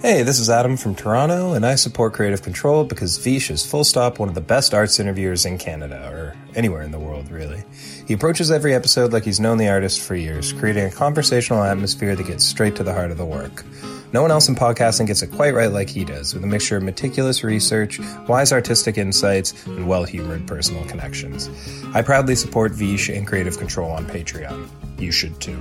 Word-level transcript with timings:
Hey, 0.00 0.22
this 0.22 0.38
is 0.38 0.50
Adam 0.50 0.76
from 0.76 0.94
Toronto, 0.94 1.54
and 1.54 1.64
I 1.64 1.76
support 1.76 2.12
Creative 2.12 2.42
Control 2.42 2.84
because 2.84 3.16
Vish 3.16 3.50
is 3.50 3.64
full 3.64 3.84
stop 3.84 4.18
one 4.18 4.28
of 4.28 4.34
the 4.34 4.40
best 4.42 4.74
arts 4.74 5.00
interviewers 5.00 5.46
in 5.46 5.56
Canada, 5.56 6.10
or 6.12 6.36
anywhere 6.54 6.82
in 6.82 6.90
the 6.90 6.98
world, 6.98 7.30
really. 7.30 7.64
He 8.06 8.12
approaches 8.12 8.50
every 8.50 8.74
episode 8.74 9.14
like 9.14 9.24
he's 9.24 9.40
known 9.40 9.56
the 9.56 9.68
artist 9.68 10.00
for 10.00 10.14
years, 10.14 10.52
creating 10.52 10.84
a 10.84 10.90
conversational 10.90 11.62
atmosphere 11.62 12.14
that 12.14 12.26
gets 12.26 12.44
straight 12.44 12.76
to 12.76 12.82
the 12.82 12.92
heart 12.92 13.12
of 13.12 13.16
the 13.16 13.24
work. 13.24 13.64
No 14.12 14.20
one 14.20 14.30
else 14.30 14.46
in 14.46 14.54
podcasting 14.54 15.06
gets 15.06 15.22
it 15.22 15.32
quite 15.32 15.54
right 15.54 15.72
like 15.72 15.88
he 15.88 16.04
does, 16.04 16.34
with 16.34 16.44
a 16.44 16.46
mixture 16.46 16.76
of 16.76 16.82
meticulous 16.82 17.42
research, 17.42 17.98
wise 18.28 18.52
artistic 18.52 18.98
insights, 18.98 19.64
and 19.66 19.88
well 19.88 20.04
humored 20.04 20.46
personal 20.46 20.84
connections. 20.84 21.48
I 21.94 22.02
proudly 22.02 22.36
support 22.36 22.72
Vish 22.72 23.08
and 23.08 23.26
Creative 23.26 23.56
Control 23.56 23.90
on 23.90 24.04
Patreon. 24.06 24.68
You 25.00 25.10
should 25.10 25.40
too. 25.40 25.58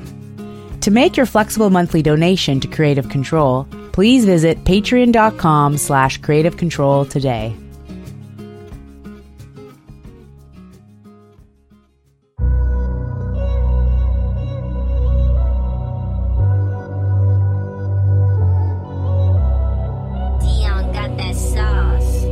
To 0.81 0.91
make 0.91 1.15
your 1.15 1.25
flexible 1.25 1.69
monthly 1.69 2.01
donation 2.01 2.59
to 2.59 2.67
Creative 2.67 3.07
Control, 3.07 3.65
please 3.93 4.25
visit 4.25 4.61
patreon.com 4.65 5.77
slash 5.77 6.17
creative 6.17 6.57
control 6.57 7.05
today. 7.05 7.55
Dion 20.41 20.91
got 20.91 21.15
that 21.17 21.35
sauce. 21.35 22.25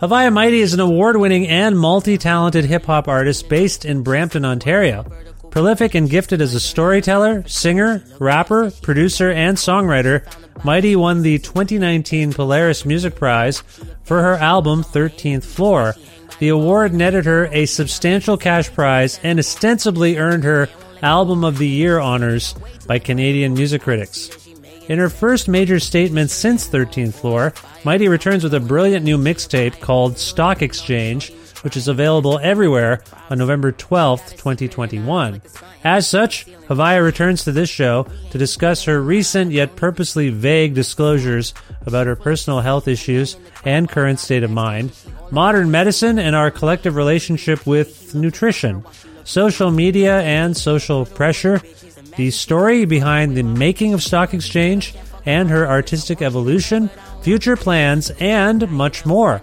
Haviah 0.00 0.32
Mighty 0.32 0.60
is 0.60 0.74
an 0.74 0.80
award 0.80 1.16
winning 1.16 1.48
and 1.48 1.78
multi 1.78 2.18
talented 2.18 2.66
hip 2.66 2.84
hop 2.84 3.08
artist 3.08 3.48
based 3.48 3.84
in 3.86 4.02
Brampton, 4.02 4.44
Ontario. 4.44 5.06
Prolific 5.52 5.94
and 5.94 6.08
gifted 6.08 6.40
as 6.40 6.54
a 6.54 6.60
storyteller, 6.60 7.46
singer, 7.46 8.02
rapper, 8.18 8.70
producer, 8.70 9.30
and 9.30 9.58
songwriter, 9.58 10.24
Mighty 10.64 10.96
won 10.96 11.20
the 11.20 11.38
2019 11.40 12.32
Polaris 12.32 12.86
Music 12.86 13.16
Prize 13.16 13.62
for 14.02 14.22
her 14.22 14.36
album 14.36 14.82
13th 14.82 15.44
Floor. 15.44 15.94
The 16.38 16.48
award 16.48 16.94
netted 16.94 17.26
her 17.26 17.48
a 17.52 17.66
substantial 17.66 18.38
cash 18.38 18.72
prize 18.72 19.20
and 19.22 19.38
ostensibly 19.38 20.16
earned 20.16 20.44
her 20.44 20.70
Album 21.02 21.44
of 21.44 21.58
the 21.58 21.68
Year 21.68 21.98
honors 21.98 22.54
by 22.86 22.98
Canadian 22.98 23.52
music 23.52 23.82
critics. 23.82 24.30
In 24.88 24.98
her 24.98 25.10
first 25.10 25.48
major 25.48 25.78
statement 25.78 26.30
since 26.30 26.66
13th 26.66 27.12
Floor, 27.12 27.52
Mighty 27.84 28.08
returns 28.08 28.42
with 28.42 28.54
a 28.54 28.60
brilliant 28.60 29.04
new 29.04 29.18
mixtape 29.18 29.80
called 29.80 30.16
Stock 30.16 30.62
Exchange, 30.62 31.30
which 31.62 31.76
is 31.76 31.88
available 31.88 32.38
everywhere 32.42 33.02
on 33.30 33.38
November 33.38 33.72
12th, 33.72 34.30
2021. 34.32 35.40
As 35.84 36.06
such, 36.06 36.46
Haviah 36.68 37.02
returns 37.02 37.44
to 37.44 37.52
this 37.52 37.70
show 37.70 38.06
to 38.30 38.38
discuss 38.38 38.84
her 38.84 39.00
recent 39.00 39.50
yet 39.50 39.74
purposely 39.74 40.28
vague 40.28 40.74
disclosures 40.74 41.54
about 41.86 42.06
her 42.06 42.16
personal 42.16 42.60
health 42.60 42.86
issues 42.86 43.36
and 43.64 43.88
current 43.88 44.20
state 44.20 44.42
of 44.42 44.50
mind, 44.50 44.92
modern 45.30 45.70
medicine 45.70 46.18
and 46.18 46.36
our 46.36 46.50
collective 46.50 46.94
relationship 46.94 47.66
with 47.66 48.14
nutrition, 48.14 48.84
social 49.24 49.70
media 49.70 50.20
and 50.22 50.56
social 50.56 51.06
pressure, 51.06 51.60
the 52.16 52.30
story 52.30 52.84
behind 52.84 53.36
the 53.36 53.42
making 53.42 53.94
of 53.94 54.02
Stock 54.02 54.34
Exchange 54.34 54.94
and 55.24 55.50
her 55.50 55.66
artistic 55.66 56.20
evolution, 56.20 56.90
future 57.22 57.56
plans, 57.56 58.10
and 58.18 58.70
much 58.70 59.06
more. 59.06 59.40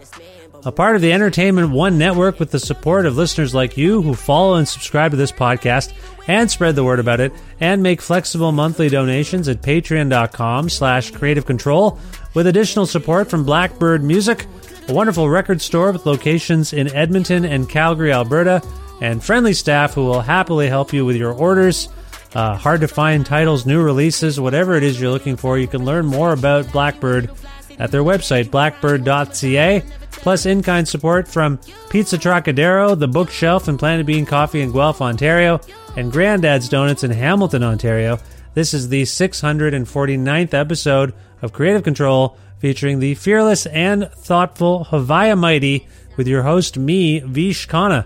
A 0.66 0.74
part 0.74 0.98
of 0.98 1.02
the 1.02 1.14
Entertainment 1.14 1.72
One 1.72 1.98
network 1.98 2.38
with 2.38 2.52
the 2.52 2.60
support 2.60 3.06
of 3.06 3.16
listeners 3.16 3.56
like 3.56 3.78
you 3.78 4.02
who 4.02 4.14
follow 4.14 4.56
and 4.56 4.68
subscribe 4.68 5.12
to 5.12 5.18
this 5.18 5.32
podcast 5.32 5.94
and 6.28 6.52
spread 6.52 6.76
the 6.76 6.84
word 6.84 7.00
about 7.00 7.22
it 7.22 7.32
and 7.62 7.82
make 7.82 8.02
flexible 8.02 8.52
monthly 8.52 8.90
donations 8.90 9.48
at 9.48 9.62
patreon.com 9.62 10.68
slash 10.68 11.12
creative 11.12 11.46
control 11.46 11.98
with 12.34 12.46
additional 12.46 12.86
support 12.86 13.30
from 13.30 13.46
Blackbird 13.46 14.04
Music, 14.04 14.48
a 14.90 14.94
wonderful 14.94 15.30
record 15.30 15.62
store 15.62 15.94
with 15.94 16.06
locations 16.06 16.74
in 16.74 16.94
Edmonton 16.94 17.46
and 17.46 17.70
Calgary, 17.70 18.12
Alberta, 18.12 18.62
and 19.02 19.24
friendly 19.24 19.54
staff 19.54 19.94
who 19.94 20.04
will 20.04 20.22
happily 20.22 20.68
help 20.68 20.92
you 20.92 21.06
with 21.06 21.16
your 21.16 21.32
orders. 21.32 21.88
Uh, 22.36 22.58
hard 22.58 22.82
to 22.82 22.88
find 22.90 23.26
titles, 23.26 23.66
new 23.66 23.82
releases, 23.82 24.42
whatever 24.42 24.76
it 24.76 24.84
is 24.84 25.00
you're 25.00 25.10
looking 25.10 25.38
for, 25.38 25.58
you 25.58 25.68
can 25.70 25.86
learn 25.86 26.06
more 26.06 26.34
about 26.34 26.70
Blackbird 26.74 27.32
at 27.80 27.92
their 27.92 28.04
website, 28.04 28.50
blackbird.ca, 28.50 29.84
plus 30.12 30.46
in 30.46 30.62
kind 30.62 30.88
support 30.88 31.28
from 31.28 31.60
Pizza 31.90 32.18
Trocadero, 32.18 32.94
The 32.98 33.08
Bookshelf, 33.08 33.68
and 33.68 33.80
Planet 33.80 34.06
Bean 34.06 34.26
Coffee 34.26 34.62
in 34.62 34.72
Guelph, 34.72 35.02
Ontario, 35.02 35.62
and 35.96 36.12
Granddad's 36.12 36.70
Donuts 36.70 37.04
in 37.04 37.12
Hamilton, 37.12 37.64
Ontario. 37.64 38.20
This 38.54 38.74
is 38.74 38.90
the 38.90 39.04
649th 39.04 40.54
episode 40.54 41.14
of 41.42 41.54
Creative 41.54 41.84
Control 41.84 42.38
featuring 42.60 43.00
the 43.00 43.16
fearless 43.16 43.66
and 43.68 44.10
thoughtful 44.12 44.88
Haviah 44.90 45.38
Mighty 45.38 45.88
with 46.18 46.28
your 46.28 46.44
host, 46.44 46.78
me, 46.78 47.20
Vish 47.20 47.68
Khanna. 47.68 48.06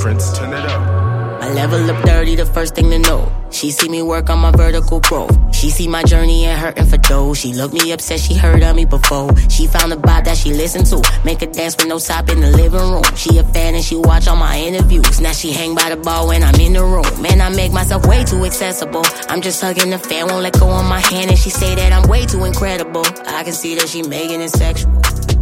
Prince, 0.00 0.36
turn 0.36 0.52
it 0.52 0.64
up. 0.66 1.01
I 1.42 1.52
level 1.52 1.90
up 1.90 2.04
dirty, 2.04 2.36
the 2.36 2.46
first 2.46 2.76
thing 2.76 2.88
to 2.90 3.00
know. 3.00 3.26
She 3.50 3.72
see 3.72 3.88
me 3.88 4.00
work 4.00 4.30
on 4.30 4.38
my 4.38 4.52
vertical 4.52 5.00
growth. 5.00 5.36
She 5.52 5.70
see 5.70 5.88
my 5.88 6.04
journey 6.04 6.44
and 6.44 6.56
hurting 6.56 6.86
for 6.86 6.98
dough. 6.98 7.34
She 7.34 7.52
looked 7.52 7.74
me 7.74 7.92
up, 7.92 8.00
said 8.00 8.20
she 8.20 8.34
heard 8.34 8.62
of 8.62 8.76
me 8.76 8.84
before. 8.84 9.36
She 9.50 9.66
found 9.66 9.92
a 9.92 9.96
vibe 9.96 10.24
that 10.26 10.36
she 10.36 10.54
listened 10.54 10.86
to. 10.86 11.02
Make 11.24 11.40
her 11.40 11.46
dance 11.46 11.76
with 11.76 11.88
no 11.88 11.98
top 11.98 12.28
in 12.28 12.40
the 12.40 12.50
living 12.50 12.78
room. 12.78 13.02
She 13.16 13.38
a 13.38 13.42
fan 13.42 13.74
and 13.74 13.82
she 13.82 13.96
watch 13.96 14.28
all 14.28 14.36
my 14.36 14.56
interviews. 14.56 15.20
Now 15.20 15.32
she 15.32 15.50
hang 15.50 15.74
by 15.74 15.90
the 15.90 15.96
bar 15.96 16.28
when 16.28 16.44
I'm 16.44 16.54
in 16.60 16.74
the 16.74 16.84
room. 16.84 17.10
Man, 17.20 17.40
I 17.40 17.48
make 17.48 17.72
myself 17.72 18.06
way 18.06 18.22
too 18.22 18.44
accessible. 18.44 19.02
I'm 19.28 19.42
just 19.42 19.60
hugging 19.60 19.90
the 19.90 19.98
fan, 19.98 20.28
won't 20.28 20.44
let 20.44 20.52
go 20.60 20.70
of 20.70 20.84
my 20.84 21.00
hand. 21.00 21.28
And 21.28 21.38
she 21.38 21.50
say 21.50 21.74
that 21.74 21.92
I'm 21.92 22.08
way 22.08 22.24
too 22.24 22.44
incredible. 22.44 23.04
I 23.26 23.42
can 23.42 23.52
see 23.52 23.74
that 23.74 23.88
she 23.88 24.02
making 24.02 24.40
it 24.42 24.50
sexual. 24.50 24.92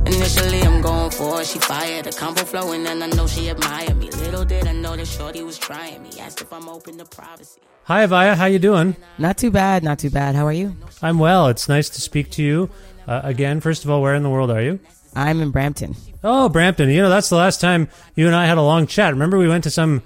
Initially, 0.06 0.62
I'm 0.62 0.80
going 0.80 1.10
for 1.10 1.40
it. 1.40 1.46
She 1.46 1.58
fired 1.58 2.06
the 2.06 2.12
combo 2.12 2.42
flowing, 2.44 2.86
and 2.86 3.02
I 3.04 3.06
know 3.08 3.26
she 3.26 3.48
admired 3.48 3.96
me. 3.96 4.10
Little 4.10 4.44
did 4.44 4.66
I 4.66 4.72
know 4.72 4.96
that 4.96 5.06
Shorty 5.06 5.42
was 5.42 5.58
trying 5.58 6.02
me. 6.02 6.10
Asked 6.18 6.40
if 6.40 6.52
I'm 6.52 6.68
open 6.68 6.98
to 6.98 7.04
privacy. 7.04 7.60
Hi, 7.84 8.06
Haviah. 8.06 8.34
How 8.36 8.46
you 8.46 8.58
doing? 8.58 8.96
Not 9.18 9.36
too 9.38 9.50
bad, 9.50 9.82
not 9.84 9.98
too 9.98 10.10
bad. 10.10 10.34
How 10.34 10.46
are 10.46 10.52
you? 10.52 10.76
I'm 11.02 11.18
well. 11.18 11.48
It's 11.48 11.68
nice 11.68 11.88
to 11.90 12.00
speak 12.00 12.30
to 12.32 12.42
you 12.42 12.70
uh, 13.06 13.20
again. 13.24 13.60
First 13.60 13.84
of 13.84 13.90
all, 13.90 14.00
where 14.02 14.14
in 14.14 14.22
the 14.22 14.30
world 14.30 14.50
are 14.50 14.62
you? 14.62 14.80
I'm 15.14 15.40
in 15.40 15.50
Brampton. 15.50 15.96
Oh, 16.22 16.48
Brampton. 16.48 16.88
You 16.90 17.02
know, 17.02 17.08
that's 17.08 17.28
the 17.28 17.36
last 17.36 17.60
time 17.60 17.88
you 18.14 18.26
and 18.26 18.34
I 18.36 18.46
had 18.46 18.58
a 18.58 18.62
long 18.62 18.86
chat. 18.86 19.12
Remember, 19.12 19.38
we 19.38 19.48
went 19.48 19.64
to 19.64 19.70
some 19.70 20.02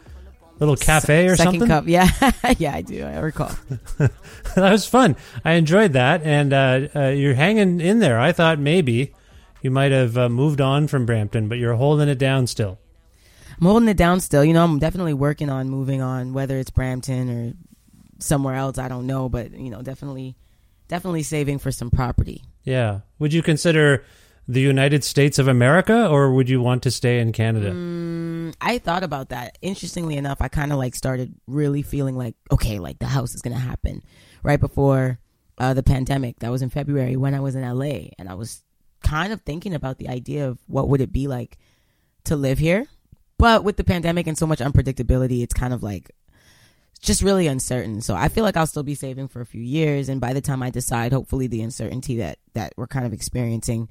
little 0.58 0.76
cafe 0.76 1.26
or 1.28 1.36
Second 1.36 1.52
something. 1.52 1.68
cup, 1.68 1.84
yeah, 1.88 2.08
yeah, 2.58 2.74
I 2.74 2.80
do. 2.82 3.04
I 3.04 3.18
recall. 3.18 3.50
that 3.98 4.10
was 4.56 4.86
fun. 4.86 5.16
I 5.44 5.52
enjoyed 5.52 5.92
that, 5.92 6.22
and 6.22 6.52
uh, 6.52 6.88
uh, 6.94 7.08
you're 7.08 7.34
hanging 7.34 7.80
in 7.80 7.98
there. 7.98 8.18
I 8.18 8.32
thought 8.32 8.58
maybe 8.58 9.12
you 9.64 9.70
might 9.70 9.92
have 9.92 10.18
uh, 10.18 10.28
moved 10.28 10.60
on 10.60 10.86
from 10.88 11.06
Brampton, 11.06 11.48
but 11.48 11.56
you're 11.56 11.74
holding 11.74 12.10
it 12.10 12.18
down 12.18 12.46
still. 12.46 12.78
I'm 13.58 13.66
holding 13.66 13.88
it 13.88 13.96
down 13.96 14.20
still. 14.20 14.44
You 14.44 14.52
know, 14.52 14.62
I'm 14.62 14.78
definitely 14.78 15.14
working 15.14 15.48
on 15.48 15.70
moving 15.70 16.02
on, 16.02 16.34
whether 16.34 16.58
it's 16.58 16.68
Brampton 16.68 17.30
or 17.30 17.52
somewhere 18.18 18.56
else. 18.56 18.76
I 18.76 18.88
don't 18.88 19.06
know, 19.06 19.30
but 19.30 19.52
you 19.52 19.70
know, 19.70 19.80
definitely, 19.80 20.36
definitely 20.86 21.22
saving 21.22 21.60
for 21.60 21.72
some 21.72 21.90
property. 21.90 22.44
Yeah. 22.62 23.00
Would 23.18 23.32
you 23.32 23.42
consider 23.42 24.04
the 24.46 24.60
United 24.60 25.02
States 25.02 25.38
of 25.38 25.48
America, 25.48 26.08
or 26.08 26.34
would 26.34 26.50
you 26.50 26.60
want 26.60 26.82
to 26.82 26.90
stay 26.90 27.18
in 27.18 27.32
Canada? 27.32 27.70
Mm, 27.70 28.54
I 28.60 28.76
thought 28.76 29.02
about 29.02 29.30
that. 29.30 29.56
Interestingly 29.62 30.18
enough, 30.18 30.42
I 30.42 30.48
kind 30.48 30.72
of 30.72 30.78
like 30.78 30.94
started 30.94 31.34
really 31.46 31.80
feeling 31.80 32.18
like, 32.18 32.34
okay, 32.52 32.78
like 32.78 32.98
the 32.98 33.06
house 33.06 33.34
is 33.34 33.40
gonna 33.40 33.56
happen 33.56 34.02
right 34.42 34.60
before 34.60 35.20
uh, 35.56 35.72
the 35.72 35.82
pandemic. 35.82 36.40
That 36.40 36.50
was 36.50 36.60
in 36.60 36.68
February 36.68 37.16
when 37.16 37.32
I 37.32 37.40
was 37.40 37.54
in 37.54 37.62
LA, 37.62 38.10
and 38.18 38.28
I 38.28 38.34
was 38.34 38.62
kind 39.04 39.32
of 39.32 39.40
thinking 39.42 39.74
about 39.74 39.98
the 39.98 40.08
idea 40.08 40.48
of 40.48 40.58
what 40.66 40.88
would 40.88 41.00
it 41.00 41.12
be 41.12 41.28
like 41.28 41.58
to 42.24 42.34
live 42.34 42.58
here. 42.58 42.86
But 43.38 43.62
with 43.62 43.76
the 43.76 43.84
pandemic 43.84 44.26
and 44.26 44.36
so 44.36 44.46
much 44.46 44.58
unpredictability, 44.60 45.42
it's 45.42 45.54
kind 45.54 45.72
of 45.74 45.82
like 45.82 46.10
just 47.00 47.22
really 47.22 47.46
uncertain. 47.46 48.00
So 48.00 48.14
I 48.14 48.28
feel 48.28 48.42
like 48.44 48.56
I'll 48.56 48.66
still 48.66 48.82
be 48.82 48.94
saving 48.94 49.28
for 49.28 49.40
a 49.40 49.46
few 49.46 49.60
years, 49.62 50.08
and 50.08 50.20
by 50.20 50.32
the 50.32 50.40
time 50.40 50.62
I 50.62 50.70
decide, 50.70 51.12
hopefully 51.12 51.46
the 51.46 51.62
uncertainty 51.62 52.16
that 52.18 52.38
that 52.54 52.72
we're 52.76 52.86
kind 52.86 53.04
of 53.06 53.12
experiencing, 53.12 53.88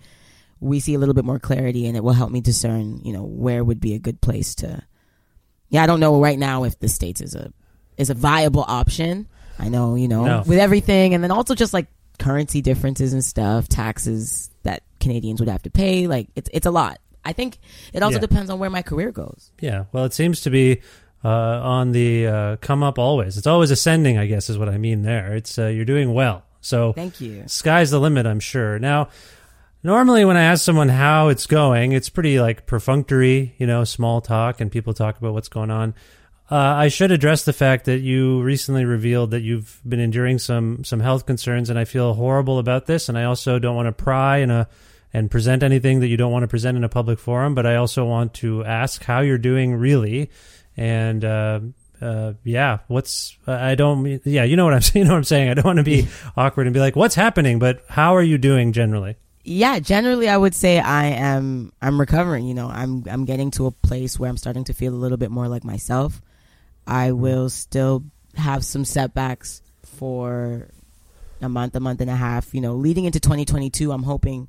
we 0.59 0.79
see 0.79 0.95
a 0.95 0.99
little 0.99 1.13
bit 1.13 1.25
more 1.25 1.39
clarity, 1.39 1.85
and 1.87 1.95
it 1.95 2.03
will 2.03 2.13
help 2.13 2.31
me 2.31 2.41
discern, 2.41 3.01
you 3.03 3.13
know, 3.13 3.23
where 3.23 3.63
would 3.63 3.79
be 3.79 3.93
a 3.93 3.99
good 3.99 4.19
place 4.21 4.55
to. 4.55 4.81
Yeah, 5.69 5.83
I 5.83 5.87
don't 5.87 5.99
know 5.99 6.19
right 6.19 6.39
now 6.39 6.63
if 6.63 6.79
the 6.79 6.87
states 6.89 7.21
is 7.21 7.35
a 7.35 7.53
is 7.97 8.09
a 8.09 8.15
viable 8.15 8.65
option. 8.67 9.27
I 9.59 9.69
know, 9.69 9.93
you 9.95 10.07
know, 10.07 10.25
No. 10.25 10.43
with 10.47 10.57
everything, 10.57 11.13
and 11.13 11.23
then 11.23 11.29
also 11.31 11.53
just 11.53 11.73
like 11.73 11.87
currency 12.17 12.61
differences 12.61 13.13
and 13.13 13.23
stuff, 13.23 13.67
taxes 13.67 14.49
that 14.63 14.83
Canadians 14.99 15.39
would 15.39 15.49
have 15.49 15.63
to 15.63 15.69
pay. 15.69 16.07
Like 16.07 16.27
it's 16.35 16.49
it's 16.53 16.65
a 16.65 16.71
lot. 16.71 16.99
I 17.25 17.31
think 17.33 17.57
it 17.93 18.03
also 18.03 18.17
Yeah. 18.17 18.21
depends 18.21 18.49
on 18.49 18.59
where 18.59 18.69
my 18.69 18.81
career 18.81 19.11
goes. 19.11 19.51
Yeah. 19.61 19.85
Well, 19.93 20.03
it 20.05 20.13
seems 20.13 20.41
to 20.41 20.49
be 20.49 20.81
uh, 21.23 21.29
on 21.29 21.91
the 21.93 22.27
uh, 22.27 22.55
come 22.57 22.83
up 22.83 22.99
always. 22.99 23.37
It's 23.37 23.47
always 23.47 23.71
ascending, 23.71 24.17
I 24.17 24.25
guess, 24.25 24.49
is 24.49 24.57
what 24.57 24.67
I 24.67 24.77
mean 24.77 25.03
there. 25.03 25.33
It's 25.35 25.57
uh, 25.57 25.67
you're 25.67 25.85
doing 25.85 26.13
well. 26.13 26.43
So 26.59 26.91
Thank 26.93 27.21
you. 27.21 27.43
sky's 27.47 27.91
the 27.91 27.99
limit, 27.99 28.25
I'm 28.25 28.39
sure. 28.41 28.77
Now, 28.79 29.09
normally 29.83 30.25
when 30.25 30.37
I 30.37 30.43
ask 30.43 30.63
someone 30.63 30.89
how 30.89 31.29
it's 31.29 31.45
going, 31.47 31.91
it's 31.93 32.09
pretty 32.09 32.39
like 32.39 32.65
perfunctory, 32.65 33.55
you 33.57 33.67
know, 33.67 33.83
small 33.83 34.21
talk, 34.21 34.59
and 34.61 34.71
people 34.71 34.93
talk 34.93 35.17
about 35.17 35.33
what's 35.33 35.49
going 35.49 35.71
on. 35.71 35.93
Uh, 36.51 36.55
I 36.55 36.89
should 36.89 37.11
address 37.11 37.45
the 37.45 37.53
fact 37.53 37.85
that 37.85 37.99
you 37.99 38.41
recently 38.41 38.83
revealed 38.83 39.31
that 39.31 39.41
you've 39.41 39.79
been 39.87 40.01
enduring 40.01 40.39
some 40.39 40.83
some 40.83 40.99
health 40.99 41.25
concerns, 41.25 41.69
and 41.69 41.79
I 41.79 41.85
feel 41.85 42.13
horrible 42.13 42.59
about 42.59 42.85
this. 42.85 43.07
And 43.07 43.17
I 43.17 43.23
also 43.23 43.59
don't 43.59 43.75
want 43.75 43.87
to 43.87 43.91
pry 43.91 44.37
in 44.37 44.51
a 44.51 44.67
and 45.13 45.31
present 45.31 45.63
anything 45.63 46.01
that 46.01 46.07
you 46.07 46.17
don't 46.17 46.31
want 46.31 46.43
to 46.43 46.47
present 46.47 46.75
in 46.75 46.83
a 46.83 46.89
public 46.89 47.17
forum. 47.17 47.55
But 47.55 47.65
I 47.65 47.77
also 47.77 48.05
want 48.05 48.33
to 48.35 48.63
ask 48.65 49.03
how 49.03 49.21
you're 49.21 49.37
doing, 49.37 49.75
really, 49.75 50.31
and 50.75 51.23
uh, 51.23 51.59
uh, 52.01 52.33
yeah, 52.43 52.79
what's 52.87 53.37
I 53.47 53.75
don't 53.75 54.21
yeah, 54.25 54.43
you 54.43 54.57
know 54.57 54.65
what 54.65 54.73
I'm 54.73 54.81
you 54.93 55.05
know 55.05 55.11
what 55.11 55.17
I'm 55.17 55.23
saying. 55.23 55.49
I 55.49 55.53
don't 55.53 55.65
want 55.65 55.77
to 55.77 55.83
be 55.83 56.07
awkward 56.37 56.67
and 56.67 56.73
be 56.73 56.81
like, 56.81 56.97
what's 56.97 57.15
happening, 57.15 57.57
but 57.57 57.83
how 57.87 58.15
are 58.15 58.23
you 58.23 58.37
doing 58.37 58.73
generally? 58.73 59.15
yeah 59.45 59.77
generally 59.77 60.29
i 60.29 60.37
would 60.37 60.55
say 60.55 60.79
i 60.79 61.07
am 61.07 61.73
i'm 61.81 61.99
recovering 61.99 62.45
you 62.45 62.53
know 62.53 62.69
i'm 62.69 63.03
i'm 63.09 63.25
getting 63.25 63.51
to 63.51 63.65
a 63.65 63.71
place 63.71 64.17
where 64.17 64.29
i'm 64.29 64.37
starting 64.37 64.63
to 64.63 64.73
feel 64.73 64.93
a 64.93 64.95
little 64.95 65.17
bit 65.17 65.29
more 65.29 65.49
like 65.49 65.65
myself 65.65 66.21
i 66.87 67.11
will 67.11 67.49
still 67.49 68.03
have 68.35 68.65
some 68.65 68.85
setbacks 68.85 69.61
for 69.83 70.67
a 71.41 71.49
month 71.49 71.75
a 71.75 71.79
month 71.79 72.01
and 72.01 72.09
a 72.09 72.15
half. 72.15 72.53
You 72.53 72.61
know 72.61 72.75
leading 72.75 73.05
into 73.05 73.19
2022 73.19 73.91
i'm 73.91 74.03
hoping 74.03 74.47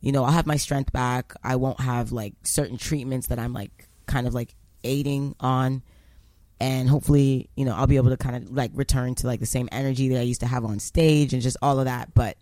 you 0.00 0.12
know 0.12 0.24
i'll 0.24 0.32
have 0.32 0.46
my 0.46 0.56
strength 0.56 0.92
back. 0.92 1.34
I 1.42 1.56
won't 1.56 1.80
have 1.80 2.12
like 2.12 2.34
certain 2.42 2.78
treatments 2.78 3.28
that 3.28 3.38
i'm 3.38 3.52
like 3.52 3.88
kind 4.06 4.26
of 4.26 4.34
like 4.34 4.54
aiding 4.84 5.34
on. 5.40 5.82
And 6.60 6.88
hopefully 6.88 7.50
you 7.56 7.64
know 7.64 7.74
i'll 7.74 7.86
be 7.86 7.96
able 7.96 8.10
to 8.10 8.16
kind 8.16 8.36
of 8.36 8.50
like 8.50 8.70
return 8.74 9.14
to 9.16 9.26
like 9.26 9.40
the 9.40 9.46
same 9.46 9.68
energy 9.72 10.08
that 10.10 10.18
i 10.18 10.22
used 10.22 10.40
to 10.40 10.46
have 10.46 10.64
on 10.64 10.78
stage 10.78 11.32
and 11.32 11.42
just 11.42 11.56
all 11.60 11.78
of 11.78 11.86
that. 11.86 12.14
But 12.14 12.36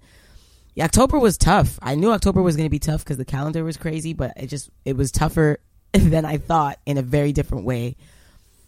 yeah, 0.75 0.85
October 0.85 1.19
was 1.19 1.37
tough. 1.37 1.79
I 1.83 1.97
knew 1.97 2.13
October 2.13 2.43
was 2.43 2.57
going 2.57 2.67
to 2.67 2.71
be 2.71 2.79
tough 2.79 3.03
because 3.03 3.17
the 3.17 3.25
calendar 3.25 3.65
was 3.65 3.77
crazy, 3.77 4.13
but 4.13 4.35
it 4.37 4.47
just 4.47 4.71
it 4.85 4.97
was 4.97 5.11
tougher 5.11 5.59
than 5.93 6.25
I 6.25 6.37
thought 6.37 6.79
in 6.87 6.99
a 6.99 7.03
very 7.03 7.33
different 7.33 7.65
way 7.65 7.97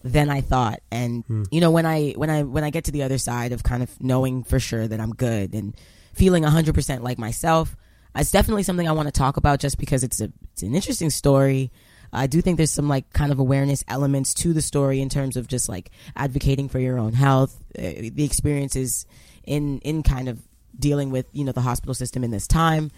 than 0.04 0.30
I 0.30 0.40
thought. 0.40 0.80
And 0.90 1.24
you 1.50 1.60
know, 1.60 1.70
when 1.70 1.86
I 1.86 2.12
when 2.12 2.30
I 2.30 2.42
when 2.42 2.64
I 2.64 2.70
get 2.70 2.84
to 2.84 2.92
the 2.92 3.02
other 3.02 3.18
side 3.18 3.52
of 3.52 3.62
kind 3.62 3.82
of 3.82 4.02
knowing 4.02 4.44
for 4.44 4.58
sure 4.58 4.86
that 4.86 5.00
I'm 5.00 5.12
good 5.12 5.54
and 5.54 5.74
feeling 6.14 6.42
100% 6.44 7.00
like 7.02 7.18
myself, 7.18 7.76
it's 8.14 8.30
definitely 8.30 8.62
something 8.62 8.88
I 8.88 8.92
want 8.92 9.08
to 9.08 9.12
talk 9.12 9.36
about 9.36 9.60
just 9.60 9.78
because 9.78 10.04
it's 10.04 10.20
a 10.20 10.32
it's 10.52 10.62
an 10.62 10.74
interesting 10.74 11.10
story. 11.10 11.70
I 12.14 12.26
do 12.26 12.42
think 12.42 12.58
there's 12.58 12.70
some 12.70 12.88
like 12.88 13.10
kind 13.14 13.32
of 13.32 13.38
awareness 13.38 13.82
elements 13.88 14.34
to 14.34 14.52
the 14.52 14.60
story 14.60 15.00
in 15.00 15.08
terms 15.08 15.38
of 15.38 15.48
just 15.48 15.68
like 15.68 15.90
advocating 16.14 16.68
for 16.68 16.78
your 16.78 16.98
own 16.98 17.14
health, 17.14 17.58
uh, 17.78 17.82
the 17.82 18.24
experiences 18.24 19.06
in 19.44 19.78
in 19.80 20.02
kind 20.02 20.28
of 20.28 20.40
dealing 20.78 21.10
with 21.10 21.26
you 21.32 21.44
know 21.44 21.52
the 21.52 21.60
hospital 21.60 21.94
system 21.94 22.24
in 22.24 22.30
this 22.30 22.46
time 22.46 22.90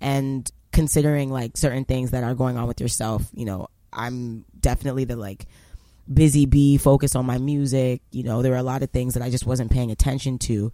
and 0.00 0.50
considering 0.72 1.30
like 1.30 1.56
certain 1.56 1.84
things 1.84 2.10
that 2.10 2.24
are 2.24 2.34
going 2.34 2.56
on 2.56 2.66
with 2.66 2.80
yourself 2.80 3.28
you 3.34 3.44
know 3.44 3.68
i'm 3.92 4.44
definitely 4.60 5.04
the 5.04 5.16
like 5.16 5.46
busy 6.12 6.46
bee 6.46 6.76
focus 6.76 7.14
on 7.16 7.26
my 7.26 7.38
music. 7.38 8.02
You 8.10 8.22
know 8.22 8.42
there 8.42 8.52
were 8.52 8.58
a 8.58 8.62
lot 8.62 8.82
of 8.82 8.90
things 8.90 9.14
that 9.14 9.22
i 9.22 9.30
just 9.30 9.46
wasn't 9.46 9.70
paying 9.70 9.90
attention 9.90 10.38
to. 10.40 10.72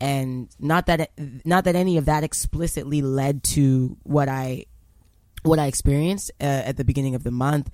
And 0.00 0.48
not 0.58 0.86
that 0.86 1.10
not 1.44 1.64
that 1.64 1.76
any 1.76 1.96
of 1.96 2.06
that 2.06 2.24
explicitly 2.24 3.02
led 3.02 3.42
to 3.44 3.96
what 4.02 4.28
i 4.28 4.64
what 5.42 5.58
i 5.58 5.66
experienced 5.66 6.30
uh, 6.40 6.44
at 6.44 6.76
the 6.76 6.84
beginning 6.84 7.14
of 7.14 7.24
the 7.24 7.30
month 7.30 7.70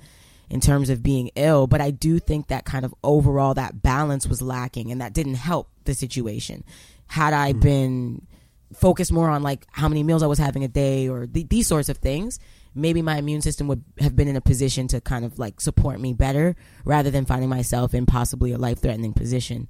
in 0.48 0.60
terms 0.60 0.88
of 0.90 1.02
being 1.02 1.30
ill 1.34 1.66
but 1.66 1.80
i 1.80 1.90
do 1.90 2.20
think 2.20 2.46
that 2.46 2.64
kind 2.64 2.84
of 2.84 2.94
overall 3.02 3.54
that 3.54 3.82
balance 3.82 4.26
was 4.28 4.40
lacking 4.40 4.92
and 4.92 5.00
that 5.00 5.12
didn't 5.12 5.34
help 5.34 5.68
the 5.84 5.94
situation. 5.94 6.64
Had 7.08 7.32
i 7.32 7.52
been 7.52 8.26
focused 8.72 9.12
more 9.12 9.30
on 9.30 9.42
like 9.42 9.64
how 9.70 9.88
many 9.88 10.02
meals 10.02 10.24
i 10.24 10.26
was 10.26 10.38
having 10.38 10.64
a 10.64 10.68
day 10.68 11.08
or 11.08 11.26
th- 11.26 11.48
these 11.48 11.68
sorts 11.68 11.88
of 11.88 11.98
things 11.98 12.40
maybe 12.76 13.02
my 13.02 13.16
immune 13.16 13.40
system 13.40 13.68
would 13.68 13.82
have 13.98 14.14
been 14.14 14.28
in 14.28 14.36
a 14.36 14.40
position 14.40 14.86
to 14.88 15.00
kind 15.00 15.24
of 15.24 15.38
like 15.38 15.60
support 15.60 16.00
me 16.00 16.12
better 16.12 16.54
rather 16.84 17.10
than 17.10 17.24
finding 17.24 17.48
myself 17.48 17.94
in 17.94 18.06
possibly 18.06 18.52
a 18.52 18.58
life 18.58 18.80
threatening 18.80 19.12
position. 19.12 19.68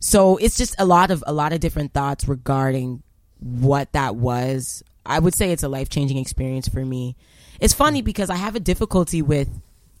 So 0.00 0.36
it's 0.36 0.56
just 0.56 0.74
a 0.78 0.84
lot 0.84 1.10
of 1.10 1.24
a 1.26 1.32
lot 1.32 1.52
of 1.52 1.60
different 1.60 1.92
thoughts 1.94 2.28
regarding 2.28 3.02
what 3.40 3.92
that 3.92 4.16
was. 4.16 4.82
I 5.04 5.18
would 5.18 5.34
say 5.34 5.52
it's 5.52 5.62
a 5.62 5.68
life-changing 5.68 6.18
experience 6.18 6.68
for 6.68 6.84
me. 6.84 7.16
It's 7.60 7.72
funny 7.72 8.02
because 8.02 8.28
i 8.28 8.36
have 8.36 8.54
a 8.54 8.60
difficulty 8.60 9.22
with 9.22 9.48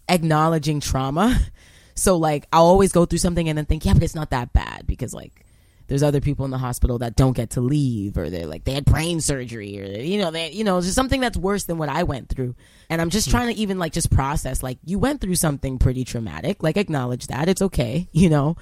acknowledging 0.08 0.80
trauma. 0.80 1.38
So 1.98 2.16
like 2.18 2.46
i'll 2.52 2.66
always 2.66 2.92
go 2.92 3.06
through 3.06 3.20
something 3.20 3.48
and 3.48 3.56
then 3.56 3.64
think 3.64 3.86
yeah 3.86 3.94
but 3.94 4.02
it's 4.02 4.14
not 4.14 4.28
that 4.28 4.52
bad 4.52 4.86
because 4.86 5.14
like 5.14 5.45
there's 5.88 6.02
other 6.02 6.20
people 6.20 6.44
in 6.44 6.50
the 6.50 6.58
hospital 6.58 6.98
that 6.98 7.16
don't 7.16 7.36
get 7.36 7.50
to 7.50 7.60
leave 7.60 8.16
or 8.16 8.30
they're 8.30 8.46
like 8.46 8.64
they 8.64 8.72
had 8.72 8.84
brain 8.84 9.20
surgery 9.20 9.80
or 9.80 10.00
you 10.00 10.18
know 10.18 10.30
they 10.30 10.50
you 10.50 10.64
know 10.64 10.80
just 10.80 10.94
something 10.94 11.20
that's 11.20 11.36
worse 11.36 11.64
than 11.64 11.78
what 11.78 11.88
i 11.88 12.02
went 12.02 12.28
through. 12.28 12.54
And 12.90 13.00
i'm 13.00 13.10
just 13.10 13.30
trying 13.30 13.54
to 13.54 13.60
even 13.60 13.78
like 13.78 13.92
just 13.92 14.10
process 14.10 14.62
like 14.62 14.78
you 14.84 14.98
went 14.98 15.20
through 15.20 15.36
something 15.36 15.78
pretty 15.78 16.04
traumatic. 16.04 16.62
Like 16.62 16.76
acknowledge 16.76 17.28
that. 17.28 17.48
It's 17.48 17.62
okay 17.62 18.08
you 18.12 18.30
know? 18.30 18.56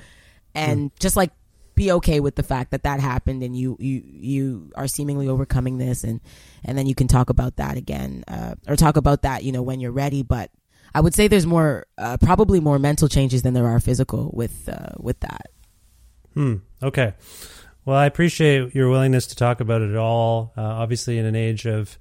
And 0.57 0.93
just 1.01 1.17
like 1.17 1.33
be 1.75 1.91
okay 1.91 2.21
with 2.21 2.37
the 2.37 2.45
fact 2.45 2.71
that 2.71 2.85
that 2.85 3.01
happened 3.01 3.43
and 3.43 3.57
you 3.57 3.77
you 3.81 4.03
you 4.05 4.73
are 4.77 4.87
seemingly 4.87 5.29
overcoming 5.29 5.79
this 5.79 6.05
and 6.05 6.21
and 6.65 6.79
then 6.79 6.87
you 6.87 6.95
can 6.95 7.09
talk 7.09 7.31
about 7.31 7.57
that 7.57 7.77
again 7.77 8.23
uh, 8.29 8.55
or 8.69 8.77
talk 8.77 8.97
about 8.97 9.23
that 9.23 9.43
you 9.43 9.51
know 9.51 9.63
when 9.63 9.81
you're 9.81 9.91
ready. 9.93 10.23
But 10.23 10.51
i 10.95 11.01
would 11.01 11.15
say 11.15 11.27
there's 11.27 11.47
more 11.47 11.87
uh, 11.99 12.17
probably 12.19 12.61
more 12.61 12.79
mental 12.79 13.09
changes 13.09 13.43
than 13.43 13.55
there 13.55 13.67
are 13.67 13.81
physical 13.81 14.31
with 14.33 14.69
uh, 14.69 14.95
with 14.99 15.19
that 15.21 15.51
Hmm. 16.35 16.57
Okay. 16.83 17.15
Well, 17.85 17.97
I 17.97 18.07
appreciate 18.07 18.75
your 18.75 18.89
willingness 18.89 19.27
to 19.29 19.37
talk 19.37 19.61
about 19.61 19.83
it 19.83 19.97
all. 19.97 20.53
Uh, 20.57 20.63
obviously, 20.63 21.19
in 21.19 21.27
an 21.27 21.37
age 21.37 21.67
of 21.67 21.99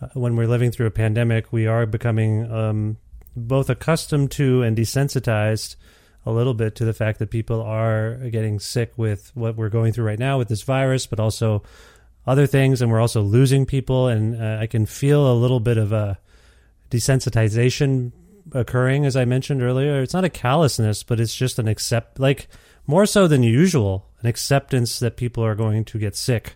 uh, 0.00 0.08
when 0.14 0.36
we're 0.36 0.48
living 0.48 0.70
through 0.70 0.86
a 0.86 0.90
pandemic, 0.90 1.52
we 1.52 1.66
are 1.66 1.86
becoming 1.86 2.50
um, 2.50 2.96
both 3.36 3.70
accustomed 3.70 4.30
to 4.32 4.62
and 4.62 4.76
desensitized 4.76 5.76
a 6.24 6.32
little 6.32 6.54
bit 6.54 6.74
to 6.76 6.84
the 6.84 6.92
fact 6.92 7.18
that 7.18 7.30
people 7.30 7.60
are 7.62 8.14
getting 8.30 8.60
sick 8.60 8.92
with 8.96 9.30
what 9.34 9.56
we're 9.56 9.68
going 9.68 9.92
through 9.92 10.04
right 10.04 10.18
now 10.18 10.38
with 10.38 10.48
this 10.48 10.62
virus, 10.62 11.06
but 11.06 11.18
also 11.18 11.62
other 12.26 12.46
things, 12.46 12.80
and 12.80 12.90
we're 12.90 13.00
also 13.00 13.22
losing 13.22 13.66
people. 13.66 14.08
And 14.08 14.40
uh, 14.40 14.58
I 14.60 14.66
can 14.66 14.86
feel 14.86 15.32
a 15.32 15.34
little 15.34 15.60
bit 15.60 15.78
of 15.78 15.92
a 15.92 16.18
desensitization 16.90 18.12
occurring, 18.52 19.06
as 19.06 19.16
I 19.16 19.24
mentioned 19.24 19.62
earlier. 19.62 20.02
It's 20.02 20.14
not 20.14 20.24
a 20.24 20.30
callousness, 20.30 21.02
but 21.02 21.20
it's 21.20 21.34
just 21.34 21.58
an 21.58 21.68
accept, 21.68 22.20
like 22.20 22.48
more 22.86 23.06
so 23.06 23.28
than 23.28 23.42
usual, 23.42 24.06
an 24.20 24.26
acceptance 24.28 24.98
that 25.00 25.16
people 25.16 25.44
are 25.44 25.54
going 25.54 25.84
to 25.86 25.98
get 25.98 26.16
sick, 26.16 26.54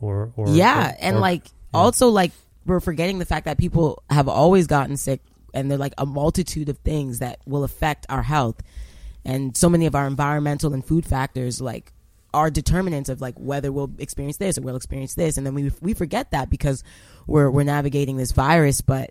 or 0.00 0.32
or 0.36 0.48
yeah, 0.50 0.90
or- 0.90 0.96
and 1.00 1.16
or- 1.16 1.20
like 1.20 1.42
also 1.72 2.08
like 2.08 2.32
we're 2.66 2.80
forgetting 2.80 3.18
the 3.18 3.24
fact 3.24 3.44
that 3.46 3.58
people 3.58 4.02
have 4.10 4.28
always 4.28 4.66
gotten 4.66 4.96
sick, 4.96 5.20
and 5.54 5.70
they're 5.70 5.78
like 5.78 5.94
a 5.98 6.06
multitude 6.06 6.68
of 6.68 6.78
things 6.78 7.20
that 7.20 7.38
will 7.46 7.64
affect 7.64 8.06
our 8.08 8.22
health, 8.22 8.56
and 9.24 9.56
so 9.56 9.68
many 9.68 9.86
of 9.86 9.94
our 9.94 10.06
environmental 10.06 10.72
and 10.74 10.84
food 10.84 11.06
factors 11.06 11.60
like 11.60 11.92
are 12.32 12.50
determinants 12.50 13.08
of 13.08 13.20
like 13.20 13.34
whether 13.38 13.72
we'll 13.72 13.90
experience 13.98 14.36
this 14.36 14.56
or 14.56 14.60
we'll 14.62 14.76
experience 14.76 15.14
this, 15.14 15.36
and 15.36 15.46
then 15.46 15.54
we 15.54 15.70
we 15.80 15.94
forget 15.94 16.30
that 16.32 16.50
because 16.50 16.84
we're 17.26 17.50
we're 17.50 17.62
navigating 17.64 18.16
this 18.16 18.32
virus, 18.32 18.80
but 18.80 19.10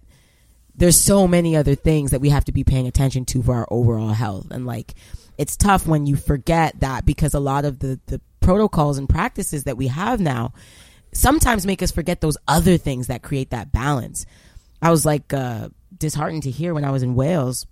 there's 0.75 0.95
so 0.97 1.27
many 1.27 1.57
other 1.57 1.75
things 1.75 2.11
that 2.11 2.21
we 2.21 2.29
have 2.29 2.45
to 2.45 2.53
be 2.53 2.63
paying 2.63 2.87
attention 2.87 3.25
to 3.25 3.43
for 3.43 3.53
our 3.55 3.67
overall 3.69 4.09
health. 4.13 4.47
And 4.51 4.65
like 4.65 4.93
it's 5.39 5.55
tough 5.55 5.87
when 5.87 6.05
you 6.05 6.17
forget 6.17 6.79
that 6.81 7.05
because 7.05 7.33
a 7.33 7.39
lot 7.39 7.65
of 7.65 7.79
the 7.79 7.99
the 8.07 8.21
protocols 8.41 8.97
and 8.97 9.07
practices 9.07 9.63
that 9.63 9.77
we 9.77 9.87
have 9.87 10.19
now 10.19 10.53
sometimes 11.13 11.65
make 11.65 11.81
us 11.81 11.91
forget 11.91 12.21
those 12.21 12.37
other 12.47 12.77
things 12.77 13.07
that 13.07 13.23
create 13.23 13.49
that 13.49 13.71
balance. 13.71 14.25
I 14.81 14.91
was 14.91 15.05
like 15.05 15.33
uh 15.33 15.69
disheartened 15.97 16.43
to 16.43 16.51
hear 16.51 16.73
when 16.73 16.85
i 16.85 16.91
was 16.91 17.03
in 17.03 17.15
wales 17.15 17.65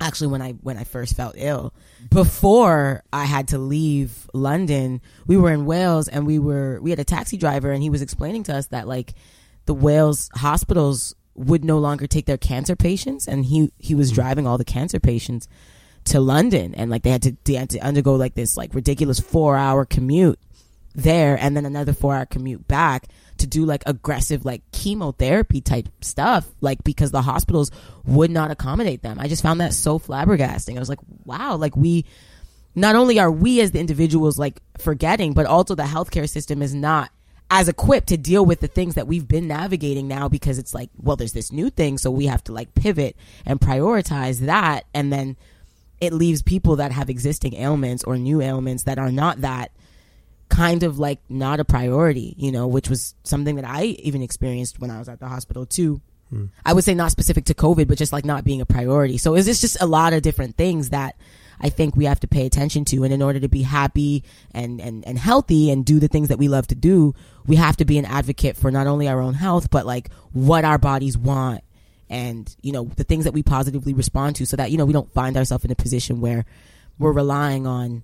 actually 0.00 0.28
when 0.28 0.42
i 0.42 0.52
when 0.52 0.76
i 0.76 0.84
first 0.84 1.16
felt 1.16 1.34
ill 1.38 1.72
before 2.10 3.02
i 3.12 3.24
had 3.24 3.48
to 3.48 3.58
leave 3.58 4.28
london 4.34 5.00
we 5.26 5.36
were 5.38 5.50
in 5.50 5.64
wales 5.64 6.06
and 6.06 6.26
we 6.26 6.38
were 6.38 6.78
we 6.82 6.90
had 6.90 6.98
a 6.98 7.04
taxi 7.04 7.38
driver 7.38 7.72
and 7.72 7.82
he 7.82 7.90
was 7.90 8.02
explaining 8.02 8.42
to 8.42 8.54
us 8.54 8.66
that 8.66 8.86
like 8.86 9.14
the 9.64 9.74
wales 9.74 10.30
hospitals 10.34 11.14
would 11.34 11.64
no 11.64 11.78
longer 11.78 12.06
take 12.06 12.26
their 12.26 12.36
cancer 12.36 12.76
patients 12.76 13.26
and 13.26 13.46
he 13.46 13.72
he 13.78 13.94
was 13.94 14.12
driving 14.12 14.46
all 14.46 14.58
the 14.58 14.64
cancer 14.64 15.00
patients 15.00 15.48
to 16.06 16.20
london 16.20 16.74
and 16.74 16.90
like 16.90 17.02
they 17.02 17.10
had 17.10 17.22
to 17.22 17.36
they 17.44 17.54
had 17.54 17.70
to 17.70 17.78
undergo 17.80 18.14
like 18.14 18.34
this 18.34 18.56
like 18.56 18.74
ridiculous 18.74 19.20
four 19.20 19.56
hour 19.56 19.84
commute 19.84 20.38
there 20.96 21.38
and 21.38 21.54
then 21.56 21.66
another 21.66 21.92
four 21.92 22.14
hour 22.14 22.26
commute 22.26 22.66
back 22.66 23.06
to 23.36 23.46
do 23.46 23.66
like 23.66 23.82
aggressive 23.86 24.44
like 24.44 24.62
chemotherapy 24.72 25.60
type 25.60 25.88
stuff 26.00 26.48
like 26.62 26.82
because 26.84 27.10
the 27.10 27.20
hospitals 27.20 27.70
would 28.04 28.30
not 28.30 28.50
accommodate 28.50 29.02
them. 29.02 29.18
I 29.20 29.28
just 29.28 29.42
found 29.42 29.60
that 29.60 29.74
so 29.74 29.98
flabbergasting. 29.98 30.76
I 30.76 30.80
was 30.80 30.88
like 30.88 31.00
wow 31.24 31.56
like 31.56 31.76
we 31.76 32.06
not 32.74 32.96
only 32.96 33.18
are 33.18 33.30
we 33.30 33.60
as 33.60 33.72
the 33.72 33.78
individuals 33.78 34.38
like 34.38 34.62
forgetting 34.78 35.34
but 35.34 35.44
also 35.44 35.74
the 35.74 35.82
healthcare 35.82 36.28
system 36.28 36.62
is 36.62 36.74
not 36.74 37.10
as 37.50 37.68
equipped 37.68 38.08
to 38.08 38.16
deal 38.16 38.44
with 38.44 38.60
the 38.60 38.66
things 38.66 38.94
that 38.94 39.06
we've 39.06 39.28
been 39.28 39.46
navigating 39.46 40.08
now 40.08 40.28
because 40.28 40.58
it's 40.58 40.74
like 40.74 40.88
well 40.96 41.16
there's 41.16 41.34
this 41.34 41.52
new 41.52 41.68
thing 41.68 41.98
so 41.98 42.10
we 42.10 42.26
have 42.26 42.42
to 42.42 42.52
like 42.52 42.74
pivot 42.74 43.16
and 43.44 43.60
prioritize 43.60 44.40
that 44.40 44.84
and 44.94 45.12
then 45.12 45.36
it 46.00 46.12
leaves 46.12 46.42
people 46.42 46.76
that 46.76 46.92
have 46.92 47.08
existing 47.08 47.54
ailments 47.54 48.04
or 48.04 48.18
new 48.18 48.40
ailments 48.40 48.84
that 48.84 48.98
are 48.98 49.12
not 49.12 49.40
that 49.40 49.72
kind 50.48 50.82
of 50.82 50.98
like 50.98 51.20
not 51.28 51.60
a 51.60 51.64
priority, 51.64 52.34
you 52.38 52.52
know, 52.52 52.66
which 52.66 52.88
was 52.88 53.14
something 53.24 53.56
that 53.56 53.64
I 53.64 53.84
even 53.84 54.22
experienced 54.22 54.78
when 54.78 54.90
I 54.90 54.98
was 54.98 55.08
at 55.08 55.20
the 55.20 55.28
hospital 55.28 55.66
too. 55.66 56.00
Hmm. 56.30 56.46
I 56.64 56.72
would 56.72 56.84
say 56.84 56.94
not 56.94 57.10
specific 57.10 57.46
to 57.46 57.54
COVID, 57.54 57.88
but 57.88 57.98
just 57.98 58.12
like 58.12 58.24
not 58.24 58.44
being 58.44 58.60
a 58.60 58.66
priority. 58.66 59.18
So 59.18 59.34
is 59.34 59.46
this 59.46 59.60
just 59.60 59.80
a 59.80 59.86
lot 59.86 60.12
of 60.12 60.22
different 60.22 60.56
things 60.56 60.90
that 60.90 61.16
I 61.60 61.68
think 61.70 61.96
we 61.96 62.04
have 62.04 62.20
to 62.20 62.28
pay 62.28 62.46
attention 62.46 62.84
to. 62.86 63.04
And 63.04 63.12
in 63.12 63.22
order 63.22 63.40
to 63.40 63.48
be 63.48 63.62
happy 63.62 64.24
and, 64.52 64.80
and, 64.80 65.06
and 65.06 65.18
healthy 65.18 65.70
and 65.70 65.84
do 65.84 65.98
the 65.98 66.08
things 66.08 66.28
that 66.28 66.38
we 66.38 66.48
love 66.48 66.66
to 66.68 66.74
do, 66.74 67.14
we 67.46 67.56
have 67.56 67.76
to 67.78 67.84
be 67.84 67.98
an 67.98 68.04
advocate 68.04 68.56
for 68.56 68.70
not 68.70 68.86
only 68.86 69.08
our 69.08 69.20
own 69.20 69.34
health, 69.34 69.70
but 69.70 69.86
like 69.86 70.10
what 70.32 70.64
our 70.64 70.78
bodies 70.78 71.16
want 71.16 71.62
and, 72.08 72.54
you 72.62 72.72
know, 72.72 72.84
the 72.96 73.04
things 73.04 73.24
that 73.24 73.32
we 73.34 73.42
positively 73.42 73.92
respond 73.94 74.36
to 74.36 74.46
so 74.46 74.56
that, 74.56 74.70
you 74.70 74.78
know, 74.78 74.84
we 74.84 74.92
don't 74.92 75.12
find 75.12 75.36
ourselves 75.36 75.64
in 75.64 75.70
a 75.70 75.74
position 75.74 76.20
where 76.20 76.44
we're 76.98 77.12
relying 77.12 77.66
on 77.66 78.02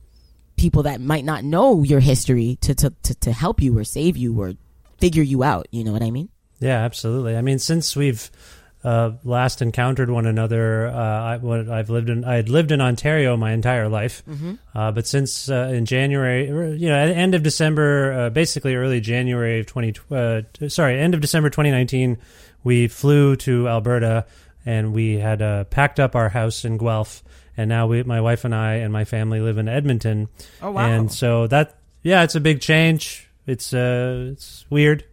people 0.56 0.82
that 0.84 1.00
might 1.00 1.24
not 1.24 1.44
know 1.44 1.82
your 1.82 2.00
history 2.00 2.58
to, 2.60 2.74
to, 2.74 2.90
to, 3.02 3.14
to 3.16 3.32
help 3.32 3.60
you 3.62 3.76
or 3.78 3.84
save 3.84 4.16
you 4.16 4.38
or 4.40 4.52
figure 4.98 5.22
you 5.22 5.42
out. 5.42 5.66
You 5.70 5.84
know 5.84 5.92
what 5.92 6.02
I 6.02 6.10
mean? 6.10 6.28
Yeah, 6.60 6.78
absolutely. 6.84 7.36
I 7.36 7.42
mean, 7.42 7.58
since 7.58 7.96
we've 7.96 8.30
uh, 8.84 9.12
last 9.24 9.62
encountered 9.62 10.10
one 10.10 10.26
another, 10.26 10.88
uh, 10.88 10.92
I, 10.94 11.36
what 11.38 11.68
I've 11.68 11.88
lived 11.90 12.10
in, 12.10 12.24
I 12.24 12.34
had 12.36 12.48
lived 12.48 12.72
in 12.72 12.80
Ontario 12.80 13.36
my 13.36 13.52
entire 13.52 13.88
life, 13.88 14.24
Mhm. 14.28 14.58
uh, 14.74 14.90
but 14.90 15.06
since 15.06 15.48
uh, 15.48 15.70
in 15.72 15.86
January, 15.86 16.46
you 16.78 16.88
know, 16.88 16.96
at 16.96 17.06
the 17.06 17.14
end 17.16 17.34
of 17.36 17.42
December, 17.44 18.12
uh, 18.12 18.30
basically 18.30 18.74
early 18.74 19.00
January 19.00 19.60
of 19.60 19.66
twenty, 19.66 19.94
uh, 20.10 20.42
sorry, 20.68 20.98
end 21.00 21.14
of 21.14 21.20
December 21.20 21.48
twenty 21.48 21.70
nineteen, 21.70 22.18
we 22.64 22.88
flew 22.88 23.36
to 23.36 23.68
Alberta 23.68 24.26
and 24.64 24.92
we 24.92 25.14
had 25.14 25.42
uh, 25.42 25.64
packed 25.64 25.98
up 25.98 26.14
our 26.14 26.28
house 26.28 26.64
in 26.64 26.78
Guelph, 26.78 27.22
and 27.56 27.68
now 27.68 27.86
we, 27.86 28.02
my 28.04 28.20
wife 28.20 28.44
and 28.44 28.54
I 28.54 28.74
and 28.74 28.92
my 28.92 29.04
family 29.04 29.40
live 29.40 29.58
in 29.58 29.68
Edmonton. 29.68 30.28
Oh, 30.60 30.70
wow. 30.70 30.88
And 30.88 31.12
so 31.12 31.46
that, 31.48 31.78
yeah, 32.02 32.22
it's 32.22 32.34
a 32.34 32.40
big 32.40 32.60
change. 32.60 33.28
It's 33.46 33.74
uh, 33.74 34.30
it's 34.32 34.64
weird. 34.70 35.04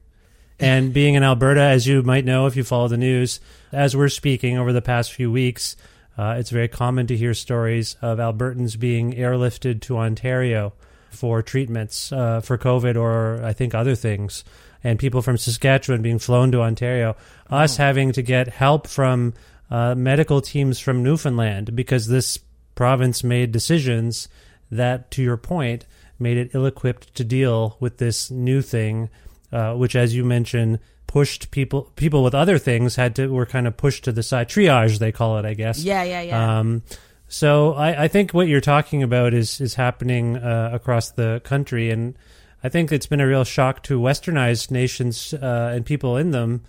And 0.60 0.94
being 0.94 1.16
in 1.16 1.24
Alberta, 1.24 1.62
as 1.62 1.88
you 1.88 2.04
might 2.04 2.26
know 2.26 2.46
if 2.46 2.56
you 2.56 2.64
follow 2.64 2.88
the 2.88 2.98
news, 2.98 3.40
as 3.72 3.96
we're 3.96 4.10
speaking 4.10 4.58
over 4.58 4.72
the 4.72 4.82
past 4.82 5.12
few 5.14 5.32
weeks, 5.32 5.76
uh, 6.18 6.36
it's 6.38 6.50
very 6.50 6.68
common 6.68 7.08
to 7.08 7.18
hear 7.18 7.34
stories 7.34 7.96
of 8.02 8.20
Albertans 8.20 8.78
being 8.78 9.14
airlifted 9.14 9.82
to 9.82 9.98
Ontario 9.98 10.74
for 11.10 11.42
treatments 11.42 12.12
uh, 12.12 12.42
for 12.42 12.58
COVID 12.58 12.96
or 12.96 13.44
I 13.44 13.54
think 13.54 13.74
other 13.74 13.96
things, 13.96 14.44
and 14.84 15.00
people 15.00 15.22
from 15.22 15.38
Saskatchewan 15.38 16.02
being 16.02 16.20
flown 16.20 16.52
to 16.52 16.62
Ontario. 16.62 17.16
Us 17.50 17.78
having 17.78 18.12
to 18.14 18.22
get 18.22 18.48
help 18.48 18.88
from 18.88 19.34
uh, 19.70 19.96
medical 19.96 20.42
teams 20.42 20.80
from 20.80 21.04
Newfoundland 21.04 21.76
because 21.76 22.08
this 22.08 22.40
province 22.76 23.24
made 23.24 23.52
decisions 23.52 24.30
that, 24.72 25.12
to 25.12 25.24
your 25.24 25.38
point, 25.38 25.86
made 26.20 26.38
it 26.38 26.52
ill 26.54 26.66
equipped 26.66 27.14
to 27.16 27.24
deal 27.24 27.78
with 27.80 27.98
this 27.98 28.30
new 28.30 28.62
thing, 28.62 29.10
uh, 29.52 29.74
which, 29.74 29.96
as 29.96 30.16
you 30.16 30.24
mentioned, 30.24 30.80
pushed 31.08 31.50
people 31.50 31.92
people 31.96 32.24
with 32.24 32.36
other 32.36 32.60
things 32.60 32.96
had 32.96 33.16
to 33.16 33.28
were 33.28 33.46
kind 33.46 33.66
of 33.66 33.76
pushed 33.76 34.04
to 34.04 34.12
the 34.12 34.22
side. 34.22 34.48
Triage, 34.48 35.00
they 35.00 35.12
call 35.12 35.40
it, 35.40 35.46
I 35.46 35.56
guess. 35.56 35.84
Yeah, 35.84 36.04
yeah, 36.04 36.22
yeah. 36.22 36.60
Um, 36.60 36.84
so 37.28 37.74
I, 37.74 38.04
I 38.04 38.08
think 38.08 38.32
what 38.32 38.48
you're 38.48 38.62
talking 38.62 39.04
about 39.04 39.34
is 39.34 39.60
is 39.60 39.74
happening 39.76 40.38
uh, 40.38 40.70
across 40.74 41.12
the 41.12 41.42
country, 41.44 41.90
and 41.90 42.16
I 42.64 42.70
think 42.70 42.92
it's 42.92 43.06
been 43.06 43.22
a 43.22 43.28
real 43.28 43.44
shock 43.44 43.84
to 43.84 44.00
westernized 44.00 44.70
nations 44.70 45.34
uh, 45.34 45.72
and 45.74 45.86
people 45.86 46.18
in 46.18 46.32
them. 46.32 46.62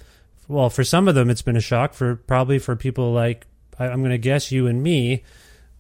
Well, 0.47 0.71
for 0.71 0.85
some 0.85 1.09
of 1.09 1.15
them, 1.15 1.31
it's 1.31 1.43
been 1.43 1.57
a 1.57 1.61
shock. 1.61 1.95
For 1.95 2.17
probably 2.17 2.59
for 2.59 2.77
people 2.77 3.13
like 3.13 3.47
I, 3.79 3.87
I'm 3.89 4.01
going 4.01 4.11
to 4.11 4.19
guess 4.19 4.53
you 4.53 4.67
and 4.67 4.83
me, 4.83 5.25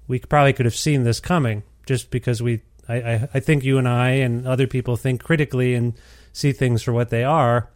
we 0.08 0.18
probably 0.18 0.52
could 0.52 0.66
have 0.66 0.74
seen 0.74 1.04
this 1.04 1.20
coming 1.20 1.62
just 1.86 2.10
because 2.10 2.42
we. 2.42 2.62
I, 2.88 2.94
I, 2.94 3.28
I 3.34 3.40
think 3.40 3.62
you 3.62 3.78
and 3.78 3.88
I 3.88 4.10
and 4.10 4.46
other 4.48 4.66
people 4.66 4.96
think 4.96 5.22
critically 5.22 5.74
and 5.74 5.94
see 6.32 6.52
things 6.52 6.82
for 6.82 6.92
what 6.92 7.10
they 7.10 7.22
are. 7.22 7.68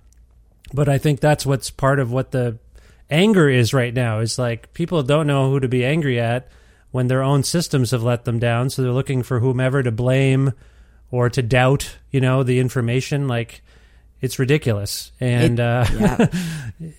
But 0.73 0.89
I 0.89 0.99
think 0.99 1.21
that's 1.21 1.47
what's 1.47 1.71
part 1.71 2.01
of 2.01 2.11
what 2.11 2.33
the 2.33 2.59
anger 3.11 3.49
is 3.49 3.73
right 3.73 3.95
now. 3.95 4.19
Is 4.19 4.39
like 4.39 4.75
people 4.75 5.05
don't 5.05 5.29
know 5.29 5.51
who 5.51 5.61
to 5.61 5.69
be 5.69 5.85
angry 5.85 6.19
at 6.19 6.49
when 6.91 7.07
their 7.07 7.23
own 7.23 7.45
systems 7.45 7.93
have 7.93 8.03
let 8.03 8.25
them 8.25 8.41
down, 8.41 8.71
so 8.71 8.83
they're 8.83 8.93
looking 8.93 9.23
for 9.23 9.39
whomever 9.39 9.83
to 9.83 9.93
blame 9.93 10.53
or 11.15 11.31
to 11.31 11.43
doubt. 11.43 11.97
You 12.11 12.21
know 12.21 12.43
the 12.43 12.59
information 12.59 13.29
like 13.29 13.63
it's 14.21 14.39
ridiculous 14.39 15.13
and 15.21 15.59
It- 15.59 15.63
uh, 15.63 15.87
yeah. 15.99 16.27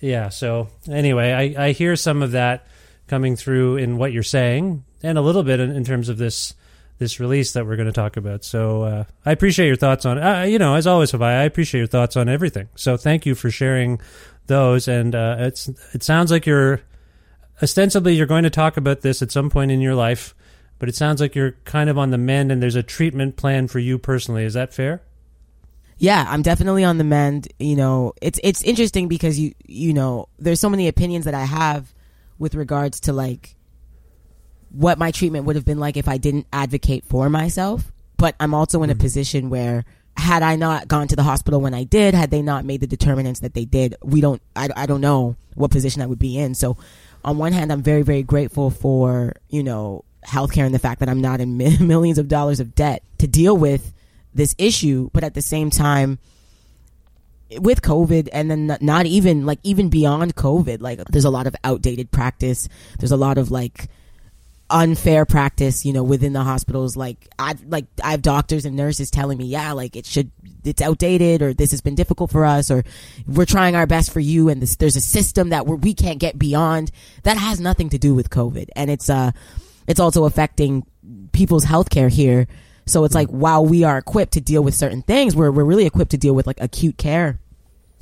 yeah. 0.00 0.28
So 0.30 0.68
anyway, 0.90 1.54
I, 1.56 1.66
I 1.68 1.72
hear 1.72 1.96
some 1.96 2.22
of 2.22 2.32
that 2.32 2.66
coming 3.08 3.36
through 3.36 3.76
in 3.76 3.98
what 3.98 4.12
you're 4.12 4.22
saying, 4.22 4.84
and 5.02 5.16
a 5.18 5.20
little 5.20 5.42
bit 5.42 5.60
in, 5.60 5.70
in 5.70 5.84
terms 5.84 6.08
of 6.08 6.18
this 6.18 6.54
this 6.98 7.20
release 7.20 7.52
that 7.52 7.66
we're 7.66 7.76
going 7.76 7.86
to 7.86 7.92
talk 7.92 8.16
about. 8.16 8.42
So 8.42 8.82
uh, 8.82 9.04
I 9.24 9.32
appreciate 9.32 9.66
your 9.66 9.76
thoughts 9.76 10.06
on. 10.06 10.18
Uh, 10.18 10.42
you 10.44 10.58
know, 10.58 10.74
as 10.76 10.86
always, 10.86 11.12
Haviah, 11.12 11.40
I 11.40 11.44
appreciate 11.44 11.80
your 11.80 11.86
thoughts 11.88 12.16
on 12.16 12.28
everything. 12.28 12.68
So 12.74 12.96
thank 12.96 13.26
you 13.26 13.34
for 13.34 13.50
sharing 13.50 14.00
those. 14.46 14.88
And 14.88 15.14
uh, 15.14 15.36
it's 15.40 15.68
it 15.92 16.02
sounds 16.02 16.30
like 16.30 16.46
you're 16.46 16.80
ostensibly 17.62 18.14
you're 18.14 18.26
going 18.26 18.44
to 18.44 18.50
talk 18.50 18.76
about 18.76 19.00
this 19.02 19.20
at 19.22 19.30
some 19.30 19.50
point 19.50 19.70
in 19.70 19.80
your 19.80 19.94
life, 19.94 20.34
but 20.78 20.88
it 20.88 20.94
sounds 20.94 21.20
like 21.20 21.34
you're 21.34 21.52
kind 21.64 21.88
of 21.88 21.98
on 21.98 22.10
the 22.10 22.18
mend, 22.18 22.52
and 22.52 22.62
there's 22.62 22.76
a 22.76 22.82
treatment 22.82 23.36
plan 23.36 23.68
for 23.68 23.78
you 23.78 23.98
personally. 23.98 24.44
Is 24.44 24.54
that 24.54 24.74
fair? 24.74 25.02
Yeah, 25.98 26.26
I'm 26.28 26.42
definitely 26.42 26.84
on 26.84 26.98
the 26.98 27.04
mend. 27.04 27.48
You 27.58 27.76
know, 27.76 28.12
it's 28.20 28.38
it's 28.42 28.62
interesting 28.62 29.08
because 29.08 29.38
you 29.38 29.54
you 29.64 29.92
know, 29.92 30.28
there's 30.38 30.60
so 30.60 30.68
many 30.68 30.88
opinions 30.88 31.24
that 31.24 31.34
I 31.34 31.44
have 31.44 31.94
with 32.38 32.54
regards 32.54 33.00
to 33.00 33.12
like 33.12 33.56
what 34.70 34.98
my 34.98 35.10
treatment 35.10 35.46
would 35.46 35.56
have 35.56 35.64
been 35.64 35.78
like 35.78 35.96
if 35.96 36.08
I 36.08 36.18
didn't 36.18 36.46
advocate 36.52 37.04
for 37.04 37.30
myself. 37.30 37.92
But 38.18 38.34
I'm 38.40 38.54
also 38.54 38.82
in 38.82 38.90
a 38.90 38.94
mm-hmm. 38.94 39.00
position 39.00 39.50
where 39.50 39.84
had 40.16 40.42
I 40.42 40.56
not 40.56 40.88
gone 40.88 41.08
to 41.08 41.16
the 41.16 41.22
hospital 41.22 41.60
when 41.60 41.74
I 41.74 41.84
did, 41.84 42.14
had 42.14 42.30
they 42.30 42.42
not 42.42 42.64
made 42.64 42.80
the 42.80 42.86
determinants 42.86 43.40
that 43.40 43.54
they 43.54 43.64
did, 43.64 43.94
we 44.02 44.20
don't 44.20 44.42
I, 44.54 44.68
I 44.76 44.86
don't 44.86 45.00
know 45.00 45.36
what 45.54 45.70
position 45.70 46.02
I 46.02 46.06
would 46.06 46.18
be 46.18 46.38
in. 46.38 46.54
So 46.54 46.76
on 47.24 47.38
one 47.38 47.52
hand, 47.52 47.72
I'm 47.72 47.82
very 47.82 48.02
very 48.02 48.22
grateful 48.22 48.70
for, 48.70 49.34
you 49.48 49.62
know, 49.62 50.04
healthcare 50.26 50.66
and 50.66 50.74
the 50.74 50.78
fact 50.78 51.00
that 51.00 51.08
I'm 51.08 51.20
not 51.20 51.40
in 51.40 51.56
mi- 51.56 51.78
millions 51.80 52.18
of 52.18 52.28
dollars 52.28 52.60
of 52.60 52.74
debt 52.74 53.02
to 53.18 53.26
deal 53.26 53.56
with 53.56 53.92
this 54.34 54.54
issue, 54.58 55.10
but 55.12 55.24
at 55.24 55.34
the 55.34 55.42
same 55.42 55.70
time 55.70 56.18
with 57.60 57.80
COVID 57.80 58.28
and 58.32 58.50
then 58.50 58.66
not- 58.66 58.82
not 58.82 59.06
even 59.06 59.46
like 59.46 59.60
even 59.62 59.88
beyond 59.88 60.34
COVID, 60.34 60.80
like 60.80 61.02
there's 61.04 61.24
a 61.24 61.30
lot 61.30 61.46
of 61.46 61.54
outdated 61.64 62.10
practice. 62.10 62.68
There's 62.98 63.12
a 63.12 63.16
lot 63.16 63.38
of 63.38 63.50
like 63.50 63.88
unfair 64.68 65.24
practice, 65.24 65.86
you 65.86 65.92
know, 65.92 66.02
within 66.02 66.32
the 66.32 66.42
hospitals. 66.42 66.96
Like 66.96 67.28
I 67.38 67.54
like 67.68 67.86
I 68.02 68.10
have 68.10 68.22
doctors 68.22 68.64
and 68.64 68.76
nurses 68.76 69.10
telling 69.10 69.38
me, 69.38 69.46
yeah, 69.46 69.72
like 69.72 69.94
it 69.96 70.06
should 70.06 70.30
it's 70.64 70.82
outdated 70.82 71.40
or 71.40 71.54
this 71.54 71.70
has 71.70 71.80
been 71.80 71.94
difficult 71.94 72.32
for 72.32 72.44
us 72.44 72.70
or 72.70 72.82
we're 73.26 73.46
trying 73.46 73.76
our 73.76 73.86
best 73.86 74.12
for 74.12 74.18
you 74.18 74.48
and 74.48 74.60
this, 74.60 74.74
there's 74.76 74.96
a 74.96 75.00
system 75.00 75.50
that 75.50 75.64
we're, 75.64 75.76
we 75.76 75.94
can't 75.94 76.18
get 76.18 76.36
beyond. 76.36 76.90
That 77.22 77.36
has 77.36 77.60
nothing 77.60 77.90
to 77.90 77.98
do 77.98 78.14
with 78.14 78.30
COVID 78.30 78.68
and 78.74 78.90
it's 78.90 79.08
uh 79.08 79.30
it's 79.86 80.00
also 80.00 80.24
affecting 80.24 80.84
people's 81.32 81.64
healthcare 81.64 82.10
here. 82.10 82.46
So 82.86 83.04
it's 83.04 83.14
like 83.14 83.28
while 83.28 83.64
we 83.66 83.84
are 83.84 83.98
equipped 83.98 84.34
to 84.34 84.40
deal 84.40 84.62
with 84.62 84.74
certain 84.74 85.02
things, 85.02 85.34
we're 85.34 85.50
we're 85.50 85.64
really 85.64 85.86
equipped 85.86 86.12
to 86.12 86.18
deal 86.18 86.34
with 86.34 86.46
like 86.46 86.60
acute 86.60 86.96
care 86.96 87.40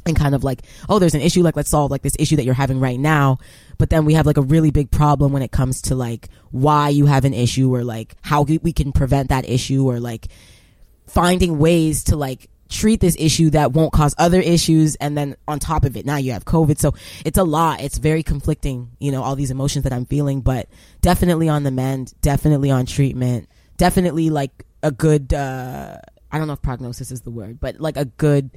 and 0.07 0.17
kind 0.17 0.35
of 0.35 0.45
like, 0.45 0.63
oh, 0.89 0.99
there's 0.99 1.15
an 1.15 1.23
issue, 1.23 1.43
like 1.43 1.57
let's 1.57 1.71
solve 1.71 1.91
like 1.91 2.03
this 2.03 2.17
issue 2.19 2.37
that 2.37 2.45
you're 2.45 2.55
having 2.55 2.81
right 2.81 2.99
now. 2.99 3.39
But 3.79 3.91
then 3.91 4.05
we 4.05 4.15
have 4.15 4.27
like 4.27 4.37
a 4.37 4.43
really 4.43 4.71
big 4.71 4.91
problem 4.91 5.33
when 5.33 5.43
it 5.43 5.53
comes 5.53 5.83
to 5.83 5.95
like 5.95 6.29
why 6.51 6.91
you 6.91 7.07
have 7.07 7.25
an 7.25 7.35
issue 7.35 7.75
or 7.75 7.83
like 7.83 8.15
how 8.23 8.43
we 8.43 8.59
we 8.59 8.73
can 8.73 8.93
prevent 8.93 9.31
that 9.31 9.49
issue 9.49 9.87
or 9.87 10.01
like 10.01 10.29
finding 11.07 11.59
ways 11.59 12.05
to 12.05 12.17
like 12.17 12.51
treat 12.69 13.01
this 13.01 13.15
issue 13.19 13.51
that 13.51 13.73
won't 13.73 13.93
cause 13.93 14.15
other 14.19 14.41
issues 14.41 14.95
and 14.97 15.17
then 15.17 15.37
on 15.47 15.59
top 15.59 15.85
of 15.85 15.97
it 15.97 16.05
now 16.07 16.17
you 16.17 16.33
have 16.33 16.45
covid 16.45 16.79
so 16.79 16.95
it's 17.25 17.39
a 17.39 17.45
lot 17.45 17.81
it's 17.83 17.99
very 17.99 18.23
conflicting 18.23 18.91
you 18.99 19.13
know 19.13 19.23
all 19.23 19.37
these 19.37 19.51
emotions 19.51 19.83
that 19.85 19.93
i'm 19.93 20.07
feeling 20.07 20.41
but 20.41 20.69
definitely 21.03 21.49
on 21.49 21.63
the 21.63 21.71
mend 21.71 22.15
definitely 22.23 22.71
on 22.71 22.87
treatment 22.87 23.49
definitely 23.77 24.31
like 24.31 24.65
a 24.83 24.91
good 24.91 25.33
uh 25.35 25.99
i 26.33 26.39
don't 26.39 26.47
know 26.47 26.55
if 26.55 26.63
prognosis 26.63 27.11
is 27.11 27.21
the 27.21 27.31
word 27.31 27.61
but 27.61 27.79
like 27.81 27.97
a 27.97 28.07
good 28.07 28.51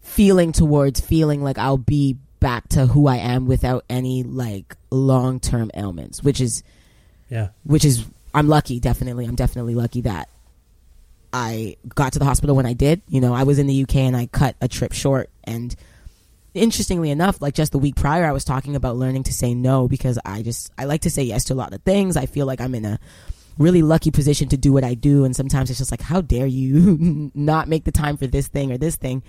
feeling 0.00 0.52
towards 0.52 1.00
feeling 1.00 1.42
like 1.42 1.58
I'll 1.58 1.78
be 1.78 2.18
back 2.40 2.68
to 2.70 2.86
who 2.86 3.06
I 3.06 3.16
am 3.16 3.46
without 3.46 3.84
any 3.88 4.22
like 4.22 4.76
long 4.90 5.40
term 5.40 5.70
ailments, 5.74 6.22
which 6.22 6.42
is 6.42 6.62
Yeah. 7.30 7.48
which 7.64 7.84
is 7.86 8.04
I'm 8.34 8.48
lucky, 8.48 8.80
definitely. 8.80 9.24
I'm 9.24 9.34
definitely 9.34 9.74
lucky 9.74 10.02
that 10.02 10.28
I 11.34 11.74
got 11.96 12.12
to 12.12 12.20
the 12.20 12.24
hospital 12.24 12.54
when 12.54 12.64
I 12.64 12.74
did. 12.74 13.02
You 13.08 13.20
know, 13.20 13.34
I 13.34 13.42
was 13.42 13.58
in 13.58 13.66
the 13.66 13.82
UK 13.82 13.96
and 13.96 14.16
I 14.16 14.26
cut 14.26 14.54
a 14.60 14.68
trip 14.68 14.92
short 14.92 15.30
and 15.42 15.74
interestingly 16.54 17.10
enough, 17.10 17.42
like 17.42 17.54
just 17.54 17.72
the 17.72 17.78
week 17.80 17.96
prior 17.96 18.24
I 18.24 18.30
was 18.30 18.44
talking 18.44 18.76
about 18.76 18.94
learning 18.94 19.24
to 19.24 19.32
say 19.32 19.52
no 19.52 19.88
because 19.88 20.16
I 20.24 20.42
just 20.42 20.70
I 20.78 20.84
like 20.84 21.00
to 21.00 21.10
say 21.10 21.24
yes 21.24 21.42
to 21.46 21.54
a 21.54 21.56
lot 21.56 21.74
of 21.74 21.82
things. 21.82 22.16
I 22.16 22.26
feel 22.26 22.46
like 22.46 22.60
I'm 22.60 22.76
in 22.76 22.84
a 22.84 23.00
really 23.58 23.82
lucky 23.82 24.12
position 24.12 24.48
to 24.50 24.56
do 24.56 24.72
what 24.72 24.84
I 24.84 24.94
do 24.94 25.24
and 25.24 25.34
sometimes 25.34 25.70
it's 25.70 25.78
just 25.80 25.90
like 25.90 26.00
how 26.00 26.20
dare 26.20 26.46
you 26.46 27.32
not 27.34 27.68
make 27.68 27.82
the 27.82 27.92
time 27.92 28.16
for 28.16 28.28
this 28.28 28.46
thing 28.46 28.70
or 28.70 28.78
this 28.78 28.94
thing. 28.94 29.24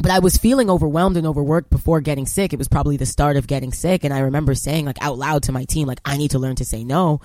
But 0.00 0.12
I 0.12 0.20
was 0.20 0.38
feeling 0.38 0.70
overwhelmed 0.70 1.18
and 1.18 1.26
overworked 1.26 1.68
before 1.68 2.00
getting 2.00 2.24
sick. 2.24 2.54
It 2.54 2.58
was 2.58 2.68
probably 2.68 2.96
the 2.96 3.04
start 3.04 3.36
of 3.36 3.46
getting 3.46 3.74
sick 3.74 4.02
and 4.02 4.14
I 4.14 4.20
remember 4.20 4.54
saying 4.54 4.86
like 4.86 5.02
out 5.02 5.18
loud 5.18 5.42
to 5.42 5.52
my 5.52 5.66
team 5.66 5.86
like 5.86 6.00
I 6.06 6.16
need 6.16 6.30
to 6.30 6.38
learn 6.38 6.56
to 6.56 6.64
say 6.64 6.84
no. 6.84 7.20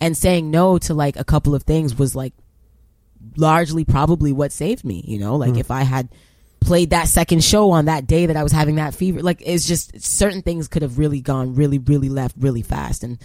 And 0.00 0.16
saying 0.16 0.48
no 0.48 0.78
to 0.78 0.94
like 0.94 1.16
a 1.16 1.24
couple 1.24 1.56
of 1.56 1.64
things 1.64 1.98
was 1.98 2.14
like 2.14 2.34
largely 3.36 3.84
probably 3.84 4.32
what 4.32 4.52
saved 4.52 4.84
me, 4.84 5.04
you 5.06 5.18
know? 5.18 5.36
Like 5.36 5.56
if 5.56 5.70
I 5.70 5.82
had 5.82 6.08
played 6.60 6.90
that 6.90 7.08
second 7.08 7.42
show 7.42 7.70
on 7.70 7.86
that 7.86 8.06
day 8.06 8.26
that 8.26 8.36
I 8.36 8.42
was 8.42 8.52
having 8.52 8.76
that 8.76 8.94
fever, 8.94 9.22
like 9.22 9.42
it's 9.44 9.66
just 9.66 10.00
certain 10.00 10.42
things 10.42 10.68
could 10.68 10.82
have 10.82 10.98
really 10.98 11.20
gone 11.20 11.54
really 11.54 11.78
really 11.78 12.08
left 12.08 12.36
really 12.38 12.62
fast 12.62 13.02
and 13.02 13.18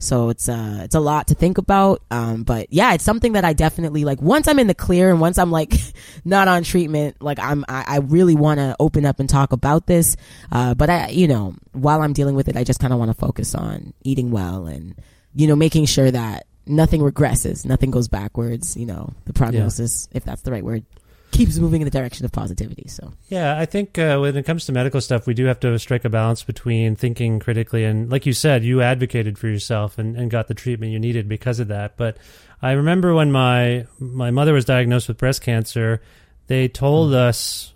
so 0.00 0.28
it's 0.28 0.48
uh 0.48 0.80
it's 0.84 0.94
a 0.94 1.00
lot 1.00 1.26
to 1.28 1.34
think 1.34 1.58
about. 1.58 2.02
Um 2.10 2.44
but 2.44 2.72
yeah, 2.72 2.94
it's 2.94 3.04
something 3.04 3.32
that 3.32 3.44
I 3.44 3.52
definitely 3.52 4.04
like 4.04 4.22
once 4.22 4.46
I'm 4.46 4.58
in 4.58 4.68
the 4.68 4.74
clear 4.74 5.10
and 5.10 5.20
once 5.20 5.38
I'm 5.38 5.50
like 5.50 5.74
not 6.24 6.48
on 6.48 6.62
treatment, 6.62 7.20
like 7.20 7.38
I'm 7.38 7.64
I, 7.68 7.84
I 7.86 7.96
really 7.98 8.34
want 8.34 8.58
to 8.58 8.76
open 8.78 9.04
up 9.04 9.20
and 9.20 9.28
talk 9.28 9.52
about 9.52 9.86
this. 9.86 10.16
Uh 10.52 10.74
but 10.74 10.88
I 10.88 11.08
you 11.08 11.26
know, 11.26 11.54
while 11.72 12.02
I'm 12.02 12.12
dealing 12.12 12.36
with 12.36 12.48
it, 12.48 12.56
I 12.56 12.64
just 12.64 12.80
kind 12.80 12.92
of 12.92 12.98
want 12.98 13.10
to 13.10 13.16
focus 13.16 13.54
on 13.54 13.92
eating 14.04 14.30
well 14.30 14.66
and 14.66 14.94
you 15.34 15.46
know, 15.46 15.56
making 15.56 15.86
sure 15.86 16.10
that 16.10 16.46
nothing 16.68 17.00
regresses, 17.00 17.64
nothing 17.64 17.90
goes 17.90 18.08
backwards, 18.08 18.76
you 18.76 18.86
know, 18.86 19.12
the 19.24 19.32
prognosis, 19.32 20.08
if 20.12 20.24
that's 20.24 20.42
the 20.42 20.52
right 20.52 20.64
word, 20.64 20.84
keeps 21.30 21.58
moving 21.58 21.82
in 21.82 21.84
the 21.84 21.90
direction 21.90 22.24
of 22.24 22.32
positivity. 22.32 22.88
So 22.88 23.12
Yeah, 23.28 23.58
I 23.58 23.66
think 23.66 23.98
uh, 23.98 24.18
when 24.18 24.36
it 24.36 24.46
comes 24.46 24.66
to 24.66 24.72
medical 24.72 25.00
stuff, 25.00 25.26
we 25.26 25.34
do 25.34 25.44
have 25.44 25.60
to 25.60 25.78
strike 25.78 26.04
a 26.04 26.08
balance 26.08 26.42
between 26.42 26.96
thinking 26.96 27.38
critically 27.38 27.84
and, 27.84 28.10
like 28.10 28.26
you 28.26 28.32
said, 28.32 28.64
you 28.64 28.80
advocated 28.80 29.38
for 29.38 29.48
yourself 29.48 29.98
and, 29.98 30.16
and 30.16 30.30
got 30.30 30.48
the 30.48 30.54
treatment 30.54 30.92
you 30.92 30.98
needed 30.98 31.28
because 31.28 31.60
of 31.60 31.68
that. 31.68 31.96
But 31.96 32.16
I 32.62 32.72
remember 32.72 33.14
when 33.14 33.30
my 33.30 33.86
my 33.98 34.30
mother 34.30 34.52
was 34.52 34.64
diagnosed 34.64 35.08
with 35.08 35.18
breast 35.18 35.42
cancer, 35.42 36.02
they 36.48 36.66
told 36.66 37.14
us, 37.14 37.72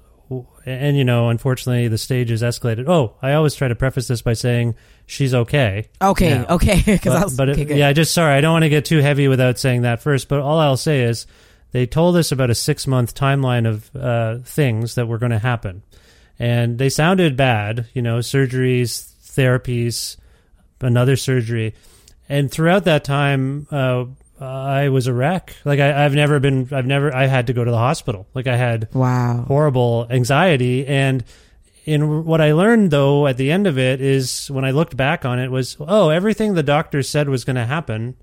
and 0.65 0.97
you 0.97 1.05
know, 1.05 1.29
unfortunately, 1.29 1.89
the 1.89 1.99
stages 1.99 2.43
escalated. 2.43 2.89
Oh, 2.89 3.15
I 3.23 3.35
always 3.35 3.55
try 3.55 3.69
to 3.69 3.77
preface 3.77 4.09
this 4.09 4.23
by 4.23 4.33
saying 4.33 4.75
she's 5.13 5.35
okay. 5.35 5.89
Okay, 6.01 6.31
now. 6.39 6.47
okay, 6.57 6.99
'cause 6.99 7.15
I 7.15 7.25
was- 7.25 7.37
but 7.37 7.51
okay, 7.51 7.77
yeah, 7.79 7.93
just 7.93 8.13
sorry, 8.15 8.35
I 8.35 8.41
don't 8.41 8.53
want 8.53 8.65
to 8.65 8.69
get 8.71 8.85
too 8.85 8.99
heavy 8.99 9.29
without 9.29 9.59
saying 9.59 9.83
that 9.83 10.03
first. 10.03 10.29
But 10.29 10.41
all 10.41 10.59
I'll 10.59 10.77
say 10.77 11.03
is 11.03 11.27
they 11.73 11.87
told 11.87 12.17
us 12.17 12.33
about 12.33 12.51
a 12.51 12.55
six 12.55 12.87
month 12.87 13.15
timeline 13.15 13.69
of 13.69 13.95
uh, 13.95 14.39
things 14.45 14.95
that 14.97 15.07
were 15.07 15.19
going 15.19 15.33
to 15.33 15.39
happen, 15.39 15.83
and 16.39 16.79
they 16.79 16.89
sounded 16.89 17.37
bad. 17.37 17.87
You 17.95 18.03
know, 18.03 18.19
surgeries, 18.19 19.11
therapies, 19.37 20.17
another 20.81 21.17
surgery, 21.17 21.75
and 22.29 22.51
throughout 22.51 22.85
that 22.85 23.05
time. 23.05 23.67
Uh, 23.71 24.07
I 24.41 24.89
was 24.89 25.07
a 25.07 25.13
wreck. 25.13 25.55
Like 25.65 25.79
I, 25.79 26.05
I've 26.05 26.15
never 26.15 26.41
been. 26.41 26.69
I've 26.73 26.87
never. 26.87 27.15
I 27.15 27.27
had 27.27 27.47
to 27.47 27.53
go 27.53 27.63
to 27.63 27.71
the 27.71 27.79
hospital. 27.79 28.27
Like 28.35 28.49
I 28.49 28.57
had 28.57 28.89
wow 28.93 29.45
horrible 29.47 30.09
anxiety 30.11 30.85
and 30.85 31.23
in 31.85 32.25
what 32.25 32.41
I 32.41 32.53
learned 32.53 32.91
though 32.91 33.27
at 33.27 33.37
the 33.37 33.51
end 33.51 33.67
of 33.67 33.79
it 33.79 34.01
is 34.01 34.51
when 34.51 34.65
I 34.65 34.71
looked 34.71 34.97
back 34.97 35.25
on 35.25 35.39
it 35.39 35.51
was 35.51 35.77
oh 35.81 36.11
everything 36.11 36.55
the 36.55 36.63
doctor 36.63 37.03
said 37.03 37.29
was 37.29 37.45
going 37.45 37.57
to 37.57 37.67
happen 37.67 38.17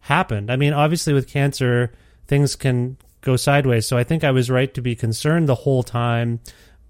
happened. 0.00 0.50
I 0.50 0.56
mean 0.56 0.72
obviously 0.72 1.12
with 1.12 1.28
cancer 1.28 1.92
things 2.26 2.56
can 2.56 2.96
go 3.20 3.36
sideways 3.36 3.86
so 3.86 3.96
I 3.96 4.04
think 4.04 4.24
I 4.24 4.30
was 4.30 4.50
right 4.50 4.72
to 4.74 4.80
be 4.82 4.94
concerned 4.94 5.48
the 5.48 5.54
whole 5.54 5.82
time 5.82 6.40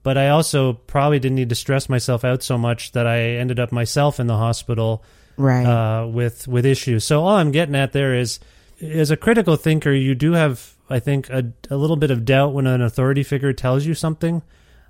but 0.02 0.16
I 0.16 0.28
also 0.28 0.74
probably 0.74 1.18
didn't 1.18 1.36
need 1.36 1.48
to 1.48 1.54
stress 1.54 1.88
myself 1.88 2.24
out 2.24 2.42
so 2.42 2.56
much 2.56 2.92
that 2.92 3.06
I 3.06 3.20
ended 3.20 3.58
up 3.58 3.72
myself 3.72 4.20
in 4.20 4.26
the 4.26 4.36
hospital 4.36 5.02
Right. 5.38 5.66
uh, 5.66 6.06
with 6.06 6.48
with 6.48 6.64
issues. 6.64 7.04
So 7.04 7.20
all 7.22 7.36
I'm 7.36 7.50
getting 7.50 7.74
at 7.74 7.92
there 7.92 8.14
is, 8.14 8.40
as 8.80 9.10
a 9.10 9.18
critical 9.18 9.56
thinker, 9.56 9.92
you 9.92 10.14
do 10.14 10.32
have, 10.32 10.72
I 10.88 10.98
think, 10.98 11.28
a, 11.28 11.52
a 11.68 11.76
little 11.76 11.96
bit 11.96 12.10
of 12.10 12.24
doubt 12.24 12.54
when 12.54 12.66
an 12.66 12.80
authority 12.80 13.22
figure 13.22 13.52
tells 13.52 13.84
you 13.84 13.92
something. 13.92 14.40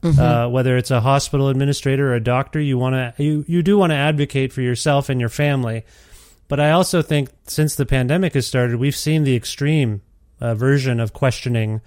Mhm. 0.03 0.19
Uh, 0.19 0.49
whether 0.51 0.77
it's 0.77 0.91
a 0.91 1.01
hospital 1.01 1.49
administrator 1.49 2.13
or 2.13 2.15
a 2.15 2.21
doctor, 2.21 2.61
you 2.61 2.77
want 2.79 2.95
to 3.17 3.23
you 3.23 3.45
you 3.49 3.63
do 3.63 3.79
want 3.79 3.91
to 3.91 3.97
advocate 3.97 4.53
for 4.53 4.61
yourself 4.61 5.09
and 5.09 5.19
your 5.21 5.31
family. 5.31 5.85
But 6.49 6.61
I 6.61 6.71
also 6.71 7.03
think 7.03 7.31
since 7.47 7.75
the 7.75 7.87
pandemic 7.87 8.35
has 8.35 8.47
started, 8.47 8.77
we've 8.77 8.95
seen 8.97 9.25
the 9.25 9.35
extreme 9.35 10.03
uh, 10.41 10.55
version 10.55 11.01
of 11.01 11.13
questioning 11.13 11.81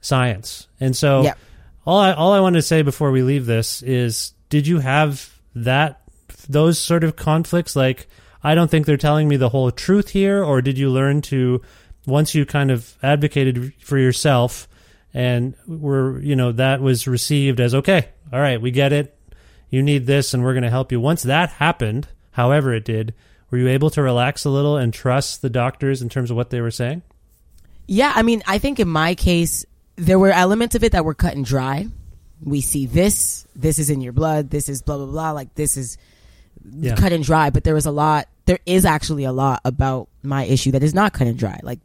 science, 0.00 0.68
and 0.78 0.94
so 0.94 1.22
Yep. 1.22 1.38
all 1.86 1.98
I 1.98 2.12
all 2.12 2.32
I 2.32 2.40
want 2.40 2.54
to 2.56 2.62
say 2.62 2.82
before 2.82 3.10
we 3.10 3.22
leave 3.22 3.46
this 3.46 3.82
is, 3.82 4.34
did 4.50 4.66
you 4.66 4.78
have 4.80 5.30
that 5.54 6.00
those 6.48 6.78
sort 6.78 7.02
of 7.02 7.16
conflicts? 7.16 7.74
Like, 7.74 8.06
I 8.42 8.54
don't 8.54 8.70
think 8.70 8.84
they're 8.86 8.96
telling 8.98 9.26
me 9.26 9.36
the 9.36 9.48
whole 9.48 9.70
truth 9.70 10.10
here, 10.10 10.44
or 10.44 10.60
did 10.60 10.76
you 10.78 10.90
learn 10.90 11.22
to 11.22 11.62
once 12.06 12.34
you 12.34 12.44
kind 12.44 12.70
of 12.70 12.94
advocated 13.02 13.72
for 13.80 13.96
yourself 13.98 14.68
and 15.14 15.54
we're 15.66 16.20
you 16.20 16.36
know 16.36 16.52
that 16.52 16.80
was 16.80 17.06
received 17.06 17.60
as 17.60 17.74
okay, 17.74 18.08
all 18.32 18.40
right, 18.40 18.60
we 18.60 18.70
get 18.70 18.92
it, 18.92 19.16
you 19.70 19.82
need 19.82 20.06
this, 20.06 20.34
and 20.34 20.42
we're 20.42 20.52
going 20.54 20.64
to 20.64 20.70
help 20.70 20.92
you. 20.92 21.00
Once 21.00 21.22
that 21.22 21.50
happened, 21.50 22.08
however 22.32 22.74
it 22.74 22.84
did, 22.84 23.14
were 23.50 23.58
you 23.58 23.68
able 23.68 23.90
to 23.90 24.02
relax 24.02 24.44
a 24.44 24.50
little 24.50 24.76
and 24.76 24.92
trust 24.92 25.40
the 25.40 25.50
doctors 25.50 26.02
in 26.02 26.08
terms 26.08 26.30
of 26.30 26.36
what 26.36 26.50
they 26.50 26.60
were 26.60 26.70
saying? 26.70 27.02
Yeah, 27.86 28.12
I 28.14 28.22
mean, 28.22 28.42
I 28.46 28.58
think 28.58 28.80
in 28.80 28.88
my 28.88 29.14
case, 29.14 29.64
there 29.96 30.18
were 30.18 30.30
elements 30.30 30.74
of 30.74 30.82
it 30.82 30.92
that 30.92 31.04
were 31.04 31.14
cut 31.14 31.34
and 31.36 31.44
dry. 31.44 31.86
We 32.42 32.60
see 32.62 32.86
this, 32.86 33.46
this 33.54 33.78
is 33.78 33.90
in 33.90 34.00
your 34.00 34.12
blood, 34.12 34.50
this 34.50 34.68
is 34.68 34.82
blah, 34.82 34.96
blah, 34.96 35.06
blah, 35.06 35.30
like 35.32 35.54
this 35.54 35.76
is 35.76 35.96
Yeah. 36.66 36.96
cut 36.96 37.12
and 37.12 37.22
dry, 37.22 37.50
but 37.50 37.62
there 37.62 37.74
was 37.74 37.86
a 37.86 37.90
lot, 37.90 38.26
there 38.46 38.58
is 38.66 38.84
actually 38.84 39.24
a 39.24 39.32
lot 39.32 39.60
about 39.64 40.08
my 40.22 40.44
issue 40.44 40.72
that 40.72 40.82
is 40.82 40.94
not 40.94 41.12
cut 41.12 41.26
and 41.26 41.38
dry. 41.38 41.60
Like, 41.62 41.78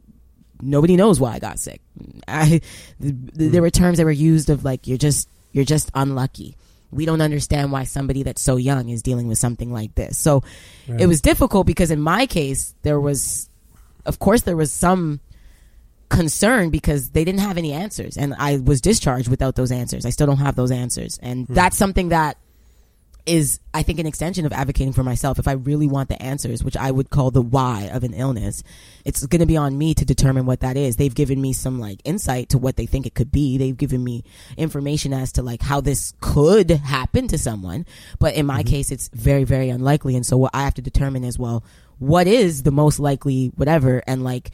nobody 0.62 0.96
knows 0.96 1.18
why 1.20 1.32
I 1.34 1.38
got 1.38 1.58
sick. 1.58 1.80
I, 2.28 2.48
th- 2.48 2.62
th- 3.00 3.14
there 3.52 3.62
were 3.62 3.70
terms 3.70 3.98
that 3.98 4.04
were 4.04 4.10
used 4.10 4.50
of 4.50 4.64
like, 4.64 4.86
you're 4.86 4.98
just, 4.98 5.28
you're 5.52 5.64
just 5.64 5.90
unlucky. 5.94 6.56
We 6.92 7.06
don't 7.06 7.20
understand 7.20 7.70
why 7.72 7.84
somebody 7.84 8.22
that's 8.24 8.42
so 8.42 8.56
young 8.56 8.88
is 8.88 9.02
dealing 9.02 9.28
with 9.28 9.38
something 9.38 9.72
like 9.72 9.94
this. 9.94 10.18
So 10.18 10.42
Right. 10.88 11.00
it 11.00 11.06
was 11.06 11.20
difficult 11.20 11.66
because 11.66 11.90
in 11.90 12.00
my 12.00 12.26
case, 12.26 12.74
there 12.82 12.98
was, 12.98 13.48
of 14.06 14.18
course, 14.18 14.42
there 14.42 14.56
was 14.56 14.72
some 14.72 15.20
concern 16.08 16.70
because 16.70 17.10
they 17.10 17.22
didn't 17.24 17.40
have 17.40 17.56
any 17.56 17.72
answers 17.72 18.16
and 18.16 18.34
I 18.36 18.56
was 18.58 18.80
discharged 18.80 19.28
without 19.28 19.54
those 19.54 19.70
answers. 19.70 20.04
I 20.04 20.10
still 20.10 20.26
don't 20.26 20.38
have 20.38 20.56
those 20.56 20.72
answers. 20.72 21.18
And 21.22 21.46
Hmm. 21.46 21.54
that's 21.54 21.76
something 21.76 22.08
that 22.08 22.36
is 23.30 23.60
I 23.72 23.84
think 23.84 24.00
an 24.00 24.06
extension 24.06 24.44
of 24.44 24.52
advocating 24.52 24.92
for 24.92 25.04
myself. 25.04 25.38
If 25.38 25.46
I 25.46 25.52
really 25.52 25.86
want 25.86 26.08
the 26.08 26.20
answers, 26.20 26.64
which 26.64 26.76
I 26.76 26.90
would 26.90 27.10
call 27.10 27.30
the 27.30 27.40
why 27.40 27.88
of 27.92 28.02
an 28.02 28.12
illness, 28.12 28.64
it's 29.04 29.24
going 29.24 29.38
to 29.40 29.46
be 29.46 29.56
on 29.56 29.78
me 29.78 29.94
to 29.94 30.04
determine 30.04 30.46
what 30.46 30.60
that 30.60 30.76
is. 30.76 30.96
They've 30.96 31.14
given 31.14 31.40
me 31.40 31.52
some 31.52 31.78
like 31.78 32.00
insight 32.04 32.48
to 32.48 32.58
what 32.58 32.76
they 32.76 32.86
think 32.86 33.06
it 33.06 33.14
could 33.14 33.30
be. 33.30 33.56
They've 33.56 33.76
given 33.76 34.02
me 34.02 34.24
information 34.56 35.12
as 35.12 35.30
to 35.32 35.42
like 35.42 35.62
how 35.62 35.80
this 35.80 36.12
could 36.20 36.70
happen 36.70 37.28
to 37.28 37.38
someone, 37.38 37.86
but 38.18 38.34
in 38.34 38.46
my 38.46 38.62
mm-hmm. 38.62 38.70
case, 38.70 38.90
it's 38.90 39.08
very 39.08 39.44
very 39.44 39.70
unlikely. 39.70 40.16
And 40.16 40.26
so 40.26 40.36
what 40.36 40.50
I 40.52 40.64
have 40.64 40.74
to 40.74 40.82
determine 40.82 41.22
is 41.22 41.38
well, 41.38 41.62
what 42.00 42.26
is 42.26 42.64
the 42.64 42.72
most 42.72 42.98
likely 42.98 43.52
whatever, 43.54 44.02
and 44.08 44.24
like 44.24 44.50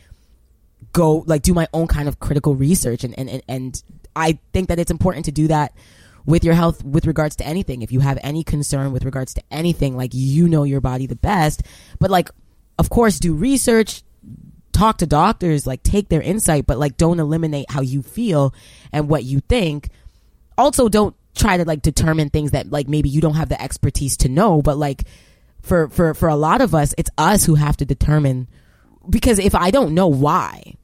go 0.93 1.25
like 1.27 1.41
do 1.41 1.55
my 1.55 1.67
own 1.73 1.87
kind 1.87 2.09
of 2.09 2.21
critical 2.21 2.55
research 2.55 3.05
and 3.05 3.19
and 3.19 3.31
and, 3.31 3.43
and 3.49 3.83
I 4.15 4.39
think 4.53 4.69
that 4.69 4.79
it's 4.79 4.91
important 4.91 5.25
to 5.25 5.33
do 5.33 5.49
that 5.49 5.73
with 6.27 6.45
your 6.45 6.55
health 6.55 6.85
with 6.85 7.07
regards 7.07 7.37
to 7.37 7.47
anything. 7.47 7.83
If 7.83 7.93
you 7.93 8.01
have 8.01 8.19
any 8.23 8.45
concern 8.45 8.93
with 8.93 9.05
regards 9.05 9.33
to 9.35 9.43
anything, 9.51 9.97
like 9.97 10.11
you 10.13 10.49
know 10.49 10.65
your 10.65 10.81
body 10.81 11.07
the 11.07 11.17
best, 11.17 11.63
but 11.99 12.11
like 12.11 12.29
of 12.79 12.91
course 12.91 13.19
do 13.19 13.33
research, 13.33 14.03
talk 14.73 14.99
to 14.99 15.07
doctors, 15.07 15.67
like 15.67 15.83
take 15.83 16.09
their 16.09 16.21
insight, 16.21 16.67
but 16.67 16.79
like 16.79 16.97
don't 16.97 17.21
eliminate 17.21 17.71
how 17.71 17.81
you 17.81 18.03
feel 18.03 18.53
and 18.93 19.09
what 19.09 19.25
you 19.25 19.41
think. 19.41 19.89
Also 20.59 20.89
don't 20.89 21.15
try 21.35 21.57
to 21.57 21.65
like 21.65 21.83
determine 21.83 22.29
things 22.29 22.51
that 22.51 22.71
like 22.71 22.89
maybe 22.89 23.09
you 23.09 23.21
don't 23.21 23.35
have 23.35 23.49
the 23.49 23.61
expertise 23.63 24.17
to 24.19 24.29
know, 24.29 24.61
but 24.61 24.77
like 24.77 25.05
for 25.63 25.89
for 25.89 26.13
for 26.15 26.29
a 26.29 26.37
lot 26.37 26.61
of 26.61 26.75
us, 26.75 26.95
it's 26.99 27.11
us 27.17 27.45
who 27.45 27.55
have 27.55 27.77
to 27.79 27.85
determine 27.85 28.49
because 29.09 29.39
if 29.39 29.55
I 29.55 29.71
don't 29.71 29.95
know 29.95 30.09
why 30.09 30.75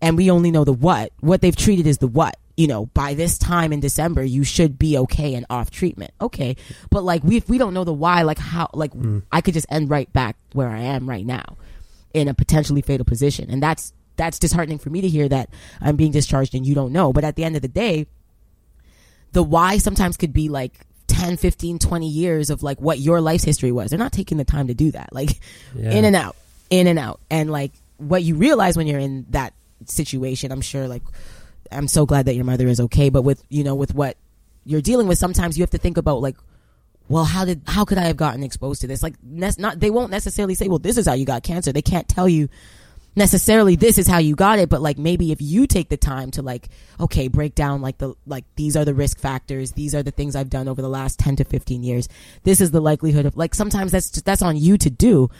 and 0.00 0.16
we 0.16 0.30
only 0.30 0.50
know 0.50 0.64
the 0.64 0.72
what, 0.72 1.12
what 1.20 1.40
they've 1.40 1.56
treated 1.56 1.86
is 1.86 1.98
the 1.98 2.06
what. 2.06 2.36
You 2.56 2.68
know, 2.68 2.86
by 2.86 3.14
this 3.14 3.36
time 3.36 3.72
in 3.72 3.80
December, 3.80 4.22
you 4.22 4.44
should 4.44 4.78
be 4.78 4.96
okay 4.98 5.34
and 5.34 5.44
off 5.50 5.70
treatment. 5.70 6.12
Okay. 6.20 6.56
But 6.90 7.02
like, 7.02 7.24
we, 7.24 7.36
if 7.36 7.48
we 7.48 7.58
don't 7.58 7.74
know 7.74 7.82
the 7.84 7.92
why, 7.92 8.22
like 8.22 8.38
how, 8.38 8.70
like 8.72 8.92
mm. 8.92 9.22
I 9.32 9.40
could 9.40 9.54
just 9.54 9.66
end 9.70 9.90
right 9.90 10.12
back 10.12 10.36
where 10.52 10.68
I 10.68 10.80
am 10.80 11.08
right 11.08 11.26
now 11.26 11.56
in 12.12 12.28
a 12.28 12.34
potentially 12.34 12.80
fatal 12.80 13.04
position. 13.04 13.50
And 13.50 13.60
that's, 13.60 13.92
that's 14.16 14.38
disheartening 14.38 14.78
for 14.78 14.90
me 14.90 15.00
to 15.00 15.08
hear 15.08 15.28
that 15.28 15.50
I'm 15.80 15.96
being 15.96 16.12
discharged 16.12 16.54
and 16.54 16.64
you 16.64 16.76
don't 16.76 16.92
know. 16.92 17.12
But 17.12 17.24
at 17.24 17.34
the 17.34 17.42
end 17.42 17.56
of 17.56 17.62
the 17.62 17.68
day, 17.68 18.06
the 19.32 19.42
why 19.42 19.78
sometimes 19.78 20.16
could 20.16 20.32
be 20.32 20.48
like 20.48 20.78
10, 21.08 21.36
15, 21.36 21.80
20 21.80 22.08
years 22.08 22.50
of 22.50 22.62
like 22.62 22.80
what 22.80 23.00
your 23.00 23.20
life's 23.20 23.44
history 23.44 23.72
was. 23.72 23.90
They're 23.90 23.98
not 23.98 24.12
taking 24.12 24.38
the 24.38 24.44
time 24.44 24.68
to 24.68 24.74
do 24.74 24.92
that. 24.92 25.12
Like 25.12 25.40
Yeah. 25.74 25.90
in 25.90 26.04
and 26.04 26.14
out, 26.14 26.36
in 26.70 26.86
and 26.86 26.98
out. 26.98 27.20
And 27.30 27.50
like 27.50 27.72
what 27.98 28.22
you 28.22 28.36
realize 28.36 28.76
when 28.76 28.86
you're 28.86 29.00
in 29.00 29.26
that 29.30 29.54
situation, 29.86 30.52
I'm 30.52 30.60
sure 30.60 30.86
like 30.86 31.02
I'm 31.72 31.88
so 31.88 32.06
glad 32.06 32.26
that 32.26 32.34
your 32.34 32.44
mother 32.44 32.66
is 32.68 32.80
okay, 32.80 33.08
but 33.08 33.22
with 33.22 33.44
you 33.48 33.64
know, 33.64 33.74
with 33.74 33.94
what 33.94 34.16
you're 34.64 34.80
dealing 34.80 35.06
with, 35.06 35.18
sometimes 35.18 35.56
you 35.56 35.62
have 35.62 35.70
to 35.70 35.78
think 35.78 35.96
about 35.96 36.20
like 36.20 36.36
well, 37.08 37.24
how 37.24 37.44
did 37.44 37.62
how 37.66 37.84
could 37.84 37.98
I 37.98 38.04
have 38.04 38.16
gotten 38.16 38.42
exposed 38.42 38.80
to 38.80 38.86
this? 38.86 39.02
Like, 39.02 39.14
not 39.22 39.78
they 39.78 39.90
won't 39.90 40.10
necessarily 40.10 40.54
say, 40.54 40.68
"Well, 40.68 40.78
this 40.78 40.96
is 40.96 41.06
how 41.06 41.12
you 41.12 41.26
got 41.26 41.42
cancer." 41.42 41.72
They 41.72 41.82
can't 41.82 42.08
tell 42.08 42.28
you 42.28 42.48
necessarily 43.16 43.76
this 43.76 43.98
is 43.98 44.06
how 44.06 44.18
you 44.18 44.34
got 44.34 44.58
it, 44.58 44.68
but 44.68 44.80
like 44.80 44.98
maybe 44.98 45.30
if 45.30 45.40
you 45.40 45.66
take 45.66 45.88
the 45.88 45.96
time 45.96 46.30
to 46.32 46.42
like, 46.42 46.68
okay, 46.98 47.28
break 47.28 47.54
down 47.54 47.80
like 47.82 47.98
the 47.98 48.14
like 48.26 48.44
these 48.56 48.76
are 48.76 48.84
the 48.84 48.94
risk 48.94 49.18
factors, 49.18 49.72
these 49.72 49.94
are 49.94 50.02
the 50.02 50.10
things 50.10 50.34
I've 50.34 50.50
done 50.50 50.66
over 50.66 50.80
the 50.80 50.88
last 50.88 51.18
ten 51.18 51.36
to 51.36 51.44
fifteen 51.44 51.82
years. 51.82 52.08
This 52.42 52.60
is 52.60 52.70
the 52.70 52.80
likelihood 52.80 53.26
of 53.26 53.36
like 53.36 53.54
sometimes 53.54 53.92
that's 53.92 54.10
just, 54.10 54.24
that's 54.24 54.42
on 54.42 54.56
you 54.56 54.78
to 54.78 54.90
do. 54.90 55.30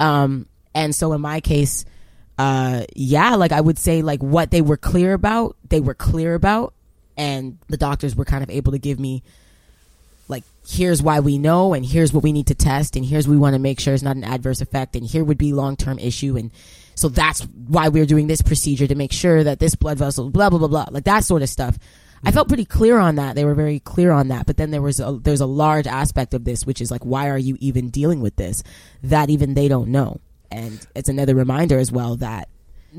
Um, 0.00 0.46
and 0.74 0.94
so 0.94 1.12
in 1.12 1.20
my 1.20 1.40
case, 1.40 1.84
uh, 2.38 2.84
yeah, 2.94 3.34
like 3.36 3.52
I 3.52 3.60
would 3.60 3.78
say 3.78 4.02
like 4.02 4.22
what 4.22 4.50
they 4.50 4.60
were 4.60 4.76
clear 4.76 5.14
about, 5.14 5.56
they 5.68 5.80
were 5.80 5.94
clear 5.94 6.34
about, 6.34 6.74
and 7.16 7.58
the 7.68 7.76
doctors 7.76 8.14
were 8.14 8.24
kind 8.24 8.42
of 8.42 8.50
able 8.50 8.72
to 8.72 8.78
give 8.78 9.00
me 9.00 9.22
like 10.28 10.44
here's 10.66 11.02
why 11.02 11.20
we 11.20 11.38
know 11.38 11.72
and 11.72 11.86
here's 11.86 12.12
what 12.12 12.22
we 12.22 12.32
need 12.32 12.48
to 12.48 12.54
test 12.54 12.96
and 12.96 13.04
here's 13.04 13.28
we 13.28 13.36
want 13.36 13.54
to 13.54 13.58
make 13.58 13.80
sure 13.80 13.94
it's 13.94 14.02
not 14.02 14.16
an 14.16 14.24
adverse 14.24 14.60
effect 14.60 14.96
and 14.96 15.06
here 15.06 15.24
would 15.24 15.38
be 15.38 15.52
long-term 15.52 15.98
issue 15.98 16.36
and 16.36 16.50
so 16.94 17.08
that's 17.08 17.42
why 17.68 17.88
we're 17.88 18.06
doing 18.06 18.26
this 18.26 18.42
procedure 18.42 18.86
to 18.86 18.94
make 18.94 19.12
sure 19.12 19.44
that 19.44 19.60
this 19.60 19.74
blood 19.74 19.98
vessel 19.98 20.30
blah 20.30 20.50
blah 20.50 20.58
blah 20.58 20.68
blah 20.68 20.86
like 20.90 21.04
that 21.04 21.24
sort 21.24 21.42
of 21.42 21.48
stuff. 21.48 21.78
I 22.24 22.32
felt 22.32 22.48
pretty 22.48 22.64
clear 22.64 22.98
on 22.98 23.16
that. 23.16 23.36
They 23.36 23.44
were 23.44 23.54
very 23.54 23.78
clear 23.78 24.10
on 24.10 24.28
that 24.28 24.46
but 24.46 24.56
then 24.56 24.72
there 24.72 24.82
was 24.82 25.00
a 25.00 25.18
there's 25.22 25.40
a 25.40 25.46
large 25.46 25.86
aspect 25.86 26.34
of 26.34 26.44
this 26.44 26.66
which 26.66 26.80
is 26.80 26.90
like 26.90 27.04
why 27.04 27.30
are 27.30 27.38
you 27.38 27.56
even 27.60 27.88
dealing 27.88 28.20
with 28.20 28.36
this 28.36 28.62
that 29.04 29.30
even 29.30 29.54
they 29.54 29.68
don't 29.68 29.88
know 29.88 30.20
and 30.50 30.86
it's 30.94 31.08
another 31.08 31.34
reminder 31.34 31.78
as 31.78 31.90
well 31.92 32.16
that 32.16 32.48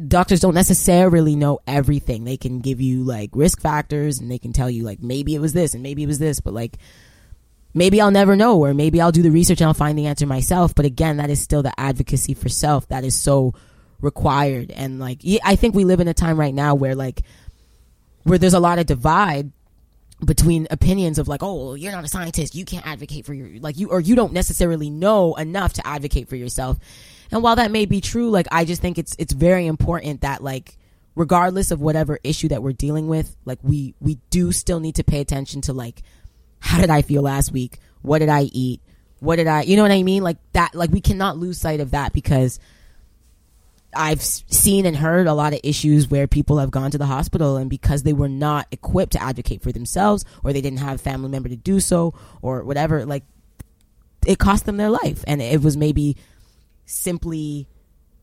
doctors 0.08 0.40
don't 0.40 0.54
necessarily 0.54 1.36
know 1.36 1.60
everything. 1.66 2.24
They 2.24 2.38
can 2.38 2.60
give 2.60 2.82
you 2.82 3.04
like 3.04 3.32
risk 3.34 3.62
factors 3.62 4.20
and 4.20 4.30
they 4.30 4.38
can 4.38 4.54
tell 4.54 4.70
you 4.70 4.84
like 4.84 5.02
maybe 5.02 5.36
it 5.36 5.40
was 5.40 5.54
this 5.54 5.74
and 5.74 5.84
maybe 5.84 6.04
it 6.04 6.08
was 6.08 6.20
this, 6.20 6.40
but 6.40 6.54
like 6.54 6.78
maybe 7.74 8.02
I'll 8.02 8.12
never 8.12 8.36
know 8.36 8.60
or 8.60 8.74
maybe 8.74 9.02
I'll 9.02 9.12
do 9.12 9.22
the 9.22 9.32
research 9.32 9.62
and 9.62 9.68
I'll 9.68 9.74
find 9.74 9.98
the 9.98 10.08
answer 10.08 10.26
myself. 10.26 10.76
But 10.76 10.86
again, 10.86 11.18
that 11.18 11.30
is 11.30 11.42
still 11.42 11.64
the 11.64 11.78
advocacy 11.80 12.34
for 12.34 12.50
self 12.50 12.88
that 12.90 13.04
is 13.04 13.16
so 13.16 13.54
required. 14.02 14.72
And 14.72 15.00
like, 15.00 15.22
I 15.44 15.56
think 15.56 15.76
we 15.76 15.86
live 15.86 16.00
in 16.00 16.08
a 16.08 16.14
time 16.14 16.40
right 16.40 16.54
now 16.54 16.76
where 16.76 16.96
like, 16.96 17.24
where 18.24 18.38
there's 18.38 18.54
a 18.54 18.60
lot 18.60 18.80
of 18.80 18.86
divide 18.86 19.52
between 20.24 20.68
opinions 20.70 21.20
of 21.20 21.28
like, 21.28 21.42
oh, 21.44 21.76
you're 21.76 21.92
not 21.92 22.04
a 22.04 22.08
scientist, 22.08 22.56
you 22.56 22.66
can't 22.66 22.86
advocate 22.86 23.26
for 23.26 23.34
your 23.34 23.60
like 23.60 23.78
you 23.78 23.90
or 23.90 24.00
you 24.00 24.16
don't 24.16 24.34
necessarily 24.34 24.90
know 24.90 25.36
enough 25.36 25.74
to 25.74 25.88
advocate 25.88 26.28
for 26.28 26.36
yourself. 26.36 26.78
And 27.32 27.44
while 27.44 27.56
that 27.58 27.72
may 27.72 27.86
be 27.86 28.02
true, 28.02 28.30
like 28.30 28.48
I 28.52 28.66
just 28.66 28.82
think 28.82 28.98
it's 28.98 29.16
it's 29.20 29.34
very 29.34 29.68
important 29.68 30.22
that 30.22 30.44
like 30.44 30.78
regardless 31.16 31.72
of 31.72 31.82
whatever 31.82 32.20
issue 32.24 32.48
that 32.50 32.62
we're 32.62 32.74
dealing 32.74 33.08
with, 33.08 33.36
like 33.46 33.60
we 33.64 33.96
we 34.00 34.20
do 34.30 34.52
still 34.52 34.80
need 34.80 34.96
to 34.96 35.04
pay 35.04 35.22
attention 35.22 35.62
to 35.62 35.74
like 35.74 36.04
how 36.60 36.80
did 36.80 36.90
I 36.90 37.02
feel 37.02 37.22
last 37.22 37.52
week? 37.52 37.80
What 38.02 38.20
did 38.20 38.30
I 38.30 38.44
eat? 38.44 38.82
What 39.20 39.38
did 39.38 39.48
I, 39.48 39.62
you 39.64 39.76
know 39.76 39.82
what 39.82 39.92
I 39.92 40.04
mean? 40.04 40.24
Like 40.24 40.38
that, 40.54 40.76
like 40.76 40.92
we 40.92 41.02
cannot 41.02 41.38
lose 41.38 41.60
sight 41.60 41.80
of 41.80 41.92
that 41.92 42.14
because 42.14 42.60
I've 43.96 44.22
seen 44.22 44.86
and 44.86 44.96
heard 44.96 45.28
a 45.28 45.34
lot 45.34 45.54
of 45.54 45.60
issues 45.64 46.10
where 46.10 46.28
people 46.28 46.60
have 46.60 46.72
gone 46.72 46.92
to 46.92 46.98
the 46.98 47.06
hospital 47.06 47.58
and 47.58 47.70
because 47.70 48.04
they 48.04 48.14
were 48.14 48.30
not 48.30 48.68
equipped 48.72 49.14
to 49.14 49.22
advocate 49.22 49.64
for 49.64 49.72
themselves 49.72 50.24
or 50.44 50.54
they 50.54 50.62
didn't 50.62 50.80
have 50.80 50.96
a 50.96 51.00
family 51.00 51.30
member 51.30 51.50
to 51.50 51.56
do 51.56 51.80
so 51.80 52.14
or 52.42 52.64
whatever, 52.64 53.06
like 53.06 53.24
it 54.26 54.38
cost 54.38 54.66
them 54.66 54.78
their 54.78 54.90
life. 54.90 55.24
And 55.26 55.42
it 55.42 55.64
was 55.64 55.78
maybe 55.78 56.18
simply 56.88 57.68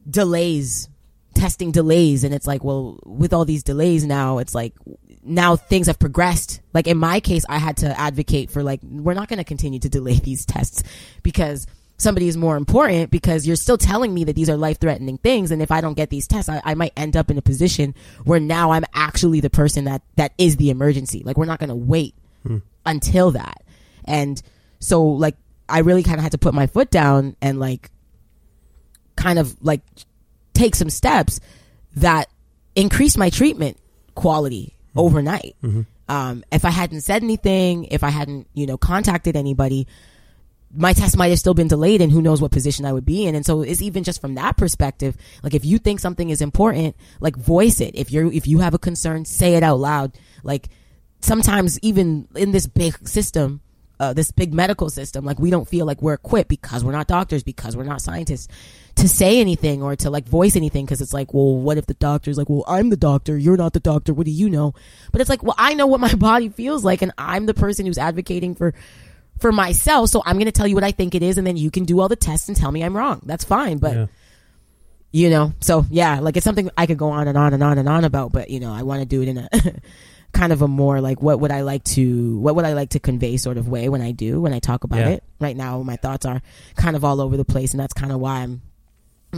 delays, 0.09 0.88
testing 1.35 1.70
delays. 1.70 2.24
And 2.24 2.35
it's 2.35 2.46
like, 2.46 2.64
well, 2.64 2.98
with 3.05 3.33
all 3.33 3.44
these 3.44 3.62
delays 3.62 4.05
now, 4.05 4.38
it's 4.38 4.55
like 4.55 4.74
now 5.22 5.55
things 5.55 5.87
have 5.87 5.98
progressed. 5.98 6.61
Like 6.72 6.88
in 6.88 6.98
my 6.98 7.20
case, 7.20 7.44
I 7.48 7.59
had 7.59 7.77
to 7.79 7.98
advocate 7.98 8.50
for 8.50 8.62
like, 8.62 8.81
we're 8.83 9.14
not 9.14 9.29
going 9.29 9.38
to 9.38 9.44
continue 9.44 9.79
to 9.81 9.88
delay 9.88 10.14
these 10.24 10.44
tests 10.44 10.83
because 11.22 11.66
somebody 11.96 12.27
is 12.27 12.37
more 12.37 12.57
important 12.57 13.11
because 13.11 13.46
you're 13.46 13.57
still 13.57 13.79
telling 13.79 14.12
me 14.12 14.24
that 14.24 14.35
these 14.35 14.50
are 14.50 14.57
life 14.57 14.81
threatening 14.81 15.18
things. 15.18 15.50
And 15.50 15.62
if 15.62 15.70
I 15.70 15.81
don't 15.81 15.94
get 15.94 16.11
these 16.11 16.27
tests, 16.27 16.48
I, 16.48 16.61
I 16.64 16.74
might 16.74 16.92
end 16.96 17.16
up 17.16 17.31
in 17.31 17.38
a 17.38 17.42
position 17.42 17.94
where 18.24 18.40
now 18.40 18.72
I'm 18.72 18.85
actually 18.94 19.40
the 19.40 19.50
person 19.50 19.85
that, 19.85 20.03
that 20.16 20.33
is 20.38 20.57
the 20.57 20.70
emergency. 20.70 21.22
Like 21.24 21.37
we're 21.37 21.44
not 21.44 21.61
going 21.61 21.68
to 21.68 21.74
wait 21.74 22.14
hmm. 22.44 22.59
until 22.85 23.31
that. 23.33 23.62
And 24.05 24.42
so 24.81 25.05
like, 25.05 25.37
I 25.68 25.79
really 25.79 26.03
kind 26.03 26.18
of 26.18 26.22
had 26.22 26.33
to 26.33 26.38
put 26.38 26.53
my 26.53 26.66
foot 26.66 26.90
down 26.90 27.37
and 27.40 27.59
like, 27.59 27.90
kind 29.16 29.38
of 29.38 29.57
like 29.62 29.81
take 30.53 30.74
some 30.74 30.90
steps 30.90 31.40
that 31.96 32.29
increased 32.74 33.18
my 33.18 33.31
treatment 33.31 33.77
quality 34.14 34.74
overnight. 34.96 35.57
Um, 36.09 36.44
if 36.53 36.64
I 36.64 36.70
hadn't 36.70 37.00
said 37.00 37.22
anything, 37.22 37.85
if 37.85 38.05
I 38.05 38.11
hadn't, 38.11 38.46
you 38.55 38.66
know, 38.66 38.77
contacted 38.77 39.37
anybody, 39.37 39.87
my 40.77 40.92
test 40.92 41.16
might 41.16 41.29
have 41.29 41.38
still 41.38 41.55
been 41.55 41.68
delayed 41.68 42.03
and 42.03 42.11
who 42.11 42.20
knows 42.20 42.42
what 42.42 42.50
position 42.50 42.85
I 42.85 42.92
would 42.92 43.05
be 43.05 43.27
in. 43.27 43.35
And 43.35 43.46
so 43.46 43.62
it's 43.62 43.81
even 43.81 44.03
just 44.05 44.20
from 44.20 44.35
that 44.35 44.57
perspective, 44.57 45.16
like 45.42 45.55
if 45.55 45.64
you 45.64 45.79
think 45.79 46.00
something 46.00 46.31
is 46.31 46.42
important, 46.42 46.96
like 47.20 47.37
voice 47.37 47.81
it. 47.81 47.94
If 47.94 48.11
you're, 48.11 48.31
if 48.33 48.46
you 48.46 48.59
have 48.59 48.74
a 48.74 48.79
concern, 48.79 49.24
say 49.24 49.55
it 49.55 49.62
out 49.62 49.79
loud. 49.79 50.12
Like 50.42 50.68
sometimes 51.20 51.79
even 51.81 52.29
in 52.35 52.50
this 52.50 52.66
big 52.66 53.07
system, 53.07 53.61
uh, 54.00 54.12
this 54.12 54.33
big 54.33 54.53
medical 54.53 54.90
system, 54.90 55.24
like 55.24 55.38
we 55.38 55.50
don't 55.50 55.68
feel 55.68 55.87
like 55.87 56.03
we're 56.03 56.14
equipped 56.14 56.48
because 56.50 56.85
we're 56.85 56.92
not 56.92 57.07
doctors, 57.07 57.44
because 57.44 57.77
we're 57.77 57.85
not 57.85 58.03
scientists 58.03 58.48
to 58.97 59.09
say 59.09 59.41
anything 59.41 59.83
or 59.83 59.97
to 59.97 60.11
like 60.11 60.27
voice 60.29 60.55
anything. 60.57 60.87
Cause 60.87 61.01
it's 61.01 61.13
like, 61.13 61.35
well, 61.35 61.57
what 61.57 61.79
if 61.79 61.87
the 61.87 61.95
doctor's 61.95 62.39
like, 62.39 62.49
well, 62.49 62.65
I'm 62.69 62.91
the 62.91 62.97
doctor. 62.97 63.37
You're 63.37 63.57
not 63.57 63.73
the 63.73 63.81
doctor. 63.81 64.15
What 64.15 64.25
do 64.27 64.31
you 64.31 64.49
know? 64.49 64.75
But 65.11 65.21
it's 65.21 65.29
like, 65.31 65.43
well, 65.43 65.57
I 65.59 65.75
know 65.75 65.87
what 65.87 66.01
my 66.01 66.15
body 66.31 66.49
feels 66.49 66.85
like 66.85 67.03
and 67.03 67.13
I'm 67.19 67.47
the 67.47 67.55
person 67.55 67.87
who's 67.87 67.99
advocating 67.99 68.55
for, 68.55 68.73
for 69.41 69.51
myself. 69.51 70.11
So 70.11 70.23
I'm 70.25 70.37
going 70.37 70.47
to 70.47 70.53
tell 70.53 70.67
you 70.69 70.75
what 70.77 70.85
I 70.85 70.93
think 70.93 71.15
it 71.15 71.23
is. 71.25 71.39
And 71.39 71.47
then 71.47 71.57
you 71.57 71.71
can 71.71 71.85
do 71.85 71.99
all 72.01 72.09
the 72.09 72.17
tests 72.17 72.49
and 72.49 72.57
tell 72.57 72.71
me 72.71 72.85
I'm 72.85 72.97
wrong. 72.97 73.21
That's 73.25 73.45
fine. 73.45 73.79
But 73.79 73.95
Yeah. 73.97 74.07
you 75.11 75.31
know, 75.31 75.53
so 75.61 75.85
yeah, 75.91 76.21
like 76.21 76.37
it's 76.37 76.45
something 76.45 76.71
I 76.77 76.87
could 76.87 76.99
go 76.99 77.09
on 77.11 77.27
and 77.29 77.37
on 77.39 77.53
and 77.53 77.63
on 77.63 77.79
and 77.79 77.89
on 77.89 78.05
about, 78.05 78.31
but 78.33 78.49
you 78.51 78.61
know, 78.61 78.73
I 78.73 78.83
want 78.83 79.01
to 79.01 79.07
do 79.07 79.23
it 79.23 79.29
in 79.29 79.39
a 79.39 79.49
kind 80.33 80.53
of 80.53 80.63
a 80.63 80.69
more 80.69 81.01
like 81.01 81.23
what 81.23 81.39
would 81.41 81.51
I 81.53 81.61
like 81.63 81.85
to 81.85 82.39
what 82.39 82.57
would 82.57 82.65
I 82.65 82.73
like 82.73 82.91
to 82.91 82.99
convey 83.01 83.37
sort 83.37 83.57
of 83.57 83.69
way 83.69 83.89
when 83.89 84.03
I 84.03 84.11
do 84.11 84.41
when 84.41 84.53
I 84.53 84.59
talk 84.59 84.83
about 84.85 84.99
Yeah. 85.01 85.09
it. 85.11 85.25
Right 85.41 85.57
now 85.57 85.83
my 85.83 85.97
thoughts 85.97 86.27
are 86.27 86.43
kind 86.77 86.97
of 86.97 87.05
all 87.05 87.21
over 87.21 87.37
the 87.37 87.45
place 87.45 87.73
and 87.73 87.79
that's 87.81 87.93
kind 87.93 88.11
of 88.13 88.19
why 88.21 88.39
I'm 88.41 88.63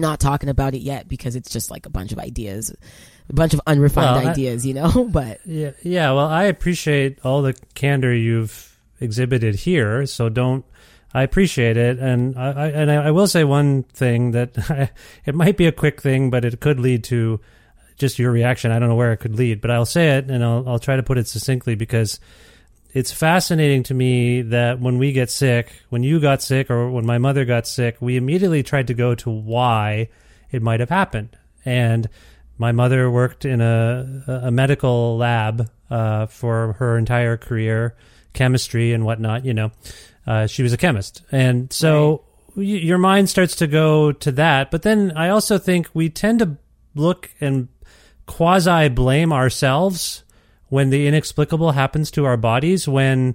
not 0.01 0.21
talking 0.21 0.49
about 0.49 0.75
it 0.75 0.81
yet 0.81 1.09
because 1.09 1.37
it's 1.37 1.51
just 1.51 1.71
like 1.71 1.87
a 1.87 1.91
bunch 1.91 2.13
of 2.13 2.19
ideas, 2.19 2.75
a 3.29 3.33
bunch 3.33 3.55
of 3.55 3.61
unrefined 3.67 4.17
Well, 4.17 4.29
I- 4.29 4.31
ideas, 4.33 4.65
you 4.67 4.75
know, 4.75 5.05
but 5.13 5.41
Yeah, 5.47 5.73
yeah. 5.83 6.13
Well, 6.13 6.27
I 6.27 6.45
appreciate 6.45 7.19
all 7.25 7.43
the 7.43 7.55
candor 7.75 8.15
you've 8.15 8.79
exhibited 9.01 9.55
here. 9.57 10.07
So 10.07 10.29
don't. 10.29 10.65
I 11.15 11.23
appreciate 11.23 11.79
it, 11.79 11.99
and 11.99 12.37
I, 12.39 12.51
I 12.51 12.67
and 12.69 12.91
I 12.91 13.11
will 13.11 13.27
say 13.27 13.43
one 13.43 13.85
thing 13.85 14.33
that 14.33 14.91
it 15.25 15.35
might 15.35 15.57
be 15.57 15.67
a 15.67 15.73
quick 15.73 16.03
thing, 16.03 16.29
but 16.29 16.45
it 16.45 16.61
could 16.61 16.79
lead 16.79 17.05
to 17.05 17.41
just 17.97 18.19
your 18.19 18.31
reaction. 18.31 18.71
I 18.71 18.79
don't 18.79 18.91
know 18.91 18.97
where 18.97 19.13
it 19.13 19.19
could 19.19 19.35
lead, 19.35 19.63
but 19.63 19.71
I'll 19.71 19.87
say 19.87 20.19
it, 20.19 20.29
and 20.31 20.45
I'll 20.45 20.69
I'll 20.69 20.79
try 20.79 20.97
to 20.97 21.03
put 21.03 21.17
it 21.17 21.27
succinctly 21.27 21.75
because 21.75 22.21
it's 22.93 23.13
fascinating 23.13 23.83
to 23.85 23.95
me 23.95 24.43
that 24.43 24.81
when 24.81 24.99
we 24.99 25.13
get 25.13 25.31
sick, 25.31 25.73
when 25.91 26.03
you 26.03 26.21
got 26.21 26.43
sick, 26.43 26.71
or 26.71 26.91
when 26.91 27.07
my 27.07 27.19
mother 27.19 27.45
got 27.45 27.67
sick, 27.67 27.97
we 28.01 28.17
immediately 28.17 28.63
tried 28.63 28.87
to 28.87 28.95
go 28.95 29.15
to 29.17 29.31
why 29.31 30.09
it 30.51 30.63
might 30.63 30.81
have 30.81 30.89
happened, 30.89 31.37
and 31.65 32.09
my 32.59 32.73
mother 32.73 33.11
worked 33.11 33.45
in 33.45 33.61
a, 33.61 34.25
a 34.45 34.51
medical 34.51 35.17
lab 35.17 35.69
uh, 35.91 36.27
for 36.27 36.75
her 36.75 36.97
entire 36.97 37.37
career, 37.37 37.95
chemistry 38.33 38.93
and 38.93 39.05
whatnot. 39.05 39.45
You 39.45 39.55
know, 39.55 39.73
uh, 40.27 40.47
she 40.47 40.63
was 40.63 40.73
a 40.73 40.79
chemist, 40.79 41.23
and 41.31 41.73
so 41.73 42.25
y 42.57 42.63
your 42.63 42.99
mind 42.99 43.29
starts 43.29 43.57
to 43.57 43.67
go 43.67 44.13
to 44.13 44.33
that. 44.33 44.71
But 44.71 44.83
then 44.83 45.13
I 45.17 45.29
also 45.29 45.59
think 45.59 45.91
we 45.93 46.09
tend 46.09 46.39
to 46.39 46.57
look 46.95 47.31
and 47.41 47.69
quasi 48.27 48.89
blame 48.89 49.33
ourselves 49.33 50.25
when 50.69 50.91
the 50.91 51.07
inexplicable 51.07 51.73
happens 51.73 52.11
to 52.13 52.25
our 52.25 52.37
bodies. 52.37 52.89
When 52.89 53.35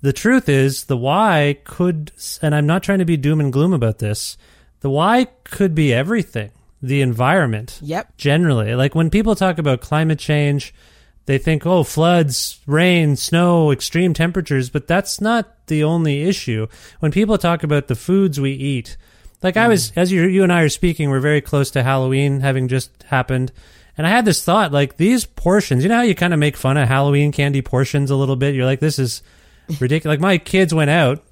the 0.00 0.12
truth 0.12 0.48
is, 0.48 0.84
the 0.84 0.96
why 0.96 1.58
could, 1.64 2.12
and 2.42 2.54
I'm 2.54 2.66
not 2.66 2.82
trying 2.82 2.98
to 3.00 3.04
be 3.04 3.16
doom 3.16 3.40
and 3.40 3.52
gloom 3.52 3.72
about 3.72 3.98
this. 3.98 4.36
The 4.80 4.90
why 4.90 5.28
could 5.44 5.74
be 5.74 5.92
everything 5.92 6.52
the 6.82 7.00
environment. 7.00 7.78
Yep. 7.82 8.16
Generally, 8.16 8.74
like 8.74 8.94
when 8.94 9.10
people 9.10 9.34
talk 9.34 9.58
about 9.58 9.80
climate 9.80 10.18
change, 10.18 10.74
they 11.26 11.38
think, 11.38 11.66
oh, 11.66 11.82
floods, 11.82 12.60
rain, 12.66 13.16
snow, 13.16 13.72
extreme 13.72 14.14
temperatures, 14.14 14.70
but 14.70 14.86
that's 14.86 15.20
not 15.20 15.66
the 15.66 15.82
only 15.82 16.22
issue. 16.22 16.68
When 17.00 17.10
people 17.10 17.38
talk 17.38 17.62
about 17.64 17.88
the 17.88 17.96
foods 17.96 18.40
we 18.40 18.52
eat, 18.52 18.96
like 19.42 19.56
I 19.56 19.66
mm. 19.66 19.70
was, 19.70 19.92
as 19.96 20.12
you, 20.12 20.26
you 20.26 20.42
and 20.42 20.52
I 20.52 20.62
are 20.62 20.68
speaking, 20.68 21.10
we're 21.10 21.20
very 21.20 21.40
close 21.40 21.70
to 21.72 21.82
Halloween 21.82 22.40
having 22.40 22.68
just 22.68 23.02
happened. 23.04 23.52
And 23.98 24.06
I 24.06 24.10
had 24.10 24.24
this 24.24 24.44
thought, 24.44 24.72
like 24.72 24.96
these 24.96 25.24
portions, 25.24 25.82
you 25.82 25.88
know 25.88 25.96
how 25.96 26.02
you 26.02 26.14
kind 26.14 26.34
of 26.34 26.40
make 26.40 26.56
fun 26.56 26.76
of 26.76 26.86
Halloween 26.86 27.32
candy 27.32 27.62
portions 27.62 28.10
a 28.10 28.16
little 28.16 28.36
bit? 28.36 28.54
You're 28.54 28.66
like, 28.66 28.80
this 28.80 28.98
is 28.98 29.22
ridiculous. 29.80 30.14
like 30.14 30.20
my 30.20 30.38
kids 30.38 30.74
went 30.74 30.90
out 30.90 31.24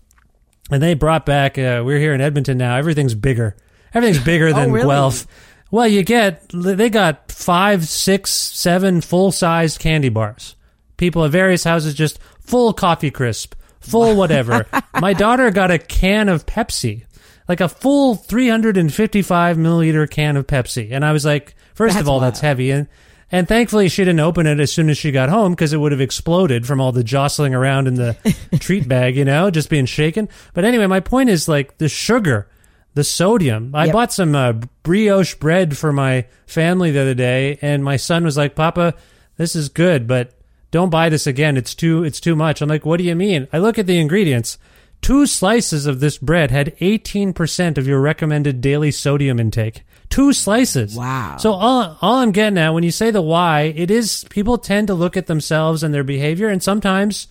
and 0.71 0.83
they 0.83 0.95
brought 0.95 1.27
back, 1.27 1.59
uh, 1.59 1.83
we're 1.85 1.99
here 1.99 2.15
in 2.15 2.21
Edmonton 2.21 2.57
now, 2.57 2.77
everything's 2.77 3.15
bigger. 3.15 3.57
Everything's 3.93 4.25
bigger 4.25 4.53
than 4.55 4.73
really? 4.73 4.87
Guelph. 4.87 5.27
Well, 5.71 5.89
you 5.89 6.03
get 6.05 6.49
they 6.51 6.89
got 6.89 7.33
five, 7.33 7.87
six, 7.89 8.31
seven 8.31 9.01
full 9.01 9.33
sized 9.33 9.81
candy 9.81 10.09
bars. 10.09 10.57
People 10.97 11.25
at 11.25 11.33
various 11.33 11.65
houses 11.65 11.95
just 11.95 12.19
full 12.41 12.73
coffee 12.73 13.11
crisp, 13.11 13.55
full 13.81 14.17
whatever. 14.17 14.67
My 15.01 15.13
daughter 15.13 15.51
got 15.51 15.71
a 15.71 15.79
can 15.79 16.29
of 16.29 16.47
Pepsi, 16.47 17.05
like 17.49 17.61
a 17.61 17.69
full 17.69 18.15
355 18.15 19.57
milliliter 19.57 20.09
can 20.11 20.37
of 20.37 20.47
Pepsi, 20.47 20.91
and 20.93 21.05
I 21.05 21.13
was 21.13 21.25
like, 21.25 21.55
first 21.75 21.95
That's 21.95 22.03
of 22.03 22.09
all, 22.09 22.19
wild. 22.21 22.25
that's 22.33 22.41
heavy, 22.41 22.71
and 22.71 22.87
and 23.33 23.49
thankfully 23.49 23.89
she 23.89 24.03
didn't 24.05 24.21
open 24.21 24.47
it 24.47 24.61
as 24.61 24.73
soon 24.73 24.89
as 24.91 24.97
she 24.99 25.11
got 25.11 25.29
home 25.29 25.53
because 25.53 25.73
it 25.73 25.79
would 25.79 25.93
have 25.93 26.01
exploded 26.01 26.67
from 26.67 26.81
all 26.81 26.93
the 26.93 27.03
jostling 27.05 27.55
around 27.55 27.89
in 27.89 27.95
the 27.95 28.17
treat 28.61 28.87
bag, 28.89 29.17
you 29.17 29.25
know, 29.25 29.51
just 29.51 29.71
being 29.71 29.87
shaken. 29.87 30.29
But 30.53 30.65
anyway, 30.65 30.87
my 30.87 31.01
point 31.01 31.31
is 31.31 31.49
like 31.49 31.79
the 31.79 31.89
sugar 31.89 32.49
the 32.95 33.03
sodium. 33.03 33.73
I 33.75 33.87
Yep. 33.87 33.93
bought 33.93 34.13
some 34.13 34.37
uh, 34.37 34.53
brioche 34.85 35.35
bread 35.35 35.77
for 35.77 35.93
my 35.93 36.27
family 36.47 36.93
the 36.93 37.01
other 37.01 37.15
day, 37.15 37.59
and 37.61 37.83
my 37.83 37.97
son 37.97 38.23
was 38.25 38.37
like, 38.37 38.55
"Papa, 38.55 38.95
this 39.37 39.57
is 39.57 39.69
good, 39.69 40.07
but 40.07 40.33
don't 40.71 40.91
buy 40.91 41.09
this 41.09 41.27
again. 41.27 41.57
It's 41.57 41.75
too 41.75 42.05
it's 42.05 42.21
too 42.21 42.37
much." 42.37 42.63
I'm 42.63 42.69
like, 42.69 42.87
"What 42.87 42.99
do 42.99 43.05
you 43.05 43.17
mean?" 43.17 43.49
I 43.53 43.59
look 43.59 43.79
at 43.81 43.87
the 43.89 43.99
ingredients. 43.99 44.59
Two 45.05 45.27
slices 45.27 45.85
of 45.85 46.01
this 46.01 46.17
bread 46.17 46.51
had 46.51 46.75
18% 46.79 47.77
of 47.77 47.87
your 47.87 48.01
recommended 48.01 48.63
daily 48.63 48.91
sodium 48.91 49.39
intake. 49.39 49.83
Two 50.09 50.33
slices. 50.33 50.97
Wow. 50.97 51.37
So 51.39 51.53
all 51.53 51.99
all 52.01 52.15
I'm 52.15 52.33
getting 52.33 52.57
at 52.57 52.73
when 52.73 52.85
you 52.85 52.91
say 52.91 53.11
the 53.11 53.21
why, 53.21 53.75
it 53.77 53.91
is 53.91 54.25
people 54.31 54.57
tend 54.57 54.87
to 54.87 54.95
look 54.95 55.19
at 55.19 55.27
themselves 55.27 55.83
and 55.83 55.93
their 55.93 56.05
behavior, 56.05 56.49
and 56.49 56.63
sometimes 56.63 57.29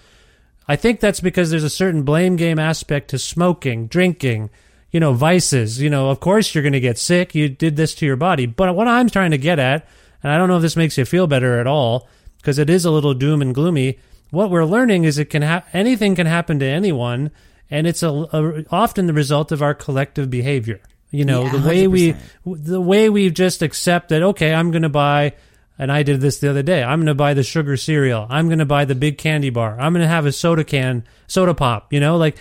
I 0.67 0.75
think 0.75 0.99
that's 0.99 1.19
because 1.19 1.49
there's 1.49 1.63
a 1.63 1.69
certain 1.69 2.03
blame 2.03 2.35
game 2.35 2.59
aspect 2.59 3.09
to 3.09 3.17
smoking, 3.17 3.87
drinking, 3.87 4.51
you 4.91 4.99
know, 4.99 5.13
vices. 5.13 5.81
You 5.81 5.89
know, 5.89 6.11
of 6.11 6.19
course 6.19 6.53
you're 6.53 6.61
going 6.61 6.73
to 6.73 6.79
get 6.79 6.99
sick. 6.99 7.33
You 7.33 7.49
did 7.49 7.75
this 7.75 7.95
to 7.95 8.05
your 8.05 8.17
body. 8.17 8.45
But 8.45 8.75
what 8.75 8.87
I'm 8.87 9.09
trying 9.09 9.31
to 9.31 9.39
get 9.39 9.57
at, 9.57 9.87
and 10.21 10.31
I 10.31 10.37
don't 10.37 10.47
know 10.47 10.57
if 10.57 10.61
this 10.61 10.77
makes 10.77 10.95
you 10.95 11.05
feel 11.05 11.25
better 11.25 11.59
at 11.59 11.65
all, 11.65 12.07
because 12.37 12.59
it 12.59 12.69
is 12.69 12.85
a 12.85 12.91
little 12.91 13.15
doom 13.15 13.41
and 13.41 13.55
gloomy. 13.55 13.97
What 14.29 14.51
we're 14.51 14.63
learning 14.63 15.05
is 15.05 15.17
it 15.17 15.31
can 15.31 15.41
ha- 15.41 15.65
anything 15.73 16.13
can 16.13 16.27
happen 16.27 16.59
to 16.59 16.67
anyone, 16.67 17.31
and 17.73 17.87
it's 17.87 18.03
a, 18.03 18.09
a 18.09 18.63
often 18.71 19.07
the 19.07 19.13
result 19.13 19.51
of 19.51 19.61
our 19.61 19.73
collective 19.73 20.29
behavior. 20.29 20.79
You 21.11 21.25
know, 21.25 21.43
Yeah, 21.43 21.51
the 21.57 21.67
way 21.67 21.87
we 21.87 22.13
100%. 22.45 22.65
the 22.65 22.81
way 22.81 23.09
we 23.09 23.29
just 23.29 23.61
accept 23.61 24.09
that. 24.09 24.23
Okay, 24.23 24.53
I'm 24.53 24.71
going 24.71 24.83
to 24.83 24.89
buy. 24.89 25.33
And 25.79 25.91
I 25.91 26.03
did 26.03 26.21
this 26.21 26.37
the 26.39 26.51
other 26.51 26.61
day. 26.61 26.83
I'm 26.83 26.99
going 26.99 27.07
to 27.07 27.15
buy 27.15 27.33
the 27.33 27.41
sugar 27.43 27.77
cereal. 27.77 28.27
I'm 28.29 28.47
going 28.47 28.59
to 28.59 28.65
buy 28.65 28.85
the 28.85 28.93
big 28.93 29.17
candy 29.17 29.49
bar. 29.49 29.71
I'm 29.79 29.91
going 29.93 30.03
to 30.05 30.07
have 30.07 30.27
a 30.27 30.31
soda 30.31 30.63
can, 30.63 31.03
soda 31.27 31.55
pop. 31.55 31.91
You 31.91 31.99
know, 31.99 32.15
like 32.17 32.37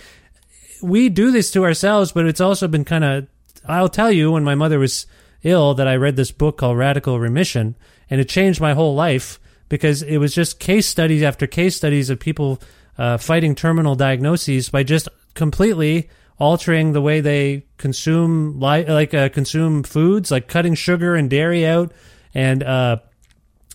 we 0.83 1.09
do 1.09 1.31
this 1.31 1.49
to 1.51 1.63
ourselves, 1.63 2.11
but 2.11 2.27
it's 2.27 2.41
also 2.41 2.67
been 2.67 2.85
kind 2.85 3.03
of. 3.03 3.27
I'll 3.65 3.89
tell 3.89 4.11
you, 4.11 4.31
when 4.31 4.43
my 4.43 4.53
mother 4.55 4.77
was 4.77 5.07
ill, 5.41 5.73
that 5.75 5.87
I 5.87 5.95
read 5.95 6.15
this 6.15 6.31
book 6.31 6.57
called 6.57 6.77
Radical 6.77 7.19
Remission, 7.19 7.75
and 8.09 8.21
it 8.21 8.29
changed 8.29 8.61
my 8.61 8.73
whole 8.73 8.93
life 8.93 9.39
because 9.69 10.03
it 10.03 10.17
was 10.17 10.35
just 10.35 10.59
case 10.59 10.85
studies 10.85 11.23
after 11.23 11.47
case 11.47 11.75
studies 11.75 12.09
of 12.11 12.19
people 12.19 12.61
uh, 12.97 13.17
fighting 13.17 13.55
terminal 13.55 13.95
diagnoses 13.95 14.69
by 14.69 14.83
just 14.83 15.09
completely 15.33 16.09
altering 16.39 16.93
the 16.93 17.01
way 17.01 17.21
they 17.21 17.65
consume 17.77 18.59
li- 18.59 18.85
like 18.85 19.13
uh, 19.13 19.29
consume 19.29 19.83
foods, 19.83 20.31
like 20.31 20.47
cutting 20.47 20.75
sugar 20.75 21.15
and 21.15 21.29
dairy 21.29 21.65
out, 21.65 21.91
and 22.33 22.63
uh, 22.63 22.97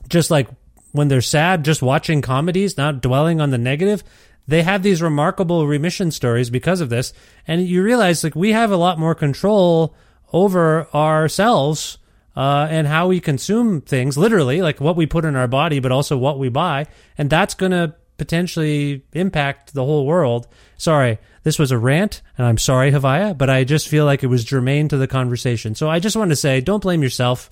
just 0.09 0.31
like 0.31 0.49
when 0.93 1.09
they're 1.09 1.21
sad, 1.21 1.65
just 1.65 1.83
watching 1.83 2.23
comedies, 2.23 2.77
not 2.77 3.01
dwelling 3.01 3.41
on 3.41 3.51
the 3.51 3.59
negative. 3.59 4.03
They 4.47 4.63
have 4.63 4.83
these 4.83 5.03
remarkable 5.03 5.67
remission 5.67 6.11
stories 6.11 6.49
because 6.49 6.81
of 6.81 6.89
this, 6.89 7.13
and 7.47 7.67
you 7.67 7.83
realize 7.83 8.25
like 8.25 8.35
we 8.35 8.53
have 8.53 8.71
a 8.71 8.77
lot 8.77 8.99
more 8.99 9.15
control 9.15 9.95
over 10.33 10.89
ourselves 10.95 11.99
uh, 12.37 12.67
and 12.71 12.87
how 12.87 13.09
we 13.09 13.21
consume 13.21 13.81
things, 13.81 14.17
literally, 14.17 14.63
like 14.63 14.81
what 14.81 14.97
we 14.97 15.07
put 15.07 15.25
in 15.25 15.37
our 15.37 15.49
body, 15.49 15.81
but 15.81 15.93
also 15.93 16.17
what 16.17 16.39
we 16.39 16.49
buy, 16.49 16.87
and 17.19 17.29
that's 17.29 17.55
going 17.55 17.73
to 17.73 17.95
potentially 18.17 19.05
impact 19.13 19.75
the 19.75 19.85
whole 19.85 20.07
world. 20.07 20.47
Sorry, 20.77 21.19
this 21.49 21.59
was 21.59 21.71
a 21.71 21.79
rant, 21.79 22.21
and 22.37 22.47
I'm 22.47 22.59
sorry, 22.59 22.93
Haviah, 22.93 23.37
but 23.37 23.49
I 23.49 23.65
just 23.65 23.89
feel 23.89 24.05
like 24.05 24.23
it 24.23 24.27
was 24.27 24.45
germane 24.45 24.89
to 24.89 24.99
the 24.99 25.07
conversation. 25.07 25.75
So 25.75 25.89
I 25.89 25.99
just 25.99 26.15
want 26.15 26.29
to 26.29 26.37
say, 26.37 26.61
don't 26.61 26.83
blame 26.83 27.03
yourself. 27.03 27.49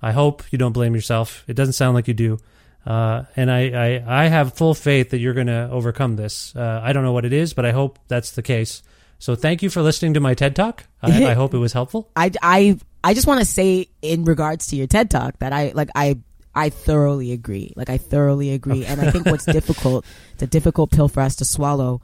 I 0.00 0.12
hope 0.12 0.42
you 0.50 0.56
don't 0.56 0.72
blame 0.72 0.94
yourself. 0.94 1.44
It 1.46 1.52
doesn't 1.52 1.74
sound 1.74 1.94
like 1.94 2.08
you 2.08 2.14
do. 2.14 2.38
Uh, 2.86 3.24
and 3.36 3.50
I, 3.50 3.68
I, 4.06 4.24
I 4.24 4.28
have 4.28 4.54
full 4.54 4.72
faith 4.72 5.10
that 5.10 5.18
you're 5.18 5.34
going 5.34 5.48
to 5.48 5.68
overcome 5.70 6.16
this. 6.16 6.56
Uh, 6.56 6.80
I 6.82 6.94
don't 6.94 7.04
know 7.04 7.12
what 7.12 7.26
it 7.26 7.34
is, 7.34 7.52
but 7.52 7.66
I 7.66 7.72
hope 7.72 7.98
that's 8.08 8.30
the 8.30 8.42
case. 8.42 8.82
So 9.18 9.34
thank 9.34 9.62
you 9.62 9.68
for 9.68 9.82
listening 9.82 10.14
to 10.14 10.20
my 10.20 10.32
TED 10.32 10.56
Talk. 10.56 10.84
I, 11.02 11.26
I 11.26 11.34
hope 11.34 11.52
it 11.52 11.58
was 11.58 11.74
helpful. 11.74 12.10
I, 12.16 12.30
I, 12.40 12.78
I 13.02 13.12
just 13.12 13.26
want 13.26 13.40
to 13.40 13.46
say 13.46 13.90
in 14.00 14.24
regards 14.24 14.68
to 14.68 14.76
your 14.76 14.86
TED 14.86 15.10
talk 15.10 15.38
that 15.40 15.52
I 15.52 15.72
like 15.74 15.90
I 15.94 16.18
I 16.54 16.70
thoroughly 16.70 17.32
agree. 17.32 17.74
Like 17.76 17.90
I 17.90 17.98
thoroughly 17.98 18.52
agree, 18.52 18.86
and 18.86 19.02
I 19.02 19.10
think 19.10 19.26
what's 19.26 19.44
difficult, 19.58 20.06
it's 20.32 20.42
a 20.42 20.46
difficult 20.46 20.90
pill 20.90 21.08
for 21.08 21.20
us 21.20 21.36
to 21.36 21.44
swallow. 21.44 22.00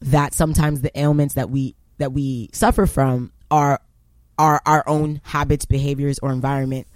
That 0.00 0.34
sometimes 0.34 0.82
the 0.82 0.96
ailments 0.98 1.34
that 1.34 1.50
we 1.50 1.74
that 1.98 2.12
we 2.12 2.50
suffer 2.52 2.86
from 2.86 3.32
are 3.50 3.80
are 4.38 4.60
our 4.66 4.84
own 4.86 5.20
habits, 5.24 5.64
behaviors, 5.64 6.18
or 6.18 6.32
environment 6.32 6.86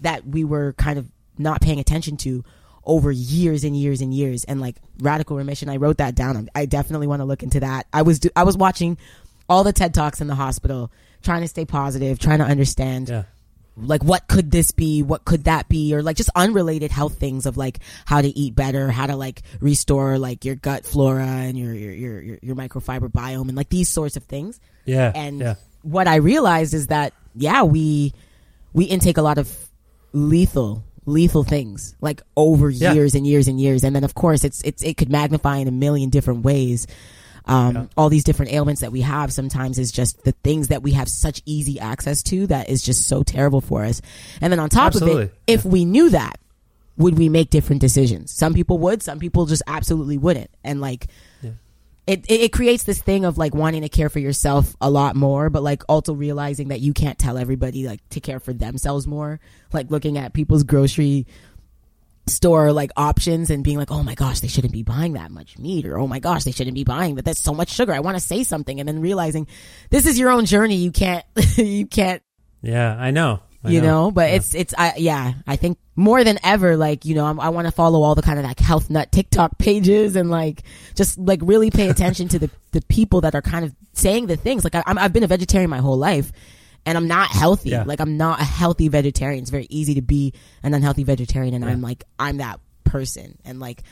that 0.00 0.26
we 0.26 0.44
were 0.44 0.74
kind 0.74 0.98
of 0.98 1.10
not 1.38 1.60
paying 1.60 1.80
attention 1.80 2.16
to 2.18 2.44
over 2.84 3.10
years 3.10 3.64
and 3.64 3.76
years 3.76 4.00
and 4.00 4.12
years. 4.12 4.44
And 4.44 4.60
like 4.60 4.76
radical 4.98 5.36
remission, 5.36 5.68
I 5.68 5.76
wrote 5.76 5.98
that 5.98 6.14
down. 6.14 6.48
I 6.54 6.66
definitely 6.66 7.06
want 7.06 7.20
to 7.20 7.24
look 7.24 7.42
into 7.42 7.60
that. 7.60 7.86
I 7.92 8.02
was 8.02 8.18
do, 8.18 8.30
I 8.34 8.44
was 8.44 8.56
watching 8.56 8.98
all 9.48 9.64
the 9.64 9.72
TED 9.72 9.94
talks 9.94 10.20
in 10.20 10.26
the 10.26 10.34
hospital, 10.34 10.90
trying 11.22 11.42
to 11.42 11.48
stay 11.48 11.64
positive, 11.64 12.18
trying 12.18 12.38
to 12.38 12.44
understand 12.44 13.08
Yeah. 13.08 13.24
Like 13.82 14.02
what 14.04 14.26
could 14.28 14.50
this 14.50 14.70
be 14.72 15.02
what 15.02 15.24
could 15.24 15.44
that 15.44 15.68
be 15.68 15.94
or 15.94 16.02
like 16.02 16.16
just 16.16 16.30
unrelated 16.36 16.90
health 16.90 17.18
things 17.18 17.46
of 17.46 17.56
like 17.56 17.78
how 18.04 18.20
to 18.20 18.28
eat 18.28 18.54
better 18.54 18.90
how 18.90 19.06
to 19.06 19.16
like 19.16 19.42
restore 19.60 20.18
like 20.18 20.44
your 20.44 20.54
gut 20.54 20.84
flora 20.84 21.24
and 21.26 21.58
your 21.58 21.72
your 21.74 21.92
your, 21.92 22.20
your, 22.20 22.38
your 22.42 22.56
microfiber 22.56 23.10
biome 23.10 23.48
and 23.48 23.56
like 23.56 23.68
these 23.70 23.88
sorts 23.88 24.16
of 24.16 24.24
things 24.24 24.60
Yeah. 24.84 25.10
and 25.14 25.40
yeah. 25.40 25.54
what 25.82 26.06
i 26.08 26.16
realized 26.16 26.74
is 26.74 26.88
that 26.88 27.12
yeah 27.34 27.62
we 27.62 28.12
we 28.72 28.84
intake 28.84 29.16
a 29.16 29.22
lot 29.22 29.38
of 29.38 29.50
lethal 30.12 30.84
lethal 31.06 31.44
things 31.44 31.94
like 32.00 32.20
over 32.36 32.68
Yeah. 32.70 32.92
years 32.92 33.14
and 33.14 33.26
years 33.26 33.48
and 33.48 33.60
years 33.60 33.84
and 33.84 33.96
then 33.96 34.04
of 34.04 34.14
course 34.14 34.44
it's 34.44 34.62
it's 34.62 34.82
it 34.82 34.96
could 34.96 35.10
magnify 35.10 35.56
in 35.58 35.68
a 35.68 35.72
million 35.72 36.10
different 36.10 36.44
ways 36.44 36.86
um, 37.46 37.88
all 37.96 38.08
these 38.08 38.24
different 38.24 38.52
ailments 38.52 38.80
that 38.80 38.92
we 38.92 39.00
have 39.00 39.32
sometimes 39.32 39.78
is 39.78 39.90
just 39.90 40.22
the 40.24 40.32
things 40.44 40.68
that 40.68 40.82
we 40.82 40.92
have 40.92 41.08
such 41.08 41.42
easy 41.46 41.80
access 41.80 42.22
to 42.24 42.46
that 42.48 42.68
is 42.68 42.82
just 42.82 43.08
so 43.08 43.22
terrible 43.22 43.60
for 43.60 43.84
us. 43.84 44.00
And 44.40 44.52
then 44.52 44.60
on 44.60 44.68
top 44.68 44.94
of 44.94 45.02
it, 45.02 45.34
if 45.46 45.64
we 45.64 45.84
knew 45.84 46.10
that, 46.10 46.38
would 46.96 47.18
we 47.18 47.28
make 47.28 47.50
different 47.50 47.80
decisions? 47.80 48.32
Some 48.32 48.52
people 48.54 48.78
would, 48.78 49.02
some 49.02 49.18
people 49.18 49.46
just 49.46 49.62
absolutely 49.66 50.18
wouldn't. 50.18 50.50
And 50.62 50.80
like, 50.80 51.06
it, 52.06 52.24
it 52.28 52.40
it 52.40 52.52
creates 52.52 52.84
this 52.84 53.00
thing 53.00 53.24
of 53.24 53.38
like 53.38 53.54
wanting 53.54 53.82
to 53.82 53.88
care 53.88 54.08
for 54.08 54.18
yourself 54.18 54.74
a 54.80 54.90
lot 54.90 55.14
more, 55.14 55.48
but 55.48 55.62
like 55.62 55.82
also 55.88 56.12
realizing 56.12 56.68
that 56.68 56.80
you 56.80 56.92
can't 56.92 57.18
tell 57.18 57.38
everybody 57.38 57.86
like 57.86 58.06
to 58.10 58.20
care 58.20 58.40
for 58.40 58.52
themselves 58.52 59.06
more. 59.06 59.38
Like 59.72 59.90
looking 59.90 60.18
at 60.18 60.32
people's 60.32 60.64
grocery 60.64 61.26
store 62.26 62.72
like 62.72 62.90
options 62.96 63.50
and 63.50 63.64
being 63.64 63.78
like, 63.78 63.90
oh 63.90 64.02
my 64.02 64.14
gosh, 64.14 64.40
they 64.40 64.48
shouldn't 64.48 64.72
be 64.72 64.82
buying 64.82 65.14
that 65.14 65.30
much 65.30 65.58
meat, 65.58 65.86
or 65.86 65.98
oh 65.98 66.06
my 66.06 66.18
gosh, 66.18 66.44
they 66.44 66.52
shouldn't 66.52 66.74
be 66.74 66.84
buying 66.84 67.16
that. 67.16 67.24
That's 67.24 67.40
so 67.40 67.54
much 67.54 67.70
sugar. 67.70 67.92
I 67.92 68.00
want 68.00 68.16
to 68.16 68.22
say 68.22 68.44
something, 68.44 68.78
and 68.78 68.88
then 68.88 69.00
realizing 69.00 69.46
this 69.90 70.06
is 70.06 70.18
your 70.18 70.30
own 70.30 70.46
journey. 70.46 70.76
You 70.76 70.92
can't, 70.92 71.24
you 71.56 71.86
can't, 71.86 72.22
Yeah, 72.62 72.96
I 72.98 73.10
know. 73.10 73.40
I 73.62 73.70
you 73.70 73.80
know. 73.80 74.10
But 74.10 74.30
it's 74.30 74.54
it's 74.54 74.74
I 74.76 74.94
yeah, 74.96 75.34
I 75.46 75.56
think 75.56 75.78
more 75.96 76.24
than 76.24 76.38
ever, 76.42 76.76
like 76.76 77.04
you 77.04 77.14
know, 77.14 77.26
I'm, 77.26 77.38
I 77.38 77.50
want 77.50 77.66
to 77.66 77.72
follow 77.72 78.02
all 78.02 78.14
the 78.14 78.22
kind 78.22 78.38
of 78.38 78.44
like 78.44 78.58
health 78.58 78.90
nut 78.90 79.12
TikTok 79.12 79.58
pages 79.58 80.16
and 80.16 80.30
like 80.30 80.62
just 80.94 81.18
like 81.18 81.40
really 81.42 81.70
pay 81.70 81.88
attention 81.88 82.28
to 82.28 82.38
the 82.38 82.50
the 82.72 82.80
people 82.82 83.22
that 83.22 83.34
are 83.34 83.42
kind 83.42 83.64
of 83.64 83.74
saying 83.92 84.26
the 84.26 84.36
things. 84.36 84.64
Like 84.64 84.74
I, 84.74 84.82
I'm, 84.86 84.98
I've 84.98 85.12
been 85.12 85.24
a 85.24 85.28
vegetarian 85.28 85.70
my 85.70 85.78
whole 85.78 85.98
life. 85.98 86.32
And 86.86 86.96
I'm 86.96 87.08
not 87.08 87.28
healthy. 87.28 87.70
Yeah. 87.70 87.84
Like 87.84 88.00
I'm 88.00 88.16
not 88.16 88.40
a 88.40 88.44
healthy 88.44 88.88
vegetarian. 88.88 89.42
It's 89.42 89.50
very 89.50 89.66
easy 89.68 89.94
to 89.94 90.02
be 90.02 90.32
an 90.62 90.74
unhealthy 90.74 91.04
vegetarian, 91.04 91.54
and 91.54 91.64
I'm 91.64 91.82
like 91.82 92.04
I'm 92.18 92.38
that 92.38 92.60
person. 92.84 93.38
And 93.44 93.60
like 93.60 93.82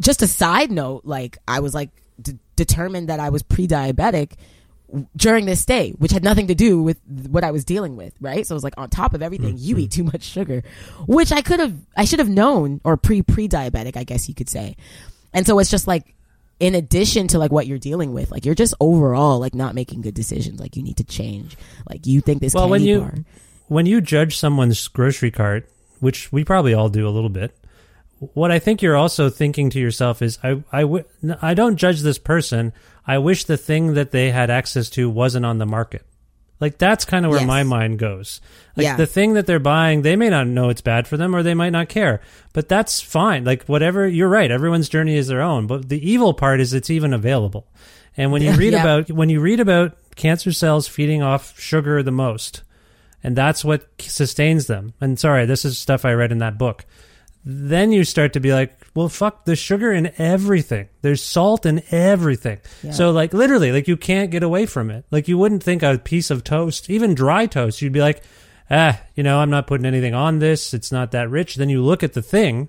just 0.00 0.22
a 0.22 0.26
side 0.26 0.70
note, 0.70 1.04
like 1.04 1.38
I 1.46 1.60
was 1.60 1.74
like 1.74 1.90
d- 2.20 2.38
determined 2.56 3.08
that 3.08 3.20
I 3.20 3.28
was 3.30 3.42
pre-diabetic 3.42 4.32
during 5.16 5.46
this 5.46 5.64
day, 5.64 5.92
which 5.92 6.12
had 6.12 6.22
nothing 6.22 6.46
to 6.48 6.54
do 6.54 6.82
with 6.82 7.00
what 7.06 7.44
I 7.44 7.50
was 7.50 7.64
dealing 7.64 7.96
with, 7.96 8.14
right? 8.20 8.46
So 8.46 8.54
it 8.54 8.56
was 8.56 8.64
like 8.64 8.78
on 8.78 8.88
top 8.88 9.14
of 9.14 9.22
everything, 9.22 9.56
mm, 9.56 9.60
you 9.60 9.76
mm. 9.76 9.80
eat 9.80 9.90
too 9.90 10.04
much 10.04 10.22
sugar, 10.22 10.62
which 11.06 11.32
I 11.32 11.42
could 11.42 11.60
have, 11.60 11.74
I 11.96 12.04
should 12.04 12.20
have 12.20 12.28
known, 12.28 12.80
or 12.84 12.96
pre 12.96 13.22
pre 13.22 13.48
diabetic, 13.48 13.96
I 13.96 14.04
guess 14.04 14.28
you 14.28 14.34
could 14.34 14.48
say. 14.48 14.76
And 15.32 15.46
so 15.46 15.58
it's 15.58 15.70
just 15.70 15.86
like, 15.86 16.14
in 16.58 16.74
addition 16.74 17.28
to 17.28 17.38
like 17.38 17.52
what 17.52 17.66
you're 17.66 17.78
dealing 17.78 18.12
with, 18.12 18.30
like 18.30 18.44
you're 18.44 18.54
just 18.54 18.74
overall 18.80 19.38
like 19.38 19.54
not 19.54 19.74
making 19.74 20.00
good 20.02 20.14
decisions. 20.14 20.60
Like 20.60 20.76
you 20.76 20.82
need 20.82 20.96
to 20.98 21.04
change. 21.04 21.56
Like 21.88 22.06
you 22.06 22.20
think 22.20 22.40
this 22.40 22.54
well, 22.54 22.64
candy 22.68 22.70
when 22.70 22.82
you 22.82 23.00
bar. 23.00 23.14
when 23.68 23.86
you 23.86 24.00
judge 24.00 24.36
someone's 24.38 24.88
grocery 24.88 25.30
cart, 25.30 25.68
which 26.00 26.32
we 26.32 26.44
probably 26.44 26.74
all 26.74 26.88
do 26.88 27.06
a 27.06 27.10
little 27.10 27.30
bit, 27.30 27.56
what 28.18 28.50
I 28.50 28.58
think 28.58 28.80
you're 28.82 28.96
also 28.96 29.28
thinking 29.28 29.70
to 29.70 29.80
yourself 29.80 30.22
is, 30.22 30.38
I 30.42 30.62
I 30.72 30.82
w- 30.82 31.04
I 31.42 31.54
don't 31.54 31.76
judge 31.76 32.00
this 32.00 32.18
person. 32.18 32.72
I 33.06 33.18
wish 33.18 33.44
the 33.44 33.56
thing 33.56 33.94
that 33.94 34.10
they 34.10 34.30
had 34.30 34.50
access 34.50 34.88
to 34.90 35.08
wasn't 35.10 35.46
on 35.46 35.58
the 35.58 35.66
market. 35.66 36.04
Like 36.60 36.78
that's 36.78 37.04
kind 37.04 37.24
of 37.26 37.30
where 37.30 37.40
Yes. 37.40 37.46
my 37.46 37.62
mind 37.64 37.98
goes. 37.98 38.40
Like 38.76 38.84
Yeah. 38.84 38.96
the 38.96 39.06
thing 39.06 39.34
that 39.34 39.46
they're 39.46 39.58
buying, 39.58 40.02
they 40.02 40.16
may 40.16 40.30
not 40.30 40.46
know 40.46 40.68
it's 40.70 40.80
bad 40.80 41.06
for 41.06 41.16
them 41.16 41.34
or 41.36 41.42
they 41.42 41.54
might 41.54 41.70
not 41.70 41.88
care. 41.88 42.20
But 42.54 42.68
that's 42.68 43.00
fine. 43.00 43.44
Like 43.44 43.64
whatever, 43.64 44.06
you're 44.08 44.28
right. 44.28 44.50
Everyone's 44.50 44.88
journey 44.88 45.16
is 45.16 45.28
their 45.28 45.42
own. 45.42 45.66
But 45.66 45.88
the 45.90 46.10
evil 46.10 46.32
part 46.34 46.60
is 46.60 46.72
it's 46.72 46.88
even 46.90 47.12
available. 47.12 47.66
And 48.16 48.32
when 48.32 48.40
you 48.42 48.52
read 48.56 48.72
Yeah. 48.72 48.80
about 48.82 49.10
when 49.10 49.28
you 49.28 49.40
read 49.40 49.60
about 49.60 49.96
cancer 50.16 50.50
cells 50.52 50.88
feeding 50.88 51.22
off 51.22 51.58
sugar 51.60 52.02
the 52.02 52.10
most, 52.10 52.62
and 53.22 53.36
that's 53.36 53.64
what 53.64 53.86
sustains 54.00 54.66
them. 54.66 54.94
And 55.00 55.18
sorry, 55.18 55.44
this 55.46 55.64
is 55.64 55.76
stuff 55.78 56.04
I 56.06 56.12
read 56.12 56.32
in 56.32 56.38
that 56.38 56.56
book. 56.58 56.86
Then 57.48 57.92
you 57.92 58.02
start 58.02 58.32
to 58.32 58.40
be 58.40 58.52
like, 58.52 58.76
well, 58.96 59.08
fuck, 59.08 59.44
there's 59.44 59.60
sugar 59.60 59.92
in 59.92 60.12
everything. 60.18 60.88
There's 61.02 61.22
salt 61.22 61.64
in 61.64 61.80
everything. 61.92 62.58
So, 62.90 63.12
like, 63.12 63.32
literally, 63.32 63.70
like, 63.70 63.86
you 63.86 63.96
can't 63.96 64.32
get 64.32 64.42
away 64.42 64.66
from 64.66 64.90
it. 64.90 65.04
Like, 65.12 65.28
you 65.28 65.38
wouldn't 65.38 65.62
think 65.62 65.84
a 65.84 65.96
piece 65.96 66.32
of 66.32 66.42
toast, 66.42 66.90
even 66.90 67.14
dry 67.14 67.46
toast, 67.46 67.80
you'd 67.80 67.92
be 67.92 68.00
like, 68.00 68.24
ah, 68.68 69.00
you 69.14 69.22
know, 69.22 69.38
I'm 69.38 69.50
not 69.50 69.68
putting 69.68 69.86
anything 69.86 70.12
on 70.12 70.40
this. 70.40 70.74
It's 70.74 70.90
not 70.90 71.12
that 71.12 71.30
rich. 71.30 71.54
Then 71.54 71.68
you 71.68 71.84
look 71.84 72.02
at 72.02 72.14
the 72.14 72.22
thing, 72.22 72.68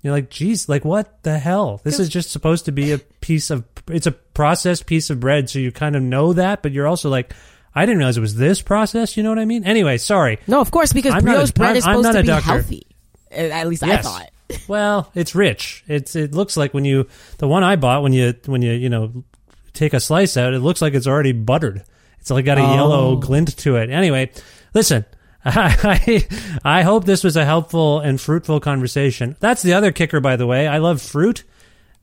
you're 0.00 0.12
like, 0.12 0.30
geez, 0.30 0.68
like, 0.68 0.84
what 0.84 1.22
the 1.24 1.36
hell? 1.38 1.80
This 1.82 1.98
is 1.98 2.08
just 2.08 2.30
supposed 2.30 2.66
to 2.66 2.72
be 2.72 2.92
a 2.92 2.98
piece 2.98 3.50
of, 3.50 3.64
it's 3.88 4.06
a 4.06 4.12
processed 4.12 4.86
piece 4.86 5.10
of 5.10 5.18
bread. 5.18 5.50
So 5.50 5.58
you 5.58 5.72
kind 5.72 5.96
of 5.96 6.02
know 6.04 6.34
that, 6.34 6.62
but 6.62 6.70
you're 6.70 6.86
also 6.86 7.10
like, 7.10 7.32
I 7.74 7.84
didn't 7.84 7.98
realize 7.98 8.16
it 8.16 8.20
was 8.20 8.36
this 8.36 8.62
process. 8.62 9.16
You 9.16 9.24
know 9.24 9.30
what 9.30 9.40
I 9.40 9.44
mean? 9.44 9.64
Anyway, 9.64 9.98
sorry. 9.98 10.38
No, 10.46 10.60
of 10.60 10.70
course, 10.70 10.92
because 10.92 11.14
I'm 11.14 11.24
brioche 11.24 11.50
a- 11.50 11.52
bread 11.54 11.68
I'm- 11.70 11.76
is 11.78 11.82
supposed 11.84 12.04
not 12.04 12.12
to 12.12 12.18
a 12.18 12.22
be 12.22 12.26
doctor. 12.28 12.46
healthy. 12.52 12.86
At 13.34 13.66
least 13.68 13.82
I 13.82 13.96
thought. 13.98 14.30
Well, 14.68 15.10
it's 15.14 15.34
rich. 15.34 15.82
It's 15.88 16.14
it 16.14 16.32
looks 16.34 16.56
like 16.56 16.74
when 16.74 16.84
you 16.84 17.08
the 17.38 17.48
one 17.48 17.64
I 17.64 17.76
bought 17.76 18.02
when 18.02 18.12
you 18.12 18.34
when 18.46 18.60
you 18.62 18.72
you 18.72 18.88
know 18.90 19.24
take 19.72 19.94
a 19.94 20.00
slice 20.00 20.36
out, 20.36 20.52
it 20.54 20.60
looks 20.60 20.82
like 20.82 20.92
it's 20.94 21.06
already 21.06 21.32
buttered. 21.32 21.82
It's 22.20 22.30
like 22.30 22.44
got 22.44 22.58
a 22.58 22.62
Oh. 22.62 22.74
yellow 22.74 23.16
glint 23.16 23.56
to 23.58 23.76
it. 23.76 23.88
Anyway, 23.90 24.30
listen. 24.74 25.06
I 25.46 26.26
I 26.64 26.82
hope 26.82 27.04
this 27.06 27.24
was 27.24 27.36
a 27.36 27.44
helpful 27.44 28.00
and 28.00 28.20
fruitful 28.20 28.60
conversation. 28.60 29.34
That's 29.40 29.62
the 29.62 29.72
other 29.74 29.92
kicker, 29.92 30.20
by 30.20 30.36
the 30.36 30.46
way. 30.46 30.68
I 30.68 30.78
love 30.78 31.00
fruit. 31.02 31.42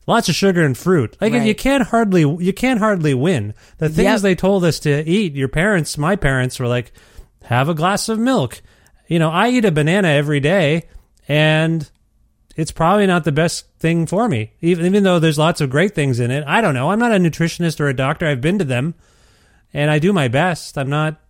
Lots 0.08 0.28
of 0.28 0.36
sugar 0.36 0.64
and 0.64 0.76
fruit. 0.78 1.16
Like 1.22 1.34
Right. 1.34 1.46
you 1.46 1.56
can't 1.56 1.84
hardly 1.88 2.22
you 2.22 2.54
can't 2.54 2.80
hardly 2.80 3.14
win. 3.14 3.54
The 3.78 3.88
things 3.88 4.04
Yep. 4.06 4.22
they 4.22 4.36
told 4.36 4.66
us 4.66 4.80
to 4.80 5.08
eat. 5.08 5.36
Your 5.36 5.48
parents, 5.48 5.98
my 5.98 6.16
parents, 6.16 6.60
were 6.60 6.68
like, 6.68 6.92
have 7.44 7.70
a 7.70 7.76
glass 7.76 8.10
of 8.10 8.18
milk. 8.20 8.62
You 9.08 9.20
know, 9.20 9.30
I 9.30 9.50
eat 9.50 9.64
a 9.66 9.72
banana 9.72 10.08
every 10.10 10.40
day, 10.40 10.84
and 11.32 11.90
it's 12.58 12.72
probably 12.72 13.08
not 13.08 13.24
the 13.24 13.32
best 13.32 13.66
thing 13.80 14.06
for 14.06 14.28
me. 14.28 14.52
Even 14.60 14.86
even 14.86 15.04
though 15.04 15.18
there's 15.18 15.40
lots 15.40 15.62
of 15.62 15.70
great 15.70 15.96
things 15.96 16.20
in 16.20 16.30
it. 16.30 16.44
I 16.46 16.60
don't 16.60 16.74
know. 16.74 16.92
I'm 16.92 17.00
not 17.00 17.14
a 17.14 17.18
nutritionist 17.18 17.80
or 17.80 17.88
a 17.88 17.94
doctor. 17.94 18.28
I've 18.28 18.42
been 18.42 18.60
to 18.60 18.66
them, 18.66 18.96
and 19.74 19.90
I 19.90 20.00
do 20.00 20.12
my 20.12 20.28
best. 20.28 20.78
I'm 20.78 20.90
not. 20.90 21.22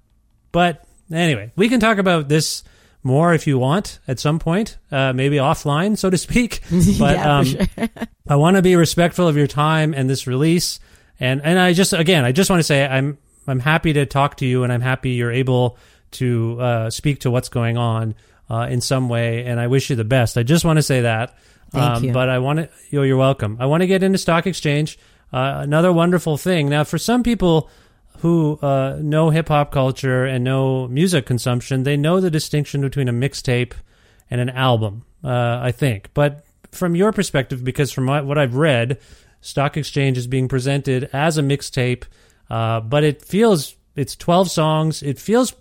But 0.51 0.83
anyway, 1.11 1.51
we 1.55 1.69
can 1.69 1.79
talk 1.79 1.99
about 1.99 2.29
this 2.29 2.63
more 3.03 3.33
if 3.35 3.45
you 3.45 3.59
want 3.59 3.99
at 4.07 4.19
some 4.19 4.39
point, 4.39 4.77
uh, 4.91 5.13
maybe 5.13 5.37
offline, 5.37 5.97
so 5.97 6.09
to 6.09 6.17
speak. 6.17 6.61
But 6.99 7.17
Yeah, 7.17 7.37
um, 7.37 7.45
sure. 7.45 7.67
I 8.27 8.35
want 8.35 8.55
to 8.57 8.63
be 8.63 8.75
respectful 8.75 9.27
of 9.27 9.37
your 9.37 9.47
time 9.47 9.93
and 9.93 10.09
this 10.09 10.25
release. 10.25 10.79
And 11.19 11.41
and 11.43 11.59
I 11.59 11.73
just 11.73 11.93
again, 11.93 12.25
I 12.25 12.31
just 12.31 12.49
want 12.49 12.59
to 12.59 12.63
say 12.63 12.87
I'm 12.87 13.19
I'm 13.45 13.59
happy 13.59 13.93
to 13.93 14.07
talk 14.07 14.37
to 14.37 14.47
you, 14.47 14.63
and 14.63 14.73
I'm 14.73 14.81
happy 14.81 15.11
you're 15.11 15.31
able 15.31 15.77
to 16.11 16.59
uh, 16.59 16.89
speak 16.89 17.19
to 17.19 17.31
what's 17.31 17.49
going 17.49 17.77
on 17.77 18.15
uh, 18.49 18.67
in 18.69 18.81
some 18.81 19.09
way. 19.09 19.45
And 19.45 19.59
I 19.59 19.67
wish 19.67 19.89
you 19.89 19.95
the 19.95 20.03
best. 20.03 20.37
I 20.37 20.43
just 20.43 20.65
want 20.65 20.77
to 20.77 20.83
say 20.83 21.01
that. 21.01 21.37
Um, 21.73 22.03
you. 22.03 22.11
But 22.11 22.29
I 22.29 22.39
want 22.39 22.59
to. 22.59 22.69
You're, 22.89 23.05
you're 23.05 23.17
welcome. 23.17 23.57
I 23.59 23.65
want 23.65 23.81
to 23.81 23.87
get 23.87 24.03
into 24.03 24.17
stock 24.17 24.45
exchange. 24.45 24.99
Uh, 25.31 25.59
another 25.63 25.93
wonderful 25.93 26.37
thing. 26.37 26.69
Now, 26.69 26.83
for 26.83 26.97
some 26.97 27.23
people 27.23 27.69
who 28.19 28.59
uh, 28.61 28.97
know 29.01 29.29
hip 29.29 29.47
hop 29.47 29.71
culture 29.71 30.25
and 30.25 30.43
know 30.43 30.87
music 30.87 31.25
consumption, 31.25 31.83
they 31.83 31.95
know 31.97 32.19
the 32.19 32.29
distinction 32.29 32.81
between 32.81 33.07
a 33.07 33.13
mixtape 33.13 33.73
and 34.29 34.41
an 34.41 34.49
album. 34.49 35.05
Uh, 35.23 35.59
I 35.61 35.71
think, 35.71 36.09
but 36.13 36.45
from 36.71 36.95
your 36.95 37.11
perspective, 37.11 37.63
because 37.63 37.91
from 37.91 38.07
what 38.07 38.25
what 38.25 38.37
I've 38.37 38.55
read, 38.55 38.97
Stock 39.39 39.77
Exchange 39.77 40.17
is 40.17 40.27
being 40.27 40.47
presented 40.47 41.09
as 41.13 41.37
a 41.37 41.41
mixtape, 41.41 42.03
uh, 42.49 42.79
but 42.81 43.03
it 43.03 43.21
feels 43.21 43.75
it's 43.95 44.15
twelve 44.15 44.49
songs. 44.49 45.03
It 45.03 45.19
feels 45.19 45.53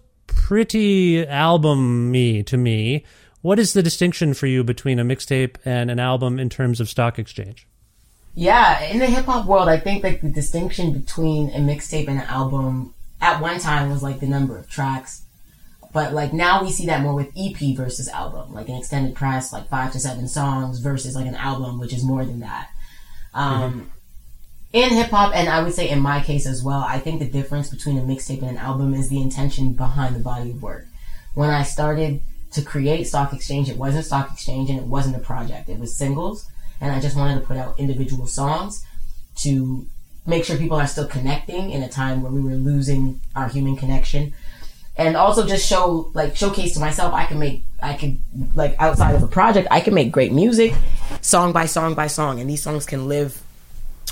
pretty 0.50 1.24
album-y 1.28 2.42
to 2.44 2.56
me. 2.56 3.04
What 3.40 3.60
is 3.60 3.72
the 3.72 3.84
distinction 3.84 4.34
for 4.34 4.48
you 4.48 4.64
between 4.64 4.98
a 4.98 5.04
mixtape 5.04 5.54
and 5.64 5.92
an 5.92 6.00
album 6.00 6.40
in 6.40 6.48
terms 6.48 6.80
of 6.80 6.88
Stock 6.88 7.20
Exchange? 7.20 7.68
Yeah, 8.34 8.82
in 8.82 8.98
the 8.98 9.06
hip 9.06 9.26
hop 9.26 9.46
world, 9.46 9.68
I 9.68 9.78
think 9.78 10.02
like 10.02 10.22
the 10.22 10.28
distinction 10.28 10.92
between 10.92 11.50
a 11.50 11.60
mixtape 11.60 12.08
and 12.08 12.18
an 12.18 12.26
album 12.26 12.94
at 13.20 13.40
one 13.40 13.60
time 13.60 13.90
was 13.90 14.02
like 14.02 14.18
the 14.18 14.26
number 14.26 14.58
of 14.58 14.68
tracks. 14.68 15.22
But 15.92 16.14
like 16.14 16.32
now 16.32 16.64
we 16.64 16.72
see 16.72 16.86
that 16.86 17.00
more 17.00 17.14
with 17.14 17.30
EP 17.38 17.76
versus 17.76 18.08
album, 18.08 18.52
like 18.52 18.68
an 18.68 18.74
extended 18.74 19.14
press, 19.14 19.52
like 19.52 19.68
five 19.68 19.92
to 19.92 20.00
seven 20.00 20.26
songs 20.26 20.80
versus 20.80 21.14
like 21.14 21.26
an 21.26 21.36
album, 21.36 21.78
which 21.78 21.92
is 21.92 22.02
more 22.02 22.24
than 22.24 22.40
that. 22.40 22.70
Um, 23.34 23.92
In 24.72 24.90
hip 24.90 25.10
hop, 25.10 25.34
and 25.34 25.48
I 25.48 25.62
would 25.62 25.74
say 25.74 25.88
in 25.88 26.00
my 26.00 26.22
case 26.22 26.46
as 26.46 26.62
well, 26.62 26.84
I 26.86 27.00
think 27.00 27.18
the 27.18 27.28
difference 27.28 27.68
between 27.68 27.98
a 27.98 28.02
mixtape 28.02 28.42
and 28.42 28.50
an 28.50 28.56
album 28.56 28.94
is 28.94 29.08
the 29.08 29.20
intention 29.20 29.72
behind 29.72 30.14
the 30.14 30.20
body 30.20 30.50
of 30.50 30.62
work. 30.62 30.86
When 31.34 31.50
I 31.50 31.64
started 31.64 32.22
to 32.52 32.62
create 32.62 33.08
Stock 33.08 33.32
Exchange, 33.32 33.68
it 33.68 33.76
wasn't 33.76 34.04
Stock 34.04 34.30
Exchange 34.32 34.70
and 34.70 34.78
it 34.78 34.86
wasn't 34.86 35.16
a 35.16 35.20
project. 35.20 35.68
It 35.68 35.80
was 35.80 35.96
singles, 35.96 36.48
and 36.80 36.92
I 36.92 37.00
just 37.00 37.16
wanted 37.16 37.40
to 37.40 37.46
put 37.46 37.56
out 37.56 37.80
individual 37.80 38.28
songs 38.28 38.84
to 39.38 39.86
make 40.24 40.44
sure 40.44 40.56
people 40.56 40.76
are 40.76 40.86
still 40.86 41.08
connecting 41.08 41.70
in 41.70 41.82
a 41.82 41.88
time 41.88 42.22
where 42.22 42.30
we 42.30 42.40
were 42.40 42.54
losing 42.54 43.20
our 43.34 43.48
human 43.48 43.74
connection 43.74 44.32
and 44.96 45.16
also 45.16 45.46
just 45.46 45.66
show 45.66 46.10
like 46.14 46.36
showcase 46.36 46.74
to 46.74 46.80
myself 46.80 47.14
I 47.14 47.24
can 47.24 47.38
make 47.38 47.64
I 47.82 47.94
could 47.94 48.18
like 48.54 48.76
outside 48.78 49.14
of 49.14 49.22
a 49.22 49.26
project 49.26 49.66
I 49.70 49.80
can 49.80 49.94
make 49.94 50.12
great 50.12 50.30
music 50.30 50.74
song 51.22 51.52
by 51.52 51.64
song 51.64 51.94
by 51.94 52.06
song 52.06 52.38
and 52.38 52.50
these 52.50 52.62
songs 52.62 52.84
can 52.84 53.08
live 53.08 53.40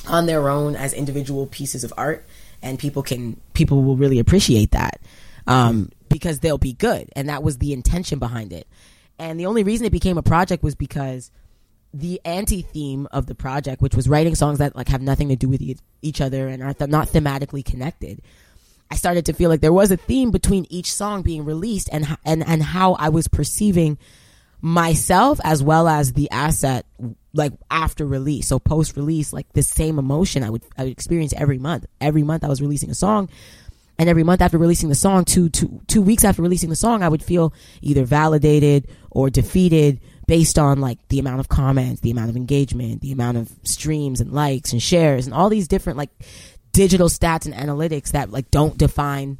on 0.08 0.26
their 0.26 0.48
own 0.48 0.76
as 0.76 0.92
individual 0.92 1.46
pieces 1.46 1.84
of 1.84 1.92
art 1.96 2.26
and 2.62 2.78
people 2.78 3.02
can 3.02 3.40
people 3.54 3.82
will 3.82 3.96
really 3.96 4.18
appreciate 4.18 4.72
that 4.72 5.00
um, 5.46 5.90
because 6.08 6.40
they'll 6.40 6.58
be 6.58 6.72
good 6.72 7.08
and 7.14 7.28
that 7.28 7.42
was 7.42 7.58
the 7.58 7.72
intention 7.72 8.18
behind 8.18 8.52
it. 8.52 8.66
And 9.18 9.38
the 9.38 9.46
only 9.46 9.64
reason 9.64 9.86
it 9.86 9.90
became 9.90 10.18
a 10.18 10.22
project 10.22 10.62
was 10.62 10.74
because 10.74 11.30
the 11.92 12.20
anti-theme 12.24 13.08
of 13.10 13.26
the 13.26 13.34
project 13.34 13.80
which 13.80 13.94
was 13.94 14.08
writing 14.08 14.34
songs 14.34 14.58
that 14.58 14.76
like 14.76 14.88
have 14.88 15.00
nothing 15.00 15.28
to 15.28 15.36
do 15.36 15.48
with 15.48 15.62
e- 15.62 15.78
each 16.02 16.20
other 16.20 16.46
and 16.48 16.62
are 16.62 16.74
th- 16.74 16.90
not 16.90 17.08
thematically 17.08 17.64
connected 17.64 18.20
I 18.90 18.96
started 18.96 19.26
to 19.26 19.32
feel 19.32 19.50
like 19.50 19.60
there 19.60 19.72
was 19.72 19.90
a 19.90 19.96
theme 19.96 20.30
between 20.30 20.66
each 20.70 20.92
song 20.92 21.22
being 21.22 21.44
released 21.44 21.88
and 21.92 22.16
and 22.24 22.46
and 22.46 22.62
how 22.62 22.94
I 22.94 23.10
was 23.10 23.28
perceiving 23.28 23.98
myself 24.60 25.40
as 25.44 25.62
well 25.62 25.88
as 25.88 26.12
the 26.12 26.30
asset 26.30 26.86
like 27.38 27.52
after 27.70 28.04
release. 28.04 28.48
So 28.48 28.58
post 28.58 28.96
release, 28.96 29.32
like 29.32 29.50
the 29.52 29.62
same 29.62 29.98
emotion 29.98 30.42
I 30.42 30.50
would 30.50 30.62
I 30.76 30.84
would 30.84 30.92
experience 30.92 31.32
every 31.34 31.58
month. 31.58 31.86
Every 32.00 32.22
month 32.22 32.44
I 32.44 32.48
was 32.48 32.60
releasing 32.60 32.90
a 32.90 32.94
song. 32.94 33.30
And 34.00 34.08
every 34.08 34.22
month 34.22 34.42
after 34.42 34.58
releasing 34.58 34.90
the 34.90 34.94
song, 34.94 35.24
two, 35.24 35.48
two, 35.48 35.80
two 35.88 36.02
weeks 36.02 36.24
after 36.24 36.40
releasing 36.40 36.70
the 36.70 36.76
song, 36.76 37.02
I 37.02 37.08
would 37.08 37.22
feel 37.22 37.52
either 37.82 38.04
validated 38.04 38.86
or 39.10 39.28
defeated 39.28 40.00
based 40.28 40.56
on 40.56 40.80
like 40.80 40.98
the 41.08 41.18
amount 41.18 41.40
of 41.40 41.48
comments, 41.48 42.00
the 42.00 42.12
amount 42.12 42.30
of 42.30 42.36
engagement, 42.36 43.00
the 43.00 43.10
amount 43.10 43.38
of 43.38 43.50
streams 43.64 44.20
and 44.20 44.32
likes 44.32 44.72
and 44.72 44.80
shares 44.80 45.26
and 45.26 45.34
all 45.34 45.48
these 45.48 45.66
different 45.66 45.98
like 45.98 46.10
digital 46.70 47.08
stats 47.08 47.46
and 47.46 47.54
analytics 47.54 48.12
that 48.12 48.30
like 48.30 48.50
don't 48.52 48.78
define 48.78 49.38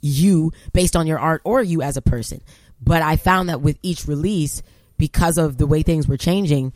you 0.00 0.52
based 0.72 0.94
on 0.94 1.06
your 1.06 1.18
art 1.18 1.40
or 1.44 1.62
you 1.62 1.82
as 1.82 1.96
a 1.96 2.02
person. 2.02 2.40
But 2.80 3.02
I 3.02 3.16
found 3.16 3.48
that 3.48 3.60
with 3.60 3.78
each 3.82 4.06
release, 4.06 4.62
because 5.02 5.36
of 5.36 5.58
the 5.58 5.66
way 5.66 5.82
things 5.82 6.06
were 6.06 6.16
changing, 6.16 6.72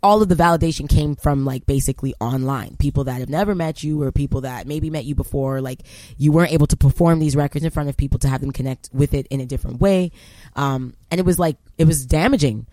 all 0.00 0.22
of 0.22 0.28
the 0.28 0.36
validation 0.36 0.88
came 0.88 1.16
from 1.16 1.44
like 1.44 1.66
basically 1.66 2.14
online. 2.20 2.76
People 2.76 3.02
that 3.02 3.18
have 3.18 3.28
never 3.28 3.56
met 3.56 3.82
you 3.82 4.00
or 4.02 4.12
people 4.12 4.42
that 4.42 4.68
maybe 4.68 4.88
met 4.88 5.04
you 5.04 5.16
before 5.16 5.60
like 5.60 5.80
you 6.16 6.30
weren't 6.30 6.52
able 6.52 6.68
to 6.68 6.76
perform 6.76 7.18
these 7.18 7.34
records 7.34 7.64
in 7.64 7.72
front 7.72 7.88
of 7.88 7.96
people 7.96 8.20
to 8.20 8.28
have 8.28 8.40
them 8.40 8.52
connect 8.52 8.88
with 8.92 9.14
it 9.14 9.26
in 9.30 9.40
a 9.40 9.46
different 9.46 9.80
way. 9.80 10.12
Um, 10.54 10.94
and 11.10 11.18
it 11.18 11.26
was 11.26 11.40
like 11.40 11.56
it 11.76 11.88
was 11.88 12.06
damaging 12.06 12.68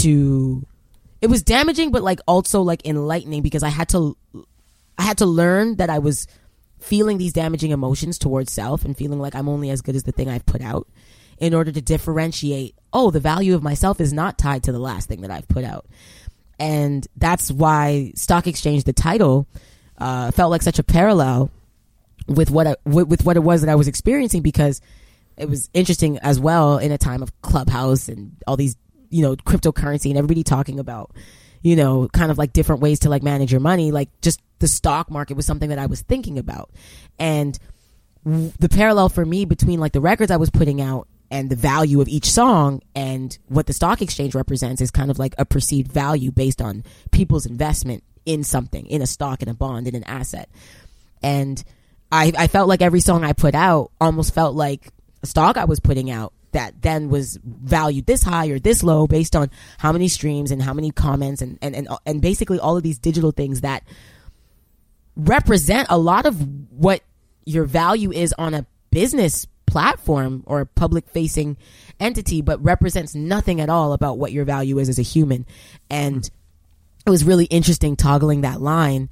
to 0.00 0.66
it 1.20 1.26
was 1.26 1.42
damaging 1.42 1.90
but 1.90 2.02
like 2.02 2.20
also 2.26 2.62
like 2.62 2.86
enlightening 2.86 3.42
because 3.42 3.62
i 3.62 3.70
had 3.70 3.88
to 3.88 4.14
i 4.98 5.02
had 5.02 5.16
to 5.16 5.24
learn 5.24 5.76
that 5.76 5.88
i 5.88 5.98
was 5.98 6.26
feeling 6.78 7.16
these 7.16 7.32
damaging 7.32 7.70
emotions 7.70 8.18
towards 8.18 8.52
self 8.52 8.84
and 8.84 8.98
feeling 8.98 9.18
like 9.18 9.34
i'm 9.34 9.48
only 9.48 9.70
as 9.70 9.80
good 9.80 9.96
as 9.96 10.02
the 10.02 10.12
thing 10.12 10.28
i've 10.28 10.44
put 10.44 10.60
out 10.60 10.86
in 11.40 11.54
order 11.54 11.72
to 11.72 11.80
differentiate 11.80 12.74
oh 12.92 13.10
the 13.10 13.20
value 13.20 13.54
of 13.54 13.62
myself 13.62 14.00
is 14.00 14.12
not 14.12 14.38
tied 14.38 14.62
to 14.62 14.72
the 14.72 14.78
last 14.78 15.08
thing 15.08 15.20
that 15.22 15.30
i've 15.30 15.48
put 15.48 15.64
out. 15.64 15.86
And 16.58 17.06
that's 17.16 17.50
why 17.50 18.12
stock 18.16 18.46
exchange 18.46 18.84
the 18.84 18.92
title 18.92 19.46
uh, 19.98 20.30
felt 20.30 20.50
like 20.50 20.62
such 20.62 20.78
a 20.78 20.82
parallel 20.82 21.50
with 22.26 22.50
what 22.50 22.80
with, 22.84 23.08
with 23.08 23.24
what 23.24 23.36
it 23.36 23.40
was 23.40 23.62
that 23.62 23.70
I 23.70 23.74
was 23.74 23.88
experiencing 23.88 24.42
because 24.42 24.80
it 25.36 25.48
was 25.48 25.70
interesting 25.72 26.18
as 26.18 26.40
well 26.40 26.78
in 26.78 26.92
a 26.92 26.98
time 26.98 27.22
of 27.22 27.40
clubhouse 27.42 28.08
and 28.08 28.36
all 28.46 28.56
these 28.56 28.76
you 29.10 29.22
know 29.22 29.36
cryptocurrency 29.36 30.10
and 30.10 30.18
everybody 30.18 30.42
talking 30.42 30.78
about 30.78 31.12
you 31.62 31.76
know 31.76 32.08
kind 32.08 32.30
of 32.30 32.38
like 32.38 32.52
different 32.52 32.82
ways 32.82 33.00
to 33.00 33.08
like 33.08 33.22
manage 33.22 33.52
your 33.52 33.60
money. 33.60 33.92
Like 33.92 34.08
just 34.20 34.40
the 34.58 34.68
stock 34.68 35.10
market 35.10 35.36
was 35.36 35.46
something 35.46 35.70
that 35.70 35.78
I 35.78 35.86
was 35.86 36.02
thinking 36.02 36.38
about. 36.38 36.70
And 37.18 37.58
the 38.24 38.68
parallel 38.68 39.08
for 39.08 39.24
me 39.24 39.44
between 39.44 39.80
like 39.80 39.92
the 39.92 40.00
records 40.00 40.30
I 40.30 40.36
was 40.36 40.50
putting 40.50 40.80
out 40.80 41.07
and 41.30 41.50
the 41.50 41.56
value 41.56 42.00
of 42.00 42.08
each 42.08 42.30
song 42.30 42.80
and 42.94 43.36
what 43.48 43.66
the 43.66 43.72
stock 43.72 44.00
exchange 44.00 44.34
represents 44.34 44.80
is 44.80 44.90
kind 44.90 45.10
of 45.10 45.18
like 45.18 45.34
a 45.38 45.44
perceived 45.44 45.92
value 45.92 46.30
based 46.30 46.62
on 46.62 46.84
people's 47.10 47.46
investment 47.46 48.02
in 48.24 48.44
something, 48.44 48.86
in 48.86 49.02
a 49.02 49.06
stock, 49.06 49.42
in 49.42 49.48
a 49.48 49.54
bond, 49.54 49.86
in 49.86 49.94
an 49.94 50.04
asset. 50.04 50.48
And 51.22 51.62
I, 52.10 52.32
I 52.36 52.46
felt 52.46 52.68
like 52.68 52.82
every 52.82 53.00
song 53.00 53.24
I 53.24 53.32
put 53.32 53.54
out 53.54 53.90
almost 54.00 54.34
felt 54.34 54.54
like 54.54 54.88
a 55.22 55.26
stock 55.26 55.56
I 55.56 55.64
was 55.64 55.80
putting 55.80 56.10
out 56.10 56.32
that 56.52 56.80
then 56.80 57.10
was 57.10 57.38
valued 57.44 58.06
this 58.06 58.22
high 58.22 58.48
or 58.48 58.58
this 58.58 58.82
low 58.82 59.06
based 59.06 59.36
on 59.36 59.50
how 59.76 59.92
many 59.92 60.08
streams 60.08 60.50
and 60.50 60.62
how 60.62 60.72
many 60.72 60.90
comments 60.90 61.42
and, 61.42 61.58
and, 61.60 61.74
and, 61.76 61.88
and 62.06 62.22
basically 62.22 62.58
all 62.58 62.76
of 62.76 62.82
these 62.82 62.98
digital 62.98 63.32
things 63.32 63.60
that 63.60 63.82
represent 65.14 65.88
a 65.90 65.98
lot 65.98 66.24
of 66.24 66.40
what 66.70 67.02
your 67.44 67.64
value 67.64 68.12
is 68.12 68.34
on 68.38 68.54
a 68.54 68.64
business 68.90 69.46
platform 69.68 70.42
or 70.46 70.60
a 70.60 70.66
public 70.66 71.08
facing 71.08 71.56
entity, 72.00 72.42
but 72.42 72.62
represents 72.64 73.14
nothing 73.14 73.60
at 73.60 73.70
all 73.70 73.92
about 73.92 74.18
what 74.18 74.32
your 74.32 74.44
value 74.44 74.78
is 74.78 74.88
as 74.88 74.98
a 74.98 75.02
human. 75.02 75.46
And 75.90 76.28
it 77.06 77.10
was 77.10 77.24
really 77.24 77.44
interesting 77.46 77.96
toggling 77.96 78.40
that 78.40 78.60
line. 78.60 79.08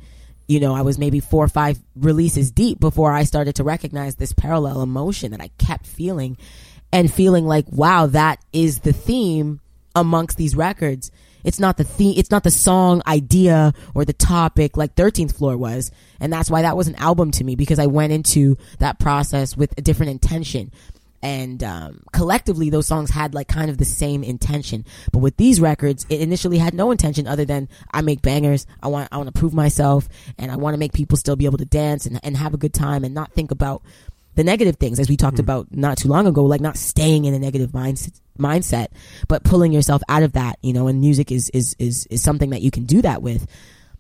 You 0.49 0.61
know, 0.61 0.75
I 0.75 0.83
was 0.83 0.99
maybe 0.99 1.21
four 1.21 1.45
or 1.45 1.49
five 1.49 1.79
releases 1.97 2.51
deep 2.51 2.79
before 2.79 3.13
I 3.13 3.25
started 3.25 3.57
to 3.57 3.65
recognize 3.65 4.17
this 4.17 4.33
parallel 4.33 4.83
emotion 4.83 5.33
that 5.33 5.41
I 5.41 5.51
kept 5.59 5.87
feeling 5.87 6.37
and 6.93 7.13
feeling 7.13 7.47
like, 7.47 7.67
wow, 7.71 8.07
that 8.07 8.41
is 8.53 8.81
the 8.81 8.93
theme 8.93 9.61
amongst 9.95 10.37
these 10.37 10.55
records. 10.55 11.11
It's 11.47 11.61
not 11.61 11.77
the 11.77 11.85
theme, 11.85 12.15
it's 12.19 12.31
not 12.31 12.43
the 12.43 12.51
song 12.51 13.03
idea 13.07 13.73
or 13.95 14.05
the 14.05 14.13
topic 14.13 14.77
like 14.77 14.97
13th 14.97 15.37
Floor 15.37 15.57
was. 15.57 15.93
And 16.21 16.33
that's 16.33 16.51
why 16.51 16.63
that 16.63 16.77
was 16.77 16.89
an 16.89 16.97
album 16.97 17.31
to 17.33 17.45
me 17.45 17.55
because 17.55 17.79
I 17.79 17.87
went 17.87 18.13
into 18.13 18.57
that 18.81 18.99
process 18.99 19.57
with 19.57 19.73
a 19.79 19.81
different 19.81 20.11
intention. 20.11 20.73
And 21.23 21.63
um, 21.63 22.03
collectively, 22.13 22.69
those 22.69 22.87
songs 22.87 23.11
had 23.11 23.33
like 23.33 23.49
kind 23.49 23.71
of 23.71 23.79
the 23.79 23.85
same 23.85 24.23
intention. 24.23 24.85
But 25.13 25.21
with 25.21 25.37
these 25.37 25.61
records, 25.61 26.05
it 26.09 26.21
initially 26.21 26.59
had 26.59 26.75
no 26.75 26.91
intention 26.91 27.27
other 27.27 27.45
than 27.45 27.69
I 27.91 28.03
make 28.03 28.23
bangers. 28.23 28.67
I 28.83 28.89
want 28.89 29.09
I 29.11 29.17
want 29.17 29.33
to 29.33 29.39
prove 29.39 29.55
myself, 29.55 30.09
and 30.39 30.53
I 30.53 30.57
want 30.57 30.75
to 30.75 30.79
make 30.79 30.93
people 30.93 31.17
still 31.17 31.37
be 31.37 31.47
able 31.47 31.59
to 31.59 31.65
dance 31.65 32.07
and, 32.07 32.21
and 32.23 32.37
have 32.37 32.55
a 32.55 32.59
good 32.59 32.75
time 32.75 33.03
and 33.03 33.15
not 33.15 33.33
think 33.33 33.51
about 33.51 33.83
the 34.35 34.45
negative 34.45 34.77
things 34.77 35.01
as 35.01 35.09
we 35.09 35.17
talked 35.17 35.39
mm. 35.39 35.41
about 35.41 35.75
not 35.75 35.99
too 35.99 36.09
long 36.09 36.27
ago, 36.27 36.45
like 36.45 36.61
not 36.61 36.77
staying 36.77 37.25
in 37.25 37.35
a 37.35 37.39
negative 37.39 37.71
mindset, 37.71 38.21
mindset, 38.39 38.89
but 39.29 39.45
pulling 39.45 39.73
yourself 39.73 40.03
out 40.09 40.23
of 40.23 40.33
that, 40.33 40.59
you 40.63 40.73
know, 40.73 40.87
and 40.87 41.01
music 41.01 41.31
is, 41.33 41.51
is, 41.51 41.75
is, 41.79 42.07
is 42.07 42.23
something 42.23 42.51
that 42.51 42.63
you 42.63 42.71
can 42.71 42.85
do 42.85 43.03
that 43.03 43.23
with. 43.23 43.47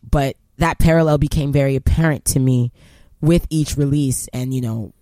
But 0.08 0.36
that 0.58 0.78
parallel 0.78 1.18
became 1.18 1.52
very 1.52 1.76
apparent 1.76 2.24
to 2.26 2.38
me 2.38 2.72
with 3.20 3.46
each 3.50 3.76
release. 3.76 4.28
And, 4.32 4.54
you 4.54 4.60
know, 4.60 4.92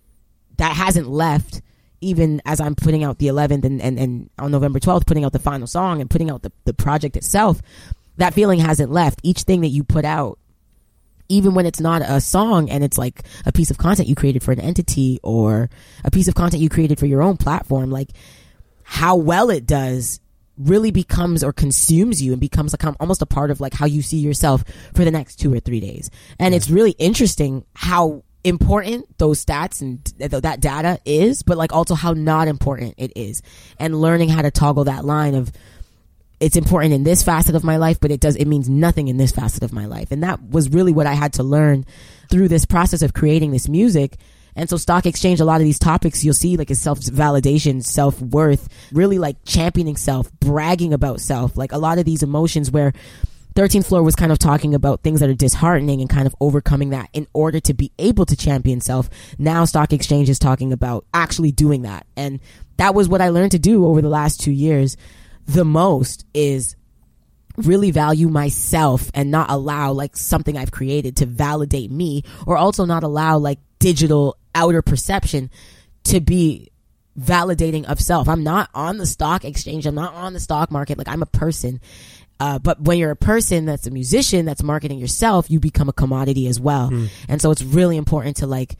that 0.57 0.75
hasn't 0.75 1.07
left 1.07 1.61
even 2.01 2.41
as 2.45 2.59
I'm 2.59 2.75
putting 2.75 3.03
out 3.03 3.17
the 3.17 3.27
11th 3.27 3.63
and, 3.63 3.81
and, 3.81 3.97
and 3.97 4.29
on 4.37 4.51
November 4.51 4.79
12th, 4.79 5.07
putting 5.07 5.25
out 5.25 5.33
the 5.33 5.39
final 5.39 5.65
song 5.65 6.01
and 6.01 6.09
putting 6.09 6.29
out 6.29 6.43
the, 6.43 6.51
the 6.65 6.73
project 6.73 7.17
itself. 7.17 7.61
That 8.17 8.33
feeling 8.33 8.59
hasn't 8.59 8.91
left. 8.91 9.19
Each 9.23 9.41
thing 9.41 9.61
that 9.61 9.69
you 9.69 9.83
put 9.83 10.05
out 10.05 10.37
even 11.27 11.55
when 11.55 11.65
it's 11.65 11.79
not 11.79 12.01
a 12.03 12.21
song 12.21 12.69
and 12.69 12.83
it's 12.83 12.97
like 12.97 13.23
a 13.45 13.51
piece 13.51 13.71
of 13.71 13.77
content 13.77 14.07
you 14.07 14.15
created 14.15 14.43
for 14.43 14.51
an 14.51 14.59
entity 14.59 15.19
or 15.23 15.69
a 16.03 16.11
piece 16.11 16.27
of 16.27 16.35
content 16.35 16.61
you 16.61 16.69
created 16.69 16.99
for 16.99 17.07
your 17.07 17.21
own 17.21 17.37
platform, 17.37 17.89
like 17.89 18.09
how 18.85 19.15
well 19.15 19.49
it 19.49 19.65
does 19.65 20.21
really 20.57 20.91
becomes 20.91 21.43
or 21.43 21.51
consumes 21.51 22.21
you 22.21 22.31
and 22.31 22.39
becomes 22.39 22.73
like 22.73 22.95
almost 23.01 23.21
a 23.21 23.25
part 23.25 23.51
of 23.51 23.59
like 23.59 23.73
how 23.73 23.85
you 23.85 24.01
see 24.01 24.17
yourself 24.17 24.63
for 24.95 25.03
the 25.03 25.11
next 25.11 25.35
two 25.35 25.53
or 25.53 25.59
three 25.59 25.79
days. 25.79 26.09
And 26.39 26.53
yeah. 26.53 26.57
it's 26.57 26.69
really 26.69 26.91
interesting 26.91 27.65
how 27.73 28.23
important 28.43 29.17
those 29.17 29.43
stats 29.43 29.81
and 29.81 30.03
that 30.19 30.61
data 30.61 30.99
is, 31.03 31.43
but 31.43 31.57
like 31.57 31.73
also 31.73 31.95
how 31.95 32.13
not 32.13 32.47
important 32.47 32.93
it 32.97 33.11
is 33.15 33.41
and 33.79 33.99
learning 33.99 34.29
how 34.29 34.43
to 34.43 34.51
toggle 34.51 34.85
that 34.85 35.03
line 35.03 35.35
of, 35.35 35.51
it's 36.39 36.55
important 36.55 36.93
in 36.93 37.03
this 37.03 37.23
facet 37.23 37.55
of 37.55 37.63
my 37.63 37.77
life, 37.77 37.99
but 37.99 38.11
it 38.11 38.19
does, 38.19 38.35
it 38.35 38.45
means 38.45 38.69
nothing 38.69 39.07
in 39.07 39.17
this 39.17 39.31
facet 39.31 39.63
of 39.63 39.73
my 39.73 39.87
life. 39.87 40.11
And 40.11 40.21
that 40.23 40.47
was 40.47 40.69
really 40.69 40.91
what 40.91 41.07
I 41.07 41.13
had 41.13 41.33
to 41.33 41.43
learn 41.43 41.85
through 42.29 42.49
this 42.49 42.65
process 42.65 43.01
of 43.01 43.13
creating 43.13 43.51
this 43.51 43.67
music. 43.67 44.17
And 44.55 44.69
so 44.69 44.77
stock 44.77 45.05
exchange, 45.05 45.39
a 45.39 45.45
lot 45.45 45.61
of 45.61 45.65
these 45.65 45.79
topics 45.79 46.23
you'll 46.23 46.33
see 46.33 46.57
like 46.57 46.71
is 46.71 46.81
self 46.81 46.99
validation, 46.99 47.83
self 47.83 48.21
worth, 48.21 48.69
really 48.91 49.19
like 49.19 49.37
championing 49.45 49.97
self, 49.97 50.31
bragging 50.39 50.93
about 50.93 51.21
self, 51.21 51.57
like 51.57 51.71
a 51.71 51.77
lot 51.77 51.97
of 51.97 52.05
these 52.05 52.23
emotions 52.23 52.71
where 52.71 52.93
13th 53.55 53.87
floor 53.87 54.03
was 54.03 54.15
kind 54.15 54.33
of 54.33 54.39
talking 54.39 54.75
about 54.75 55.01
things 55.01 55.21
that 55.21 55.29
are 55.29 55.33
disheartening 55.33 56.01
and 56.01 56.09
kind 56.09 56.27
of 56.27 56.35
overcoming 56.41 56.89
that 56.89 57.09
in 57.13 57.25
order 57.33 57.59
to 57.61 57.73
be 57.73 57.91
able 57.97 58.25
to 58.25 58.35
champion 58.35 58.81
self. 58.81 59.09
Now 59.37 59.63
stock 59.63 59.93
exchange 59.93 60.29
is 60.29 60.39
talking 60.39 60.73
about 60.73 61.05
actually 61.13 61.51
doing 61.51 61.83
that. 61.83 62.05
And 62.17 62.41
that 62.77 62.93
was 62.93 63.07
what 63.07 63.21
I 63.21 63.29
learned 63.29 63.51
to 63.51 63.59
do 63.59 63.85
over 63.85 64.01
the 64.01 64.09
last 64.09 64.41
two 64.41 64.51
years 64.51 64.97
the 65.47 65.65
most 65.65 66.25
is 66.33 66.75
really 67.57 67.91
value 67.91 68.27
myself 68.27 69.09
and 69.13 69.31
not 69.31 69.49
allow 69.49 69.91
like 69.91 70.17
something 70.17 70.57
I've 70.57 70.71
created 70.71 71.17
to 71.17 71.25
validate 71.25 71.91
me 71.91 72.23
or 72.45 72.57
also 72.57 72.85
not 72.85 73.03
allow 73.03 73.37
like 73.37 73.59
digital 73.79 74.37
outer 74.55 74.81
perception 74.81 75.51
to 76.05 76.19
be 76.19 76.71
validating 77.19 77.85
of 77.85 77.99
self. 77.99 78.27
I'm 78.27 78.43
not 78.43 78.69
on 78.73 78.97
the 78.97 79.05
stock 79.05 79.45
exchange. 79.45 79.85
I'm 79.85 79.95
not 79.95 80.13
on 80.13 80.33
the 80.33 80.39
stock 80.39 80.71
market. 80.71 80.97
Like 80.97 81.07
I'm 81.07 81.21
a 81.21 81.27
person. 81.27 81.79
Uh, 82.39 82.59
but 82.59 82.81
when 82.81 82.97
you're 82.97 83.11
a 83.11 83.15
person 83.15 83.65
that's 83.65 83.87
a 83.87 83.91
musician 83.91 84.45
that's 84.45 84.61
marketing 84.61 84.99
yourself, 84.99 85.49
you 85.49 85.59
become 85.59 85.87
a 85.87 85.93
commodity 85.93 86.47
as 86.47 86.59
well. 86.59 86.89
Mm. 86.89 87.09
And 87.29 87.41
so 87.41 87.51
it's 87.51 87.63
really 87.63 87.95
important 87.95 88.37
to 88.37 88.47
like 88.47 88.75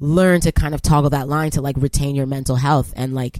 learn 0.00 0.40
to 0.40 0.50
kind 0.50 0.74
of 0.74 0.82
toggle 0.82 1.10
that 1.10 1.28
line 1.28 1.50
to 1.52 1.60
like 1.60 1.76
retain 1.78 2.16
your 2.16 2.26
mental 2.26 2.56
health 2.56 2.92
and 2.96 3.14
like 3.14 3.38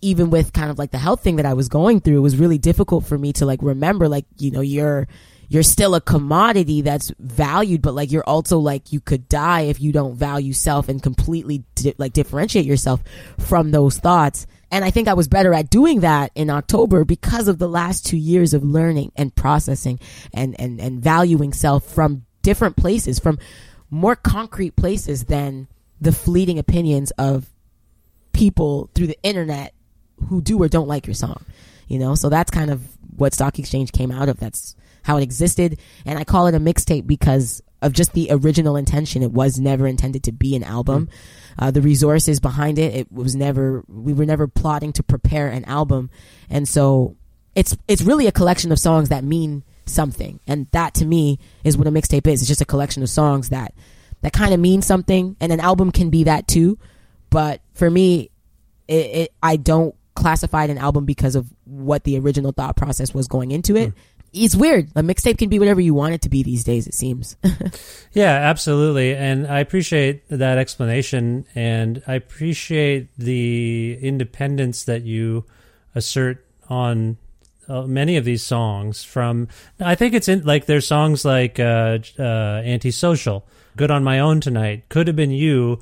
even 0.00 0.28
with 0.28 0.52
kind 0.52 0.70
of 0.70 0.78
like 0.78 0.90
the 0.90 0.98
health 0.98 1.22
thing 1.22 1.36
that 1.36 1.46
I 1.46 1.54
was 1.54 1.68
going 1.68 2.00
through, 2.00 2.18
it 2.18 2.20
was 2.20 2.36
really 2.36 2.58
difficult 2.58 3.06
for 3.06 3.16
me 3.16 3.32
to 3.34 3.46
like 3.46 3.60
remember, 3.62 4.06
like, 4.06 4.26
you 4.36 4.50
know, 4.50 4.60
you're, 4.60 5.08
you're 5.48 5.62
still 5.62 5.94
a 5.94 6.00
commodity 6.00 6.82
that's 6.82 7.12
valued, 7.18 7.82
but 7.82 7.94
like 7.94 8.10
you're 8.10 8.24
also 8.24 8.58
like 8.58 8.92
you 8.92 9.00
could 9.00 9.28
die 9.28 9.62
if 9.62 9.80
you 9.80 9.92
don't 9.92 10.16
value 10.16 10.52
self 10.52 10.88
and 10.88 11.02
completely 11.02 11.64
di- 11.74 11.94
like 11.98 12.12
differentiate 12.12 12.66
yourself 12.66 13.02
from 13.38 13.70
those 13.70 13.98
thoughts. 13.98 14.46
And 14.70 14.84
I 14.84 14.90
think 14.90 15.06
I 15.08 15.14
was 15.14 15.28
better 15.28 15.54
at 15.54 15.70
doing 15.70 16.00
that 16.00 16.32
in 16.34 16.50
October 16.50 17.04
because 17.04 17.48
of 17.48 17.58
the 17.58 17.68
last 17.68 18.06
two 18.06 18.16
years 18.16 18.54
of 18.54 18.64
learning 18.64 19.12
and 19.16 19.34
processing 19.34 20.00
and, 20.32 20.58
and, 20.58 20.80
and 20.80 21.02
valuing 21.02 21.52
self 21.52 21.84
from 21.84 22.24
different 22.42 22.76
places, 22.76 23.18
from 23.18 23.38
more 23.90 24.16
concrete 24.16 24.74
places 24.74 25.24
than 25.24 25.68
the 26.00 26.12
fleeting 26.12 26.58
opinions 26.58 27.12
of 27.12 27.48
people 28.32 28.90
through 28.94 29.06
the 29.06 29.22
internet 29.22 29.72
who 30.28 30.42
do 30.42 30.60
or 30.60 30.68
don't 30.68 30.88
like 30.88 31.06
your 31.06 31.14
song 31.14 31.44
you 31.86 32.00
know 32.00 32.16
so 32.16 32.28
that's 32.28 32.50
kind 32.50 32.68
of 32.68 32.82
what 33.16 33.34
Stock 33.34 33.58
Exchange 33.58 33.92
came 33.92 34.10
out 34.10 34.28
of. 34.28 34.38
That's 34.38 34.76
how 35.04 35.16
it 35.16 35.22
existed. 35.22 35.78
And 36.04 36.18
I 36.18 36.24
call 36.24 36.48
it 36.48 36.54
a 36.54 36.60
mixtape 36.60 37.06
because 37.06 37.62
of 37.80 37.92
just 37.92 38.14
the 38.14 38.28
original 38.30 38.76
intention. 38.76 39.22
It 39.22 39.30
was 39.30 39.60
never 39.60 39.86
intended 39.86 40.24
to 40.24 40.32
be 40.32 40.56
an 40.56 40.64
album. 40.64 41.08
Uh, 41.58 41.70
the 41.70 41.82
resources 41.82 42.40
behind 42.40 42.78
it, 42.78 42.94
it 42.94 43.12
was 43.12 43.36
never, 43.36 43.84
we 43.86 44.12
were 44.12 44.24
never 44.24 44.48
plotting 44.48 44.92
to 44.94 45.02
prepare 45.02 45.48
an 45.48 45.64
album. 45.66 46.10
And 46.50 46.66
so 46.66 47.16
it's, 47.54 47.76
it's 47.86 48.02
really 48.02 48.26
a 48.26 48.32
collection 48.32 48.72
of 48.72 48.78
songs 48.78 49.10
that 49.10 49.22
mean 49.22 49.62
something. 49.86 50.40
And 50.46 50.66
that 50.72 50.94
to 50.94 51.04
me 51.04 51.38
is 51.62 51.76
what 51.76 51.86
a 51.86 51.92
mixtape 51.92 52.26
is. 52.26 52.40
It's 52.40 52.48
just 52.48 52.62
a 52.62 52.66
collection 52.66 53.02
of 53.02 53.10
songs 53.10 53.50
that, 53.50 53.74
that 54.22 54.32
kind 54.32 54.54
of 54.54 54.60
mean 54.60 54.80
something. 54.82 55.36
And 55.38 55.52
an 55.52 55.60
album 55.60 55.92
can 55.92 56.08
be 56.08 56.24
that 56.24 56.48
too. 56.48 56.78
But 57.28 57.60
for 57.74 57.90
me, 57.90 58.30
it, 58.88 58.94
it 58.94 59.34
I 59.42 59.56
don't 59.56 59.94
classify 60.14 60.64
it 60.64 60.70
an 60.70 60.78
album 60.78 61.04
because 61.04 61.34
of 61.34 61.52
what 61.64 62.04
the 62.04 62.18
original 62.18 62.52
thought 62.52 62.76
process 62.76 63.12
was 63.12 63.26
going 63.28 63.50
into 63.50 63.76
it. 63.76 63.92
It's 64.34 64.56
weird. 64.56 64.90
A 64.96 65.02
mixtape 65.02 65.38
can 65.38 65.48
be 65.48 65.58
whatever 65.58 65.80
you 65.80 65.94
want 65.94 66.14
it 66.14 66.22
to 66.22 66.28
be 66.28 66.42
these 66.42 66.64
days, 66.64 66.86
it 66.86 66.94
seems. 66.94 67.36
Yeah, 68.14 68.30
absolutely. 68.30 69.12
And 69.16 69.48
I 69.48 69.58
appreciate 69.58 70.22
that 70.28 70.56
explanation. 70.56 71.46
And 71.56 72.00
I 72.06 72.14
appreciate 72.14 73.08
the 73.18 73.98
independence 74.00 74.84
that 74.84 75.02
you 75.02 75.46
assert 75.96 76.46
on 76.68 77.16
uh, 77.68 77.82
many 77.82 78.16
of 78.16 78.24
these 78.24 78.44
songs 78.44 79.02
from 79.02 79.48
I 79.80 79.96
think 79.96 80.14
it's 80.14 80.28
in 80.28 80.44
like 80.44 80.66
there's 80.66 80.86
songs 80.86 81.24
like 81.24 81.58
uh, 81.58 81.98
uh, 82.18 82.22
Antisocial, 82.64 83.44
Good 83.76 83.90
on 83.90 84.04
My 84.04 84.20
Own 84.20 84.40
Tonight, 84.40 84.88
Could 84.88 85.08
Have 85.08 85.16
Been 85.16 85.32
You, 85.32 85.80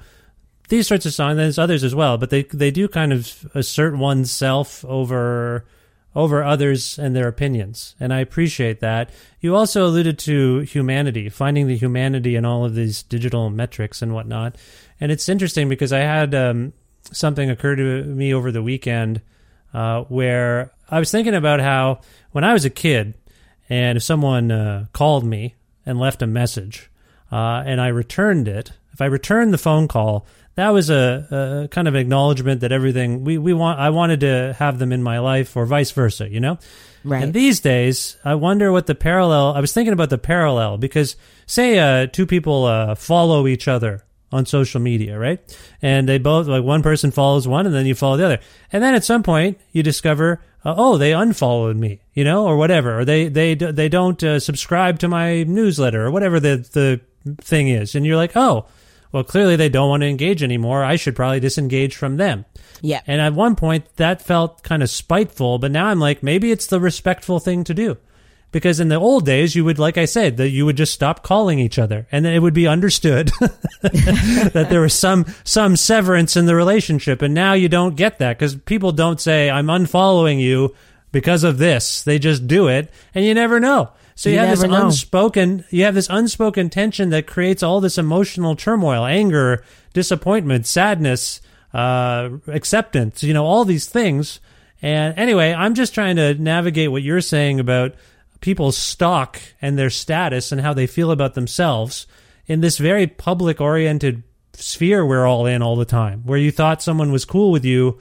these 0.68 0.86
sorts 0.86 1.04
of 1.04 1.12
songs. 1.12 1.36
There's 1.36 1.58
others 1.58 1.84
as 1.84 1.94
well, 1.94 2.16
but 2.16 2.30
they 2.30 2.44
they 2.44 2.70
do 2.70 2.88
kind 2.88 3.12
of 3.12 3.46
assert 3.54 3.94
oneself 3.96 4.84
over 4.86 5.66
over 6.14 6.42
others 6.42 6.98
and 6.98 7.16
their 7.16 7.28
opinions, 7.28 7.94
and 7.98 8.12
I 8.12 8.20
appreciate 8.20 8.80
that. 8.80 9.10
You 9.40 9.56
also 9.56 9.86
alluded 9.86 10.18
to 10.20 10.60
humanity, 10.60 11.28
finding 11.28 11.66
the 11.66 11.76
humanity 11.76 12.36
in 12.36 12.44
all 12.44 12.64
of 12.64 12.74
these 12.74 13.02
digital 13.02 13.50
metrics 13.50 14.02
and 14.02 14.14
whatnot, 14.14 14.56
and 15.00 15.10
it's 15.10 15.28
interesting 15.28 15.68
because 15.68 15.92
I 15.92 16.00
had 16.00 16.34
um, 16.34 16.72
something 17.10 17.50
occur 17.50 17.76
to 17.76 18.04
me 18.04 18.34
over 18.34 18.52
the 18.52 18.62
weekend 18.62 19.22
uh, 19.74 20.02
where 20.02 20.72
I 20.90 20.98
was 20.98 21.10
thinking 21.10 21.34
about 21.34 21.60
how 21.60 22.00
when 22.32 22.44
I 22.44 22.52
was 22.52 22.64
a 22.64 22.70
kid, 22.70 23.14
and 23.68 23.96
if 23.96 24.02
someone 24.02 24.50
uh, 24.50 24.86
called 24.92 25.24
me 25.24 25.54
and 25.86 25.98
left 25.98 26.22
a 26.22 26.26
message, 26.26 26.90
uh, 27.30 27.62
and 27.64 27.80
I 27.80 27.88
returned 27.88 28.48
it, 28.48 28.72
if 28.92 29.00
I 29.00 29.06
returned 29.06 29.52
the 29.52 29.58
phone 29.58 29.88
call, 29.88 30.26
that 30.54 30.70
was 30.70 30.90
a, 30.90 31.64
a 31.64 31.68
kind 31.68 31.88
of 31.88 31.94
acknowledgement 31.94 32.60
that 32.60 32.72
everything 32.72 33.24
we, 33.24 33.38
we 33.38 33.54
want. 33.54 33.80
I 33.80 33.90
wanted 33.90 34.20
to 34.20 34.54
have 34.58 34.78
them 34.78 34.92
in 34.92 35.02
my 35.02 35.18
life, 35.18 35.56
or 35.56 35.64
vice 35.66 35.90
versa, 35.90 36.28
you 36.28 36.40
know. 36.40 36.58
Right. 37.04 37.22
And 37.22 37.32
these 37.32 37.60
days, 37.60 38.16
I 38.24 38.34
wonder 38.34 38.70
what 38.70 38.86
the 38.86 38.94
parallel. 38.94 39.54
I 39.54 39.60
was 39.60 39.72
thinking 39.72 39.92
about 39.92 40.10
the 40.10 40.18
parallel 40.18 40.78
because, 40.78 41.16
say, 41.46 41.78
uh, 41.78 42.06
two 42.06 42.26
people 42.26 42.66
uh, 42.66 42.94
follow 42.94 43.46
each 43.46 43.66
other 43.66 44.04
on 44.30 44.46
social 44.46 44.80
media, 44.80 45.18
right? 45.18 45.40
And 45.80 46.08
they 46.08 46.18
both 46.18 46.46
like 46.46 46.64
one 46.64 46.82
person 46.82 47.10
follows 47.10 47.48
one, 47.48 47.66
and 47.66 47.74
then 47.74 47.86
you 47.86 47.94
follow 47.94 48.16
the 48.16 48.26
other, 48.26 48.38
and 48.72 48.82
then 48.82 48.94
at 48.94 49.04
some 49.04 49.22
point 49.22 49.58
you 49.72 49.82
discover, 49.82 50.40
uh, 50.64 50.74
oh, 50.76 50.96
they 50.96 51.12
unfollowed 51.12 51.76
me, 51.76 52.00
you 52.14 52.24
know, 52.24 52.46
or 52.46 52.56
whatever, 52.56 53.00
or 53.00 53.04
they 53.04 53.28
they 53.28 53.54
they 53.54 53.88
don't 53.88 54.22
uh, 54.22 54.38
subscribe 54.38 54.98
to 55.00 55.08
my 55.08 55.42
newsletter 55.44 56.04
or 56.04 56.10
whatever 56.10 56.40
the 56.40 56.56
the 56.72 57.00
thing 57.40 57.68
is, 57.68 57.94
and 57.94 58.04
you're 58.06 58.16
like, 58.16 58.36
oh, 58.36 58.66
well, 59.12 59.24
clearly 59.24 59.56
they 59.56 59.68
don't 59.68 59.90
want 59.90 60.02
to 60.02 60.08
engage 60.08 60.42
anymore. 60.42 60.82
I 60.82 60.96
should 60.96 61.14
probably 61.14 61.40
disengage 61.40 61.94
from 61.94 62.16
them. 62.16 62.46
yeah. 62.80 63.02
And 63.06 63.20
at 63.20 63.34
one 63.34 63.56
point 63.56 63.84
that 63.96 64.22
felt 64.22 64.62
kind 64.62 64.82
of 64.82 64.88
spiteful, 64.90 65.58
but 65.58 65.70
now 65.70 65.86
I'm 65.86 66.00
like, 66.00 66.22
maybe 66.22 66.50
it's 66.50 66.66
the 66.66 66.80
respectful 66.80 67.38
thing 67.38 67.62
to 67.64 67.74
do. 67.74 67.98
Because 68.52 68.80
in 68.80 68.88
the 68.88 68.96
old 68.96 69.24
days, 69.24 69.54
you 69.54 69.64
would, 69.64 69.78
like 69.78 69.96
I 69.96 70.04
said, 70.04 70.36
that 70.36 70.50
you 70.50 70.66
would 70.66 70.76
just 70.76 70.92
stop 70.92 71.22
calling 71.22 71.58
each 71.58 71.78
other, 71.78 72.06
and 72.12 72.22
then 72.22 72.34
it 72.34 72.40
would 72.40 72.52
be 72.52 72.66
understood 72.66 73.30
that 73.80 74.66
there 74.68 74.82
was 74.82 74.92
some 74.92 75.24
some 75.42 75.74
severance 75.74 76.36
in 76.36 76.44
the 76.44 76.54
relationship. 76.54 77.22
And 77.22 77.32
now 77.32 77.54
you 77.54 77.70
don't 77.70 77.96
get 77.96 78.18
that 78.18 78.38
because 78.38 78.54
people 78.54 78.92
don't 78.92 79.18
say, 79.18 79.48
"I'm 79.48 79.68
unfollowing 79.68 80.38
you 80.38 80.74
because 81.12 81.44
of 81.44 81.56
this." 81.56 82.02
They 82.02 82.18
just 82.18 82.46
do 82.46 82.68
it, 82.68 82.90
and 83.14 83.24
you 83.24 83.32
never 83.32 83.58
know. 83.58 83.88
So 84.14 84.28
you, 84.28 84.34
You 84.34 84.40
have 84.40 84.50
this 84.50 84.68
know. 84.68 84.86
unspoken, 84.86 85.64
you 85.70 85.84
have 85.84 85.94
this 85.94 86.08
unspoken 86.10 86.70
tension 86.70 87.10
that 87.10 87.26
creates 87.26 87.62
all 87.62 87.80
this 87.80 87.98
emotional 87.98 88.56
turmoil, 88.56 89.04
anger, 89.04 89.64
disappointment, 89.92 90.66
sadness, 90.66 91.40
uh, 91.72 92.28
acceptance. 92.46 93.22
You 93.22 93.34
know, 93.34 93.44
all 93.44 93.64
these 93.64 93.88
things. 93.88 94.40
And 94.82 95.16
anyway, 95.18 95.52
I'm 95.54 95.74
just 95.74 95.94
trying 95.94 96.16
to 96.16 96.34
navigate 96.34 96.90
what 96.90 97.02
you're 97.02 97.20
saying 97.20 97.60
about 97.60 97.94
people's 98.40 98.76
stock 98.76 99.40
and 99.62 99.78
their 99.78 99.90
status 99.90 100.52
and 100.52 100.60
how 100.60 100.74
they 100.74 100.86
feel 100.86 101.10
about 101.10 101.34
themselves 101.34 102.06
in 102.46 102.60
this 102.60 102.78
very 102.78 103.06
public 103.06 103.60
oriented 103.60 104.24
sphere 104.54 105.06
we're 105.06 105.26
all 105.26 105.46
in 105.46 105.62
all 105.62 105.76
the 105.76 105.84
time, 105.84 106.22
where 106.24 106.38
you 106.38 106.50
thought 106.50 106.82
someone 106.82 107.12
was 107.12 107.24
cool 107.24 107.52
with 107.52 107.64
you, 107.64 107.98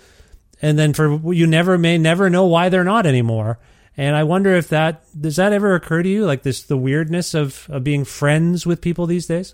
and 0.62 0.78
then 0.78 0.94
for 0.94 1.34
you 1.34 1.48
never 1.48 1.78
may 1.78 1.98
never 1.98 2.30
know 2.30 2.46
why 2.46 2.70
they're 2.70 2.84
not 2.84 3.06
anymore. 3.06 3.60
And 4.02 4.16
I 4.16 4.24
wonder 4.24 4.56
if 4.56 4.70
that 4.70 5.04
does 5.22 5.36
that 5.36 5.54
ever 5.54 5.76
occur 5.76 6.02
to 6.02 6.10
you, 6.10 6.26
like 6.26 6.42
this 6.42 6.64
the 6.64 6.76
weirdness 6.76 7.36
of, 7.36 7.68
of 7.70 7.84
being 7.84 8.04
friends 8.04 8.66
with 8.66 8.82
people 8.82 9.06
these 9.06 9.28
days. 9.28 9.54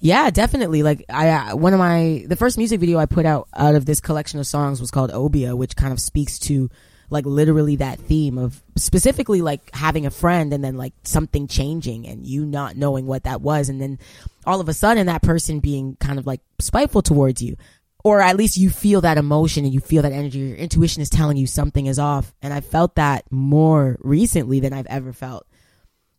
Yeah, 0.00 0.30
definitely. 0.30 0.82
Like 0.82 1.04
I, 1.08 1.28
uh, 1.28 1.56
one 1.56 1.74
of 1.74 1.78
my, 1.78 2.24
the 2.26 2.34
first 2.34 2.58
music 2.58 2.80
video 2.80 2.98
I 2.98 3.06
put 3.06 3.24
out 3.24 3.46
out 3.54 3.76
of 3.76 3.86
this 3.86 4.00
collection 4.00 4.40
of 4.40 4.48
songs 4.48 4.80
was 4.80 4.90
called 4.90 5.12
Obia, 5.12 5.56
which 5.56 5.76
kind 5.76 5.92
of 5.92 6.00
speaks 6.00 6.40
to 6.40 6.68
like 7.08 7.24
literally 7.24 7.76
that 7.76 8.00
theme 8.00 8.36
of 8.36 8.60
specifically 8.76 9.42
like 9.42 9.72
having 9.72 10.06
a 10.06 10.10
friend 10.10 10.52
and 10.52 10.64
then 10.64 10.76
like 10.76 10.92
something 11.04 11.46
changing 11.46 12.08
and 12.08 12.26
you 12.26 12.44
not 12.44 12.76
knowing 12.76 13.06
what 13.06 13.22
that 13.22 13.42
was. 13.42 13.68
And 13.68 13.80
then 13.80 14.00
all 14.44 14.60
of 14.60 14.68
a 14.68 14.74
sudden 14.74 15.06
that 15.06 15.22
person 15.22 15.60
being 15.60 15.94
kind 16.00 16.18
of 16.18 16.26
like 16.26 16.40
spiteful 16.58 17.02
towards 17.02 17.40
you. 17.42 17.56
Or 18.04 18.20
at 18.20 18.36
least 18.36 18.56
you 18.56 18.70
feel 18.70 19.00
that 19.02 19.18
emotion 19.18 19.64
and 19.64 19.74
you 19.74 19.80
feel 19.80 20.02
that 20.02 20.12
energy. 20.12 20.38
Your 20.38 20.56
intuition 20.56 21.02
is 21.02 21.10
telling 21.10 21.36
you 21.36 21.46
something 21.46 21.86
is 21.86 21.98
off. 21.98 22.32
And 22.42 22.52
I 22.54 22.60
felt 22.60 22.94
that 22.94 23.24
more 23.30 23.96
recently 24.00 24.60
than 24.60 24.72
I've 24.72 24.86
ever 24.86 25.12
felt 25.12 25.46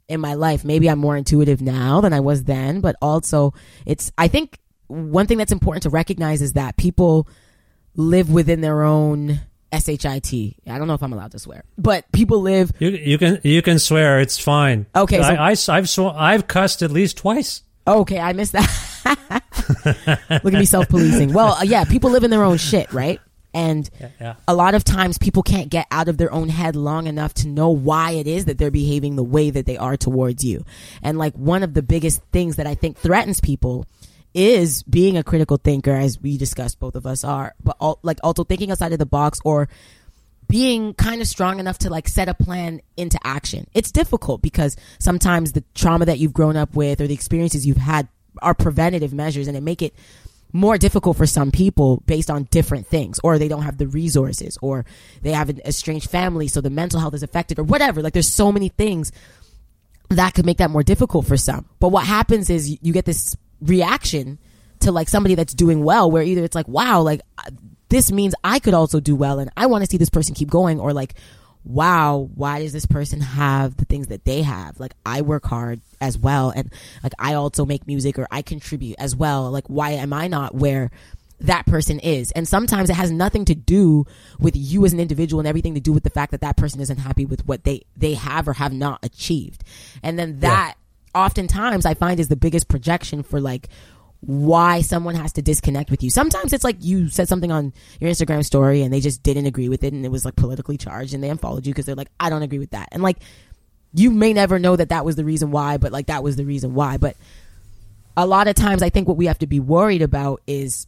in 0.07 0.19
my 0.19 0.33
life. 0.33 0.65
Maybe 0.65 0.89
I'm 0.89 0.99
more 0.99 1.15
intuitive 1.15 1.61
now 1.61 2.01
than 2.01 2.11
I 2.13 2.19
was 2.19 2.43
then, 2.43 2.81
but 2.81 2.95
also 3.01 3.53
it's, 3.85 4.11
I 4.17 4.27
think 4.27 4.59
one 4.87 5.27
thing 5.27 5.37
that's 5.37 5.51
important 5.51 5.83
to 5.83 5.89
recognize 5.89 6.41
is 6.41 6.53
that 6.53 6.75
people 6.77 7.27
live 7.95 8.29
within 8.29 8.61
their 8.61 8.83
own 8.83 9.39
shit. 9.71 10.05
I 10.05 10.19
don't 10.77 10.87
know 10.87 10.95
if 10.95 11.03
I'm 11.03 11.13
allowed 11.13 11.31
to 11.31 11.39
swear, 11.39 11.63
but 11.77 12.11
people 12.11 12.41
live. 12.41 12.71
You 12.79 12.89
you 12.89 13.17
can 13.19 13.39
you 13.43 13.61
can 13.61 13.77
swear 13.77 14.19
it's 14.19 14.39
fine. 14.39 14.87
Okay, 14.95 15.21
so- 15.21 15.27
I, 15.27 15.51
I 15.51 15.75
have 15.75 15.87
sw- 15.87 15.99
I've 15.99 16.47
cussed 16.47 16.81
at 16.81 16.91
least 16.91 17.17
twice. 17.17 17.61
Okay, 17.87 18.19
I 18.19 18.33
missed 18.33 18.53
that. 18.53 18.67
Look 20.43 20.53
at 20.53 20.59
me 20.59 20.65
self 20.65 20.89
policing. 20.89 21.33
Well, 21.33 21.53
uh, 21.53 21.63
yeah, 21.63 21.85
people 21.85 22.09
live 22.11 22.23
in 22.23 22.31
their 22.31 22.43
own 22.43 22.57
shit, 22.57 22.91
right? 22.93 23.19
And 23.53 23.89
yeah. 24.19 24.35
a 24.47 24.53
lot 24.53 24.75
of 24.75 24.83
times 24.83 25.17
people 25.17 25.41
can't 25.41 25.69
get 25.69 25.87
out 25.89 26.07
of 26.07 26.17
their 26.17 26.31
own 26.31 26.49
head 26.49 26.75
long 26.75 27.07
enough 27.07 27.33
to 27.35 27.47
know 27.47 27.69
why 27.69 28.11
it 28.11 28.27
is 28.27 28.45
that 28.45 28.57
they're 28.57 28.69
behaving 28.69 29.15
the 29.15 29.23
way 29.23 29.49
that 29.49 29.65
they 29.65 29.77
are 29.77 29.97
towards 29.97 30.43
you. 30.43 30.63
And 31.01 31.17
like 31.17 31.33
one 31.33 31.63
of 31.63 31.73
the 31.73 31.81
biggest 31.81 32.21
things 32.31 32.57
that 32.57 32.67
I 32.67 32.75
think 32.75 32.97
threatens 32.97 33.41
people 33.41 33.85
is 34.35 34.83
being 34.83 35.17
a 35.17 35.23
critical 35.23 35.57
thinker, 35.57 35.95
as 35.95 36.21
we 36.21 36.37
discussed, 36.37 36.79
both 36.79 36.95
of 36.95 37.07
us 37.07 37.23
are, 37.23 37.55
but 37.63 37.75
al- 37.81 37.99
like 38.03 38.19
also 38.23 38.43
thinking 38.43 38.69
outside 38.69 38.93
of 38.93 38.99
the 38.99 39.05
box 39.05 39.39
or 39.43 39.67
being 40.47 40.93
kind 40.95 41.21
of 41.21 41.27
strong 41.27 41.59
enough 41.59 41.79
to 41.79 41.89
like 41.89 42.07
set 42.07 42.29
a 42.29 42.33
plan 42.33 42.81
into 42.97 43.19
action. 43.23 43.67
It's 43.73 43.91
difficult 43.91 44.41
because 44.41 44.75
sometimes 44.99 45.53
the 45.53 45.63
trauma 45.73 46.05
that 46.05 46.19
you've 46.19 46.33
grown 46.33 46.57
up 46.57 46.75
with 46.75 47.01
or 47.01 47.07
the 47.07 47.13
experiences 47.13 47.65
you've 47.65 47.77
had 47.77 48.07
are 48.41 48.53
preventative 48.53 49.13
measures 49.13 49.47
and 49.47 49.55
it 49.55 49.61
make 49.61 49.81
it 49.81 49.93
more 50.51 50.77
difficult 50.77 51.15
for 51.15 51.27
some 51.27 51.51
people 51.51 52.01
based 52.07 52.31
on 52.31 52.43
different 52.45 52.87
things 52.87 53.19
or 53.23 53.37
they 53.37 53.47
don't 53.47 53.61
have 53.61 53.77
the 53.77 53.87
resources 53.87 54.57
or 54.61 54.83
they 55.21 55.31
have 55.31 55.49
an 55.49 55.61
estranged 55.63 56.09
family 56.09 56.47
so 56.47 56.59
the 56.59 56.71
mental 56.71 56.99
health 56.99 57.13
is 57.13 57.21
affected 57.21 57.59
or 57.59 57.63
whatever. 57.63 58.01
Like 58.01 58.13
there's 58.13 58.33
so 58.33 58.51
many 58.51 58.69
things 58.69 59.11
that 60.09 60.33
could 60.33 60.45
make 60.45 60.57
that 60.57 60.71
more 60.71 60.81
difficult 60.81 61.27
for 61.27 61.37
some. 61.37 61.65
But 61.79 61.89
what 61.89 62.05
happens 62.05 62.49
is 62.49 62.71
you, 62.71 62.77
you 62.81 62.93
get 62.93 63.05
this 63.05 63.35
reaction 63.61 64.39
to 64.79 64.91
like 64.91 65.09
somebody 65.09 65.35
that's 65.35 65.53
doing 65.53 65.83
well 65.83 66.09
where 66.09 66.23
either 66.23 66.43
it's 66.43 66.55
like 66.55 66.67
wow 66.67 67.01
like 67.01 67.21
uh, 67.37 67.49
this 67.89 68.11
means 68.11 68.33
i 68.43 68.59
could 68.59 68.73
also 68.73 68.99
do 68.99 69.15
well 69.15 69.39
and 69.39 69.49
i 69.57 69.65
want 69.65 69.83
to 69.83 69.89
see 69.89 69.97
this 69.97 70.09
person 70.09 70.33
keep 70.33 70.49
going 70.49 70.79
or 70.79 70.93
like 70.93 71.15
wow, 71.63 72.29
why 72.35 72.61
does 72.61 72.73
this 72.73 72.85
person 72.85 73.21
have 73.21 73.77
the 73.77 73.85
things 73.85 74.07
that 74.07 74.25
they 74.25 74.41
have? 74.41 74.79
Like 74.79 74.93
I 75.05 75.21
work 75.21 75.45
hard 75.45 75.81
as 76.01 76.17
well 76.17 76.51
and 76.55 76.71
like 77.03 77.13
I 77.19 77.33
also 77.33 77.65
make 77.65 77.85
music 77.87 78.17
or 78.17 78.27
I 78.31 78.41
contribute 78.41 78.95
as 78.99 79.15
well. 79.15 79.51
Like 79.51 79.67
why 79.67 79.91
am 79.91 80.13
I 80.13 80.27
not 80.27 80.55
where 80.55 80.91
that 81.41 81.65
person 81.65 81.99
is? 81.99 82.31
And 82.31 82.47
sometimes 82.47 82.89
it 82.89 82.95
has 82.95 83.11
nothing 83.11 83.45
to 83.45 83.55
do 83.55 84.05
with 84.39 84.55
you 84.55 84.85
as 84.85 84.93
an 84.93 84.99
individual 84.99 85.39
and 85.39 85.47
everything 85.47 85.73
to 85.75 85.79
do 85.79 85.93
with 85.93 86.03
the 86.03 86.09
fact 86.09 86.31
that 86.31 86.41
that 86.41 86.57
person 86.57 86.79
isn't 86.81 86.97
happy 86.97 87.25
with 87.25 87.45
what 87.47 87.63
they 87.63 87.83
they 87.95 88.13
have 88.13 88.47
or 88.47 88.53
have 88.53 88.73
not 88.73 88.99
achieved. 89.03 89.63
And 90.01 90.17
then 90.17 90.39
that 90.39 90.75
oftentimes 91.13 91.85
I 91.85 91.93
find 91.93 92.19
is 92.19 92.27
the 92.27 92.35
biggest 92.35 92.67
projection 92.67 93.23
for 93.23 93.39
like 93.39 93.69
why 94.21 94.81
someone 94.81 95.15
has 95.15 95.33
to 95.33 95.41
disconnect 95.41 95.89
with 95.89 96.03
you. 96.03 96.09
Sometimes 96.09 96.51
it's 96.51 96.63
like 96.63 96.77
you 96.81 97.09
said 97.09 97.29
something 97.29 97.51
on 97.51 97.73
your 97.99 98.11
Instagram 98.11 98.43
story 98.43 98.81
and 98.81 98.93
they 98.93 98.99
just 98.99 99.23
didn't 99.23 99.45
agree 99.45 99.69
with 99.69 99.83
it 99.83 99.93
and 99.93 100.05
it 100.05 100.11
was 100.11 100.25
like 100.25 100.35
politically 100.35 100.77
charged 100.77 101.13
and 101.13 101.23
they 101.23 101.29
unfollowed 101.29 101.65
you 101.65 101.73
because 101.73 101.85
they're 101.85 101.95
like, 101.95 102.11
I 102.19 102.29
don't 102.29 102.41
agree 102.41 102.59
with 102.59 102.71
that. 102.71 102.89
And 102.91 103.01
like, 103.01 103.17
you 103.93 104.11
may 104.11 104.33
never 104.33 104.59
know 104.59 104.75
that 104.75 104.89
that 104.89 105.05
was 105.05 105.15
the 105.15 105.25
reason 105.25 105.51
why, 105.51 105.77
but 105.77 105.91
like 105.91 106.07
that 106.07 106.21
was 106.21 106.35
the 106.35 106.45
reason 106.45 106.73
why. 106.73 106.97
But 106.97 107.15
a 108.17 108.25
lot 108.25 108.47
of 108.47 108.55
times 108.55 108.83
I 108.83 108.89
think 108.89 109.07
what 109.07 109.17
we 109.17 109.27
have 109.27 109.39
to 109.39 109.47
be 109.47 109.59
worried 109.59 110.01
about 110.01 110.41
is 110.45 110.85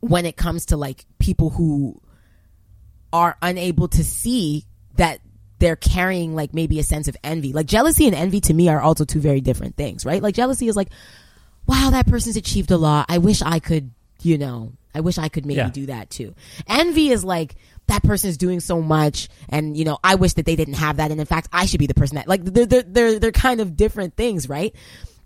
when 0.00 0.24
it 0.24 0.36
comes 0.36 0.66
to 0.66 0.76
like 0.78 1.04
people 1.18 1.50
who 1.50 2.00
are 3.12 3.36
unable 3.42 3.88
to 3.88 4.02
see 4.02 4.64
that 4.96 5.20
they're 5.58 5.76
carrying 5.76 6.34
like 6.34 6.54
maybe 6.54 6.78
a 6.78 6.82
sense 6.82 7.06
of 7.06 7.16
envy. 7.22 7.52
Like 7.52 7.66
jealousy 7.66 8.06
and 8.06 8.14
envy 8.14 8.40
to 8.40 8.54
me 8.54 8.68
are 8.70 8.80
also 8.80 9.04
two 9.04 9.20
very 9.20 9.42
different 9.42 9.76
things, 9.76 10.06
right? 10.06 10.22
Like 10.22 10.34
jealousy 10.34 10.68
is 10.68 10.76
like, 10.76 10.88
wow, 11.70 11.90
that 11.90 12.06
person's 12.06 12.36
achieved 12.36 12.70
a 12.70 12.76
lot. 12.76 13.06
I 13.08 13.18
wish 13.18 13.40
I 13.42 13.58
could, 13.60 13.92
you 14.22 14.36
know, 14.38 14.72
I 14.94 15.00
wish 15.00 15.18
I 15.18 15.28
could 15.28 15.46
maybe 15.46 15.58
Yeah. 15.58 15.70
do 15.70 15.86
that 15.86 16.10
too. 16.10 16.34
Envy 16.66 17.10
is 17.10 17.24
like, 17.24 17.54
that 17.86 18.02
person 18.04 18.30
is 18.30 18.36
doing 18.36 18.60
so 18.60 18.80
much 18.80 19.28
and 19.48 19.76
you 19.76 19.84
know 19.84 19.98
i 20.04 20.14
wish 20.14 20.34
that 20.34 20.46
they 20.46 20.54
didn't 20.54 20.74
have 20.74 20.98
that 20.98 21.10
and 21.10 21.18
in 21.18 21.26
fact 21.26 21.48
i 21.52 21.66
should 21.66 21.80
be 21.80 21.88
the 21.88 21.94
person 21.94 22.14
that 22.14 22.28
like 22.28 22.44
they're 22.44 22.64
they're 22.64 22.82
they're, 22.82 23.18
they're 23.18 23.32
kind 23.32 23.60
of 23.60 23.76
different 23.76 24.14
things 24.14 24.48
right 24.48 24.76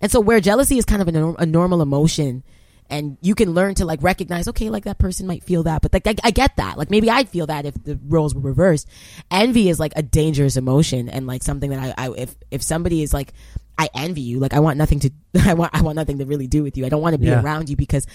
and 0.00 0.10
so 0.10 0.18
where 0.18 0.40
jealousy 0.40 0.78
is 0.78 0.86
kind 0.86 1.02
of 1.02 1.08
a, 1.14 1.34
a 1.42 1.44
normal 1.44 1.82
emotion 1.82 2.42
and 2.88 3.18
you 3.20 3.34
can 3.34 3.52
learn 3.52 3.74
to 3.74 3.84
like 3.84 4.02
recognize 4.02 4.48
okay 4.48 4.70
like 4.70 4.84
that 4.84 4.98
person 4.98 5.26
might 5.26 5.44
feel 5.44 5.64
that 5.64 5.82
but 5.82 5.92
like 5.92 6.06
I, 6.06 6.14
I 6.24 6.30
get 6.30 6.56
that 6.56 6.78
like 6.78 6.88
maybe 6.90 7.10
i'd 7.10 7.28
feel 7.28 7.48
that 7.48 7.66
if 7.66 7.74
the 7.84 7.98
roles 8.08 8.34
were 8.34 8.40
reversed 8.40 8.88
envy 9.30 9.68
is 9.68 9.78
like 9.78 9.92
a 9.94 10.02
dangerous 10.02 10.56
emotion 10.56 11.10
and 11.10 11.26
like 11.26 11.42
something 11.42 11.68
that 11.68 11.94
i, 11.98 12.06
I 12.06 12.10
if 12.16 12.34
if 12.50 12.62
somebody 12.62 13.02
is 13.02 13.12
like 13.12 13.34
i 13.78 13.88
envy 13.94 14.20
you. 14.22 14.38
Like 14.38 14.54
i 14.54 14.60
want 14.60 14.78
nothing 14.78 15.00
to 15.00 15.10
i 15.44 15.54
want 15.54 15.74
i 15.74 15.82
want 15.82 15.96
nothing 15.96 16.18
to 16.18 16.24
really 16.26 16.46
do 16.46 16.62
with 16.62 16.76
you. 16.76 16.86
I 16.86 16.88
don't 16.88 17.02
want 17.02 17.14
to 17.14 17.18
be 17.18 17.26
Yeah. 17.26 17.42
around 17.42 17.68
you 17.68 17.76
because 17.76 18.06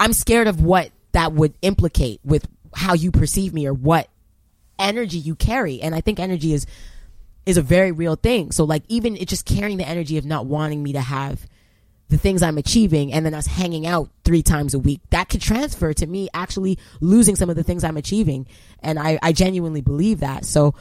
i'm 0.00 0.12
scared 0.12 0.46
of 0.48 0.60
what 0.62 0.90
that 1.12 1.32
would 1.32 1.54
implicate 1.62 2.20
with 2.24 2.46
how 2.74 2.94
you 2.94 3.10
perceive 3.10 3.54
me 3.54 3.66
or 3.66 3.72
what 3.74 4.08
energy 4.78 5.18
you 5.18 5.34
carry. 5.34 5.80
And 5.80 5.94
i 5.94 6.00
think 6.00 6.18
energy 6.20 6.52
is 6.52 6.66
is 7.46 7.56
a 7.56 7.62
very 7.62 7.92
real 7.92 8.16
thing. 8.16 8.50
So 8.50 8.64
like 8.64 8.82
even 8.88 9.16
it 9.16 9.28
just 9.28 9.46
carrying 9.46 9.78
the 9.78 9.86
energy 9.88 10.18
of 10.18 10.24
not 10.24 10.46
wanting 10.46 10.82
me 10.82 10.92
to 10.94 11.00
have 11.00 11.46
the 12.08 12.18
things 12.18 12.40
i'm 12.40 12.56
achieving 12.56 13.12
and 13.12 13.26
then 13.26 13.34
us 13.34 13.46
hanging 13.48 13.84
out 13.84 14.08
three 14.24 14.42
times 14.42 14.74
a 14.74 14.78
week 14.78 15.00
that 15.10 15.28
could 15.28 15.40
transfer 15.40 15.92
to 15.92 16.06
me 16.06 16.28
actually 16.32 16.78
losing 17.00 17.34
some 17.34 17.50
of 17.50 17.56
the 17.56 17.64
things 17.64 17.82
i'm 17.82 17.96
achieving. 17.96 18.46
And 18.80 18.98
i 18.98 19.18
i 19.22 19.32
genuinely 19.32 19.80
believe 19.80 20.20
that. 20.20 20.44
So 20.44 20.74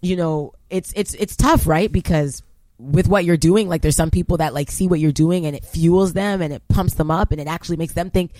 you 0.00 0.16
know 0.16 0.52
it's 0.70 0.92
it's 0.96 1.14
it's 1.14 1.36
tough 1.36 1.66
right? 1.66 1.90
Because 1.92 2.42
with 2.78 3.06
what 3.06 3.24
you're 3.24 3.36
doing 3.36 3.68
like 3.68 3.82
there's 3.82 3.94
some 3.96 4.10
people 4.10 4.38
that 4.38 4.52
like 4.52 4.70
see 4.70 4.88
what 4.88 4.98
you're 4.98 5.12
doing 5.12 5.46
and 5.46 5.54
it 5.54 5.64
fuels 5.64 6.12
them 6.12 6.42
and 6.42 6.52
it 6.52 6.66
pumps 6.68 6.94
them 6.94 7.10
up 7.10 7.30
and 7.30 7.40
it 7.40 7.46
actually 7.46 7.76
makes 7.76 7.92
them 7.94 8.10
think 8.10 8.32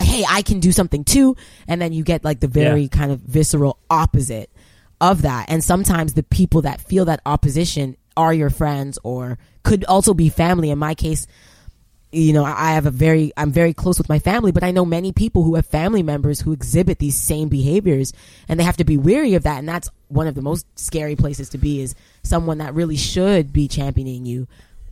hey 0.00 0.24
i 0.28 0.42
can 0.42 0.60
do 0.60 0.70
something 0.72 1.04
too 1.04 1.34
and 1.66 1.80
then 1.80 1.92
you 1.92 2.04
get 2.04 2.22
like 2.22 2.40
the 2.40 2.48
very 2.48 2.82
Yeah. 2.82 2.88
kind 2.88 3.10
of 3.12 3.20
visceral 3.20 3.78
opposite 3.88 4.50
of 5.00 5.22
that 5.22 5.46
and 5.48 5.64
sometimes 5.64 6.12
the 6.12 6.22
people 6.22 6.62
that 6.62 6.80
feel 6.82 7.06
that 7.06 7.20
opposition 7.24 7.96
are 8.16 8.34
your 8.34 8.50
friends 8.50 8.98
or 9.02 9.38
could 9.62 9.84
also 9.86 10.12
be 10.12 10.28
family 10.28 10.70
in 10.70 10.78
my 10.78 10.94
case 10.94 11.26
you 12.10 12.32
know, 12.32 12.42
I 12.42 12.52
I 12.52 12.72
have 12.72 12.86
a 12.86 12.90
very, 12.90 13.32
I'm 13.36 13.52
very 13.52 13.74
close 13.74 13.98
with 13.98 14.08
my 14.08 14.18
family, 14.18 14.50
but 14.50 14.62
I 14.64 14.70
know 14.70 14.86
many 14.86 15.12
people 15.12 15.42
who 15.42 15.56
have 15.56 15.66
family 15.66 16.02
members 16.02 16.40
who 16.40 16.52
exhibit 16.52 16.98
these 16.98 17.18
same 17.18 17.50
behaviors 17.50 18.14
and 18.48 18.58
they 18.58 18.64
have 18.64 18.78
to 18.78 18.84
be 18.84 18.96
weary 18.96 19.34
of 19.34 19.42
that. 19.42 19.58
And 19.58 19.68
that's 19.68 19.90
one 20.08 20.26
of 20.26 20.34
the 20.34 20.40
most 20.40 20.64
scary 20.78 21.16
places 21.16 21.50
to 21.50 21.58
be 21.58 21.82
is 21.82 21.94
someone 22.28 22.58
that 22.58 22.74
really 22.74 22.96
should 22.96 23.52
be 23.52 23.68
championing 23.68 24.26
you, 24.26 24.46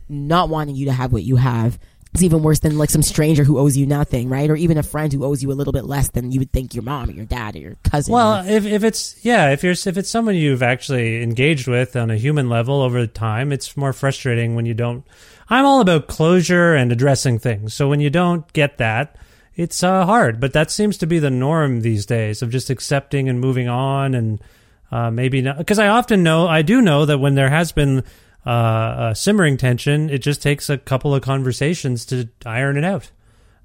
not 0.09 0.49
wanting 0.49 0.75
you 0.75 0.85
to 0.85 0.91
have 0.91 1.13
what 1.13 1.23
you 1.23 1.35
have. 1.35 1.79
It's 2.13 2.23
even 2.23 2.41
worse 2.41 2.59
than 2.59 2.77
like 2.77 2.89
some 2.89 3.03
stranger 3.03 3.43
who 3.43 3.59
owes 3.59 3.77
you 3.77 3.85
nothing, 3.85 4.29
right? 4.29 4.49
Or 4.49 4.55
even 4.55 4.77
a 4.77 4.83
friend 4.83 5.11
who 5.13 5.23
owes 5.23 5.43
you 5.43 5.51
a 5.51 5.53
little 5.53 5.73
bit 5.73 5.85
less 5.85 6.09
than 6.09 6.31
you 6.31 6.39
would 6.39 6.51
think 6.51 6.73
your 6.73 6.83
mom 6.83 7.09
or 7.09 7.11
your 7.11 7.25
dad 7.25 7.55
or 7.55 7.59
your 7.59 7.75
cousin. 7.83 8.13
Well, 8.13 8.47
if, 8.47 8.65
if 8.65 8.83
it's 8.83 9.23
yeah, 9.23 9.51
if 9.51 9.63
you're 9.63 9.73
if 9.73 9.97
it's 9.97 10.09
someone 10.09 10.35
you've 10.35 10.63
actually 10.63 11.21
engaged 11.21 11.67
with 11.67 11.95
on 11.95 12.09
a 12.09 12.17
human 12.17 12.49
level 12.49 12.81
over 12.81 13.05
time, 13.05 13.51
it's 13.51 13.77
more 13.77 13.93
frustrating 13.93 14.55
when 14.55 14.65
you 14.65 14.73
don't. 14.73 15.05
I'm 15.49 15.65
all 15.65 15.79
about 15.79 16.07
closure 16.07 16.73
and 16.73 16.91
addressing 16.91 17.39
things. 17.39 17.73
So 17.73 17.87
when 17.87 17.99
you 17.99 18.09
don't 18.09 18.51
get 18.53 18.77
that, 18.77 19.15
it's 19.55 19.83
uh, 19.83 20.05
hard. 20.05 20.39
But 20.39 20.53
that 20.53 20.71
seems 20.71 20.97
to 20.99 21.07
be 21.07 21.19
the 21.19 21.29
norm 21.29 21.81
these 21.81 22.05
days 22.05 22.41
of 22.41 22.49
just 22.49 22.69
accepting 22.69 23.29
and 23.29 23.39
moving 23.39 23.67
on, 23.67 24.15
and 24.15 24.41
uh, 24.91 25.11
maybe 25.11 25.41
not. 25.41 25.57
Because 25.57 25.79
I 25.79 25.87
often 25.87 26.23
know, 26.23 26.47
I 26.47 26.61
do 26.61 26.81
know 26.81 27.05
that 27.05 27.19
when 27.19 27.35
there 27.35 27.49
has 27.49 27.71
been 27.71 28.03
uh, 28.45 29.09
a 29.11 29.15
simmering 29.15 29.57
tension, 29.57 30.09
it 30.09 30.19
just 30.19 30.41
takes 30.41 30.69
a 30.69 30.77
couple 30.77 31.13
of 31.13 31.21
conversations 31.21 32.05
to 32.05 32.29
iron 32.45 32.77
it 32.77 32.83
out. 32.83 33.11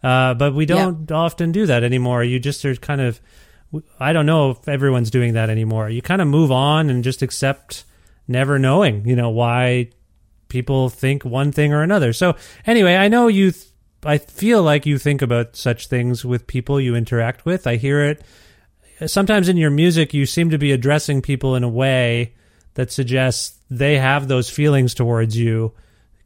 Uh, 0.02 0.34
but 0.34 0.54
we 0.54 0.66
don't 0.66 1.12
often 1.12 1.52
do 1.52 1.66
that 1.66 1.84
anymore. 1.84 2.24
You 2.24 2.40
just 2.40 2.64
are 2.64 2.74
kind 2.74 3.00
of, 3.00 3.20
I 4.00 4.12
don't 4.12 4.26
know 4.26 4.50
if 4.50 4.68
everyone's 4.68 5.10
doing 5.10 5.34
that 5.34 5.48
anymore. 5.48 5.88
You 5.88 6.02
kind 6.02 6.20
of 6.20 6.26
move 6.26 6.50
on 6.50 6.90
and 6.90 7.04
just 7.04 7.22
accept 7.22 7.84
never 8.26 8.58
knowing, 8.58 9.06
you 9.06 9.14
know, 9.14 9.30
why 9.30 9.90
people 10.48 10.88
think 10.88 11.24
one 11.24 11.52
thing 11.52 11.72
or 11.72 11.82
another. 11.82 12.12
So 12.12 12.34
anyway, 12.66 12.96
I 12.96 13.06
know 13.08 13.28
you, 13.28 13.52
th- 13.52 13.66
I 14.04 14.18
feel 14.18 14.64
like 14.64 14.84
you 14.84 14.98
think 14.98 15.22
about 15.22 15.54
such 15.54 15.86
things 15.86 16.24
with 16.24 16.48
people 16.48 16.80
you 16.80 16.96
interact 16.96 17.46
with. 17.46 17.68
I 17.68 17.76
hear 17.76 18.02
it. 18.02 18.22
Sometimes 19.06 19.48
in 19.48 19.56
your 19.56 19.70
music, 19.70 20.12
you 20.14 20.26
seem 20.26 20.50
to 20.50 20.58
be 20.58 20.72
addressing 20.72 21.22
people 21.22 21.54
in 21.56 21.64
a 21.64 21.68
way 21.68 22.34
that 22.74 22.90
suggests 22.92 23.58
they 23.70 23.98
have 23.98 24.28
those 24.28 24.48
feelings 24.50 24.94
towards 24.94 25.36
you, 25.36 25.72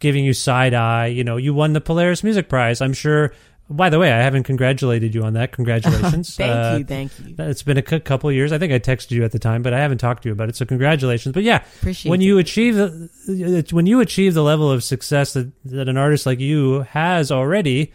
giving 0.00 0.24
you 0.24 0.32
side 0.32 0.74
eye. 0.74 1.06
You 1.06 1.24
know, 1.24 1.36
you 1.36 1.54
won 1.54 1.72
the 1.72 1.80
Polaris 1.80 2.22
Music 2.24 2.48
Prize. 2.48 2.80
I'm 2.80 2.92
sure. 2.92 3.32
By 3.68 3.90
the 3.90 3.98
way, 3.98 4.12
I 4.12 4.18
haven't 4.22 4.44
congratulated 4.44 5.12
you 5.12 5.24
on 5.24 5.32
that. 5.32 5.50
Congratulations. 5.50 6.36
thank 6.36 6.50
Uh, 6.52 6.76
you, 6.78 6.84
thank 6.84 7.10
you. 7.18 7.34
It's 7.36 7.64
been 7.64 7.76
a 7.76 7.82
cou- 7.82 7.98
couple 7.98 8.30
years. 8.30 8.52
I 8.52 8.58
think 8.58 8.72
I 8.72 8.78
texted 8.78 9.10
you 9.10 9.24
at 9.24 9.32
the 9.32 9.40
time, 9.40 9.62
but 9.62 9.74
I 9.74 9.80
haven't 9.80 9.98
talked 9.98 10.22
to 10.22 10.28
you 10.28 10.32
about 10.32 10.48
it. 10.48 10.54
So 10.54 10.64
congratulations. 10.64 11.32
But 11.32 11.42
yeah, 11.42 11.64
Appreciate 11.80 12.08
when 12.10 12.20
it. 12.22 12.26
you 12.26 12.38
achieve 12.38 12.76
the, 12.76 13.66
when 13.72 13.86
you 13.86 13.98
achieve 14.00 14.34
the 14.34 14.44
level 14.44 14.70
of 14.70 14.84
success 14.84 15.32
that, 15.32 15.50
that 15.64 15.88
an 15.88 15.96
artist 15.96 16.26
like 16.26 16.38
you 16.38 16.82
has 16.90 17.32
already, 17.32 17.92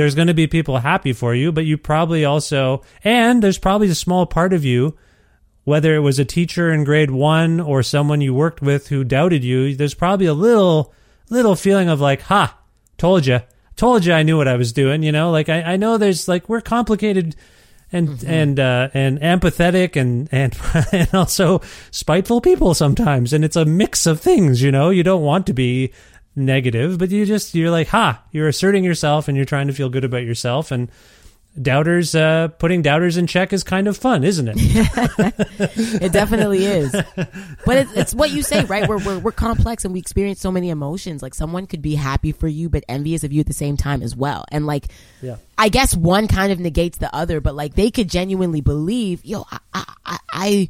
there's 0.00 0.14
going 0.14 0.28
to 0.28 0.34
be 0.34 0.46
people 0.46 0.78
happy 0.78 1.12
for 1.12 1.34
you, 1.34 1.52
but 1.52 1.66
you 1.66 1.76
probably 1.76 2.24
also 2.24 2.82
and 3.04 3.42
there's 3.42 3.58
probably 3.58 3.88
a 3.88 3.94
small 3.94 4.24
part 4.24 4.54
of 4.54 4.64
you 4.64 4.96
whether 5.64 5.94
it 5.94 6.00
was 6.00 6.18
a 6.18 6.24
teacher 6.24 6.72
in 6.72 6.84
grade 6.84 7.10
1 7.10 7.60
or 7.60 7.82
someone 7.82 8.20
you 8.20 8.34
worked 8.34 8.62
with 8.62 8.88
who 8.88 9.04
doubted 9.04 9.44
you, 9.44 9.76
there's 9.76 9.94
probably 9.94 10.26
a 10.26 10.34
little 10.34 10.92
little 11.28 11.54
feeling 11.54 11.88
of 11.88 12.00
like, 12.00 12.22
"Ha, 12.22 12.58
told 12.98 13.26
you. 13.26 13.40
Told 13.76 14.04
you 14.04 14.12
I 14.12 14.22
knew 14.22 14.36
what 14.36 14.48
I 14.48 14.56
was 14.56 14.72
doing." 14.72 15.02
You 15.02 15.12
know, 15.12 15.30
like 15.30 15.48
I, 15.48 15.62
I 15.62 15.76
know 15.76 15.96
there's 15.96 16.26
like 16.28 16.48
we're 16.48 16.60
complicated 16.60 17.36
and 17.92 18.22
and 18.24 18.58
uh, 18.58 18.88
and 18.94 19.20
empathetic 19.20 19.96
and 19.96 20.28
and 20.32 20.56
and 20.92 21.14
also 21.14 21.60
spiteful 21.90 22.40
people 22.40 22.74
sometimes, 22.74 23.32
and 23.32 23.44
it's 23.44 23.56
a 23.56 23.64
mix 23.64 24.06
of 24.06 24.20
things. 24.20 24.62
You 24.62 24.72
know, 24.72 24.90
you 24.90 25.02
don't 25.02 25.22
want 25.22 25.46
to 25.46 25.52
be 25.52 25.92
negative, 26.40 26.98
but 26.98 27.10
you 27.10 27.24
just 27.26 27.54
you're 27.54 27.70
like, 27.70 27.88
"Ha!" 27.88 28.22
You're 28.32 28.48
asserting 28.48 28.84
yourself, 28.84 29.28
and 29.28 29.36
you're 29.36 29.46
trying 29.46 29.66
to 29.68 29.72
feel 29.72 29.88
good 29.88 30.04
about 30.04 30.24
yourself, 30.24 30.70
and 30.70 30.90
doubters 31.60 32.14
uh, 32.14 32.48
putting 32.58 32.80
doubters 32.80 33.16
in 33.16 33.26
check 33.26 33.52
is 33.52 33.64
kind 33.64 33.88
of 33.88 33.96
fun, 33.96 34.22
isn't 34.22 34.48
it? 34.48 34.54
it 36.02 36.12
definitely 36.12 36.64
is. 36.64 36.92
But 36.92 37.76
it's, 37.76 37.92
it's 37.92 38.14
what 38.14 38.30
you 38.30 38.42
say, 38.42 38.64
right? 38.66 38.88
We're, 38.88 38.98
we're 39.04 39.18
we're 39.18 39.32
complex 39.32 39.84
and 39.84 39.92
we 39.92 39.98
experience 40.00 40.40
so 40.40 40.52
many 40.52 40.70
emotions. 40.70 41.22
Like 41.22 41.34
someone 41.34 41.66
could 41.66 41.82
be 41.82 41.96
happy 41.96 42.32
for 42.32 42.48
you, 42.48 42.68
but 42.68 42.84
envious 42.88 43.24
of 43.24 43.32
you 43.32 43.40
at 43.40 43.46
the 43.46 43.52
same 43.52 43.76
time 43.76 44.02
as 44.02 44.14
well. 44.14 44.44
And 44.50 44.66
like, 44.66 44.86
Yeah. 45.22 45.36
I 45.58 45.68
guess 45.68 45.96
one 45.96 46.28
kind 46.28 46.52
of 46.52 46.60
negates 46.60 46.98
the 46.98 47.14
other, 47.14 47.40
but 47.40 47.54
like 47.54 47.74
they 47.74 47.90
could 47.90 48.08
genuinely 48.08 48.60
believe, 48.60 49.24
yo, 49.24 49.44
I 49.50 49.58
I 49.74 49.84
I, 50.04 50.18
I, 50.32 50.68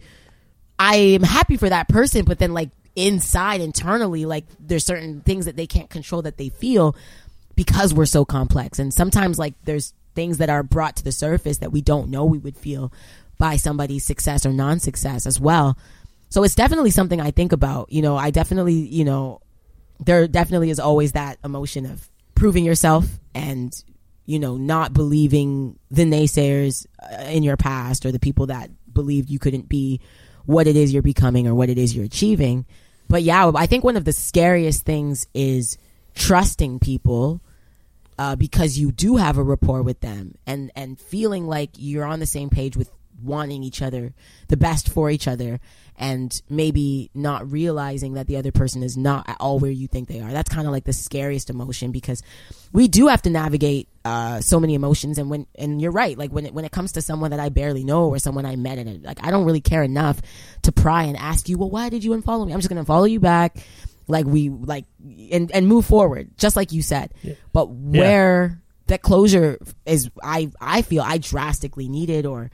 I 0.78 0.96
am 0.96 1.22
happy 1.22 1.58
for 1.58 1.68
that 1.68 1.88
person, 1.88 2.24
but 2.24 2.38
then 2.38 2.54
like 2.54 2.70
inside 3.06 3.60
internally, 3.60 4.26
like 4.26 4.44
there's 4.58 4.84
certain 4.84 5.20
things 5.20 5.46
that 5.46 5.56
they 5.56 5.66
can't 5.66 5.90
control 5.90 6.22
that 6.22 6.36
they 6.36 6.48
feel 6.48 6.96
because 7.56 7.92
we're 7.92 8.06
so 8.06 8.24
complex. 8.24 8.78
And 8.78 8.92
sometimes 8.92 9.38
like 9.38 9.54
there's 9.64 9.94
things 10.14 10.38
that 10.38 10.50
are 10.50 10.62
brought 10.62 10.96
to 10.96 11.04
the 11.04 11.12
surface 11.12 11.58
that 11.58 11.72
we 11.72 11.80
don't 11.80 12.10
know 12.10 12.24
we 12.24 12.38
would 12.38 12.56
feel 12.56 12.92
by 13.38 13.56
somebody's 13.56 14.04
success 14.04 14.44
or 14.44 14.52
non-success 14.52 15.26
as 15.26 15.40
well. 15.40 15.76
So 16.28 16.44
it's 16.44 16.54
definitely 16.54 16.90
something 16.90 17.20
I 17.20 17.30
think 17.30 17.52
about. 17.52 17.90
You 17.92 18.02
know, 18.02 18.16
I 18.16 18.30
definitely, 18.30 18.74
you 18.74 19.04
know, 19.04 19.40
there 19.98 20.26
definitely 20.28 20.70
is 20.70 20.80
always 20.80 21.12
that 21.12 21.38
emotion 21.44 21.86
of 21.86 22.08
proving 22.34 22.64
yourself 22.64 23.06
and 23.34 23.84
you 24.24 24.38
know 24.38 24.56
not 24.56 24.94
believing 24.94 25.78
the 25.90 26.04
naysayers 26.04 26.86
uh, 27.02 27.24
in 27.24 27.42
your 27.42 27.56
past 27.56 28.06
or 28.06 28.12
the 28.12 28.18
people 28.18 28.46
that 28.46 28.70
believed 28.92 29.28
you 29.28 29.38
couldn't 29.38 29.68
be 29.68 30.00
what 30.46 30.66
it 30.66 30.74
is 30.74 30.92
you're 30.92 31.02
becoming 31.02 31.46
or 31.46 31.54
what 31.54 31.68
it 31.68 31.76
is 31.76 31.94
you're 31.94 32.04
achieving 32.04 32.64
but 33.10 33.22
yeah 33.22 33.50
i 33.56 33.66
think 33.66 33.84
one 33.84 33.96
of 33.96 34.06
the 34.06 34.12
scariest 34.12 34.86
things 34.86 35.26
is 35.34 35.76
trusting 36.14 36.78
people 36.78 37.40
uh, 38.18 38.36
because 38.36 38.78
you 38.78 38.92
do 38.92 39.16
have 39.16 39.38
a 39.38 39.42
rapport 39.42 39.82
with 39.82 40.00
them 40.00 40.34
and 40.46 40.70
and 40.76 41.00
feeling 41.00 41.46
like 41.46 41.70
you're 41.76 42.04
on 42.04 42.20
the 42.20 42.26
same 42.26 42.50
page 42.50 42.76
with 42.76 42.90
wanting 43.22 43.62
each 43.62 43.82
other 43.82 44.12
the 44.48 44.56
best 44.56 44.88
for 44.88 45.10
each 45.10 45.28
other 45.28 45.60
and 46.00 46.40
maybe 46.48 47.10
not 47.14 47.52
realizing 47.52 48.14
that 48.14 48.26
the 48.26 48.38
other 48.38 48.50
person 48.50 48.82
is 48.82 48.96
not 48.96 49.28
at 49.28 49.36
all 49.38 49.58
where 49.58 49.70
you 49.70 49.86
think 49.86 50.08
they 50.08 50.20
are. 50.20 50.32
That's 50.32 50.48
kind 50.48 50.66
of 50.66 50.72
like 50.72 50.84
the 50.84 50.94
scariest 50.94 51.50
emotion 51.50 51.92
because 51.92 52.22
we 52.72 52.88
do 52.88 53.08
have 53.08 53.20
to 53.22 53.30
navigate 53.30 53.86
uh, 54.06 54.40
so 54.40 54.58
many 54.58 54.74
emotions. 54.74 55.18
And 55.18 55.28
when 55.28 55.46
and 55.56 55.80
you're 55.80 55.92
right, 55.92 56.16
like 56.16 56.32
when 56.32 56.46
it, 56.46 56.54
when 56.54 56.64
it 56.64 56.72
comes 56.72 56.92
to 56.92 57.02
someone 57.02 57.32
that 57.32 57.40
I 57.40 57.50
barely 57.50 57.84
know 57.84 58.08
or 58.08 58.18
someone 58.18 58.46
I 58.46 58.56
met, 58.56 58.78
and 58.78 59.04
like 59.04 59.22
I 59.22 59.30
don't 59.30 59.44
really 59.44 59.60
care 59.60 59.82
enough 59.82 60.22
to 60.62 60.72
pry 60.72 61.02
and 61.02 61.18
ask 61.18 61.50
you, 61.50 61.58
well, 61.58 61.70
why 61.70 61.90
did 61.90 62.02
you 62.02 62.12
unfollow 62.12 62.46
me? 62.46 62.54
I'm 62.54 62.60
just 62.60 62.70
gonna 62.70 62.84
follow 62.84 63.04
you 63.04 63.20
back, 63.20 63.58
like 64.08 64.24
we 64.24 64.48
like 64.48 64.86
and 65.30 65.50
and 65.52 65.68
move 65.68 65.84
forward, 65.84 66.30
just 66.38 66.56
like 66.56 66.72
you 66.72 66.80
said. 66.80 67.12
Yeah. 67.22 67.34
But 67.52 67.68
where 67.68 68.62
that 68.86 69.02
closure 69.02 69.58
is, 69.84 70.10
I 70.22 70.50
I 70.62 70.80
feel 70.80 71.02
I 71.02 71.18
drastically 71.18 71.88
needed 71.88 72.24
or 72.24 72.50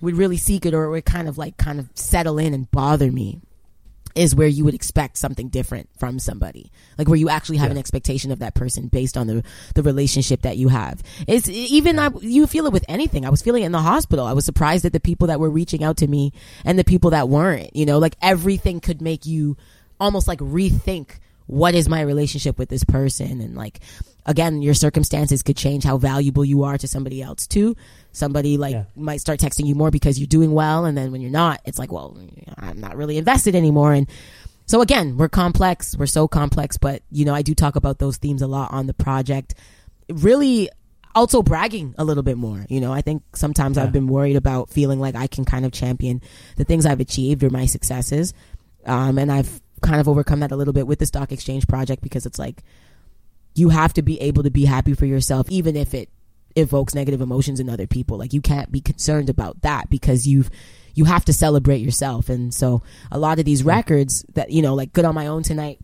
would 0.00 0.14
really 0.16 0.36
seek 0.36 0.66
it 0.66 0.74
or 0.74 0.88
would 0.90 1.04
kind 1.04 1.28
of 1.28 1.38
like 1.38 1.56
kind 1.56 1.78
of 1.80 1.88
settle 1.94 2.38
in 2.38 2.54
and 2.54 2.70
bother 2.70 3.10
me 3.10 3.40
is 4.14 4.34
where 4.34 4.48
you 4.48 4.64
would 4.64 4.74
expect 4.74 5.16
something 5.16 5.48
different 5.48 5.88
from 6.00 6.18
somebody. 6.18 6.72
Like 6.96 7.06
where 7.06 7.18
you 7.18 7.28
actually 7.28 7.58
have 7.58 7.68
Yeah. 7.68 7.72
an 7.72 7.78
expectation 7.78 8.32
of 8.32 8.40
that 8.40 8.54
person 8.54 8.88
based 8.88 9.16
on 9.16 9.26
the 9.28 9.44
the 9.74 9.82
relationship 9.82 10.42
that 10.42 10.56
you 10.56 10.68
have. 10.68 11.02
It's 11.28 11.48
even 11.48 11.98
I, 12.00 12.10
you 12.20 12.46
feel 12.48 12.66
it 12.66 12.72
with 12.72 12.84
anything. 12.88 13.24
I 13.24 13.30
was 13.30 13.42
feeling 13.42 13.62
it 13.62 13.66
in 13.66 13.72
the 13.72 13.82
hospital. 13.82 14.26
I 14.26 14.32
was 14.32 14.44
surprised 14.44 14.84
at 14.84 14.92
the 14.92 14.98
people 15.00 15.28
that 15.28 15.38
were 15.38 15.50
reaching 15.50 15.84
out 15.84 15.98
to 15.98 16.08
me 16.08 16.32
and 16.64 16.78
the 16.78 16.84
people 16.84 17.10
that 17.10 17.28
weren't 17.28 17.76
you 17.76 17.86
know 17.86 17.98
like 17.98 18.16
everything 18.20 18.80
could 18.80 19.00
make 19.00 19.24
you 19.26 19.56
almost 20.00 20.26
like 20.26 20.40
rethink 20.40 21.18
what 21.46 21.74
is 21.74 21.88
my 21.88 22.00
relationship 22.00 22.58
with 22.58 22.68
this 22.68 22.84
person 22.84 23.40
and 23.40 23.56
like 23.56 23.80
again 24.28 24.62
your 24.62 24.74
circumstances 24.74 25.42
could 25.42 25.56
change 25.56 25.82
how 25.82 25.96
valuable 25.98 26.44
you 26.44 26.62
are 26.62 26.78
to 26.78 26.86
somebody 26.86 27.20
else 27.20 27.46
too. 27.48 27.74
Somebody 28.12 28.56
like 28.58 28.74
Yeah. 28.74 28.84
might 28.94 29.20
start 29.20 29.40
texting 29.40 29.66
you 29.66 29.74
more 29.74 29.90
because 29.90 30.18
you're 30.20 30.26
doing 30.28 30.52
well 30.52 30.84
and 30.84 30.96
then 30.96 31.10
when 31.10 31.20
you're 31.20 31.30
not 31.32 31.60
it's 31.64 31.78
like 31.78 31.90
well 31.90 32.16
i'm 32.58 32.78
not 32.80 32.94
really 32.96 33.16
invested 33.18 33.54
anymore. 33.56 33.92
And 33.92 34.06
so 34.66 34.80
again 34.82 35.16
we're 35.16 35.28
complex. 35.30 35.96
We're 35.98 36.06
so 36.06 36.28
complex 36.28 36.76
but 36.78 37.02
you 37.10 37.24
know 37.24 37.34
i 37.34 37.42
do 37.42 37.54
talk 37.54 37.74
about 37.74 37.98
those 37.98 38.18
themes 38.18 38.42
a 38.42 38.46
lot 38.46 38.70
on 38.72 38.86
the 38.86 38.94
project. 38.94 39.54
Really 40.08 40.70
also 41.14 41.42
bragging 41.42 41.94
a 41.98 42.04
little 42.04 42.22
bit 42.22 42.36
more 42.36 42.64
you 42.68 42.80
know. 42.80 42.92
I 42.92 43.00
think 43.00 43.22
sometimes 43.34 43.76
Yeah. 43.76 43.84
i've 43.84 43.92
been 43.92 44.06
worried 44.08 44.36
about 44.36 44.70
feeling 44.70 45.00
like 45.00 45.16
i 45.16 45.26
can 45.26 45.44
kind 45.44 45.64
of 45.64 45.72
champion 45.72 46.20
the 46.56 46.64
things 46.64 46.86
i've 46.86 47.00
achieved 47.00 47.42
or 47.42 47.50
my 47.50 47.66
successes. 47.66 48.34
Um, 48.86 49.18
and 49.18 49.32
i've 49.32 49.60
kind 49.80 50.00
of 50.00 50.08
overcome 50.08 50.40
that 50.40 50.50
a 50.52 50.56
little 50.56 50.74
bit 50.74 50.86
with 50.86 50.98
the 50.98 51.06
stock 51.06 51.30
exchange 51.32 51.66
project 51.68 52.02
because 52.02 52.26
it's 52.26 52.38
like 52.38 52.62
you 53.58 53.68
have 53.70 53.92
to 53.94 54.02
be 54.02 54.20
able 54.20 54.42
to 54.42 54.50
be 54.50 54.64
happy 54.64 54.94
for 54.94 55.06
yourself 55.06 55.50
even 55.50 55.76
if 55.76 55.94
it 55.94 56.08
evokes 56.56 56.94
negative 56.94 57.20
emotions 57.20 57.60
in 57.60 57.68
other 57.68 57.86
people 57.86 58.18
like 58.18 58.32
you 58.32 58.40
can't 58.40 58.72
be 58.72 58.80
concerned 58.80 59.28
about 59.28 59.60
that 59.62 59.88
because 59.90 60.26
you've 60.26 60.50
you 60.94 61.04
have 61.04 61.24
to 61.24 61.32
celebrate 61.32 61.78
yourself 61.78 62.28
and 62.28 62.52
so 62.52 62.82
a 63.12 63.18
lot 63.18 63.38
of 63.38 63.44
these 63.44 63.62
records 63.62 64.24
that 64.34 64.50
you 64.50 64.62
know 64.62 64.74
like 64.74 64.92
good 64.92 65.04
on 65.04 65.14
my 65.14 65.26
own 65.26 65.42
tonight 65.42 65.78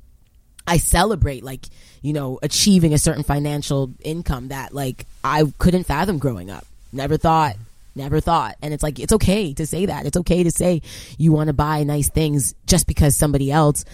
I 0.66 0.78
celebrate 0.78 1.44
like 1.44 1.66
you 2.02 2.12
know 2.12 2.38
achieving 2.42 2.94
a 2.94 2.98
certain 2.98 3.22
financial 3.22 3.92
income 4.02 4.48
that 4.48 4.74
like 4.74 5.06
I 5.22 5.44
couldn't 5.58 5.84
fathom 5.84 6.18
growing 6.18 6.50
up. 6.50 6.66
Never 6.92 7.16
thought, 7.16 7.56
never 7.94 8.20
thought. 8.20 8.56
And 8.62 8.72
it's 8.72 8.82
like 8.82 8.98
it's 8.98 9.12
okay 9.12 9.52
to 9.54 9.66
say 9.66 9.86
that. 9.86 10.06
It's 10.06 10.16
okay 10.18 10.42
to 10.42 10.50
say 10.50 10.82
you 11.18 11.32
want 11.32 11.48
to 11.48 11.52
buy 11.52 11.82
nice 11.84 12.08
things 12.08 12.54
just 12.66 12.86
because 12.86 13.16
somebody 13.16 13.50
else 13.50 13.84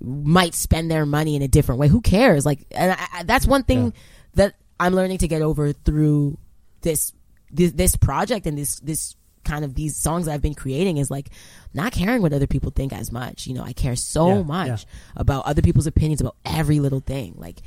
might 0.00 0.54
spend 0.54 0.90
their 0.90 1.06
money 1.06 1.36
in 1.36 1.42
a 1.42 1.48
different 1.48 1.78
way. 1.80 1.88
Who 1.88 2.00
cares? 2.00 2.44
Like 2.46 2.66
and 2.70 2.92
I, 2.92 3.06
I, 3.12 3.22
that's 3.24 3.46
one 3.46 3.62
thing 3.64 3.92
that 4.34 4.54
I'm 4.78 4.94
learning 4.94 5.18
to 5.18 5.28
get 5.28 5.42
over 5.42 5.72
through 5.72 6.38
this 6.82 7.12
this, 7.50 7.72
this 7.72 7.96
project 7.96 8.46
and 8.46 8.56
this 8.58 8.80
this 8.80 9.16
kind 9.44 9.64
of 9.64 9.74
these 9.74 9.96
songs 9.96 10.26
I've 10.26 10.42
been 10.42 10.54
creating 10.54 10.96
is 10.96 11.10
like 11.10 11.30
not 11.72 11.92
caring 11.92 12.20
what 12.20 12.32
other 12.32 12.48
people 12.48 12.72
think 12.72 12.92
as 12.92 13.12
much. 13.12 13.46
You 13.46 13.54
know, 13.54 13.62
I 13.62 13.72
care 13.72 13.94
so 13.96 14.28
Yeah, 14.28 14.42
much 14.42 14.68
yeah. 14.68 15.12
about 15.16 15.46
other 15.46 15.62
people's 15.62 15.86
opinions 15.86 16.20
about 16.20 16.36
every 16.44 16.80
little 16.80 17.00
thing. 17.00 17.34
Like, 17.36 17.60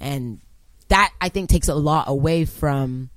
and 0.00 0.40
that 0.88 1.12
I 1.20 1.28
think 1.28 1.50
takes 1.50 1.68
a 1.68 1.74
lot 1.74 2.08
away 2.08 2.46
from 2.46 3.10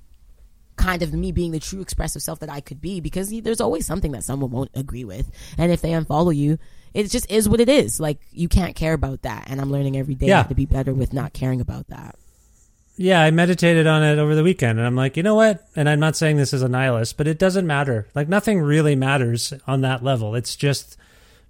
kind 0.76 1.02
of 1.02 1.12
me 1.12 1.32
being 1.32 1.52
the 1.52 1.60
true 1.60 1.80
expressive 1.80 2.22
self 2.22 2.40
that 2.40 2.50
I 2.50 2.60
could 2.60 2.80
be 2.80 3.00
because 3.00 3.30
there's 3.42 3.60
always 3.60 3.86
something 3.86 4.12
that 4.12 4.24
someone 4.24 4.50
won't 4.50 4.70
agree 4.74 5.04
with. 5.04 5.30
And 5.58 5.70
if 5.72 5.80
they 5.80 5.90
unfollow 5.90 6.34
you, 6.34 6.58
it 6.94 7.08
just 7.10 7.30
is 7.30 7.48
what 7.48 7.60
it 7.60 7.68
is. 7.68 8.00
Like, 8.00 8.18
you 8.32 8.48
can't 8.48 8.74
care 8.74 8.94
about 8.94 9.22
that. 9.22 9.46
And 9.50 9.60
I'm 9.60 9.70
learning 9.70 9.96
every 9.96 10.14
day 10.14 10.26
Yeah. 10.28 10.42
to 10.44 10.54
be 10.54 10.66
better 10.66 10.92
with 10.92 11.12
not 11.12 11.32
caring 11.32 11.60
about 11.60 11.88
that. 11.88 12.16
Yeah, 12.96 13.22
I 13.22 13.30
meditated 13.30 13.86
on 13.86 14.02
it 14.02 14.18
over 14.18 14.34
the 14.34 14.42
weekend, 14.42 14.78
and 14.78 14.86
I'm 14.86 14.96
like, 14.96 15.16
you 15.16 15.22
know 15.22 15.34
what? 15.34 15.66
And 15.74 15.88
I'm 15.88 16.00
not 16.00 16.16
saying 16.16 16.36
this 16.36 16.52
as 16.52 16.60
a 16.62 16.68
nihilist, 16.68 17.16
but 17.16 17.26
it 17.26 17.38
doesn't 17.38 17.66
matter. 17.66 18.06
Like 18.14 18.28
nothing 18.28 18.60
really 18.60 18.94
matters 18.94 19.54
on 19.66 19.80
that 19.82 20.04
level. 20.04 20.34
It's 20.34 20.54
just 20.54 20.98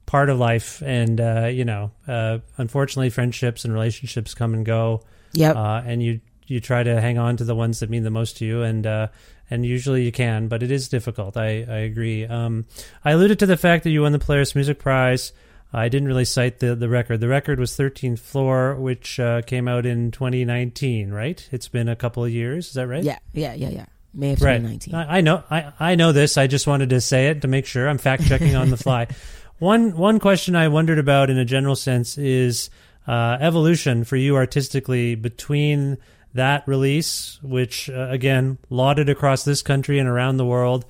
part 0.07 0.31
of 0.31 0.39
life, 0.39 0.81
and 0.87 1.21
uh, 1.21 1.47
you 1.53 1.65
know, 1.65 1.91
uh, 2.07 2.39
unfortunately, 2.57 3.11
friendships 3.11 3.65
and 3.65 3.75
relationships 3.75 4.33
come 4.33 4.55
and 4.55 4.65
go. 4.65 5.03
Yep. 5.33 5.57
Uh, 5.57 5.83
and 5.85 6.01
you 6.03 6.21
you 6.47 6.61
try 6.61 6.85
to 6.85 7.01
hang 7.01 7.19
on 7.19 7.37
to 7.39 7.45
the 7.45 7.55
ones 7.57 7.81
that 7.81 7.91
mean 7.91 8.05
the 8.05 8.11
most 8.11 8.37
to 8.37 8.45
you, 8.45 8.63
and 8.63 8.87
uh, 8.87 9.09
and 9.51 9.67
usually 9.67 10.05
you 10.05 10.13
can, 10.13 10.49
but 10.49 10.63
it 10.63 10.71
is 10.71 10.89
difficult. 10.89 11.37
I 11.37 11.65
I 11.69 11.79
agree. 11.79 12.25
Um, 12.27 12.67
I 13.05 13.13
alluded 13.13 13.39
to 13.41 13.47
the 13.47 13.57
fact 13.57 13.85
that 13.85 13.91
you 13.91 14.03
won 14.03 14.13
the 14.13 14.19
Polaris 14.19 14.55
Music 14.55 14.79
Prize. 14.79 15.33
I 15.73 15.89
didn't 15.89 16.09
really 16.09 16.25
cite 16.25 16.59
the, 16.59 16.75
the 16.75 16.89
record. 16.89 17.21
The 17.21 17.29
record 17.29 17.61
was 17.61 17.71
13th 17.77 18.19
Floor, 18.19 18.75
which 18.75 19.21
uh, 19.21 19.43
came 19.43 19.69
out 19.69 19.87
in 19.87 20.11
2019, 20.11 21.13
right? 21.13 21.49
It's 21.53 21.69
been 21.69 21.89
a 21.89 21.95
couple 21.95 22.25
of 22.25 22.31
years. 22.31 22.69
Is 22.69 22.73
that 22.73 22.89
right? 22.89 23.05
Yeah, 23.05 23.19
yeah, 23.33 23.55
yeah, 23.55 23.69
yeah. 23.69 23.87
May 24.13 24.33
of 24.33 24.43
Right. 24.43 24.57
2019. 24.57 24.95
I, 24.95 25.19
I 25.19 25.21
know. 25.21 25.45
I, 25.49 25.73
I 25.79 25.95
know 25.95 26.11
this. 26.11 26.37
I 26.37 26.49
just 26.49 26.67
wanted 26.67 26.91
to 26.91 27.01
say 27.01 27.29
it 27.29 27.43
to 27.43 27.49
make 27.49 27.67
sure. 27.67 27.89
I'm 27.89 27.99
fact 27.99 28.27
checking 28.27 28.57
on 28.57 28.71
the 28.71 28.77
fly. 28.77 29.07
One 29.61 29.95
one 29.95 30.21
question 30.21 30.57
I 30.57 30.69
wondered 30.69 30.99
about 30.99 31.29
in 31.29 31.37
a 31.37 31.45
general 31.45 31.77
sense 31.77 32.17
is 32.17 32.71
uh, 33.07 33.37
evolution 33.39 34.05
for 34.05 34.17
you 34.17 34.37
artistically 34.37 35.17
between 35.17 35.99
that 36.35 36.67
release, 36.67 37.39
which 37.43 37.91
uh, 37.91 38.09
again 38.11 38.59
lauded 38.69 39.09
across 39.09 39.45
this 39.45 39.63
country 39.63 39.99
and 39.99 40.09
around 40.09 40.37
the 40.37 40.47
world 40.47 40.85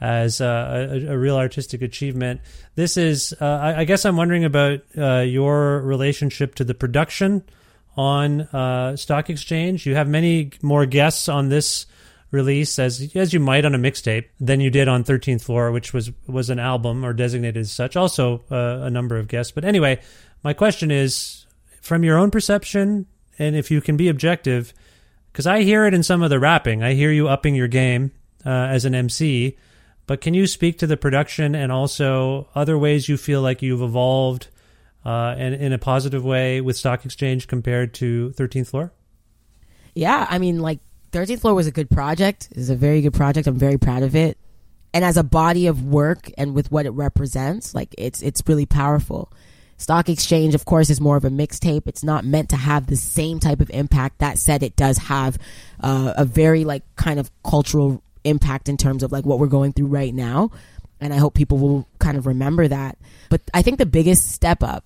as 0.00 0.40
uh, 0.40 0.88
a, 0.90 1.12
a 1.12 1.18
real 1.18 1.36
artistic 1.36 1.82
achievement. 1.82 2.40
This 2.74 2.96
is, 2.96 3.34
uh, 3.40 3.44
I, 3.44 3.80
I 3.80 3.84
guess, 3.84 4.04
I'm 4.04 4.16
wondering 4.16 4.44
about 4.44 4.80
uh, 4.96 5.20
your 5.20 5.80
relationship 5.80 6.54
to 6.56 6.64
the 6.64 6.74
production 6.74 7.44
on 7.96 8.42
uh, 8.42 8.96
Stock 8.96 9.30
Exchange. 9.30 9.86
You 9.86 9.94
have 9.94 10.08
many 10.08 10.50
more 10.62 10.86
guests 10.86 11.28
on 11.28 11.48
this 11.48 11.86
release 12.32 12.78
as 12.78 13.14
as 13.14 13.32
you 13.32 13.40
might 13.40 13.64
on 13.64 13.74
a 13.74 13.78
mixtape 13.78 14.26
than 14.40 14.60
you 14.60 14.68
did 14.68 14.88
on 14.88 15.04
13th 15.04 15.42
Floor, 15.42 15.72
which 15.72 15.94
was 15.94 16.10
was 16.26 16.50
an 16.50 16.58
album 16.58 17.04
or 17.04 17.12
designated 17.12 17.58
as 17.58 17.70
such. 17.70 17.96
Also, 17.96 18.44
uh, 18.50 18.80
a 18.82 18.90
number 18.90 19.16
of 19.16 19.28
guests. 19.28 19.52
But 19.52 19.64
anyway, 19.64 20.00
my 20.42 20.52
question 20.52 20.90
is, 20.90 21.46
from 21.80 22.04
your 22.04 22.18
own 22.18 22.30
perception, 22.30 23.06
and 23.38 23.56
if 23.56 23.70
you 23.70 23.80
can 23.80 23.96
be 23.96 24.08
objective, 24.08 24.74
because 25.36 25.46
I 25.46 25.64
hear 25.64 25.84
it 25.84 25.92
in 25.92 26.02
some 26.02 26.22
of 26.22 26.30
the 26.30 26.40
rapping, 26.40 26.82
I 26.82 26.94
hear 26.94 27.12
you 27.12 27.28
upping 27.28 27.54
your 27.54 27.68
game 27.68 28.10
uh, 28.46 28.48
as 28.48 28.86
an 28.86 28.94
MC. 28.94 29.58
But 30.06 30.22
can 30.22 30.32
you 30.32 30.46
speak 30.46 30.78
to 30.78 30.86
the 30.86 30.96
production 30.96 31.54
and 31.54 31.70
also 31.70 32.48
other 32.54 32.78
ways 32.78 33.06
you 33.06 33.18
feel 33.18 33.42
like 33.42 33.60
you've 33.60 33.82
evolved 33.82 34.48
uh, 35.04 35.34
in, 35.36 35.52
in 35.52 35.74
a 35.74 35.78
positive 35.78 36.24
way 36.24 36.62
with 36.62 36.78
Stock 36.78 37.04
Exchange 37.04 37.48
compared 37.48 37.92
to 37.94 38.32
13th 38.38 38.68
Floor? 38.68 38.94
Yeah, 39.94 40.26
I 40.30 40.38
mean, 40.38 40.60
like 40.60 40.78
13th 41.12 41.40
Floor 41.42 41.52
was 41.52 41.66
a 41.66 41.70
good 41.72 41.90
project. 41.90 42.48
It's 42.52 42.70
a 42.70 42.74
very 42.74 43.02
good 43.02 43.12
project. 43.12 43.46
I'm 43.46 43.58
very 43.58 43.76
proud 43.76 44.04
of 44.04 44.16
it. 44.16 44.38
And 44.94 45.04
as 45.04 45.18
a 45.18 45.22
body 45.22 45.66
of 45.66 45.84
work 45.84 46.30
and 46.38 46.54
with 46.54 46.72
what 46.72 46.86
it 46.86 46.92
represents, 46.92 47.74
like 47.74 47.94
it's 47.98 48.22
it's 48.22 48.42
really 48.46 48.64
powerful. 48.64 49.30
Stock 49.78 50.08
Exchange, 50.08 50.54
of 50.54 50.64
course, 50.64 50.90
is 50.90 51.00
more 51.00 51.16
of 51.16 51.24
a 51.24 51.30
mixtape. 51.30 51.86
It's 51.86 52.02
not 52.02 52.24
meant 52.24 52.50
to 52.50 52.56
have 52.56 52.86
the 52.86 52.96
same 52.96 53.40
type 53.40 53.60
of 53.60 53.70
impact. 53.70 54.18
That 54.18 54.38
said, 54.38 54.62
it 54.62 54.76
does 54.76 54.98
have 54.98 55.38
uh, 55.80 56.14
a 56.16 56.24
very 56.24 56.64
like 56.64 56.82
kind 56.96 57.20
of 57.20 57.30
cultural 57.42 58.02
impact 58.24 58.68
in 58.68 58.76
terms 58.76 59.02
of 59.02 59.12
like 59.12 59.26
what 59.26 59.38
we're 59.38 59.46
going 59.46 59.72
through 59.72 59.86
right 59.86 60.14
now. 60.14 60.50
And 61.00 61.12
I 61.12 61.18
hope 61.18 61.34
people 61.34 61.58
will 61.58 61.86
kind 61.98 62.16
of 62.16 62.26
remember 62.26 62.66
that. 62.66 62.96
But 63.28 63.42
I 63.52 63.62
think 63.62 63.78
the 63.78 63.86
biggest 63.86 64.32
step 64.32 64.62
up 64.62 64.84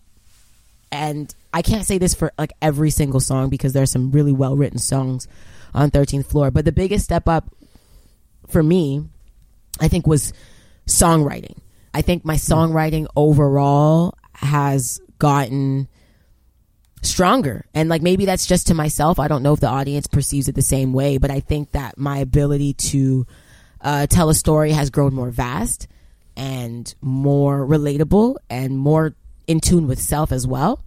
and 0.92 1.34
I 1.52 1.62
can't 1.62 1.84
say 1.84 1.98
this 1.98 2.14
for 2.14 2.32
like 2.38 2.52
every 2.60 2.90
single 2.90 3.20
song 3.20 3.48
because 3.48 3.72
there's 3.72 3.90
some 3.90 4.10
really 4.10 4.32
well 4.32 4.56
written 4.56 4.78
songs 4.78 5.28
on 5.74 5.90
13th 5.90 6.26
floor 6.26 6.50
but 6.50 6.64
the 6.64 6.72
biggest 6.72 7.04
step 7.04 7.28
up 7.28 7.48
for 8.48 8.62
me 8.62 9.04
I 9.80 9.88
think 9.88 10.06
was 10.06 10.32
songwriting 10.86 11.58
I 11.94 12.02
think 12.02 12.24
my 12.24 12.36
songwriting 12.36 13.06
overall 13.16 14.14
has 14.40 15.00
gotten 15.18 15.88
stronger 17.02 17.64
and 17.72 17.88
like 17.88 18.02
maybe 18.02 18.26
that's 18.26 18.44
just 18.44 18.66
to 18.66 18.74
myself 18.74 19.18
I 19.18 19.26
don't 19.26 19.42
know 19.42 19.54
if 19.54 19.60
the 19.60 19.68
audience 19.68 20.06
perceives 20.06 20.48
it 20.48 20.54
the 20.54 20.62
same 20.62 20.92
way 20.92 21.16
but 21.16 21.30
I 21.30 21.40
think 21.40 21.72
that 21.72 21.96
my 21.96 22.18
ability 22.18 22.74
to 22.74 23.26
uh, 23.80 24.06
tell 24.06 24.28
a 24.28 24.34
story 24.34 24.72
has 24.72 24.90
grown 24.90 25.14
more 25.14 25.30
vast 25.30 25.88
and 26.36 26.94
more 27.00 27.66
relatable 27.66 28.36
and 28.50 28.76
more 28.76 29.14
in 29.46 29.60
tune 29.60 29.86
with 29.86 29.98
self 29.98 30.30
as 30.30 30.46
well 30.46 30.82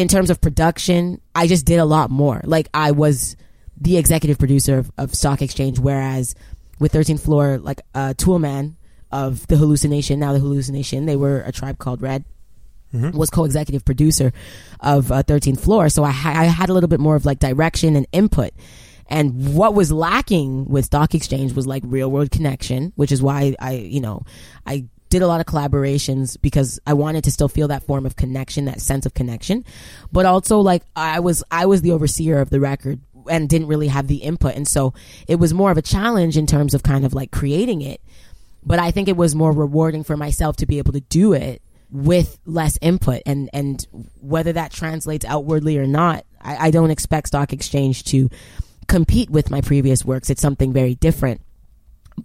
in 0.00 0.08
terms 0.08 0.30
of 0.30 0.40
production, 0.40 1.20
I 1.34 1.46
just 1.46 1.66
did 1.66 1.78
a 1.78 1.84
lot 1.84 2.10
more. 2.10 2.40
Like 2.44 2.68
I 2.72 2.92
was 2.92 3.36
the 3.78 3.98
executive 3.98 4.38
producer 4.38 4.78
of, 4.78 4.90
of 4.96 5.14
Stock 5.14 5.42
Exchange, 5.42 5.78
whereas 5.78 6.34
with 6.78 6.92
13th 6.92 7.20
Floor, 7.20 7.58
like 7.58 7.82
uh, 7.94 8.14
Toolman, 8.16 8.76
of 9.12 9.46
the 9.48 9.56
hallucination. 9.56 10.20
Now 10.20 10.32
the 10.32 10.38
hallucination, 10.38 11.04
they 11.04 11.16
were 11.16 11.40
a 11.40 11.52
tribe 11.52 11.78
called 11.78 12.00
Red. 12.00 12.24
Was 12.92 13.30
co-executive 13.30 13.84
producer 13.84 14.32
of 14.80 15.12
uh, 15.12 15.22
13th 15.22 15.60
Floor, 15.60 15.88
so 15.88 16.02
I, 16.02 16.08
I 16.08 16.44
had 16.44 16.68
a 16.70 16.72
little 16.72 16.88
bit 16.88 17.00
more 17.00 17.16
of 17.16 17.24
like 17.24 17.38
direction 17.38 17.96
and 17.96 18.06
input. 18.12 18.52
And 19.10 19.54
what 19.54 19.74
was 19.74 19.90
lacking 19.90 20.66
with 20.66 20.84
Stock 20.84 21.14
Exchange 21.14 21.52
was 21.52 21.66
like 21.66 21.82
real 21.84 22.10
world 22.10 22.30
connection, 22.30 22.92
which 22.94 23.10
is 23.10 23.20
why 23.20 23.56
I, 23.58 23.72
you 23.72 24.00
know, 24.00 24.22
I 24.66 24.86
did 25.08 25.22
a 25.22 25.26
lot 25.26 25.40
of 25.40 25.46
collaborations 25.46 26.40
because 26.40 26.78
I 26.86 26.94
wanted 26.94 27.24
to 27.24 27.32
still 27.32 27.48
feel 27.48 27.68
that 27.68 27.82
form 27.82 28.06
of 28.06 28.14
connection, 28.14 28.66
that 28.66 28.80
sense 28.80 29.06
of 29.06 29.14
connection. 29.14 29.64
But 30.12 30.26
also 30.26 30.60
like 30.60 30.84
I 30.94 31.18
was, 31.18 31.42
I 31.50 31.66
was 31.66 31.82
the 31.82 31.90
overseer 31.90 32.38
of 32.38 32.50
the 32.50 32.60
record 32.60 33.00
and 33.28 33.48
didn't 33.48 33.66
really 33.66 33.88
have 33.88 34.06
the 34.06 34.18
input. 34.18 34.54
And 34.54 34.68
so 34.68 34.94
it 35.26 35.36
was 35.36 35.52
more 35.52 35.72
of 35.72 35.76
a 35.76 35.82
challenge 35.82 36.36
in 36.36 36.46
terms 36.46 36.72
of 36.72 36.84
kind 36.84 37.04
of 37.04 37.12
like 37.12 37.32
creating 37.32 37.82
it. 37.82 38.00
But 38.64 38.78
I 38.78 38.92
think 38.92 39.08
it 39.08 39.16
was 39.16 39.34
more 39.34 39.52
rewarding 39.52 40.04
for 40.04 40.16
myself 40.16 40.56
to 40.58 40.66
be 40.66 40.78
able 40.78 40.92
to 40.92 41.00
do 41.00 41.32
it 41.32 41.60
with 41.92 42.38
less 42.46 42.78
input 42.80 43.22
and, 43.26 43.50
and 43.52 43.86
whether 44.20 44.52
that 44.52 44.72
translates 44.72 45.24
outwardly 45.24 45.78
or 45.78 45.86
not, 45.86 46.24
I, 46.40 46.68
I 46.68 46.70
don't 46.70 46.90
expect 46.90 47.28
Stock 47.28 47.52
Exchange 47.52 48.04
to 48.04 48.30
compete 48.86 49.30
with 49.30 49.50
my 49.50 49.60
previous 49.60 50.04
works. 50.04 50.30
It's 50.30 50.42
something 50.42 50.72
very 50.72 50.94
different. 50.94 51.40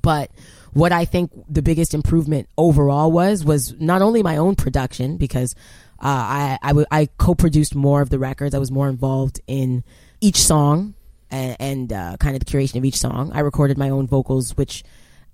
But 0.01 0.31
what 0.73 0.91
I 0.91 1.05
think 1.05 1.31
the 1.47 1.61
biggest 1.61 1.93
improvement 1.93 2.49
overall 2.57 3.11
was 3.11 3.45
was 3.45 3.73
not 3.79 4.01
only 4.01 4.21
my 4.23 4.37
own 4.37 4.55
production 4.55 5.17
because 5.17 5.55
uh, 5.99 6.07
I 6.07 6.59
I, 6.61 6.67
w- 6.69 6.87
I 6.91 7.07
co-produced 7.17 7.75
more 7.75 8.01
of 8.01 8.09
the 8.09 8.19
records. 8.19 8.53
I 8.53 8.59
was 8.59 8.71
more 8.71 8.89
involved 8.89 9.39
in 9.47 9.83
each 10.19 10.37
song 10.37 10.95
and, 11.31 11.55
and 11.59 11.93
uh, 11.93 12.17
kind 12.19 12.35
of 12.35 12.43
the 12.43 12.45
curation 12.45 12.75
of 12.75 12.83
each 12.85 12.97
song. 12.97 13.31
I 13.33 13.39
recorded 13.39 13.77
my 13.77 13.89
own 13.89 14.07
vocals, 14.07 14.57
which 14.57 14.83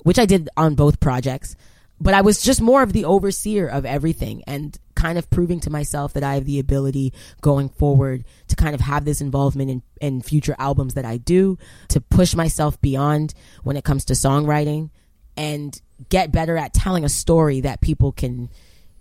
which 0.03 0.19
I 0.19 0.25
did 0.25 0.49
on 0.55 0.75
both 0.75 0.99
projects. 0.99 1.55
But 2.01 2.15
I 2.15 2.21
was 2.21 2.41
just 2.41 2.61
more 2.61 2.81
of 2.81 2.93
the 2.93 3.05
overseer 3.05 3.67
of 3.67 3.85
everything 3.85 4.43
and 4.47 4.75
kind 4.95 5.19
of 5.19 5.29
proving 5.29 5.59
to 5.61 5.69
myself 5.69 6.13
that 6.13 6.23
I 6.23 6.33
have 6.33 6.45
the 6.45 6.57
ability 6.57 7.13
going 7.41 7.69
forward 7.69 8.25
to 8.47 8.55
kind 8.55 8.73
of 8.73 8.81
have 8.81 9.05
this 9.05 9.21
involvement 9.21 9.69
in, 9.69 9.83
in 10.01 10.21
future 10.21 10.55
albums 10.57 10.95
that 10.95 11.05
I 11.05 11.17
do, 11.17 11.59
to 11.89 12.01
push 12.01 12.33
myself 12.33 12.81
beyond 12.81 13.35
when 13.63 13.77
it 13.77 13.83
comes 13.83 14.05
to 14.05 14.13
songwriting 14.13 14.89
and 15.37 15.79
get 16.09 16.31
better 16.31 16.57
at 16.57 16.73
telling 16.73 17.05
a 17.05 17.09
story 17.09 17.61
that 17.61 17.81
people 17.81 18.11
can 18.11 18.49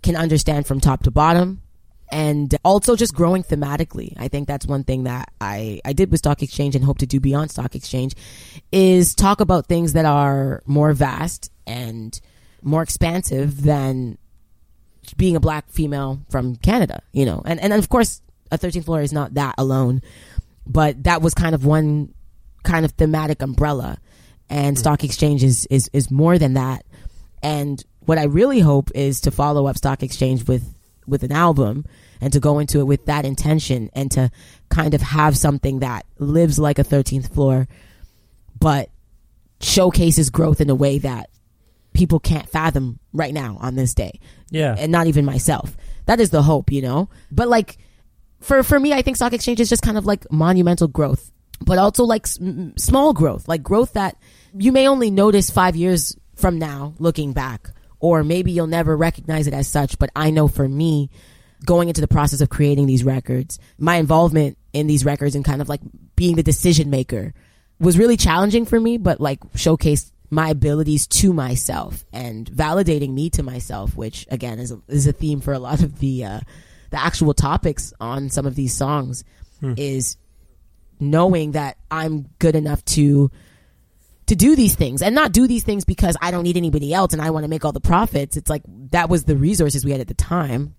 can 0.03 0.15
understand 0.15 0.65
from 0.65 0.79
top 0.79 1.03
to 1.03 1.11
bottom 1.11 1.61
and 2.11 2.55
also 2.65 2.95
just 2.95 3.13
growing 3.13 3.43
thematically. 3.43 4.13
I 4.17 4.27
think 4.27 4.47
that's 4.47 4.65
one 4.65 4.83
thing 4.83 5.03
that 5.03 5.31
I, 5.39 5.79
I 5.85 5.93
did 5.93 6.11
with 6.11 6.19
Stock 6.19 6.41
Exchange 6.41 6.75
and 6.75 6.83
hope 6.83 6.97
to 6.99 7.05
do 7.05 7.19
beyond 7.19 7.51
Stock 7.51 7.75
Exchange 7.75 8.15
is 8.71 9.13
talk 9.13 9.41
about 9.41 9.67
things 9.67 9.93
that 9.93 10.05
are 10.05 10.61
more 10.65 10.93
vast 10.93 11.51
and 11.67 12.19
more 12.61 12.81
expansive 12.81 13.63
than 13.63 14.17
being 15.17 15.35
a 15.35 15.39
black 15.39 15.69
female 15.69 16.19
from 16.29 16.55
Canada, 16.57 17.01
you 17.11 17.25
know. 17.25 17.41
And 17.45 17.59
and 17.59 17.73
of 17.73 17.89
course 17.89 18.21
a 18.51 18.57
13th 18.57 18.85
floor 18.85 19.01
is 19.01 19.13
not 19.13 19.33
that 19.35 19.55
alone, 19.57 20.01
but 20.67 21.03
that 21.03 21.21
was 21.21 21.33
kind 21.33 21.55
of 21.55 21.65
one 21.65 22.13
kind 22.63 22.85
of 22.85 22.91
thematic 22.91 23.41
umbrella 23.41 23.97
and 24.49 24.77
hmm. 24.77 24.79
stock 24.79 25.03
exchange 25.03 25.43
is, 25.43 25.65
is 25.69 25.89
is 25.93 26.11
more 26.11 26.37
than 26.37 26.53
that. 26.53 26.85
And 27.41 27.83
what 28.01 28.17
I 28.17 28.25
really 28.25 28.59
hope 28.59 28.91
is 28.93 29.21
to 29.21 29.31
follow 29.31 29.67
up 29.67 29.77
stock 29.77 30.03
exchange 30.03 30.47
with 30.47 30.75
with 31.07 31.23
an 31.23 31.31
album 31.31 31.85
and 32.19 32.31
to 32.33 32.39
go 32.39 32.59
into 32.59 32.79
it 32.79 32.83
with 32.83 33.05
that 33.07 33.25
intention 33.25 33.89
and 33.93 34.11
to 34.11 34.29
kind 34.69 34.93
of 34.93 35.01
have 35.01 35.35
something 35.35 35.79
that 35.79 36.05
lives 36.19 36.59
like 36.59 36.77
a 36.77 36.83
13th 36.83 37.33
floor 37.33 37.67
but 38.59 38.89
showcases 39.59 40.29
growth 40.29 40.61
in 40.61 40.69
a 40.69 40.75
way 40.75 40.99
that 40.99 41.30
people 41.93 42.19
can't 42.19 42.47
fathom 42.49 42.99
right 43.13 43.33
now 43.33 43.57
on 43.59 43.75
this 43.75 43.93
day. 43.93 44.19
Yeah. 44.49 44.75
and 44.77 44.91
not 44.91 45.07
even 45.07 45.25
myself. 45.25 45.75
That 46.05 46.19
is 46.19 46.29
the 46.29 46.41
hope 46.41 46.71
you 46.71 46.81
know? 46.81 47.09
But 47.31 47.47
like 47.47 47.77
for 48.41 48.63
for 48.63 48.79
me 48.79 48.91
i 48.91 49.03
think 49.03 49.15
stock 49.15 49.33
exchange 49.33 49.59
is 49.59 49.69
just 49.69 49.83
kind 49.83 49.99
of 49.99 50.07
like 50.07 50.25
monumental 50.31 50.87
growth 50.87 51.31
but 51.63 51.77
also 51.77 52.03
like 52.05 52.25
s- 52.25 52.39
small 52.75 53.13
growth 53.13 53.47
like 53.47 53.61
growth 53.61 53.93
that 53.93 54.17
you 54.57 54.71
may 54.71 54.87
only 54.87 55.11
notice 55.11 55.51
5 55.51 55.75
years 55.75 56.17
from 56.35 56.57
now 56.57 56.95
looking 56.97 57.33
back 57.33 57.69
or 57.99 58.23
maybe 58.23 58.51
you'll 58.51 58.65
never 58.65 58.97
recognize 58.97 59.45
it 59.45 59.53
as 59.53 59.67
such 59.67 59.99
but 59.99 60.09
i 60.15 60.31
know 60.31 60.47
for 60.47 60.67
me 60.67 61.11
going 61.67 61.87
into 61.87 62.01
the 62.01 62.07
process 62.07 62.41
of 62.41 62.49
creating 62.49 62.87
these 62.87 63.03
records 63.03 63.59
my 63.77 63.97
involvement 63.97 64.57
in 64.73 64.87
these 64.87 65.05
records 65.05 65.35
and 65.35 65.45
kind 65.45 65.61
of 65.61 65.69
like 65.69 65.81
being 66.15 66.35
the 66.35 66.41
decision 66.41 66.89
maker 66.89 67.35
was 67.79 67.97
really 67.97 68.17
challenging 68.17 68.65
for 68.65 68.79
me, 68.79 68.97
but 68.97 69.19
like 69.19 69.39
showcased 69.53 70.11
my 70.31 70.49
abilities 70.49 71.05
to 71.05 71.33
myself 71.33 72.05
and 72.11 72.49
validating 72.49 73.13
me 73.13 73.29
to 73.31 73.43
myself, 73.43 73.95
which 73.95 74.25
again 74.31 74.57
is 74.59 74.71
a, 74.71 74.81
is 74.87 75.05
a 75.05 75.11
theme 75.11 75.41
for 75.41 75.53
a 75.53 75.59
lot 75.59 75.83
of 75.83 75.99
the 75.99 76.23
uh, 76.23 76.39
the 76.89 76.99
actual 76.99 77.33
topics 77.33 77.93
on 77.99 78.29
some 78.29 78.45
of 78.47 78.55
these 78.55 78.73
songs. 78.73 79.23
Is 79.77 80.17
knowing 80.99 81.51
that 81.51 81.77
I'm 81.91 82.27
good 82.39 82.55
enough 82.55 82.83
to 82.85 83.29
to 84.27 84.35
do 84.35 84.55
these 84.55 84.75
things 84.75 85.01
and 85.01 85.13
not 85.13 85.33
do 85.33 85.45
these 85.45 85.63
things 85.63 85.83
because 85.83 86.15
I 86.21 86.31
don't 86.31 86.43
need 86.43 86.57
anybody 86.57 86.93
else 86.93 87.13
and 87.13 87.21
I 87.21 87.31
want 87.31 87.43
to 87.43 87.49
make 87.49 87.65
all 87.65 87.73
the 87.73 87.81
profits. 87.81 88.37
It's 88.37 88.49
like 88.49 88.63
that 88.91 89.09
was 89.09 89.25
the 89.25 89.35
resources 89.35 89.83
we 89.83 89.91
had 89.91 89.99
at 89.99 90.07
the 90.07 90.13
time. 90.13 90.75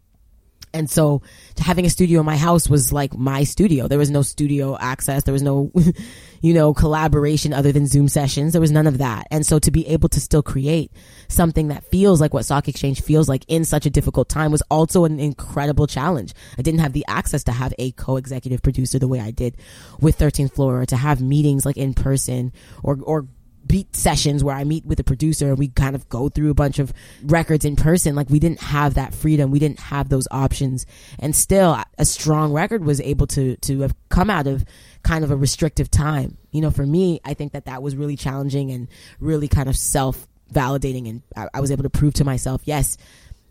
And 0.75 0.89
so 0.91 1.23
having 1.59 1.85
a 1.85 1.91
studio 1.91 2.21
in 2.21 2.27
my 2.27 2.37
house 2.37 2.69
was 2.69 2.93
like 2.93 3.15
my 3.17 3.45
studio. 3.45 3.89
There 3.89 3.99
was 3.99 4.11
no 4.11 4.23
studio 4.23 4.77
access. 4.79 5.25
There 5.25 5.33
was 5.33 5.43
no, 5.43 5.71
you 6.41 6.55
know, 6.55 6.73
collaboration 6.75 7.53
other 7.53 7.73
than 7.73 7.87
Zoom 7.87 8.09
sessions. 8.09 8.53
There 8.53 8.61
was 8.61 8.71
none 8.71 8.87
of 8.87 8.99
that. 8.99 9.27
And 9.31 9.45
so 9.45 9.59
to 9.59 9.71
be 9.71 9.87
able 9.89 10.09
to 10.11 10.21
still 10.21 10.43
create 10.43 10.93
something 11.29 11.69
that 11.69 11.85
feels 11.85 12.21
like 12.21 12.35
what 12.35 12.45
Stock 12.45 12.69
Exchange 12.69 13.03
feels 13.03 13.29
like 13.29 13.45
in 13.49 13.65
such 13.65 13.87
a 13.87 13.91
difficult 13.91 14.29
time 14.29 14.51
was 14.51 14.63
also 14.71 15.05
an 15.05 15.21
incredible 15.21 15.87
challenge. 15.87 16.35
I 16.59 16.63
didn't 16.63 16.81
have 16.81 16.93
the 16.93 17.05
access 17.07 17.45
to 17.45 17.53
have 17.53 17.75
a 17.79 17.93
co-executive 17.93 18.63
producer 18.63 18.99
the 18.99 19.09
way 19.09 19.21
I 19.21 19.31
did 19.31 19.57
with 20.01 20.19
13th 20.19 20.53
Floor 20.53 20.83
or 20.83 20.87
to 20.87 20.97
have 20.97 21.21
meetings 21.21 21.65
like 21.65 21.77
in 21.77 21.95
person 21.95 22.53
or, 22.83 22.99
or 23.03 23.27
beat 23.73 23.97
sessions 23.97 24.45
where 24.45 24.55
I 24.55 24.65
meet 24.65 24.85
with 24.85 25.01
a 25.01 25.05
producer 25.05 25.49
and 25.49 25.59
we 25.59 25.69
kind 25.69 25.97
of 25.97 26.07
go 26.11 26.29
through 26.29 26.51
a 26.51 26.55
bunch 26.55 26.79
of 26.79 26.93
records 27.25 27.65
in 27.65 27.75
person. 27.75 28.15
Like 28.15 28.29
we 28.29 28.39
didn't 28.39 28.61
have 28.61 28.95
that 28.95 29.15
freedom. 29.15 29.51
We 29.51 29.59
didn't 29.59 29.81
have 29.81 30.11
those 30.11 30.29
options. 30.31 30.85
And 31.19 31.35
still 31.35 31.79
a 31.97 32.05
strong 32.05 32.53
record 32.53 32.85
was 32.85 33.01
able 33.01 33.27
to, 33.29 33.57
to 33.57 33.81
have 33.81 33.95
come 34.11 34.29
out 34.29 34.47
of 34.47 34.67
kind 35.03 35.25
of 35.25 35.31
a 35.31 35.37
restrictive 35.37 35.91
time. 35.91 36.37
You 36.51 36.61
know, 36.61 36.71
for 36.71 36.85
me, 36.85 37.21
I 37.25 37.33
think 37.33 37.53
that 37.55 37.65
that 37.65 37.83
was 37.83 37.97
really 37.97 38.15
challenging 38.15 38.71
and 38.73 38.89
really 39.21 39.49
kind 39.49 39.71
of 39.71 39.77
self 39.77 40.29
validating. 40.53 41.09
And 41.09 41.23
I, 41.35 41.49
I 41.55 41.61
was 41.63 41.71
able 41.71 41.85
to 41.85 41.91
prove 41.91 42.13
to 42.15 42.25
myself, 42.25 42.61
yes, 42.67 42.99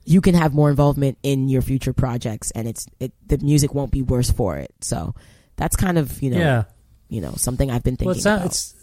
you 0.05 0.21
can 0.21 0.35
have 0.35 0.53
more 0.53 0.69
involvement 0.69 1.17
in 1.23 1.49
your 1.49 1.63
future 1.63 1.93
projects 1.93 2.51
and 2.51 2.67
it's, 2.67 2.85
it, 2.99 3.11
the 3.25 3.39
music 3.39 3.73
won't 3.73 3.91
be 3.91 4.03
worse 4.03 4.29
for 4.29 4.57
it. 4.57 4.71
So 4.81 5.15
that's 5.55 5.75
kind 5.75 5.97
of, 5.97 6.21
you 6.21 6.29
know, 6.29 6.37
Yeah. 6.37 6.63
you 7.09 7.21
know, 7.21 7.33
something 7.37 7.71
I've 7.71 7.81
been 7.83 7.95
thinking 7.97 8.07
Well, 8.09 8.17
it, 8.17 8.21
sounds, 8.21 8.41
about. 8.41 8.45
it's 8.51 8.75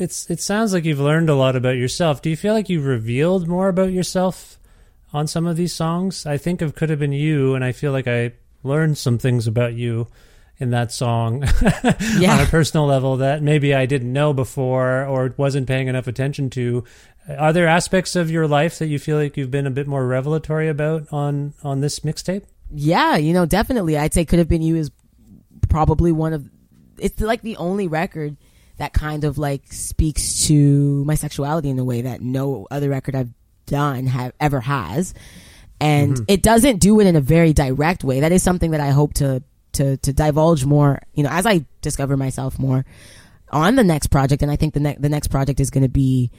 it's 0.00 0.30
it 0.30 0.40
sounds 0.40 0.72
like 0.72 0.84
you've 0.84 1.00
learned 1.00 1.28
a 1.28 1.34
lot 1.34 1.56
about 1.56 1.76
yourself. 1.76 2.22
Do 2.22 2.30
you 2.30 2.36
feel 2.36 2.54
like 2.54 2.68
you've 2.68 2.86
revealed 2.86 3.48
more 3.48 3.68
about 3.68 3.92
yourself 3.92 4.58
on 5.12 5.26
some 5.26 5.46
of 5.46 5.56
these 5.56 5.72
songs? 5.72 6.26
I 6.26 6.36
think 6.36 6.62
of 6.62 6.74
"Could 6.74 6.90
Have 6.90 6.98
Been 6.98 7.12
You," 7.12 7.54
and 7.54 7.64
I 7.64 7.72
feel 7.72 7.92
like 7.92 8.06
I 8.06 8.32
learned 8.62 8.98
some 8.98 9.18
things 9.18 9.46
about 9.46 9.74
you 9.74 10.08
in 10.58 10.70
that 10.70 10.90
song 10.90 11.44
on 11.84 12.40
a 12.40 12.46
personal 12.50 12.86
level 12.86 13.18
that 13.18 13.42
maybe 13.42 13.74
I 13.74 13.86
didn't 13.86 14.12
know 14.12 14.32
before 14.32 15.04
or 15.04 15.32
wasn't 15.36 15.68
paying 15.68 15.88
enough 15.88 16.06
attention 16.08 16.50
to. 16.50 16.84
Are 17.38 17.52
there 17.52 17.68
aspects 17.68 18.16
of 18.16 18.30
your 18.30 18.48
life 18.48 18.78
that 18.78 18.86
you 18.86 18.98
feel 18.98 19.16
like 19.16 19.36
you've 19.36 19.50
been 19.50 19.66
a 19.66 19.70
bit 19.70 19.86
more 19.86 20.06
revelatory 20.06 20.68
about 20.68 21.06
on 21.12 21.54
on 21.62 21.80
this 21.80 22.00
mixtape? 22.00 22.44
Yeah, 22.70 23.16
you 23.16 23.32
know, 23.32 23.46
definitely. 23.46 23.96
I'd 23.96 24.14
say 24.14 24.24
could 24.24 24.38
have 24.38 24.48
been 24.48 24.62
you 24.62 24.76
is 24.76 24.90
probably 25.68 26.12
one 26.12 26.32
of 26.32 26.48
it's 26.98 27.20
like 27.20 27.42
the 27.42 27.56
only 27.56 27.86
record 27.86 28.36
that 28.78 28.92
kind 28.92 29.24
of 29.24 29.38
like 29.38 29.72
speaks 29.72 30.46
to 30.46 31.04
my 31.04 31.14
sexuality 31.14 31.68
in 31.68 31.78
a 31.78 31.84
way 31.84 32.02
that 32.02 32.20
no 32.20 32.66
other 32.70 32.88
record 32.88 33.14
I've 33.14 33.32
done 33.66 34.06
have 34.06 34.32
ever 34.40 34.60
has. 34.60 35.14
And 35.80 36.14
mm-hmm. 36.14 36.24
it 36.26 36.42
doesn't 36.42 36.78
do 36.78 36.98
it 37.00 37.06
in 37.06 37.14
a 37.14 37.20
very 37.20 37.52
direct 37.52 38.02
way. 38.02 38.20
That 38.20 38.32
is 38.32 38.42
something 38.42 38.72
that 38.72 38.80
I 38.80 38.90
hope 38.90 39.14
to 39.14 39.42
to 39.72 39.96
to 39.98 40.12
divulge 40.12 40.64
more, 40.64 41.00
you 41.14 41.22
know, 41.22 41.30
as 41.30 41.46
I 41.46 41.66
discover 41.82 42.16
myself 42.16 42.58
more 42.58 42.84
on 43.50 43.76
the 43.76 43.84
next 43.84 44.08
project 44.08 44.42
and 44.42 44.50
I 44.50 44.56
think 44.56 44.74
the 44.74 44.80
next 44.80 45.02
the 45.02 45.08
next 45.08 45.28
project 45.28 45.60
is 45.60 45.70
going 45.70 45.84
to 45.84 45.88
be 45.88 46.30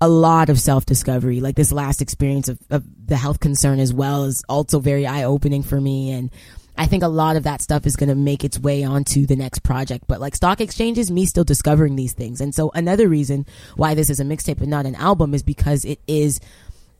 a 0.00 0.08
lot 0.08 0.50
of 0.50 0.60
self 0.60 0.84
discovery. 0.84 1.40
Like 1.40 1.56
this 1.56 1.72
last 1.72 2.02
experience 2.02 2.48
of, 2.48 2.58
of 2.70 2.84
the 3.06 3.16
health 3.16 3.40
concern 3.40 3.78
as 3.78 3.94
well 3.94 4.24
is 4.24 4.42
also 4.48 4.80
very 4.80 5.06
eye 5.06 5.24
opening 5.24 5.62
for 5.62 5.80
me. 5.80 6.10
And 6.10 6.30
I 6.76 6.86
think 6.86 7.02
a 7.02 7.08
lot 7.08 7.36
of 7.36 7.42
that 7.44 7.60
stuff 7.60 7.86
is 7.86 7.96
going 7.96 8.08
to 8.08 8.14
make 8.14 8.44
its 8.44 8.58
way 8.58 8.82
onto 8.82 9.26
the 9.26 9.36
next 9.36 9.60
project. 9.62 10.04
But 10.08 10.20
like 10.20 10.34
stock 10.34 10.60
exchange 10.60 10.98
is 10.98 11.10
me 11.10 11.26
still 11.26 11.44
discovering 11.44 11.96
these 11.96 12.12
things. 12.14 12.40
And 12.40 12.54
so 12.54 12.70
another 12.74 13.08
reason 13.08 13.46
why 13.76 13.94
this 13.94 14.08
is 14.10 14.20
a 14.20 14.24
mixtape 14.24 14.60
and 14.60 14.70
not 14.70 14.86
an 14.86 14.94
album 14.94 15.34
is 15.34 15.42
because 15.42 15.84
it 15.84 16.00
is 16.06 16.40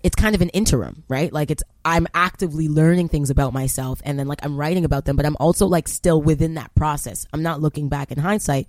it's 0.03 0.17
kind 0.17 0.35
of 0.35 0.41
an 0.43 0.49
interim, 0.51 1.05
right? 1.09 1.33
Like 1.33 1.51
it's 1.51 1.63
I'm 1.85 2.07
actively 2.13 2.69
learning 2.69 3.09
things 3.09 3.31
about 3.31 3.53
myself 3.53 4.03
and 4.05 4.19
then 4.19 4.27
like 4.27 4.41
I'm 4.45 4.57
writing 4.57 4.85
about 4.85 5.05
them, 5.05 5.17
but 5.17 5.25
I'm 5.25 5.37
also 5.39 5.67
like 5.67 5.89
still 5.89 6.21
within 6.21 6.55
that 6.55 6.75
process. 6.75 7.27
I'm 7.33 7.43
not 7.43 7.61
looking 7.61 7.89
back 7.89 8.11
in 8.13 8.19
hindsight 8.19 8.67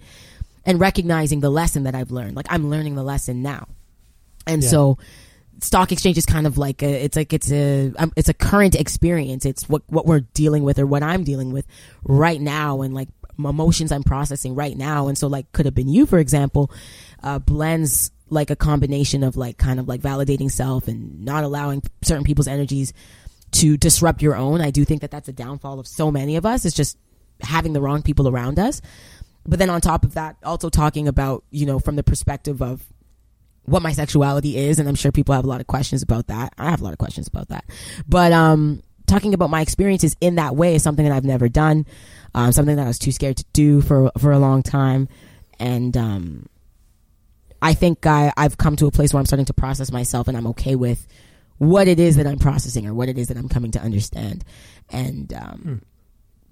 and 0.66 0.80
recognizing 0.80 1.40
the 1.42 1.50
lesson 1.50 1.84
that 1.84 1.96
I've 1.96 2.12
learned. 2.12 2.36
Like 2.36 2.48
I'm 2.50 2.70
learning 2.70 2.96
the 2.96 3.04
lesson 3.04 3.42
now. 3.42 3.68
And 4.46 4.62
Yeah. 4.64 4.70
so 4.70 4.98
stock 5.64 5.92
exchange 5.92 6.18
is 6.18 6.26
kind 6.26 6.46
of 6.46 6.58
like 6.58 6.84
a, 6.84 7.04
it's 7.04 7.16
like 7.16 7.34
it's 7.34 7.52
a 7.52 7.94
um, 7.98 8.12
it's 8.16 8.30
a 8.30 8.34
current 8.34 8.76
experience. 8.76 9.46
It's 9.46 9.68
what 9.68 9.84
what 9.88 10.06
we're 10.06 10.22
dealing 10.34 10.64
with 10.64 10.80
or 10.80 10.86
what 10.86 11.04
I'm 11.04 11.24
dealing 11.24 11.52
with 11.54 11.66
right 12.04 12.40
now, 12.40 12.82
and 12.82 12.94
like 12.94 13.10
emotions 13.38 13.92
I'm 13.92 14.04
processing 14.04 14.56
right 14.56 14.78
now. 14.78 15.08
And 15.08 15.18
so, 15.18 15.28
like, 15.28 15.52
could 15.52 15.66
have 15.66 15.76
been 15.76 15.88
you, 15.88 16.06
for 16.06 16.20
example, 16.20 16.72
uh, 17.24 17.40
blends 17.40 18.12
like 18.30 18.50
a 18.50 18.56
combination 18.56 19.24
of 19.24 19.38
like 19.38 19.58
kind 19.58 19.80
of 19.80 19.88
like 19.88 20.02
validating 20.02 20.52
self 20.52 20.88
and 20.88 21.24
not 21.24 21.44
allowing 21.44 21.84
certain 22.02 22.24
people's 22.24 22.48
energies 22.48 22.94
to 23.52 23.78
disrupt 23.78 24.22
your 24.22 24.36
own. 24.36 24.60
I 24.60 24.72
do 24.72 24.84
think 24.84 25.02
that 25.02 25.12
that's 25.12 25.28
a 25.28 25.34
downfall 25.34 25.80
of 25.80 25.88
so 25.88 26.12
many 26.12 26.36
of 26.36 26.46
us. 26.46 26.66
It's 26.66 26.76
just 26.76 26.98
having 27.42 27.74
the 27.74 27.82
wrong 27.82 28.02
people 28.02 28.28
around 28.28 28.58
us. 28.60 28.82
But 29.46 29.60
then 29.60 29.70
on 29.70 29.82
top 29.82 30.06
of 30.06 30.14
that, 30.14 30.38
also 30.44 30.70
talking 30.70 31.08
about, 31.08 31.44
you 31.52 31.66
know, 31.66 31.78
from 31.78 31.96
the 31.96 32.04
perspective 32.04 32.62
of 32.62 32.84
what 33.66 33.82
my 33.82 33.92
sexuality 33.92 34.58
is. 34.58 34.80
And 34.80 34.88
I'm 34.90 34.96
sure 34.96 35.12
people 35.12 35.34
have 35.36 35.46
a 35.46 35.48
lot 35.48 35.62
of 35.62 35.68
questions 35.68 36.02
about 36.02 36.28
that. 36.28 36.54
I 36.58 36.70
have 36.70 36.82
a 36.82 36.84
lot 36.84 36.94
of 36.94 37.00
questions 37.00 37.28
about 37.28 37.50
that. 37.50 37.66
But, 38.08 38.32
um, 38.34 38.82
talking 39.06 39.34
about 39.34 39.50
my 39.50 39.62
experiences 39.62 40.16
in 40.22 40.36
that 40.36 40.56
way 40.56 40.76
is 40.76 40.84
something 40.84 41.06
that 41.06 41.14
I've 41.14 41.26
never 41.26 41.50
done. 41.50 41.86
Um, 42.36 42.52
something 42.52 42.76
that 42.78 42.84
I 42.84 42.88
was 42.88 43.00
too 43.00 43.12
scared 43.12 43.38
to 43.38 43.46
do 43.54 43.82
for, 43.82 44.12
for 44.18 44.32
a 44.32 44.40
long 44.40 44.64
time. 44.64 45.08
And, 45.60 45.96
um, 45.96 46.46
I 47.62 47.74
think 47.74 48.06
I, 48.06 48.34
I've 48.36 48.58
come 48.58 48.76
to 48.78 48.88
a 48.88 48.92
place 48.92 49.14
where 49.14 49.20
I'm 49.20 49.26
starting 49.26 49.46
to 49.46 49.54
process 49.54 49.92
myself 49.92 50.28
and 50.28 50.36
I'm 50.36 50.48
okay 50.48 50.76
with 50.76 51.08
what 51.60 51.88
it 51.88 52.00
is 52.00 52.18
that 52.18 52.28
I'm 52.28 52.40
processing 52.40 52.86
or 52.88 52.94
what 52.94 53.08
it 53.08 53.18
is 53.18 53.30
that 53.30 53.38
I'm 53.38 53.48
coming 53.48 53.72
to 53.72 53.80
understand. 53.80 54.44
And, 54.90 55.32
um, 55.34 55.60
Hmm. 55.62 55.76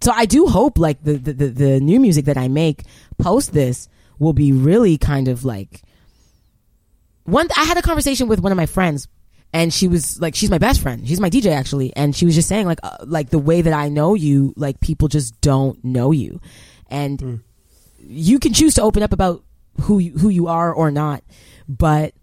so 0.01 0.11
I 0.13 0.25
do 0.25 0.45
hope 0.47 0.77
like 0.77 1.03
the, 1.03 1.13
the, 1.13 1.33
the, 1.33 1.47
the 1.47 1.79
new 1.81 1.99
music 1.99 2.25
that 2.25 2.37
I 2.37 2.47
make 2.47 2.83
post 3.17 3.51
this 3.51 3.89
will 4.19 4.33
be 4.33 4.51
really 4.53 4.97
kind 4.97 5.27
of 5.27 5.43
like 5.43 5.81
one. 7.23 7.47
I 7.55 7.63
had 7.63 7.77
a 7.77 7.81
conversation 7.81 8.27
with 8.27 8.39
one 8.39 8.51
of 8.51 8.57
my 8.57 8.65
friends 8.65 9.07
and 9.53 9.73
she 9.73 9.87
was 9.87 10.19
like, 10.21 10.35
she's 10.35 10.49
my 10.49 10.57
best 10.57 10.81
friend. 10.81 11.07
She's 11.07 11.19
my 11.19 11.29
DJ 11.29 11.51
actually. 11.51 11.95
And 11.95 12.15
she 12.15 12.25
was 12.25 12.35
just 12.35 12.47
saying 12.47 12.67
like, 12.67 12.79
uh, 12.83 12.97
like 13.05 13.29
the 13.29 13.39
way 13.39 13.61
that 13.61 13.73
I 13.73 13.89
know 13.89 14.13
you, 14.13 14.53
like 14.55 14.79
people 14.79 15.07
just 15.07 15.39
don't 15.41 15.83
know 15.83 16.11
you. 16.11 16.39
And 16.89 17.41
you 17.99 18.39
can 18.39 18.53
choose 18.53 18.75
to 18.75 18.81
open 18.81 19.03
up 19.03 19.13
about 19.13 19.43
who 19.81 19.99
you, 19.99 20.11
who 20.13 20.29
you 20.29 20.47
are 20.47 20.73
or 20.73 20.91
not, 20.91 21.23
but 21.67 22.13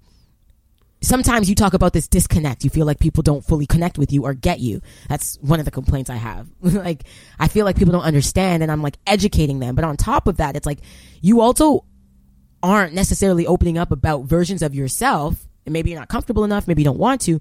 sometimes 1.00 1.48
you 1.48 1.54
talk 1.54 1.74
about 1.74 1.92
this 1.92 2.08
disconnect. 2.08 2.64
You 2.64 2.70
feel 2.70 2.86
like 2.86 2.98
people 2.98 3.22
don't 3.22 3.44
fully 3.44 3.66
connect 3.66 3.98
with 3.98 4.12
you 4.12 4.24
or 4.24 4.34
get 4.34 4.60
you. 4.60 4.80
That's 5.08 5.36
one 5.40 5.58
of 5.58 5.64
the 5.64 5.70
complaints 5.70 6.10
I 6.10 6.16
have. 6.16 6.48
like, 6.60 7.04
I 7.38 7.48
feel 7.48 7.64
like 7.64 7.76
people 7.76 7.92
don't 7.92 8.02
understand 8.02 8.62
and 8.62 8.72
I'm 8.72 8.82
like 8.82 8.98
educating 9.06 9.58
them. 9.58 9.74
But 9.74 9.84
on 9.84 9.96
top 9.96 10.26
of 10.28 10.38
that, 10.38 10.56
it's 10.56 10.66
like 10.66 10.80
you 11.20 11.40
also 11.40 11.84
aren't 12.62 12.94
necessarily 12.94 13.46
opening 13.46 13.78
up 13.78 13.90
about 13.90 14.24
versions 14.24 14.62
of 14.62 14.74
yourself. 14.74 15.46
And 15.66 15.72
maybe 15.72 15.90
you're 15.90 15.98
not 15.98 16.08
comfortable 16.08 16.44
enough. 16.44 16.66
Maybe 16.66 16.82
you 16.82 16.86
don't 16.86 16.98
want 16.98 17.20
to. 17.22 17.40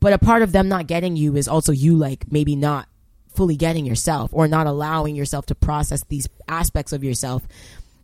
But 0.00 0.12
a 0.12 0.18
part 0.18 0.42
of 0.42 0.52
them 0.52 0.68
not 0.68 0.86
getting 0.86 1.16
you 1.16 1.36
is 1.36 1.48
also 1.48 1.72
you 1.72 1.96
like 1.96 2.30
maybe 2.30 2.56
not 2.56 2.88
fully 3.34 3.56
getting 3.56 3.84
yourself 3.84 4.30
or 4.32 4.48
not 4.48 4.66
allowing 4.66 5.14
yourself 5.14 5.46
to 5.46 5.54
process 5.54 6.02
these 6.04 6.26
aspects 6.48 6.92
of 6.92 7.04
yourself 7.04 7.46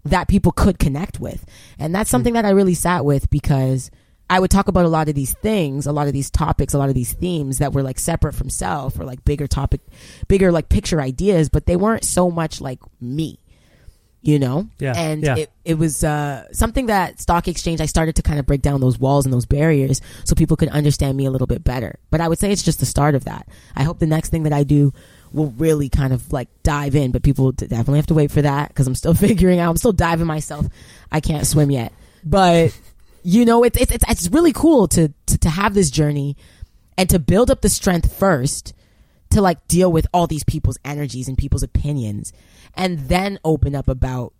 that 0.04 0.28
people 0.28 0.52
could 0.52 0.78
connect 0.78 1.20
with. 1.20 1.44
And 1.78 1.94
that's 1.94 2.10
hmm. 2.10 2.14
something 2.14 2.34
that 2.34 2.44
I 2.44 2.50
really 2.50 2.74
sat 2.74 3.04
with 3.04 3.30
because 3.30 3.90
I 4.28 4.40
would 4.40 4.50
talk 4.50 4.68
about 4.68 4.84
a 4.84 4.88
lot 4.88 5.08
of 5.08 5.14
these 5.14 5.34
things, 5.34 5.86
a 5.86 5.92
lot 5.92 6.06
of 6.06 6.12
these 6.12 6.30
topics, 6.30 6.72
a 6.72 6.78
lot 6.78 6.88
of 6.88 6.94
these 6.94 7.12
themes 7.12 7.58
that 7.58 7.72
were 7.72 7.82
like 7.82 7.98
separate 7.98 8.34
from 8.34 8.48
self 8.48 8.98
or 8.98 9.04
like 9.04 9.24
bigger 9.24 9.46
topic, 9.46 9.80
bigger 10.28 10.50
like 10.50 10.68
picture 10.68 11.00
ideas, 11.00 11.48
but 11.48 11.66
they 11.66 11.76
weren't 11.76 12.04
so 12.04 12.30
much 12.30 12.60
like 12.60 12.78
me, 13.00 13.38
you 14.22 14.38
know? 14.38 14.68
Yeah, 14.78 14.94
And 14.96 15.22
yeah. 15.22 15.36
it, 15.36 15.50
it 15.64 15.74
was 15.74 16.04
uh, 16.04 16.46
something 16.52 16.86
that 16.86 17.20
Stock 17.20 17.48
Exchange, 17.48 17.80
I 17.80 17.86
started 17.86 18.16
to 18.16 18.22
kind 18.22 18.38
of 18.38 18.46
break 18.46 18.62
down 18.62 18.80
those 18.80 18.98
walls 18.98 19.26
and 19.26 19.32
those 19.32 19.46
barriers 19.46 20.00
so 20.24 20.34
people 20.34 20.56
could 20.56 20.68
understand 20.68 21.16
me 21.16 21.26
a 21.26 21.30
little 21.30 21.48
bit 21.48 21.64
better. 21.64 21.98
But 22.10 22.20
I 22.20 22.28
would 22.28 22.38
say 22.38 22.52
it's 22.52 22.62
just 22.62 22.80
the 22.80 22.86
start 22.86 23.14
of 23.16 23.24
that. 23.24 23.48
I 23.76 23.82
hope 23.82 23.98
the 23.98 24.06
next 24.06 24.30
thing 24.30 24.44
that 24.44 24.52
I 24.52 24.62
do 24.62 24.92
will 25.32 25.50
really 25.58 25.88
kind 25.88 26.12
of 26.12 26.32
like 26.32 26.48
dive 26.62 26.94
in, 26.94 27.10
but 27.10 27.22
people 27.22 27.50
definitely 27.52 27.98
have 27.98 28.06
to 28.06 28.14
wait 28.14 28.30
for 28.30 28.42
that 28.42 28.68
because 28.68 28.86
I'm 28.86 28.94
still 28.94 29.14
figuring 29.28 29.58
out, 29.58 29.70
I'm 29.70 29.76
still 29.76 29.92
diving 29.92 30.26
myself. 30.26 30.66
I 31.10 31.20
can't 31.20 31.46
swim 31.46 31.70
yet. 31.70 31.92
But 32.24 32.78
you 33.24 33.44
know, 33.44 33.64
it's, 33.64 33.76
it's, 33.76 33.92
it's, 33.92 34.04
it's 34.08 34.28
really 34.28 34.52
cool 34.52 34.86
to, 34.88 35.12
to, 35.26 35.38
to 35.38 35.50
have 35.50 35.74
this 35.74 35.90
journey 35.90 36.36
and 36.96 37.08
to 37.10 37.18
build 37.18 37.50
up 37.50 37.60
the 37.60 37.68
strength 37.68 38.16
first 38.16 38.74
to 39.32 39.40
like 39.40 39.66
deal 39.68 39.90
with 39.90 40.06
all 40.12 40.26
these 40.26 40.44
people's 40.44 40.78
energies 40.84 41.28
and 41.28 41.36
people's 41.36 41.62
opinions 41.62 42.32
and 42.74 43.08
then 43.08 43.38
open 43.44 43.74
up 43.74 43.88
about 43.88 44.32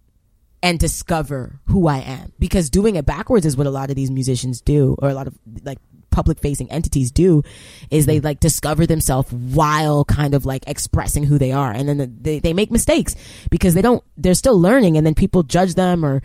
and 0.63 0.79
discover 0.79 1.61
who 1.67 1.89
I 1.89 1.99
am. 1.99 2.33
Because 2.39 2.71
doing 2.71 2.97
it 2.97 3.05
backwards 3.05 3.45
is 3.45 3.57
what 3.57 3.67
a 3.67 3.71
lot 3.71 3.91
of 3.91 3.97
these 3.97 4.11
musicians 4.11 4.61
do 4.61 4.97
or 5.01 5.09
a 5.09 5.15
lot 5.15 5.27
of 5.27 5.37
like 5.65 5.79
public 6.11 6.39
facing 6.39 6.71
entities 6.71 7.11
do 7.11 7.43
is 7.91 8.07
they 8.07 8.21
like 8.21 8.39
discover 8.39 8.87
themselves 8.87 9.33
while 9.33 10.05
kind 10.05 10.35
of 10.35 10.47
like 10.47 10.63
expressing 10.69 11.25
who 11.25 11.39
they 11.39 11.51
are. 11.51 11.73
And 11.73 11.89
then 11.89 12.19
they, 12.21 12.39
they 12.39 12.53
make 12.53 12.71
mistakes 12.71 13.17
because 13.51 13.75
they 13.75 13.83
don't 13.83 14.05
they're 14.17 14.35
still 14.35 14.59
learning 14.59 14.97
and 14.97 15.05
then 15.05 15.15
people 15.15 15.43
judge 15.43 15.75
them 15.75 16.05
or 16.05 16.23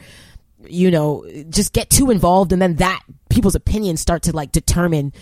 you 0.67 0.91
know, 0.91 1.25
just 1.49 1.71
get 1.71 1.89
too 1.89 2.11
involved 2.11 2.51
and 2.51 2.61
then 2.61 2.75
that 2.75 3.01
people's 3.29 3.55
opinions 3.55 4.01
start 4.01 4.23
to 4.23 4.35
like 4.35 4.51
determine 4.51 5.13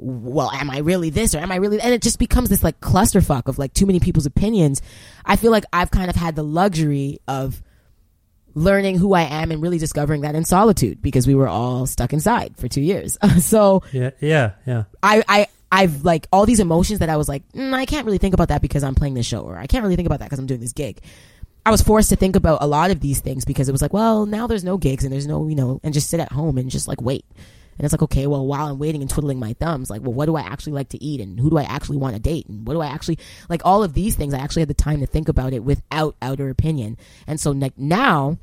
well, 0.00 0.50
am 0.50 0.70
I 0.70 0.78
really 0.78 1.10
this 1.10 1.34
or 1.34 1.38
am 1.38 1.52
I 1.52 1.56
really 1.56 1.80
and 1.80 1.92
it 1.92 2.02
just 2.02 2.18
becomes 2.18 2.48
this 2.48 2.64
like 2.64 2.80
clusterfuck 2.80 3.48
of 3.48 3.58
like 3.58 3.74
too 3.74 3.86
many 3.86 4.00
people's 4.00 4.26
opinions. 4.26 4.80
I 5.24 5.36
feel 5.36 5.50
like 5.50 5.64
I've 5.72 5.90
kind 5.90 6.08
of 6.08 6.16
had 6.16 6.36
the 6.36 6.42
luxury 6.42 7.18
of 7.28 7.62
learning 8.54 8.98
who 8.98 9.12
I 9.12 9.22
am 9.22 9.50
and 9.52 9.62
really 9.62 9.78
discovering 9.78 10.22
that 10.22 10.34
in 10.34 10.44
solitude 10.44 11.00
because 11.02 11.26
we 11.26 11.34
were 11.34 11.48
all 11.48 11.86
stuck 11.86 12.12
inside 12.12 12.56
for 12.56 12.66
2 12.66 12.80
years. 12.80 13.18
so 13.40 13.82
Yeah, 13.92 14.10
yeah, 14.20 14.52
yeah. 14.66 14.84
I, 15.02 15.22
I, 15.28 15.46
I've 15.70 16.04
like 16.04 16.26
all 16.32 16.46
these 16.46 16.60
emotions 16.60 16.98
that 16.98 17.08
I 17.08 17.16
was 17.16 17.28
like, 17.28 17.46
mm, 17.52 17.72
I 17.72 17.86
can't 17.86 18.04
really 18.06 18.18
think 18.18 18.34
about 18.34 18.48
that 18.48 18.62
because 18.62 18.82
I'm 18.82 18.94
playing 18.94 19.14
this 19.14 19.26
show, 19.26 19.42
or 19.42 19.56
I 19.56 19.66
can't 19.66 19.82
really 19.82 19.96
think 19.96 20.06
about 20.06 20.18
that 20.18 20.26
because 20.26 20.38
I'm 20.38 20.46
doing 20.46 20.60
this 20.60 20.72
gig. 20.72 21.00
I 21.64 21.70
was 21.70 21.82
forced 21.82 22.08
to 22.08 22.16
think 22.16 22.36
about 22.36 22.62
a 22.62 22.66
lot 22.66 22.90
of 22.90 23.00
these 23.00 23.20
things 23.20 23.44
because 23.44 23.68
it 23.68 23.72
was 23.72 23.82
like, 23.82 23.92
well, 23.92 24.26
now 24.26 24.46
there's 24.46 24.64
no 24.64 24.78
gigs 24.78 25.04
and 25.04 25.12
there's 25.12 25.26
no, 25.26 25.46
you 25.46 25.54
know, 25.54 25.78
and 25.84 25.92
just 25.94 26.08
sit 26.08 26.18
at 26.18 26.32
home 26.32 26.58
and 26.58 26.70
just 26.70 26.88
like 26.88 27.00
wait. 27.02 27.24
And 27.80 27.86
it's 27.86 27.94
like, 27.94 28.02
okay, 28.02 28.26
well, 28.26 28.46
while 28.46 28.66
I'm 28.66 28.78
waiting 28.78 29.00
and 29.00 29.08
twiddling 29.08 29.38
my 29.38 29.54
thumbs, 29.54 29.88
like, 29.88 30.02
well, 30.02 30.12
what 30.12 30.26
do 30.26 30.36
I 30.36 30.42
actually 30.42 30.74
like 30.74 30.90
to 30.90 31.02
eat 31.02 31.18
and 31.18 31.40
who 31.40 31.48
do 31.48 31.56
I 31.56 31.62
actually 31.62 31.96
want 31.96 32.14
to 32.14 32.20
date 32.20 32.46
and 32.46 32.66
what 32.66 32.74
do 32.74 32.82
I 32.82 32.88
actually 32.88 33.18
like 33.48 33.62
all 33.64 33.82
of 33.82 33.94
these 33.94 34.16
things. 34.16 34.34
I 34.34 34.38
actually 34.38 34.60
had 34.60 34.68
the 34.68 34.74
time 34.74 35.00
to 35.00 35.06
think 35.06 35.30
about 35.30 35.54
it 35.54 35.64
without 35.64 36.14
outer 36.20 36.50
opinion. 36.50 36.98
And 37.26 37.40
so 37.40 37.52
like 37.52 37.78
now, 37.78 38.36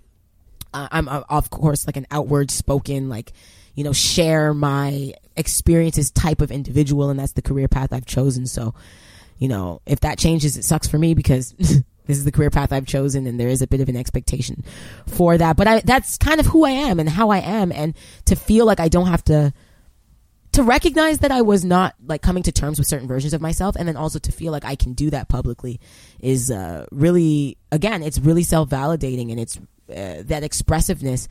uh, 0.74 0.88
I'm 0.92 1.08
uh, 1.08 1.22
of 1.30 1.52
course 1.52 1.86
like 1.86 1.98
an 1.98 2.08
outward 2.10 2.50
spoken 2.50 3.10
like 3.10 3.32
you 3.76 3.84
know 3.84 3.94
share 3.94 4.56
my 4.56 5.14
experiences 5.36 6.10
type 6.10 6.42
of 6.42 6.52
individual 6.52 7.12
and 7.12 7.20
that's 7.20 7.34
the 7.34 7.44
career 7.44 7.68
path 7.68 7.94
I've 7.94 8.08
chosen 8.08 8.48
so 8.48 8.74
you 9.38 9.50
know 9.50 9.82
if 9.86 10.00
that 10.00 10.18
changes 10.18 10.58
it 10.58 10.64
sucks 10.64 10.88
for 10.88 10.98
me 10.98 11.14
because 11.14 11.54
this 12.08 12.18
is 12.18 12.26
the 12.26 12.32
career 12.32 12.50
path 12.50 12.72
I've 12.72 12.88
chosen 12.88 13.28
and 13.28 13.40
there 13.40 13.50
is 13.50 13.62
a 13.62 13.68
bit 13.68 13.82
of 13.82 13.90
an 13.90 13.96
expectation 13.96 14.64
for 15.06 15.38
that. 15.38 15.58
But 15.58 15.68
I 15.68 15.80
that's 15.82 16.18
kind 16.18 16.40
of 16.40 16.48
who 16.48 16.66
I 16.66 16.72
am 16.72 17.00
and 17.00 17.08
how 17.08 17.30
I 17.30 17.40
am. 17.40 17.72
And 17.72 17.96
to 18.26 18.36
feel 18.36 18.66
like 18.66 18.80
I 18.80 18.88
don't 18.88 19.08
have 19.08 19.24
to 19.26 19.54
to 20.54 20.64
recognize 20.64 21.20
that 21.20 21.32
I 21.32 21.44
was 21.44 21.64
not 21.64 21.94
like 22.04 22.24
coming 22.24 22.42
to 22.44 22.52
terms 22.52 22.80
with 22.80 22.88
certain 22.88 23.08
versions 23.08 23.34
of 23.34 23.42
myself 23.42 23.76
and 23.78 23.88
then 23.88 23.96
also 23.96 24.18
to 24.18 24.32
feel 24.32 24.52
like 24.52 24.66
I 24.66 24.76
can 24.76 24.94
do 24.94 25.12
that 25.12 25.28
publicly 25.28 25.80
is 26.20 26.50
uh, 26.50 26.88
really 26.92 27.58
again 27.72 28.02
it's 28.02 28.18
really 28.18 28.42
self-validating 28.42 29.30
and 29.30 29.40
it's 29.40 29.58
uh, 29.58 30.24
that 30.26 30.44
expressiveness 30.44 31.28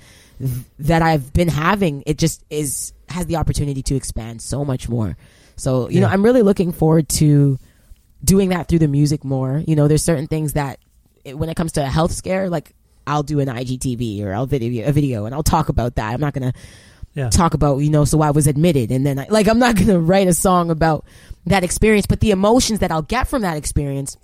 that 0.79 1.03
I've 1.03 1.33
been 1.33 1.49
having 1.49 2.05
it 2.07 2.19
just 2.19 2.45
is 2.51 2.93
has 3.09 3.27
the 3.27 3.37
opportunity 3.37 3.83
to 3.83 3.97
expand 3.97 4.43
so 4.43 4.65
much 4.65 4.89
more. 4.89 5.17
So 5.57 5.89
you 5.89 6.01
know 6.01 6.09
I'm 6.09 6.25
really 6.25 6.43
looking 6.43 6.71
forward 6.71 7.09
to 7.09 7.59
doing 8.25 8.49
that 8.51 8.69
through 8.69 8.81
the 8.81 8.89
music 8.89 9.25
more. 9.25 9.63
You 9.67 9.77
know 9.77 9.89
there's 9.89 10.03
certain 10.03 10.27
things 10.27 10.55
that 10.55 10.79
it, 11.25 11.39
when 11.39 11.49
it 11.49 11.57
comes 11.57 11.73
to 11.73 11.83
a 11.83 11.87
health 11.89 12.13
scare 12.13 12.49
like 12.49 12.73
I'll 13.07 13.23
do 13.23 13.41
an 13.41 13.49
IGTV 13.49 14.23
or 14.25 14.35
I'll 14.35 14.47
video 14.47 14.89
a 14.89 14.93
video 14.93 15.27
and 15.27 15.35
I'll 15.35 15.43
talk 15.43 15.69
about 15.69 15.95
that. 15.97 16.13
I'm 16.13 16.21
not 16.21 16.33
gonna 16.35 16.53
Yeah. 17.15 17.31
talk 17.31 17.55
about 17.55 17.79
you 17.79 17.89
know 17.89 18.05
so 18.05 18.21
i 18.21 18.31
was 18.31 18.47
admitted 18.47 18.91
and 18.91 19.07
then 19.07 19.19
I, 19.19 19.27
like 19.31 19.49
i'm 19.49 19.59
not 19.59 19.75
gonna 19.81 19.99
write 19.99 20.29
a 20.29 20.35
song 20.35 20.71
about 20.71 21.07
that 21.47 21.65
experience 21.65 22.05
but 22.05 22.21
the 22.21 22.31
emotions 22.31 22.81
that 22.81 22.93
i'll 22.93 23.01
get 23.01 23.27
from 23.27 23.41
that 23.41 23.57
experience 23.57 24.19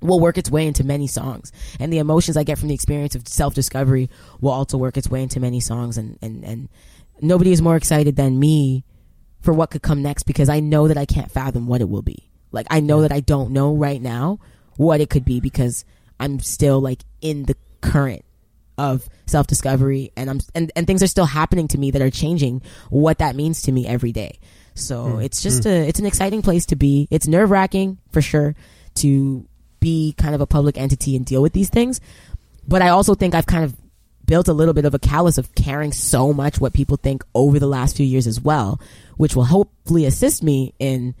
will 0.00 0.20
work 0.20 0.38
its 0.38 0.50
way 0.50 0.66
into 0.66 0.84
many 0.84 1.06
songs. 1.06 1.52
And 1.78 1.92
the 1.92 1.98
emotions 1.98 2.36
i 2.38 2.42
get 2.44 2.58
from 2.58 2.68
the 2.68 2.74
experience 2.74 3.14
of 3.14 3.28
self-discovery 3.28 4.08
will 4.40 4.52
also 4.52 4.78
work 4.78 4.96
its 4.96 5.10
way 5.10 5.22
into 5.22 5.38
many 5.38 5.60
songs 5.60 5.98
and 5.98 6.16
and 6.22 6.44
and 6.44 6.68
nobody 7.20 7.52
is 7.52 7.60
more 7.60 7.76
excited 7.76 8.16
than 8.16 8.38
me 8.38 8.84
for 9.40 9.52
what 9.52 9.70
could 9.70 9.82
come 9.82 10.00
next 10.02 10.22
because 10.22 10.48
i 10.48 10.60
know 10.60 10.88
that 10.88 10.96
i 10.96 11.04
can't 11.04 11.30
fathom 11.30 11.66
what 11.66 11.80
it 11.82 11.88
will 11.90 12.02
be 12.02 12.30
like 12.54 12.66
i 12.70 12.80
know 12.80 13.02
that 13.02 13.12
i 13.12 13.20
don't 13.20 13.50
know 13.50 13.74
right 13.74 14.00
now 14.00 14.38
what 14.76 15.00
it 15.00 15.10
could 15.10 15.24
be 15.24 15.40
because 15.40 15.84
i'm 16.18 16.38
still 16.40 16.80
like 16.80 17.02
in 17.20 17.44
the 17.44 17.56
current 17.80 18.24
of 18.76 19.08
self 19.26 19.46
discovery 19.46 20.12
and 20.16 20.28
I'm 20.28 20.40
and, 20.54 20.72
and 20.74 20.86
things 20.86 21.02
are 21.02 21.06
still 21.06 21.26
happening 21.26 21.68
to 21.68 21.78
me 21.78 21.90
that 21.92 22.02
are 22.02 22.10
changing 22.10 22.62
what 22.90 23.18
that 23.18 23.36
means 23.36 23.62
to 23.62 23.72
me 23.72 23.86
every 23.86 24.12
day. 24.12 24.38
So 24.74 25.04
hmm. 25.04 25.20
it's 25.20 25.42
just 25.42 25.64
hmm. 25.64 25.70
a 25.70 25.88
it's 25.88 26.00
an 26.00 26.06
exciting 26.06 26.42
place 26.42 26.66
to 26.66 26.76
be. 26.76 27.08
It's 27.10 27.26
nerve 27.26 27.50
wracking 27.50 27.98
for 28.10 28.20
sure 28.20 28.54
to 28.96 29.46
be 29.80 30.14
kind 30.16 30.34
of 30.34 30.40
a 30.40 30.46
public 30.46 30.78
entity 30.78 31.16
and 31.16 31.24
deal 31.24 31.42
with 31.42 31.52
these 31.52 31.68
things. 31.68 32.00
But 32.66 32.82
I 32.82 32.88
also 32.88 33.14
think 33.14 33.34
I've 33.34 33.46
kind 33.46 33.64
of 33.64 33.76
built 34.24 34.48
a 34.48 34.54
little 34.54 34.72
bit 34.72 34.86
of 34.86 34.94
a 34.94 34.98
callus 34.98 35.36
of 35.36 35.54
caring 35.54 35.92
so 35.92 36.32
much 36.32 36.58
what 36.58 36.72
people 36.72 36.96
think 36.96 37.22
over 37.34 37.58
the 37.58 37.66
last 37.66 37.96
few 37.96 38.06
years 38.06 38.26
as 38.26 38.40
well, 38.40 38.80
which 39.18 39.36
will 39.36 39.44
hopefully 39.44 40.06
assist 40.06 40.42
me 40.42 40.72
in 40.78 41.14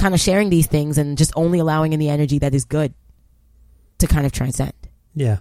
kind 0.00 0.14
of 0.14 0.20
sharing 0.20 0.50
these 0.50 0.66
things 0.66 0.98
and 0.98 1.16
just 1.18 1.32
only 1.36 1.58
allowing 1.58 1.92
in 1.92 2.00
the 2.00 2.08
energy 2.08 2.38
that 2.40 2.54
is 2.54 2.64
good 2.64 2.94
to 3.98 4.06
kind 4.06 4.24
of 4.26 4.32
transcend. 4.32 4.72
Yeah. 5.14 5.38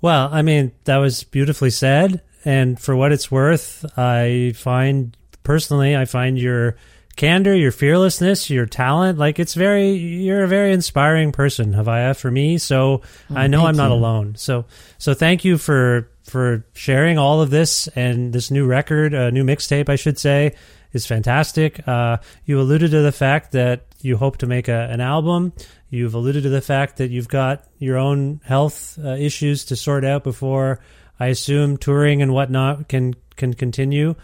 Well, 0.00 0.28
I 0.32 0.42
mean, 0.42 0.72
that 0.84 0.98
was 0.98 1.24
beautifully 1.24 1.70
said. 1.70 2.22
And 2.44 2.78
for 2.80 2.96
what 2.96 3.12
it's 3.12 3.30
worth, 3.30 3.84
I 3.98 4.52
find 4.56 5.16
personally, 5.42 5.96
I 5.96 6.04
find 6.06 6.38
your 6.38 6.76
candor, 7.14 7.54
your 7.54 7.70
fearlessness, 7.72 8.48
your 8.50 8.66
talent, 8.66 9.18
like 9.18 9.38
it's 9.38 9.54
very, 9.54 9.90
you're 9.90 10.44
a 10.44 10.48
very 10.48 10.72
inspiring 10.72 11.30
person, 11.30 11.72
Haviah, 11.74 12.16
for 12.16 12.30
me. 12.30 12.58
So 12.58 13.02
Oh, 13.30 13.36
I 13.36 13.46
know 13.48 13.66
I'm 13.66 13.76
not 13.76 13.88
you. 13.88 13.94
alone. 13.94 14.34
So, 14.36 14.64
so 14.98 15.12
thank 15.14 15.44
you 15.44 15.58
for, 15.58 16.08
for 16.24 16.64
sharing 16.72 17.18
all 17.18 17.42
of 17.42 17.50
this 17.50 17.86
and 17.88 18.32
this 18.32 18.50
new 18.50 18.66
record, 18.66 19.14
uh, 19.14 19.30
new 19.30 19.44
mixtape, 19.44 19.88
I 19.88 19.96
should 19.96 20.18
say, 20.18 20.54
is 20.92 21.06
fantastic. 21.06 21.86
Uh, 21.86 22.18
you 22.44 22.60
alluded 22.60 22.90
to 22.90 23.02
the 23.02 23.12
fact 23.12 23.52
that 23.52 23.86
you 24.00 24.16
hope 24.16 24.38
to 24.38 24.46
make 24.46 24.68
a, 24.68 24.88
an 24.90 25.00
album. 25.00 25.52
You've 25.90 26.14
alluded 26.14 26.42
to 26.44 26.48
the 26.48 26.60
fact 26.60 26.96
that 26.98 27.10
you've 27.10 27.28
got 27.28 27.64
your 27.78 27.98
own 27.98 28.40
health 28.44 28.98
uh, 29.02 29.10
issues 29.10 29.64
to 29.66 29.76
sort 29.76 30.04
out 30.04 30.24
before 30.24 30.80
I 31.20 31.26
assume 31.28 31.76
touring 31.76 32.22
and 32.22 32.32
whatnot 32.32 32.88
can 32.88 33.14
can 33.36 33.54
continue. 33.54 34.14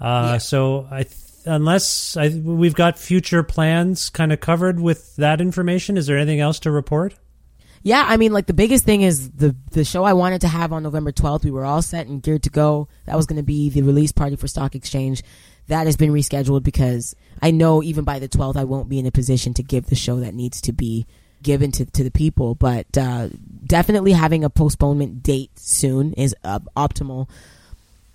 Uh, 0.00 0.38
So 0.38 0.86
I, 0.90 1.02
th- 1.04 1.14
unless 1.46 2.16
I, 2.16 2.28
we've 2.28 2.74
got 2.74 2.98
future 2.98 3.42
plans 3.42 4.10
kind 4.10 4.32
of 4.32 4.40
covered 4.40 4.78
with 4.80 5.16
that 5.16 5.40
information, 5.40 5.96
is 5.96 6.06
there 6.06 6.18
anything 6.18 6.40
else 6.40 6.58
to 6.60 6.70
report? 6.70 7.14
Yeah, 7.84 8.04
I 8.06 8.16
mean, 8.16 8.32
like 8.32 8.46
the 8.46 8.54
biggest 8.54 8.84
thing 8.84 9.02
is 9.02 9.30
the 9.32 9.56
the 9.72 9.84
show 9.84 10.04
I 10.04 10.12
wanted 10.12 10.42
to 10.42 10.48
have 10.48 10.72
on 10.72 10.82
November 10.84 11.10
12th. 11.10 11.44
We 11.44 11.50
were 11.50 11.64
all 11.64 11.82
set 11.82 12.06
and 12.06 12.22
geared 12.22 12.44
to 12.44 12.50
go. 12.50 12.88
That 13.06 13.16
was 13.16 13.26
going 13.26 13.38
to 13.38 13.42
be 13.42 13.70
the 13.70 13.82
release 13.82 14.12
party 14.12 14.36
for 14.36 14.46
Stock 14.46 14.74
Exchange. 14.76 15.22
That 15.72 15.86
has 15.86 15.96
been 15.96 16.12
rescheduled 16.12 16.62
because 16.62 17.16
I 17.40 17.50
know 17.50 17.82
even 17.82 18.04
by 18.04 18.18
the 18.18 18.28
12th 18.28 18.56
I 18.56 18.64
won't 18.64 18.90
be 18.90 18.98
in 18.98 19.06
a 19.06 19.10
position 19.10 19.54
to 19.54 19.62
give 19.62 19.86
the 19.86 19.94
show 19.94 20.20
that 20.20 20.34
needs 20.34 20.60
to 20.62 20.72
be 20.72 21.06
given 21.42 21.72
to 21.72 21.86
to 21.86 22.04
the 22.04 22.10
people. 22.10 22.54
But 22.54 22.86
uh, 22.98 23.30
definitely 23.64 24.12
having 24.12 24.44
a 24.44 24.50
postponement 24.50 25.22
date 25.22 25.50
soon 25.58 26.12
is 26.12 26.36
uh, 26.44 26.58
optimal. 26.76 27.28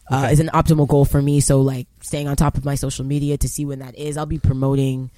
Uh, 0.09 0.21
Okay. 0.23 0.33
Is 0.33 0.39
an 0.39 0.51
optimal 0.53 0.87
goal 0.87 1.03
for 1.03 1.19
me. 1.19 1.39
So 1.39 1.59
like 1.61 1.87
staying 2.01 2.27
on 2.27 2.35
top 2.35 2.57
of 2.57 2.63
my 2.63 2.75
social 2.75 3.03
media 3.03 3.37
to 3.39 3.49
see 3.49 3.65
when 3.65 3.79
that 3.79 3.97
is. 3.97 4.17
I'll 4.17 4.27
be 4.27 4.37
promoting 4.39 5.09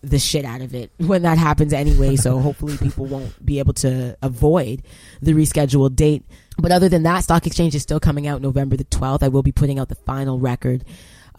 the 0.00 0.18
shit 0.18 0.44
out 0.46 0.62
of 0.62 0.74
it 0.74 0.90
when 0.98 1.22
that 1.22 1.36
happens 1.36 1.74
anyway. 1.74 2.16
So 2.16 2.38
hopefully 2.46 2.78
people 2.78 3.04
won't 3.04 3.44
be 3.44 3.58
able 3.58 3.74
to 3.74 4.16
avoid 4.22 4.82
the 5.20 5.34
rescheduled 5.34 5.94
date. 5.94 6.24
But 6.58 6.72
other 6.72 6.88
than 6.88 7.02
that, 7.04 7.24
Stock 7.24 7.46
Exchange 7.46 7.74
is 7.74 7.82
still 7.82 8.00
coming 8.00 8.26
out 8.26 8.42
November 8.42 8.76
the 8.76 8.84
12th. 8.84 9.22
I 9.22 9.28
will 9.28 9.42
be 9.42 9.52
putting 9.52 9.78
out 9.78 9.88
the 9.88 9.94
final 9.94 10.38
record, 10.38 10.84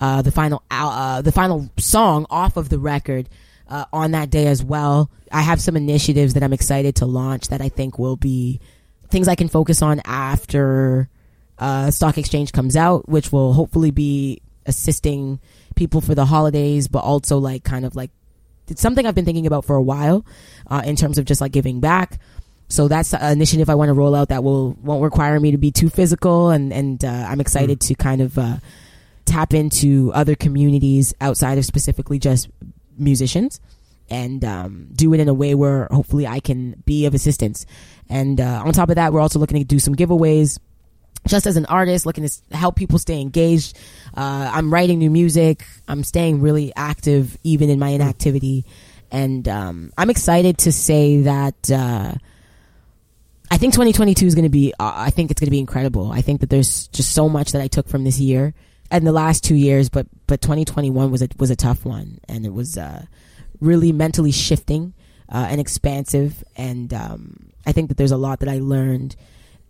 uh, 0.04 0.22
the 0.22 0.32
final, 0.32 0.62
uh, 0.70 1.22
the 1.22 1.32
final 1.32 1.70
song 1.78 2.26
off 2.30 2.58
of 2.58 2.68
the 2.68 2.78
record, 2.78 3.30
uh, 3.70 3.86
on 3.93 4.12
that 4.12 4.30
day 4.30 4.47
as 4.47 4.62
well. 4.62 5.10
I 5.32 5.41
have 5.41 5.62
some 5.62 5.78
initiatives 5.78 6.34
that 6.34 6.43
I'm 6.43 6.51
excited 6.51 6.97
to 6.97 7.06
launch 7.06 7.47
that 7.47 7.62
I 7.62 7.70
think 7.70 7.97
will 7.97 8.18
be 8.18 8.60
things 9.08 9.30
I 9.30 9.36
can 9.36 9.47
focus 9.47 9.82
on 9.82 10.01
after, 10.04 11.08
uh, 11.58 11.89
Stock 11.89 12.18
Exchange 12.18 12.51
comes 12.51 12.76
out, 12.76 13.08
which 13.08 13.32
will 13.32 13.54
hopefully 13.54 13.91
be 13.91 14.41
assisting 14.66 15.39
people 15.76 16.01
for 16.01 16.16
the 16.16 16.26
holidays, 16.26 16.89
but 16.89 16.99
also 16.99 17.38
like 17.38 17.64
kind 17.64 17.86
of 17.86 17.95
like 17.95 18.12
it's 18.68 18.82
something 18.82 19.06
I've 19.06 19.16
been 19.16 19.26
thinking 19.26 19.47
about 19.47 19.64
for 19.64 19.76
a 19.78 19.82
while, 19.82 20.26
uh, 20.68 20.82
in 20.86 20.95
terms 20.97 21.18
of 21.18 21.24
just 21.24 21.39
like 21.39 21.54
giving 21.54 21.80
back. 21.80 22.20
So 22.68 22.88
that's 22.88 23.14
an 23.14 23.32
initiative 23.32 23.70
I 23.70 23.76
want 23.76 23.89
to 23.89 23.93
roll 23.93 24.16
out 24.16 24.30
that 24.30 24.43
will 24.43 24.74
won't 24.84 25.04
require 25.04 25.39
me 25.39 25.51
to 25.51 25.58
be 25.58 25.72
too 25.72 25.89
physical, 25.89 26.49
and 26.49 26.74
and 26.74 27.06
uh, 27.06 27.28
I'm 27.30 27.39
excited 27.39 27.80
to 27.88 27.95
kind 27.95 28.22
of 28.22 28.38
uh, 28.38 28.58
tap 29.26 29.54
into 29.54 30.12
other 30.14 30.36
communities 30.36 31.14
outside 31.22 31.58
of 31.58 31.66
specifically 31.66 32.20
just 32.20 32.50
musicians, 32.98 33.60
and 34.10 34.44
um, 34.46 34.90
do 34.94 35.14
it 35.14 35.20
in 35.20 35.28
a 35.28 35.34
way 35.34 35.56
where 35.56 35.88
hopefully 35.90 36.28
I 36.28 36.40
can 36.40 36.84
be 36.86 37.06
of 37.06 37.14
assistance. 37.14 37.66
And 38.10 38.40
uh, 38.40 38.64
on 38.66 38.74
top 38.74 38.90
of 38.90 38.96
that, 38.96 39.14
we're 39.14 39.22
also 39.22 39.40
looking 39.40 39.58
to 39.58 39.64
do 39.64 39.80
some 39.80 39.96
giveaways. 39.96 40.60
Just 41.26 41.48
as 41.48 41.56
an 41.56 41.66
artist 41.68 42.06
looking 42.06 42.28
to 42.28 42.58
help 42.58 42.76
people 42.76 43.00
stay 43.00 43.22
engaged 43.22 43.78
uh, 44.14 44.52
i'm 44.54 44.74
writing 44.74 45.00
new 45.00 45.10
music. 45.10 45.66
I'm 45.88 46.04
staying 46.04 46.42
really 46.42 46.74
active 46.76 47.38
even 47.46 47.70
in 47.70 47.80
my 47.80 47.90
inactivity. 47.90 48.66
And 49.10 49.48
um, 49.48 49.94
i'm 49.98 50.10
excited 50.10 50.58
to 50.60 50.74
say 50.74 51.22
that 51.22 51.72
uh, 51.72 52.12
i 53.50 53.58
think 53.58 53.74
2022 53.74 54.26
is 54.26 54.36
going 54.36 54.44
to 54.44 54.50
be 54.50 54.74
uh, 54.78 54.92
i 54.94 55.12
think 55.12 55.32
it's 55.32 55.40
going 55.40 55.48
to 55.48 55.52
be 55.52 55.60
incredible. 55.60 56.12
I 56.12 56.22
think 56.22 56.42
that 56.42 56.50
there's 56.50 56.88
just 56.88 57.14
so 57.14 57.30
much 57.30 57.54
that 57.54 57.62
i 57.62 57.68
took 57.68 57.88
from 57.88 58.04
this 58.04 58.20
year 58.20 58.54
and 58.94 59.08
the 59.08 59.12
last 59.12 59.44
two 59.44 59.56
years 59.56 59.89
but 59.89 60.06
but 60.28 60.39
2021 60.39 61.12
was 61.12 61.22
a 61.22 61.28
was 61.38 61.50
a 61.50 61.56
tough 61.56 61.84
one. 61.84 62.20
And 62.30 62.46
it 62.46 62.54
was 62.54 62.78
uh, 62.78 63.06
really 63.60 63.91
mentally 63.91 64.32
shifting 64.32 64.94
uh, 65.30 65.48
and 65.50 65.60
expansive. 65.60 66.44
And 66.56 66.94
um, 66.94 67.50
i 67.66 67.72
think 67.72 67.89
that 67.89 67.98
there's 67.98 68.12
a 68.12 68.18
lot 68.18 68.39
that 68.39 68.50
i 68.50 68.60
learned. 68.60 69.16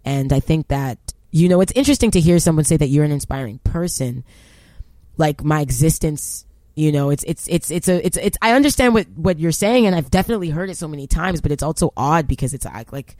And 0.05 0.33
I 0.33 0.41
think 0.41 0.67
that, 0.67 0.97
you 1.31 1.47
know, 1.47 1.61
it's 1.61 1.71
interesting 1.73 2.11
to 2.11 2.19
hear 2.19 2.37
someone 2.37 2.65
say 2.65 2.75
that 2.75 2.87
you're 2.87 3.05
an 3.05 3.11
inspiring 3.11 3.59
person. 3.59 4.25
Like 5.15 5.43
my 5.43 5.61
existence, 5.61 6.45
you 6.75 6.91
know, 6.91 7.09
it's, 7.09 7.23
it's, 7.23 7.47
it's, 7.47 7.71
it's 7.71 7.87
a, 7.87 8.05
it's, 8.05 8.17
it's, 8.17 8.37
I 8.41 8.51
understand 8.51 8.93
what, 8.93 9.07
what 9.15 9.39
you're 9.39 9.53
saying 9.53 9.85
and 9.85 9.95
I've 9.95 10.11
definitely 10.11 10.49
heard 10.49 10.69
it 10.69 10.75
so 10.75 10.89
many 10.89 11.07
times, 11.07 11.39
but 11.39 11.53
it's 11.53 11.63
also 11.63 11.93
odd 11.95 12.27
because 12.27 12.53
it's 12.53 12.65
like, 12.65 12.91
like, 12.91 13.15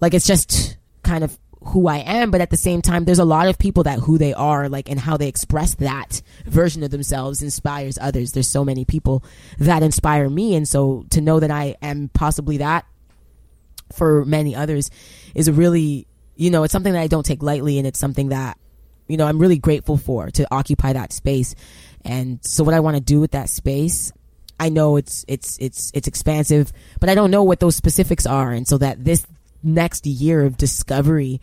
like 0.00 0.14
it's 0.14 0.26
just 0.26 0.78
kind 1.02 1.22
of 1.22 1.36
who 1.64 1.88
I 1.88 1.98
am, 1.98 2.30
but 2.30 2.40
at 2.40 2.50
the 2.50 2.56
same 2.56 2.82
time, 2.82 3.04
there's 3.04 3.18
a 3.18 3.24
lot 3.24 3.48
of 3.48 3.58
people 3.58 3.82
that 3.84 3.98
who 3.98 4.18
they 4.18 4.32
are, 4.32 4.68
like, 4.68 4.88
and 4.88 4.98
how 4.98 5.16
they 5.16 5.28
express 5.28 5.74
that 5.76 6.22
version 6.44 6.82
of 6.82 6.90
themselves 6.90 7.42
inspires 7.42 7.98
others. 8.00 8.32
There's 8.32 8.48
so 8.48 8.64
many 8.64 8.84
people 8.84 9.24
that 9.58 9.82
inspire 9.82 10.30
me. 10.30 10.54
And 10.54 10.68
so 10.68 11.04
to 11.10 11.20
know 11.20 11.40
that 11.40 11.50
I 11.50 11.76
am 11.82 12.10
possibly 12.14 12.58
that 12.58 12.86
for 13.92 14.24
many 14.24 14.54
others 14.54 14.90
is 15.34 15.48
a 15.48 15.52
really 15.52 16.06
you 16.36 16.50
know 16.50 16.62
it's 16.62 16.72
something 16.72 16.92
that 16.92 17.00
i 17.02 17.06
don't 17.06 17.24
take 17.24 17.42
lightly 17.42 17.78
and 17.78 17.86
it's 17.86 17.98
something 17.98 18.28
that 18.28 18.58
you 19.06 19.16
know 19.16 19.26
i'm 19.26 19.38
really 19.38 19.58
grateful 19.58 19.96
for 19.96 20.30
to 20.30 20.46
occupy 20.50 20.92
that 20.92 21.12
space 21.12 21.54
and 22.04 22.38
so 22.44 22.64
what 22.64 22.74
i 22.74 22.80
want 22.80 22.96
to 22.96 23.02
do 23.02 23.20
with 23.20 23.32
that 23.32 23.48
space 23.48 24.12
i 24.60 24.68
know 24.68 24.96
it's 24.96 25.24
it's 25.26 25.58
it's 25.58 25.90
it's 25.94 26.06
expansive 26.08 26.72
but 27.00 27.08
i 27.08 27.14
don't 27.14 27.30
know 27.30 27.42
what 27.42 27.60
those 27.60 27.76
specifics 27.76 28.26
are 28.26 28.52
and 28.52 28.68
so 28.68 28.78
that 28.78 29.02
this 29.04 29.26
next 29.62 30.06
year 30.06 30.44
of 30.44 30.56
discovery 30.56 31.40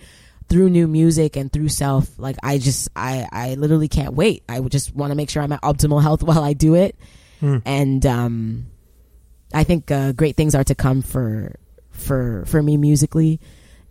through 0.48 0.70
new 0.70 0.88
music 0.88 1.36
and 1.36 1.52
through 1.52 1.70
self 1.70 2.20
like 2.20 2.36
i 2.44 2.58
just 2.60 2.88
i 2.96 3.28
i 3.32 3.56
literally 3.56 3.88
can't 3.88 4.14
wait. 4.14 4.44
I 4.48 4.60
just 4.62 4.96
want 4.96 5.12
to 5.12 5.16
make 5.16 5.30
sure 5.30 5.42
i'm 5.42 5.52
at 5.52 5.62
optimal 5.62 6.02
health 6.02 6.22
while 6.30 6.44
i 6.44 6.54
do 6.54 6.76
it. 6.76 6.96
And 7.66 8.06
um 8.06 8.68
I 9.54 9.64
think 9.64 9.90
uh, 9.90 10.12
great 10.12 10.36
things 10.36 10.54
are 10.56 10.64
to 10.66 10.76
come 10.76 11.02
for 11.02 11.56
for 11.92 12.44
for 12.46 12.62
me 12.62 12.78
musically 12.78 13.40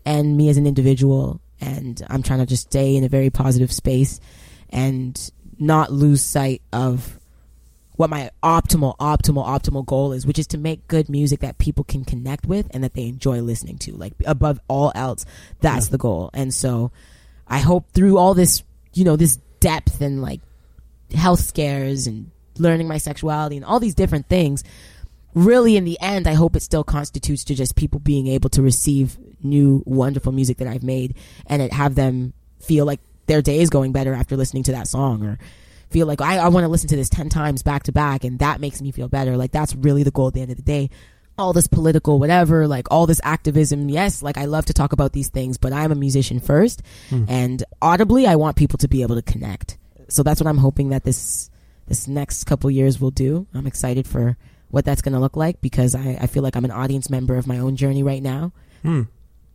and 0.04 0.36
me 0.36 0.48
as 0.48 0.56
an 0.56 0.66
individual. 0.66 1.40
And 1.60 2.02
I'm 2.10 2.22
trying 2.22 2.40
to 2.40 2.46
just 2.46 2.64
stay 2.64 2.96
in 2.96 3.04
a 3.04 3.08
very 3.08 3.30
positive 3.30 3.72
space 3.72 4.20
and 4.68 5.18
not 5.58 5.90
lose 5.90 6.22
sight 6.22 6.60
of 6.72 7.18
what 7.96 8.10
my 8.10 8.30
optimal 8.42 8.96
optimal 8.98 9.46
optimal 9.46 9.86
goal 9.86 10.12
is 10.12 10.26
which 10.26 10.38
is 10.38 10.46
to 10.48 10.58
make 10.58 10.88
good 10.88 11.08
music 11.08 11.40
that 11.40 11.58
people 11.58 11.84
can 11.84 12.04
connect 12.04 12.46
with 12.46 12.66
and 12.72 12.82
that 12.82 12.94
they 12.94 13.06
enjoy 13.06 13.40
listening 13.40 13.78
to 13.78 13.92
like 13.92 14.12
above 14.26 14.60
all 14.68 14.90
else 14.94 15.24
that's 15.60 15.88
the 15.88 15.98
goal. 15.98 16.30
And 16.34 16.52
so 16.52 16.90
I 17.46 17.58
hope 17.58 17.90
through 17.92 18.18
all 18.18 18.34
this 18.34 18.62
you 18.92 19.04
know 19.04 19.16
this 19.16 19.36
depth 19.60 20.00
and 20.00 20.22
like 20.22 20.40
health 21.14 21.40
scares 21.40 22.06
and 22.06 22.30
learning 22.58 22.88
my 22.88 22.98
sexuality 22.98 23.56
and 23.56 23.64
all 23.64 23.80
these 23.80 23.94
different 23.94 24.28
things 24.28 24.62
really 25.34 25.76
in 25.76 25.84
the 25.84 25.98
end 26.00 26.28
i 26.28 26.34
hope 26.34 26.54
it 26.54 26.60
still 26.60 26.84
constitutes 26.84 27.44
to 27.44 27.54
just 27.54 27.74
people 27.74 27.98
being 27.98 28.28
able 28.28 28.48
to 28.48 28.62
receive 28.62 29.18
new 29.42 29.82
wonderful 29.86 30.30
music 30.32 30.58
that 30.58 30.68
i've 30.68 30.82
made 30.82 31.16
and 31.46 31.60
it 31.60 31.72
have 31.72 31.94
them 31.96 32.32
feel 32.60 32.84
like 32.84 33.00
their 33.26 33.42
day 33.42 33.58
is 33.58 33.70
going 33.70 33.90
better 33.90 34.14
after 34.14 34.36
listening 34.36 34.62
to 34.62 34.72
that 34.72 34.86
song 34.86 35.24
or 35.24 35.38
feel 35.94 36.08
like 36.08 36.20
i, 36.20 36.38
I 36.38 36.48
want 36.48 36.64
to 36.64 36.68
listen 36.68 36.88
to 36.88 36.96
this 36.96 37.08
10 37.08 37.28
times 37.28 37.62
back 37.62 37.84
to 37.84 37.92
back 37.92 38.24
and 38.24 38.40
that 38.40 38.60
makes 38.60 38.82
me 38.82 38.90
feel 38.90 39.08
better. 39.08 39.36
Like 39.36 39.52
that's 39.52 39.76
really 39.76 40.02
the 40.02 40.10
goal 40.10 40.26
at 40.26 40.34
the 40.34 40.40
end 40.40 40.50
of 40.50 40.56
the 40.56 40.62
day. 40.62 40.90
All 41.38 41.52
this 41.52 41.68
political 41.68 42.18
whatever 42.18 42.66
like 42.66 42.88
all 42.90 43.06
this 43.06 43.20
activism 43.24 43.88
yes 43.88 44.22
like 44.22 44.38
i 44.38 44.44
love 44.44 44.66
to 44.66 44.72
talk 44.72 44.92
about 44.92 45.12
these 45.12 45.30
things 45.30 45.58
but 45.58 45.72
i'm 45.72 45.90
a 45.90 45.96
musician 45.96 46.38
first 46.38 46.80
hmm. 47.10 47.24
and 47.26 47.64
audibly 47.82 48.24
i 48.24 48.36
want 48.36 48.56
people 48.56 48.78
to 48.78 48.88
be 48.88 49.02
able 49.02 49.16
to 49.16 49.22
connect. 49.22 49.78
So 50.08 50.22
that's 50.22 50.40
what 50.40 50.46
i'm 50.48 50.58
hoping 50.58 50.90
that 50.90 51.04
this 51.04 51.50
this 51.86 52.06
next 52.08 52.44
couple 52.44 52.70
years 52.70 53.00
will 53.00 53.10
do. 53.10 53.46
I'm 53.52 53.66
excited 53.66 54.06
for 54.06 54.36
what 54.70 54.84
that's 54.84 55.02
going 55.02 55.12
to 55.12 55.20
look 55.20 55.36
like 55.36 55.60
because 55.60 55.94
I, 55.94 56.18
I 56.20 56.26
feel 56.26 56.42
like 56.42 56.56
i'm 56.56 56.64
an 56.64 56.70
audience 56.70 57.10
member 57.10 57.36
of 57.36 57.46
my 57.46 57.58
own 57.58 57.76
journey 57.76 58.02
right 58.02 58.22
now. 58.22 58.52
Hmm. 58.82 59.02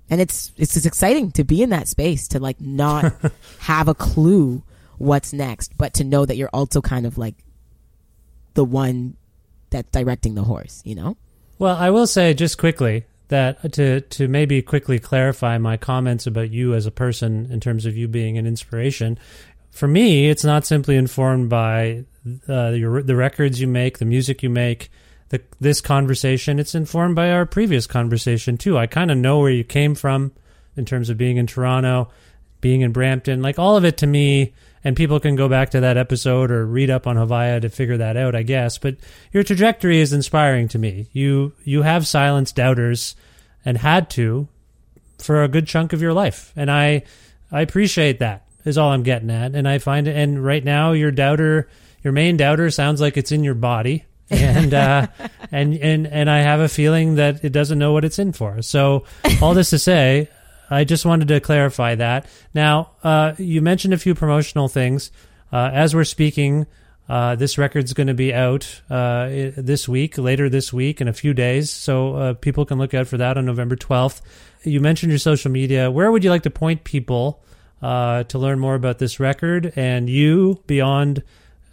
And 0.09 0.19
it's 0.19 0.51
it's 0.57 0.73
just 0.73 0.85
exciting 0.85 1.31
to 1.33 1.43
be 1.43 1.61
in 1.61 1.69
that 1.69 1.87
space 1.87 2.27
to 2.29 2.39
like 2.39 2.59
not 2.59 3.13
have 3.59 3.87
a 3.87 3.95
clue 3.95 4.63
what's 4.99 5.33
next 5.33 5.75
but 5.77 5.93
to 5.95 6.03
know 6.03 6.25
that 6.25 6.37
you're 6.37 6.49
also 6.53 6.81
kind 6.81 7.05
of 7.05 7.17
like 7.17 7.35
the 8.53 8.63
one 8.63 9.15
that's 9.69 9.89
directing 9.91 10.35
the 10.35 10.43
horse 10.43 10.81
you 10.85 10.95
know 10.95 11.17
Well, 11.57 11.75
I 11.75 11.89
will 11.89 12.07
say 12.07 12.33
just 12.33 12.57
quickly 12.57 13.05
that 13.29 13.73
to 13.73 14.01
to 14.01 14.27
maybe 14.27 14.61
quickly 14.61 14.99
clarify 14.99 15.57
my 15.57 15.77
comments 15.77 16.27
about 16.27 16.51
you 16.51 16.73
as 16.73 16.85
a 16.85 16.91
person 16.91 17.49
in 17.51 17.59
terms 17.59 17.85
of 17.85 17.95
you 17.95 18.07
being 18.07 18.37
an 18.37 18.45
inspiration. 18.45 19.17
For 19.71 19.87
me, 19.87 20.29
it's 20.29 20.43
not 20.43 20.65
simply 20.65 20.95
informed 20.95 21.49
by 21.49 22.05
uh, 22.49 22.69
your, 22.69 23.03
the 23.03 23.15
records 23.15 23.61
you 23.61 23.67
make, 23.67 23.99
the 23.99 24.05
music 24.05 24.41
you 24.41 24.49
make, 24.49 24.89
the, 25.29 25.41
this 25.59 25.79
conversation. 25.79 26.59
It's 26.59 26.75
informed 26.75 27.15
by 27.15 27.31
our 27.31 27.45
previous 27.45 27.87
conversation 27.87 28.57
too. 28.57 28.77
I 28.77 28.87
kind 28.87 29.11
of 29.11 29.17
know 29.17 29.39
where 29.39 29.51
you 29.51 29.63
came 29.63 29.95
from 29.95 30.31
in 30.75 30.85
terms 30.85 31.09
of 31.09 31.17
being 31.17 31.37
in 31.37 31.45
Toronto, 31.45 32.09
being 32.61 32.81
in 32.81 32.91
Brampton, 32.91 33.41
like 33.41 33.59
all 33.59 33.77
of 33.77 33.85
it 33.85 33.97
to 33.97 34.07
me. 34.07 34.53
And 34.83 34.95
people 34.95 35.19
can 35.19 35.35
go 35.35 35.49
back 35.49 35.71
to 35.71 35.81
that 35.81 35.97
episode 35.97 36.51
or 36.51 36.65
read 36.65 36.89
up 36.89 37.05
on 37.05 37.17
Haviah 37.17 37.61
to 37.61 37.69
figure 37.69 37.97
that 37.97 38.15
out, 38.15 38.33
I 38.33 38.43
guess. 38.43 38.77
But 38.77 38.95
your 39.33 39.43
trajectory 39.43 39.99
is 39.99 40.13
inspiring 40.13 40.67
to 40.69 40.79
me. 40.79 41.09
You 41.11 41.53
you 41.63 41.81
have 41.81 42.07
silenced 42.07 42.55
doubters 42.55 43.15
and 43.65 43.77
had 43.77 44.09
to 44.11 44.47
for 45.17 45.43
a 45.43 45.49
good 45.49 45.67
chunk 45.67 45.91
of 45.91 46.01
your 46.01 46.13
life, 46.13 46.53
and 46.55 46.71
I 46.71 47.03
I 47.51 47.61
appreciate 47.61 48.19
that. 48.19 48.45
Is 48.65 48.77
all 48.77 48.91
I'm 48.91 49.03
getting 49.03 49.31
at, 49.31 49.55
and 49.55 49.67
I 49.67 49.79
find 49.79 50.07
it. 50.07 50.15
And 50.15 50.43
right 50.43 50.63
now, 50.63 50.91
your 50.91 51.11
doubter, 51.11 51.69
your 52.03 52.13
main 52.13 52.37
doubter, 52.37 52.69
sounds 52.69 52.99
like 53.01 53.15
it's 53.17 53.31
in 53.31 53.43
your 53.43 53.53
body, 53.55 54.05
and 54.29 54.73
uh, 54.73 55.07
and 55.51 55.73
and 55.75 56.07
and 56.07 56.29
I 56.29 56.39
have 56.39 56.59
a 56.59 56.69
feeling 56.69 57.15
that 57.15 57.43
it 57.43 57.51
doesn't 57.51 57.79
know 57.79 57.93
what 57.93 58.05
it's 58.05 58.19
in 58.19 58.33
for. 58.33 58.61
So 58.61 59.05
all 59.41 59.53
this 59.53 59.69
to 59.71 59.79
say, 59.79 60.29
I 60.69 60.83
just 60.83 61.05
wanted 61.05 61.27
to 61.29 61.39
clarify 61.39 61.95
that. 61.95 62.27
Now, 62.53 62.91
uh, 63.03 63.33
you 63.37 63.61
mentioned 63.61 63.93
a 63.93 63.97
few 63.97 64.15
promotional 64.15 64.67
things. 64.67 65.11
Uh, 65.51 65.69
as 65.73 65.95
we're 65.95 66.03
speaking, 66.03 66.67
uh, 67.09 67.35
this 67.35 67.57
record's 67.57 67.93
going 67.93 68.07
to 68.07 68.13
be 68.13 68.33
out 68.33 68.81
uh, 68.89 69.27
this 69.57 69.89
week, 69.89 70.17
later 70.19 70.47
this 70.47 70.71
week, 70.71 71.01
in 71.01 71.07
a 71.07 71.13
few 71.13 71.33
days. 71.33 71.71
So 71.71 72.15
uh, 72.15 72.33
people 72.35 72.65
can 72.65 72.77
look 72.77 72.93
out 72.93 73.07
for 73.07 73.17
that 73.17 73.35
on 73.35 73.45
November 73.45 73.75
12th. 73.75 74.21
You 74.63 74.79
mentioned 74.79 75.11
your 75.11 75.19
social 75.19 75.49
media. 75.49 75.89
Where 75.89 76.11
would 76.11 76.23
you 76.23 76.29
like 76.29 76.43
to 76.43 76.51
point 76.51 76.83
people 76.83 77.41
uh, 77.81 78.23
to 78.25 78.37
learn 78.37 78.59
more 78.59 78.75
about 78.75 78.99
this 78.99 79.19
record 79.19 79.73
and 79.75 80.07
you 80.07 80.61
beyond? 80.67 81.23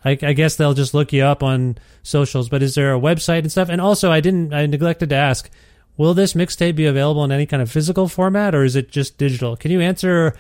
I, 0.05 0.13
I, 0.23 0.33
guess 0.33 0.57
they'll 0.57 0.73
just 0.73 0.95
look 0.95 1.13
you 1.13 1.25
up 1.25 1.43
on 1.43 1.79
socials, 2.03 2.49
but 2.49 2.63
is 2.63 2.77
there 2.77 2.95
a 2.95 3.01
website 3.01 3.41
and 3.41 3.51
stuff? 3.51 3.69
And 3.69 3.81
also, 3.81 4.11
I 4.13 4.21
didn't, 4.21 4.55
I 4.55 4.65
neglected 4.67 5.11
to 5.11 5.17
ask 5.17 5.51
Will 5.97 6.15
this 6.15 6.35
mixtape 6.35 6.77
be 6.77 6.87
available 6.87 7.25
in 7.25 7.33
any 7.33 7.47
kind 7.47 7.63
of 7.63 7.71
physical 7.71 8.09
format 8.09 8.55
or 8.55 8.65
is 8.65 8.77
it 8.77 8.91
just 8.91 9.17
digital? 9.17 9.57
Can 9.57 9.71
you 9.71 9.81
answer 9.81 10.37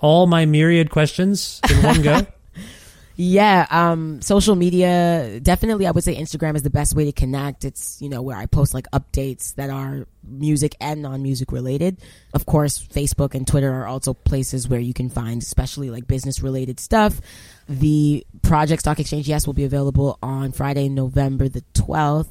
all 0.00 0.26
my 0.26 0.44
myriad 0.44 0.90
questions 0.90 1.60
in 1.70 1.82
one 1.82 2.02
go? 2.02 2.26
yeah, 3.16 3.66
um, 3.70 4.20
social 4.20 4.54
media, 4.54 5.40
definitely 5.42 5.86
I 5.86 5.92
would 5.92 6.04
say 6.04 6.14
Instagram 6.14 6.56
is 6.56 6.62
the 6.62 6.70
best 6.70 6.94
way 6.94 7.06
to 7.06 7.12
connect. 7.12 7.64
It's, 7.64 8.02
you 8.02 8.10
know, 8.10 8.20
where 8.20 8.36
I 8.36 8.44
post 8.44 8.74
like 8.74 8.86
updates 8.92 9.54
that 9.54 9.70
are 9.70 10.06
music 10.22 10.76
and 10.78 11.00
non-music 11.00 11.52
related. 11.52 12.02
Of 12.34 12.44
course, 12.44 12.78
Facebook 12.78 13.34
and 13.34 13.46
Twitter 13.46 13.72
are 13.72 13.86
also 13.86 14.12
places 14.12 14.68
where 14.68 14.80
you 14.80 14.92
can 14.92 15.08
find 15.08 15.40
especially 15.40 15.88
like 15.88 16.06
business 16.06 16.42
related 16.42 16.80
stuff. 16.80 17.18
The 17.66 18.26
Project 18.42 18.82
Stock 18.82 19.00
Exchange, 19.00 19.26
yes, 19.26 19.46
will 19.46 19.54
be 19.54 19.64
available 19.64 20.18
on 20.22 20.52
Friday, 20.52 20.90
November 20.90 21.48
the 21.48 21.64
12th 21.72 22.28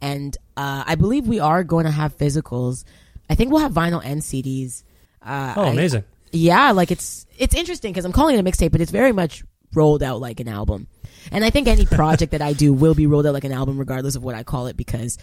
and 0.00 0.36
uh, 0.56 0.84
I 0.86 0.94
believe 0.94 1.26
we 1.26 1.40
are 1.40 1.64
going 1.64 1.84
to 1.84 1.90
have 1.90 2.16
physicals. 2.16 2.84
I 3.28 3.34
think 3.34 3.50
we'll 3.50 3.60
have 3.60 3.72
vinyl 3.72 4.02
and 4.04 4.20
CDs. 4.20 4.82
Uh, 5.22 5.54
oh, 5.56 5.64
amazing! 5.64 6.02
I, 6.02 6.26
yeah, 6.32 6.70
like 6.72 6.90
it's 6.90 7.26
it's 7.36 7.54
interesting 7.54 7.92
because 7.92 8.04
I'm 8.04 8.12
calling 8.12 8.36
it 8.36 8.40
a 8.40 8.42
mixtape, 8.42 8.72
but 8.72 8.80
it's 8.80 8.90
very 8.90 9.12
much 9.12 9.44
rolled 9.74 10.02
out 10.02 10.20
like 10.20 10.40
an 10.40 10.48
album. 10.48 10.86
And 11.30 11.44
I 11.44 11.50
think 11.50 11.68
any 11.68 11.86
project 12.00 12.32
that 12.32 12.42
I 12.42 12.52
do 12.52 12.72
will 12.72 12.94
be 12.94 13.06
rolled 13.06 13.26
out 13.26 13.34
like 13.34 13.44
an 13.44 13.52
album, 13.52 13.78
regardless 13.78 14.14
of 14.14 14.22
what 14.22 14.34
I 14.34 14.42
call 14.42 14.66
it, 14.66 14.76
because 14.76 15.18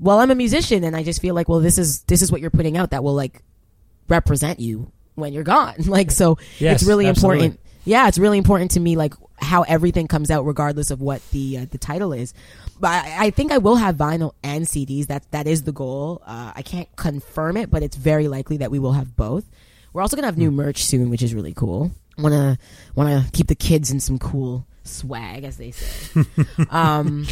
well, 0.00 0.20
I'm 0.20 0.30
a 0.30 0.34
musician, 0.34 0.84
and 0.84 0.96
I 0.96 1.02
just 1.02 1.20
feel 1.20 1.34
like 1.34 1.48
well, 1.48 1.60
this 1.60 1.78
is 1.78 2.02
this 2.02 2.22
is 2.22 2.30
what 2.30 2.40
you're 2.40 2.50
putting 2.50 2.76
out 2.76 2.90
that 2.90 3.02
will 3.02 3.14
like 3.14 3.42
represent 4.08 4.60
you 4.60 4.92
when 5.14 5.32
you're 5.32 5.44
gone. 5.44 5.74
Like 5.86 6.10
so, 6.10 6.38
yes, 6.58 6.80
it's 6.80 6.88
really 6.88 7.06
absolutely. 7.06 7.46
important. 7.46 7.60
Yeah, 7.84 8.08
it's 8.08 8.18
really 8.18 8.38
important 8.38 8.72
to 8.72 8.80
me, 8.80 8.96
like 8.96 9.14
how 9.36 9.62
everything 9.62 10.08
comes 10.08 10.30
out, 10.30 10.44
regardless 10.44 10.90
of 10.90 11.00
what 11.00 11.22
the 11.30 11.58
uh, 11.58 11.66
the 11.70 11.78
title 11.78 12.12
is. 12.12 12.34
But 12.80 13.04
I, 13.04 13.26
I, 13.26 13.30
think 13.30 13.52
I 13.52 13.58
will 13.58 13.76
have 13.76 13.96
vinyl 13.96 14.32
and 14.42 14.66
CDs. 14.66 15.06
That 15.06 15.30
that 15.32 15.46
is 15.46 15.62
the 15.62 15.72
goal. 15.72 16.22
Uh, 16.26 16.52
I 16.54 16.62
can't 16.62 16.94
confirm 16.96 17.56
it, 17.56 17.70
but 17.70 17.82
it's 17.82 17.96
very 17.96 18.28
likely 18.28 18.58
that 18.58 18.70
we 18.70 18.78
will 18.78 18.92
have 18.92 19.16
both. 19.16 19.44
We're 19.92 20.02
also 20.02 20.16
gonna 20.16 20.28
have 20.28 20.38
new 20.38 20.50
hmm. 20.50 20.56
merch 20.56 20.84
soon, 20.84 21.10
which 21.10 21.22
is 21.22 21.34
really 21.34 21.54
cool. 21.54 21.90
Wanna 22.18 22.58
wanna 22.94 23.24
keep 23.32 23.48
the 23.48 23.54
kids 23.54 23.90
in 23.90 24.00
some 24.00 24.18
cool 24.18 24.66
swag, 24.84 25.44
as 25.44 25.56
they 25.56 25.70
say. 25.70 26.24
um, 26.70 27.26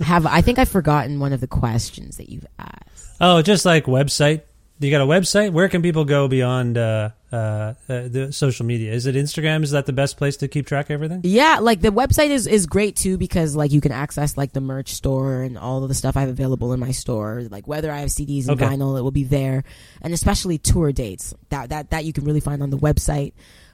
have 0.00 0.26
I 0.26 0.40
think 0.40 0.58
I've 0.58 0.68
forgotten 0.68 1.20
one 1.20 1.32
of 1.32 1.40
the 1.40 1.46
questions 1.46 2.16
that 2.16 2.28
you've 2.28 2.46
asked. 2.58 3.16
Oh, 3.20 3.42
just 3.42 3.64
like 3.64 3.84
website 3.84 4.42
Do 4.80 4.86
you 4.86 4.90
got 4.90 5.02
a 5.02 5.06
website? 5.06 5.52
Where 5.52 5.68
can 5.68 5.82
people 5.82 6.04
go 6.04 6.28
beyond 6.28 6.76
uh, 6.78 7.10
uh, 7.34 7.74
uh, 7.88 8.08
the 8.08 8.32
social 8.32 8.64
media? 8.64 8.92
Is 8.92 9.06
it 9.06 9.16
Instagram? 9.16 9.64
Is 9.64 9.72
that 9.72 9.86
the 9.86 9.92
best 9.92 10.16
place 10.16 10.36
to 10.38 10.48
keep 10.48 10.66
track 10.66 10.86
of 10.86 10.92
everything? 10.92 11.22
Yeah, 11.24 11.58
like 11.60 11.80
the 11.80 11.88
website 11.88 12.30
is 12.30 12.46
is 12.46 12.66
great 12.66 12.94
too 12.94 13.18
because 13.18 13.56
like 13.56 13.72
you 13.72 13.80
can 13.80 13.90
access 13.90 14.36
like 14.36 14.52
the 14.52 14.60
merch 14.60 14.90
store 14.90 15.42
and 15.42 15.58
all 15.58 15.82
of 15.82 15.88
the 15.88 15.94
stuff 15.94 16.16
I 16.16 16.20
have 16.20 16.28
available 16.28 16.72
in 16.72 16.78
my 16.78 16.92
store. 16.92 17.42
Like 17.50 17.66
whether 17.66 17.90
I 17.90 17.98
have 17.98 18.10
CDs 18.10 18.48
and 18.48 18.62
okay. 18.62 18.72
vinyl, 18.72 18.96
it 18.96 19.02
will 19.02 19.10
be 19.10 19.24
there, 19.24 19.64
and 20.00 20.14
especially 20.14 20.58
tour 20.58 20.92
dates 20.92 21.34
that 21.48 21.70
that 21.70 21.90
that 21.90 22.04
you 22.04 22.12
can 22.12 22.24
really 22.24 22.40
find 22.40 22.62
on 22.62 22.70
the 22.70 22.78
website. 22.78 23.32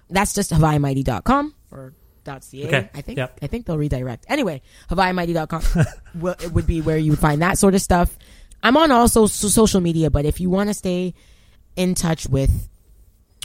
That's 0.08 0.34
just 0.34 0.50
HaviahMighty.com 0.52 1.54
or 1.70 1.92
.ca. 2.24 2.66
Okay. 2.66 2.90
I 2.94 3.00
think 3.02 3.18
yep. 3.18 3.38
I 3.42 3.46
think 3.46 3.66
they'll 3.66 3.78
redirect. 3.78 4.24
Anyway, 4.28 4.62
HaviahMighty.com 4.90 5.84
will, 6.20 6.34
it 6.40 6.52
would 6.52 6.66
be 6.66 6.80
where 6.80 6.96
you 6.96 7.12
would 7.12 7.20
find 7.20 7.42
that 7.42 7.58
sort 7.58 7.74
of 7.74 7.82
stuff. 7.82 8.16
I'm 8.62 8.78
on 8.78 8.90
also 8.90 9.26
social 9.26 9.80
media, 9.80 10.10
but 10.10 10.24
if 10.24 10.40
you 10.40 10.48
want 10.48 10.68
to 10.68 10.74
stay 10.74 11.14
in 11.76 11.94
touch 11.94 12.26
with 12.26 12.70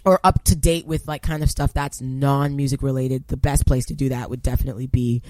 or 0.05 0.19
up 0.23 0.43
to 0.45 0.55
date 0.55 0.85
with 0.85 1.07
like 1.07 1.23
kind 1.23 1.43
of 1.43 1.49
stuff 1.49 1.73
that's 1.73 1.99
non 1.99 2.55
music 2.55 2.81
related, 2.81 3.27
the 3.27 3.37
best 3.37 3.65
place 3.65 3.87
to 3.87 3.95
do 3.95 4.09
that 4.09 4.29
would 4.29 4.43
definitely 4.43 4.87
be 4.87 5.23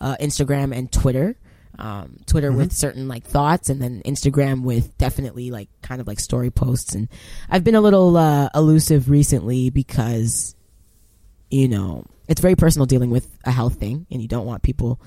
uh, 0.00 0.16
Instagram 0.20 0.74
and 0.74 0.90
Twitter. 0.90 1.36
Um, 1.78 2.18
Twitter 2.26 2.50
mm-hmm. 2.50 2.58
with 2.58 2.72
certain 2.72 3.08
like 3.08 3.24
thoughts, 3.24 3.70
and 3.70 3.80
then 3.80 4.02
Instagram 4.04 4.62
with 4.62 4.96
definitely 4.98 5.50
like 5.50 5.68
kind 5.82 6.00
of 6.00 6.06
like 6.06 6.20
story 6.20 6.50
posts. 6.50 6.94
And 6.94 7.08
I've 7.48 7.64
been 7.64 7.74
a 7.74 7.80
little 7.80 8.16
uh, 8.16 8.50
elusive 8.54 9.08
recently 9.08 9.70
because 9.70 10.54
you 11.50 11.68
know 11.68 12.04
it's 12.28 12.40
very 12.40 12.54
personal 12.54 12.86
dealing 12.86 13.10
with 13.10 13.28
a 13.44 13.50
health 13.50 13.76
thing, 13.76 14.06
and 14.10 14.20
you 14.20 14.28
don't 14.28 14.46
want 14.46 14.62
people 14.62 15.00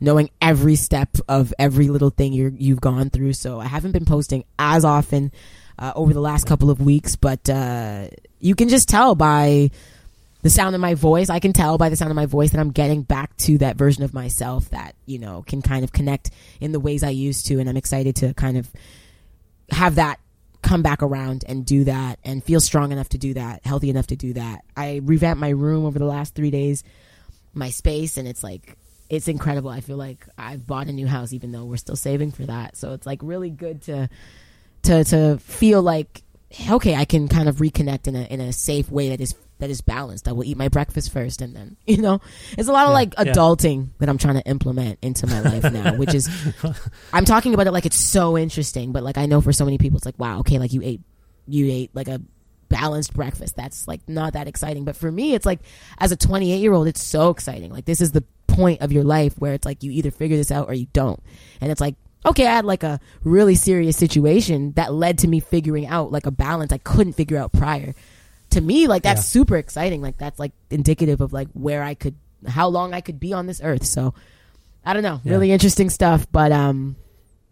knowing 0.00 0.30
every 0.40 0.76
step 0.76 1.16
of 1.28 1.52
every 1.58 1.88
little 1.88 2.10
thing 2.10 2.32
you 2.32 2.52
you've 2.56 2.80
gone 2.80 3.10
through. 3.10 3.32
So 3.32 3.58
I 3.58 3.66
haven't 3.66 3.92
been 3.92 4.04
posting 4.04 4.44
as 4.58 4.84
often 4.84 5.32
uh, 5.78 5.92
over 5.94 6.12
the 6.12 6.20
last 6.20 6.46
couple 6.46 6.70
of 6.70 6.80
weeks, 6.80 7.16
but 7.16 7.48
uh, 7.48 8.08
you 8.40 8.54
can 8.54 8.68
just 8.68 8.88
tell 8.88 9.14
by 9.14 9.70
the 10.42 10.50
sound 10.50 10.74
of 10.74 10.80
my 10.80 10.94
voice. 10.94 11.30
I 11.30 11.40
can 11.40 11.52
tell 11.52 11.78
by 11.78 11.88
the 11.88 11.96
sound 11.96 12.10
of 12.10 12.16
my 12.16 12.26
voice 12.26 12.50
that 12.50 12.60
I'm 12.60 12.70
getting 12.70 13.02
back 13.02 13.36
to 13.38 13.58
that 13.58 13.76
version 13.76 14.02
of 14.02 14.14
myself 14.14 14.70
that 14.70 14.94
you 15.06 15.18
know 15.18 15.44
can 15.46 15.62
kind 15.62 15.84
of 15.84 15.92
connect 15.92 16.30
in 16.60 16.72
the 16.72 16.80
ways 16.80 17.02
I 17.02 17.10
used 17.10 17.46
to, 17.46 17.58
and 17.58 17.68
I'm 17.68 17.76
excited 17.76 18.16
to 18.16 18.34
kind 18.34 18.56
of 18.56 18.68
have 19.70 19.96
that 19.96 20.18
come 20.62 20.82
back 20.82 21.02
around 21.02 21.44
and 21.46 21.64
do 21.64 21.84
that 21.84 22.18
and 22.24 22.42
feel 22.42 22.60
strong 22.60 22.90
enough 22.90 23.08
to 23.10 23.18
do 23.18 23.34
that, 23.34 23.64
healthy 23.64 23.90
enough 23.90 24.08
to 24.08 24.16
do 24.16 24.32
that. 24.32 24.64
I 24.76 25.00
revamped 25.04 25.40
my 25.40 25.50
room 25.50 25.86
over 25.86 25.98
the 25.98 26.04
last 26.04 26.34
three 26.34 26.50
days, 26.50 26.82
my 27.54 27.70
space, 27.70 28.16
and 28.16 28.26
it's 28.26 28.42
like 28.42 28.76
it's 29.08 29.28
incredible. 29.28 29.70
I 29.70 29.80
feel 29.80 29.96
like 29.96 30.26
I've 30.36 30.66
bought 30.66 30.88
a 30.88 30.92
new 30.92 31.06
house 31.06 31.32
even 31.32 31.52
though 31.52 31.64
we're 31.64 31.76
still 31.76 31.96
saving 31.96 32.32
for 32.32 32.44
that. 32.46 32.76
So 32.76 32.92
it's 32.92 33.06
like 33.06 33.20
really 33.22 33.50
good 33.50 33.82
to 33.82 34.08
to 34.88 35.04
to 35.04 35.38
feel 35.38 35.82
like 35.82 36.22
okay, 36.70 36.94
I 36.94 37.04
can 37.04 37.28
kind 37.28 37.48
of 37.48 37.56
reconnect 37.56 38.08
in 38.08 38.16
a 38.16 38.22
in 38.22 38.40
a 38.40 38.52
safe 38.52 38.90
way 38.90 39.10
that 39.10 39.20
is 39.20 39.34
that 39.58 39.70
is 39.70 39.80
balanced. 39.80 40.28
I 40.28 40.32
will 40.32 40.44
eat 40.44 40.56
my 40.56 40.68
breakfast 40.68 41.12
first 41.12 41.42
and 41.42 41.54
then, 41.54 41.76
you 41.86 41.98
know, 41.98 42.20
it's 42.56 42.68
a 42.68 42.72
lot 42.72 42.86
of 42.86 42.92
like 42.92 43.14
adulting 43.16 43.78
yeah. 43.78 43.92
that 43.98 44.08
I'm 44.08 44.18
trying 44.18 44.36
to 44.36 44.48
implement 44.48 44.98
into 45.02 45.26
my 45.26 45.40
life 45.40 45.70
now, 45.72 45.94
which 45.94 46.14
is 46.14 46.28
I'm 47.12 47.24
talking 47.24 47.54
about 47.54 47.66
it 47.66 47.72
like 47.72 47.86
it's 47.86 47.96
so 47.96 48.38
interesting, 48.38 48.92
but 48.92 49.02
like 49.02 49.18
I 49.18 49.26
know 49.26 49.40
for 49.40 49.52
so 49.52 49.64
many 49.64 49.78
people 49.78 49.96
it's 49.96 50.06
like, 50.06 50.18
wow, 50.18 50.40
okay, 50.40 50.58
like 50.58 50.72
you 50.72 50.80
ate 50.82 51.00
you 51.46 51.70
ate 51.70 51.94
like 51.94 52.08
a 52.08 52.20
balanced 52.68 53.14
breakfast. 53.14 53.56
That's 53.56 53.86
like 53.88 54.08
not 54.08 54.34
that 54.34 54.48
exciting. 54.48 54.84
But 54.84 54.96
for 54.96 55.10
me, 55.10 55.34
it's 55.34 55.46
like 55.46 55.60
as 55.98 56.12
a 56.12 56.16
28 56.16 56.56
year 56.56 56.72
old, 56.72 56.86
it's 56.86 57.02
so 57.02 57.30
exciting. 57.30 57.72
Like 57.72 57.84
this 57.84 58.00
is 58.00 58.12
the 58.12 58.24
point 58.46 58.80
of 58.80 58.92
your 58.92 59.04
life 59.04 59.34
where 59.38 59.52
it's 59.52 59.66
like 59.66 59.82
you 59.82 59.90
either 59.90 60.10
figure 60.10 60.36
this 60.36 60.50
out 60.50 60.68
or 60.68 60.74
you 60.74 60.86
don't. 60.92 61.22
And 61.60 61.70
it's 61.70 61.80
like, 61.80 61.96
okay, 62.24 62.46
I 62.46 62.54
had 62.54 62.64
like 62.64 62.82
a 62.82 63.00
really 63.22 63.54
serious 63.54 63.96
situation 63.96 64.72
that 64.72 64.92
led 64.92 65.18
to 65.18 65.28
me 65.28 65.40
figuring 65.40 65.86
out 65.86 66.12
like 66.12 66.26
a 66.26 66.30
balance 66.30 66.72
I 66.72 66.78
couldn't 66.78 67.14
figure 67.14 67.38
out 67.38 67.52
prior. 67.52 67.94
To 68.50 68.60
me, 68.60 68.86
like 68.86 69.02
that's 69.02 69.20
yeah. 69.20 69.40
super 69.40 69.56
exciting. 69.56 70.00
Like 70.00 70.18
that's 70.18 70.38
like 70.38 70.52
indicative 70.70 71.20
of 71.20 71.32
like 71.32 71.48
where 71.52 71.82
I 71.82 71.94
could, 71.94 72.14
how 72.46 72.68
long 72.68 72.94
I 72.94 73.00
could 73.00 73.20
be 73.20 73.32
on 73.32 73.46
this 73.46 73.60
earth. 73.62 73.84
So 73.84 74.14
I 74.84 74.94
don't 74.94 75.02
know, 75.02 75.20
yeah. 75.22 75.32
really 75.32 75.52
interesting 75.52 75.90
stuff. 75.90 76.26
But 76.32 76.50
um, 76.50 76.96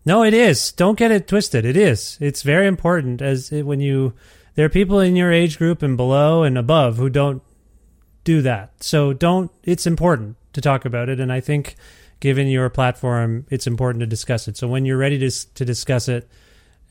no, 0.04 0.24
it 0.24 0.32
is. 0.32 0.72
Don't 0.72 0.98
get 0.98 1.10
it 1.10 1.28
twisted. 1.28 1.64
It 1.64 1.76
is. 1.76 2.16
It's 2.20 2.42
very 2.42 2.66
important 2.66 3.20
as 3.20 3.52
it, 3.52 3.62
when 3.62 3.80
you 3.80 4.14
there 4.54 4.64
are 4.64 4.70
people 4.70 5.00
in 5.00 5.16
your 5.16 5.30
age 5.30 5.58
group 5.58 5.82
and 5.82 5.96
below 5.96 6.42
and 6.42 6.56
above 6.56 6.96
who 6.96 7.10
don't 7.10 7.42
do 8.24 8.40
that. 8.42 8.82
So 8.82 9.12
don't. 9.12 9.50
It's 9.64 9.86
important 9.86 10.36
to 10.54 10.60
talk 10.62 10.84
about 10.84 11.08
it. 11.08 11.20
And 11.20 11.30
I 11.30 11.40
think, 11.40 11.76
given 12.20 12.48
your 12.48 12.68
platform, 12.70 13.46
it's 13.50 13.66
important 13.66 14.00
to 14.00 14.06
discuss 14.06 14.48
it. 14.48 14.56
So 14.56 14.68
when 14.68 14.84
you're 14.84 14.96
ready 14.98 15.18
to 15.18 15.30
to 15.54 15.64
discuss 15.64 16.08
it, 16.08 16.28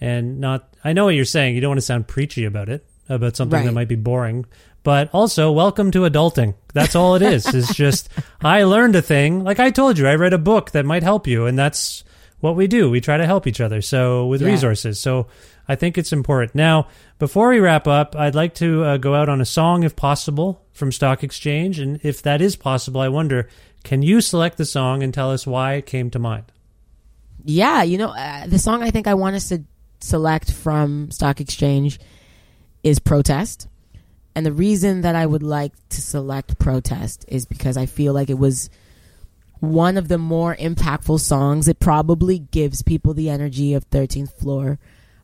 and 0.01 0.39
not. 0.39 0.73
I 0.83 0.93
know 0.93 1.05
what 1.05 1.15
you're 1.15 1.25
saying. 1.25 1.55
You 1.55 1.61
don't 1.61 1.69
want 1.71 1.77
to 1.79 1.85
sound 1.85 2.07
preachy 2.07 2.45
about 2.45 2.69
it, 2.69 2.85
about 3.09 3.35
something 3.35 3.63
that 3.65 3.71
might 3.73 3.87
be 3.87 3.95
boring. 3.95 4.45
But 4.83 5.09
also, 5.13 5.51
welcome 5.51 5.89
to 5.91 6.01
adulting. 6.01 6.53
That's 6.73 6.95
all 6.95 7.15
it 7.15 7.21
is. 7.21 7.45
It's 7.55 7.73
just 7.73 8.09
I 8.41 8.63
learned 8.63 8.95
a 8.95 9.01
thing. 9.01 9.43
Like 9.43 9.59
I 9.59 9.71
told 9.71 9.97
you, 9.97 10.07
I 10.07 10.15
read 10.15 10.33
a 10.33 10.37
book 10.37 10.71
that 10.71 10.85
might 10.85 11.01
help 11.03 11.27
you, 11.27 11.45
and 11.47 11.57
that's 11.57 12.03
what 12.41 12.55
we 12.55 12.67
do. 12.67 12.89
We 12.91 13.01
try 13.01 13.17
to 13.17 13.25
help 13.25 13.47
each 13.47 13.61
other. 13.61 13.81
So 13.81 14.27
with 14.27 14.41
Yeah. 14.41 14.49
resources. 14.49 14.99
So 14.99 15.27
I 15.67 15.73
think 15.75 15.97
it's 15.97 16.13
important. 16.13 16.53
Now, 16.53 16.87
before 17.17 17.49
we 17.49 17.59
wrap 17.59 17.87
up, 17.87 18.15
I'd 18.15 18.35
like 18.35 18.53
to 18.55 18.83
uh, 18.83 18.97
go 18.97 19.15
out 19.15 19.29
on 19.29 19.41
a 19.41 19.45
song, 19.45 19.81
if 19.83 19.95
possible, 19.95 20.61
from 20.73 20.91
Stock 20.91 21.23
Exchange. 21.23 21.79
And 21.79 21.99
if 22.03 22.21
that 22.21 22.41
is 22.41 22.55
possible, 22.55 23.01
I 23.01 23.07
wonder, 23.07 23.47
can 23.85 24.01
you 24.01 24.19
select 24.19 24.57
the 24.57 24.65
song 24.65 25.03
and 25.03 25.13
tell 25.13 25.31
us 25.31 25.47
why 25.47 25.75
it 25.75 25.85
came 25.85 26.09
to 26.09 26.19
mind? 26.19 26.51
Yeah, 27.45 27.83
you 27.83 27.99
know, 27.99 28.09
uh, 28.09 28.47
the 28.47 28.57
song 28.59 28.81
I 28.81 28.89
think 28.89 29.07
I 29.07 29.13
want 29.13 29.35
us 29.35 29.49
to 29.49 29.63
select 30.01 30.51
from 30.51 31.11
Stock 31.11 31.39
Exchange 31.39 31.99
is 32.83 32.97
Protest. 32.99 33.67
And 34.35 34.45
the 34.45 34.51
reason 34.51 35.01
that 35.01 35.15
I 35.15 35.25
would 35.25 35.43
like 35.43 35.71
to 35.89 36.01
select 36.01 36.57
Protest 36.57 37.25
is 37.27 37.45
because 37.45 37.77
I 37.77 37.85
feel 37.85 38.11
like 38.11 38.31
it 38.31 38.39
was 38.39 38.71
one 39.59 39.97
of 39.97 40.07
the 40.07 40.17
more 40.17 40.55
impactful 40.55 41.19
songs. 41.19 41.67
It 41.67 41.79
probably 41.79 42.39
gives 42.39 42.81
people 42.81 43.13
the 43.13 43.29
energy 43.29 43.75
of 43.75 43.89
13th 43.91 44.33
Floor 44.33 44.79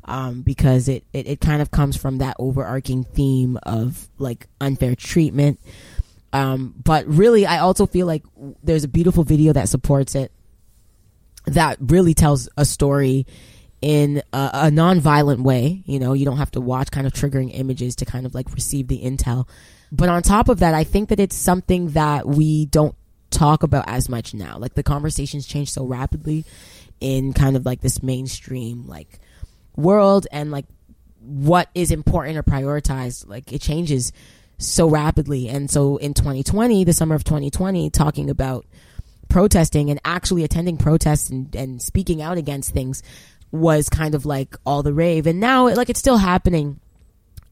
um, 0.06 0.44
because 0.44 0.88
it, 0.88 1.04
it, 1.14 1.28
it 1.28 1.42
kind 1.42 1.64
of 1.64 1.72
comes 1.72 1.98
from 1.98 2.20
that 2.20 2.36
overarching 2.38 3.04
theme 3.04 3.58
of 3.64 4.08
like 4.20 4.46
unfair 4.62 4.96
treatment. 4.96 5.60
Um, 6.34 6.74
but 6.82 7.06
really, 7.08 7.46
I 7.46 7.60
also 7.60 7.86
feel 7.86 8.08
like 8.08 8.24
there's 8.64 8.84
a 8.84 8.88
beautiful 8.88 9.24
video 9.24 9.54
that 9.54 9.70
supports 9.70 10.16
it 10.16 10.32
that 11.46 11.78
really 11.80 12.14
tells 12.14 12.48
a 12.58 12.66
story 12.66 13.26
in 13.82 14.22
a, 14.32 14.50
a 14.54 14.72
non-violent 14.72 15.42
way. 15.42 15.84
You 15.86 16.00
know, 16.00 16.14
you 16.14 16.26
don't 16.26 16.38
have 16.38 16.52
to 16.52 16.62
watch 16.62 16.92
kind 16.92 17.08
of 17.08 17.14
triggering 17.14 17.52
images 17.54 17.96
to 17.98 18.06
kind 18.06 18.26
of 18.26 18.34
like 18.34 18.54
receive 18.54 18.88
the 18.88 19.02
intel. 19.02 19.48
But 19.92 20.10
on 20.10 20.22
top 20.22 20.50
of 20.50 20.60
that, 20.60 20.74
I 20.74 20.84
think 20.84 21.10
that 21.10 21.20
it's 21.20 21.36
something 21.36 21.90
that 21.92 22.28
we 22.28 22.66
don't 22.68 22.96
talk 23.30 23.64
about 23.64 23.86
as 23.88 24.08
much 24.08 24.34
now. 24.34 24.58
Like 24.58 24.76
the 24.76 24.84
conversations 24.84 25.46
change 25.46 25.72
so 25.72 25.86
rapidly 25.86 26.46
in 27.00 27.34
kind 27.34 27.58
of 27.58 27.66
like 27.66 27.82
this 27.82 28.04
mainstream 28.04 28.88
like 28.88 29.20
world 29.76 30.28
and 30.32 30.52
like 30.52 30.66
what 31.20 31.70
is 31.74 31.92
important 31.92 32.38
or 32.38 32.44
prioritized. 32.44 33.28
Like 33.28 33.52
it 33.52 33.62
changes 33.62 34.14
so 34.62 34.90
rapidly. 34.90 35.50
And 35.50 35.70
so 35.70 35.98
in 35.98 36.14
2020, 36.14 36.84
the 36.84 36.94
summer 36.94 37.16
of 37.16 37.24
2020, 37.24 37.90
talking 37.90 38.30
about 38.30 38.66
protesting 39.30 39.90
and 39.90 40.00
actually 40.04 40.44
attending 40.44 40.78
protests 40.78 41.30
and, 41.30 41.56
and 41.56 41.82
speaking 41.82 42.22
out 42.22 42.38
against 42.38 42.72
things 42.72 43.02
was 43.52 43.90
kind 43.90 44.16
of 44.16 44.26
like 44.26 44.56
all 44.66 44.84
the 44.84 44.94
rave. 44.94 45.28
And 45.28 45.40
now, 45.40 45.70
like, 45.74 45.90
it's 45.90 46.00
still 46.00 46.18
happening. 46.18 46.80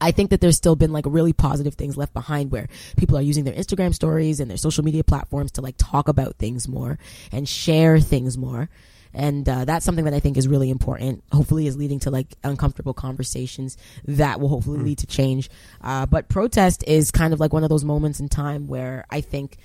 I 0.00 0.12
think 0.12 0.30
that 0.30 0.40
there's 0.40 0.56
still 0.56 0.76
been 0.76 0.92
like 0.92 1.04
really 1.06 1.34
positive 1.34 1.74
things 1.74 1.96
left 1.96 2.14
behind 2.14 2.50
where 2.50 2.68
people 2.96 3.18
are 3.18 3.22
using 3.22 3.44
their 3.44 3.54
Instagram 3.54 3.94
stories 3.94 4.40
and 4.40 4.50
their 4.50 4.56
social 4.56 4.82
media 4.82 5.04
platforms 5.04 5.52
to 5.52 5.60
like 5.60 5.74
talk 5.76 6.08
about 6.08 6.36
things 6.36 6.66
more 6.66 6.98
and 7.32 7.46
share 7.46 8.00
things 8.00 8.38
more. 8.38 8.70
And 9.12 9.48
uh, 9.48 9.64
that's 9.64 9.84
something 9.84 10.04
that 10.04 10.14
I 10.14 10.20
think 10.20 10.36
is 10.36 10.46
really 10.46 10.70
important. 10.70 11.24
Hopefully, 11.32 11.66
is 11.66 11.76
leading 11.76 11.98
to 12.00 12.10
like 12.10 12.36
uncomfortable 12.44 12.94
conversations 12.94 13.76
that 14.04 14.40
will 14.40 14.48
hopefully 14.48 14.78
lead 14.78 14.98
to 14.98 15.06
change. 15.06 15.50
Uh, 15.80 16.06
but 16.06 16.28
protest 16.28 16.84
is 16.86 17.10
kind 17.10 17.32
of 17.32 17.40
like 17.40 17.52
one 17.52 17.64
of 17.64 17.70
those 17.70 17.84
moments 17.84 18.20
in 18.20 18.28
time 18.28 18.66
where 18.68 19.06
I 19.10 19.20
think 19.20 19.56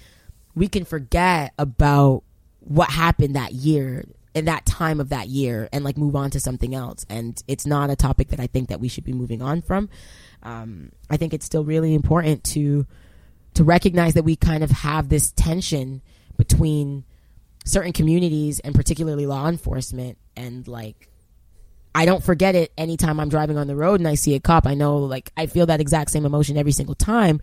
we 0.55 0.67
can 0.67 0.85
forget 0.85 1.53
about 1.57 2.23
what 2.59 2.89
happened 2.89 3.35
that 3.35 3.53
year 3.53 4.05
in 4.34 4.45
that 4.45 4.65
time 4.65 4.99
of 4.99 5.09
that 5.09 5.30
year 5.30 5.69
and 5.72 5.84
like 5.84 5.97
move 5.97 6.15
on 6.15 6.30
to 6.31 6.39
something 6.39 6.76
else 6.76 7.05
and 7.09 7.41
it's 7.47 7.65
not 7.65 7.89
a 7.89 7.95
topic 7.95 8.30
that 8.30 8.39
i 8.39 8.47
think 8.47 8.69
that 8.69 8.80
we 8.81 8.88
should 8.88 9.03
be 9.03 9.13
moving 9.13 9.41
on 9.41 9.61
from 9.61 9.88
um, 10.43 10.91
i 11.09 11.15
think 11.15 11.34
it's 11.34 11.45
still 11.45 11.63
really 11.63 11.93
important 11.93 12.43
to 12.43 12.85
to 13.53 13.63
recognize 13.63 14.15
that 14.15 14.23
we 14.23 14.35
kind 14.35 14.63
of 14.63 14.69
have 14.72 15.07
this 15.07 15.31
tension 15.31 16.01
between 16.38 17.05
certain 17.65 17.91
communities 17.91 18.59
and 18.61 18.73
particularly 18.73 19.25
law 19.25 19.47
enforcement 19.47 20.17
and 20.37 20.67
like 20.67 21.09
I 21.93 22.05
don't 22.05 22.23
forget 22.23 22.55
it 22.55 22.73
anytime 22.77 23.19
I'm 23.19 23.29
driving 23.29 23.57
on 23.57 23.67
the 23.67 23.75
road 23.75 23.99
and 24.01 24.07
I 24.07 24.15
see 24.15 24.35
a 24.35 24.39
cop. 24.39 24.67
I 24.67 24.73
know 24.73 24.97
like 24.97 25.31
I 25.35 25.45
feel 25.47 25.65
that 25.67 25.81
exact 25.81 26.11
same 26.11 26.25
emotion 26.25 26.57
every 26.57 26.73
single 26.73 26.95
time. 26.95 27.41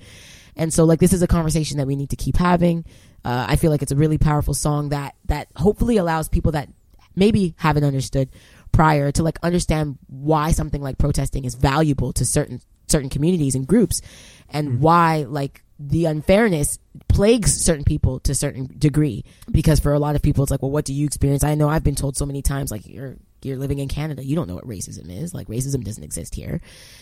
And 0.57 0.73
so 0.73 0.85
like 0.85 1.01
this 1.01 1.13
is 1.13 1.23
a 1.23 1.27
conversation 1.27 1.79
that 1.79 1.87
we 1.87 1.97
need 1.97 2.11
to 2.11 2.17
keep 2.17 2.37
having. 2.37 2.85
Uh, 3.25 3.47
I 3.49 3.57
feel 3.57 3.71
like 3.71 3.83
it's 3.83 3.93
a 3.93 3.97
really 3.97 4.19
powerful 4.19 4.55
song 4.55 4.91
that 4.91 5.15
that 5.27 5.49
hopefully 5.57 5.97
allows 5.97 6.29
people 6.29 6.53
that 6.53 6.69
maybe 7.17 7.55
haven't 7.57 7.85
understood 7.85 8.29
prior 8.73 9.11
to 9.13 9.23
like 9.23 9.39
understand 9.43 9.99
why 10.09 10.51
something 10.51 10.83
like 10.83 10.99
protesting 10.99 11.45
is 11.45 11.55
valuable 11.55 12.13
to 12.13 12.25
certain 12.25 12.61
certain 12.89 13.09
communities 13.09 13.55
and 13.55 13.67
groups 13.67 14.03
and 14.51 14.81
why 14.81 15.25
like 15.29 15.65
the 15.89 16.07
unfairness 16.07 16.79
plagues 17.09 17.55
certain 17.55 17.85
people 17.85 18.21
to 18.21 18.33
a 18.33 18.35
certain 18.35 18.69
degree. 18.79 19.25
Because 19.51 19.81
for 19.81 19.93
a 19.93 19.99
lot 19.99 20.17
of 20.17 20.23
people 20.23 20.43
it's 20.45 20.51
like 20.51 20.63
well 20.63 20.71
what 20.71 20.85
do 20.85 20.95
you 20.95 21.07
experience? 21.07 21.45
I 21.45 21.55
know 21.55 21.69
i've 21.69 21.85
been 21.85 21.95
told 21.95 22.17
so 22.17 22.27
many 22.27 22.43
times 22.43 22.71
like 22.71 22.87
you're 22.87 23.17
you're 23.43 23.57
living 23.57 23.79
in 23.79 23.89
canada. 23.89 24.25
You 24.25 24.37
don't 24.37 24.49
know 24.49 24.55
what 24.55 24.67
racism 24.67 25.11
is. 25.11 25.35
Like 25.35 25.49
racism 25.49 25.85
doesn't 25.85 26.05
exist 26.05 26.35
here. 26.35 26.61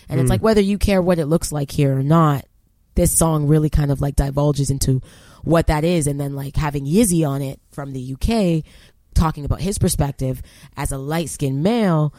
And 0.09 0.21
it's 0.21 0.29
hmm. 0.29 0.33
like 0.33 0.43
whether 0.43 0.61
you 0.61 0.79
care 0.79 1.03
what 1.03 1.19
it 1.19 1.27
looks 1.27 1.53
like 1.53 1.71
here 1.71 1.97
or 1.97 2.03
not 2.03 2.45
this 2.95 3.17
song 3.17 3.47
really 3.47 3.71
kind 3.71 3.91
of 3.91 4.01
like 4.01 4.17
divulges 4.17 4.71
into 4.71 5.01
what 5.43 5.69
that 5.69 5.85
is. 5.85 6.07
And 6.07 6.21
then 6.21 6.35
like 6.35 6.57
having 6.57 6.85
Yizzy 6.85 7.27
on 7.27 7.43
it 7.43 7.61
from 7.71 7.93
the 7.93 8.15
UK 8.15 8.65
talking 9.15 9.45
about 9.45 9.61
his 9.61 9.79
perspective 9.79 10.43
as 10.77 10.93
a 10.93 10.99
light-skinned 10.99 11.63
male 11.63 12.15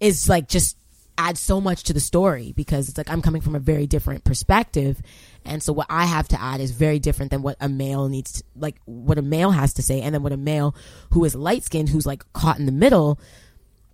is 0.00 0.28
like 0.28 0.48
just 0.48 0.76
adds 1.16 1.40
so 1.40 1.60
much 1.60 1.82
to 1.84 1.92
the 1.92 2.00
story 2.00 2.52
because 2.56 2.88
it's 2.88 2.96
like 2.96 3.10
I'm 3.10 3.22
coming 3.22 3.40
from 3.40 3.56
a 3.56 3.60
very 3.60 3.86
different 3.86 4.24
perspective 4.24 5.02
and 5.48 5.62
so 5.62 5.72
what 5.72 5.86
I 5.88 6.04
have 6.04 6.28
to 6.28 6.40
add 6.40 6.60
is 6.60 6.70
very 6.70 6.98
different 6.98 7.30
than 7.30 7.42
what 7.42 7.56
a 7.60 7.68
male 7.68 8.08
needs 8.08 8.32
to, 8.32 8.44
like 8.54 8.76
what 8.84 9.18
a 9.18 9.22
male 9.22 9.50
has 9.50 9.72
to 9.74 9.82
say. 9.82 10.00
And 10.00 10.14
then 10.14 10.22
what 10.22 10.32
a 10.32 10.36
male 10.36 10.74
who 11.12 11.24
is 11.24 11.34
light-skinned 11.34 11.88
who's 11.88 12.06
like 12.06 12.22
caught 12.32 12.58
in 12.58 12.66
the 12.66 12.72
middle 12.72 13.18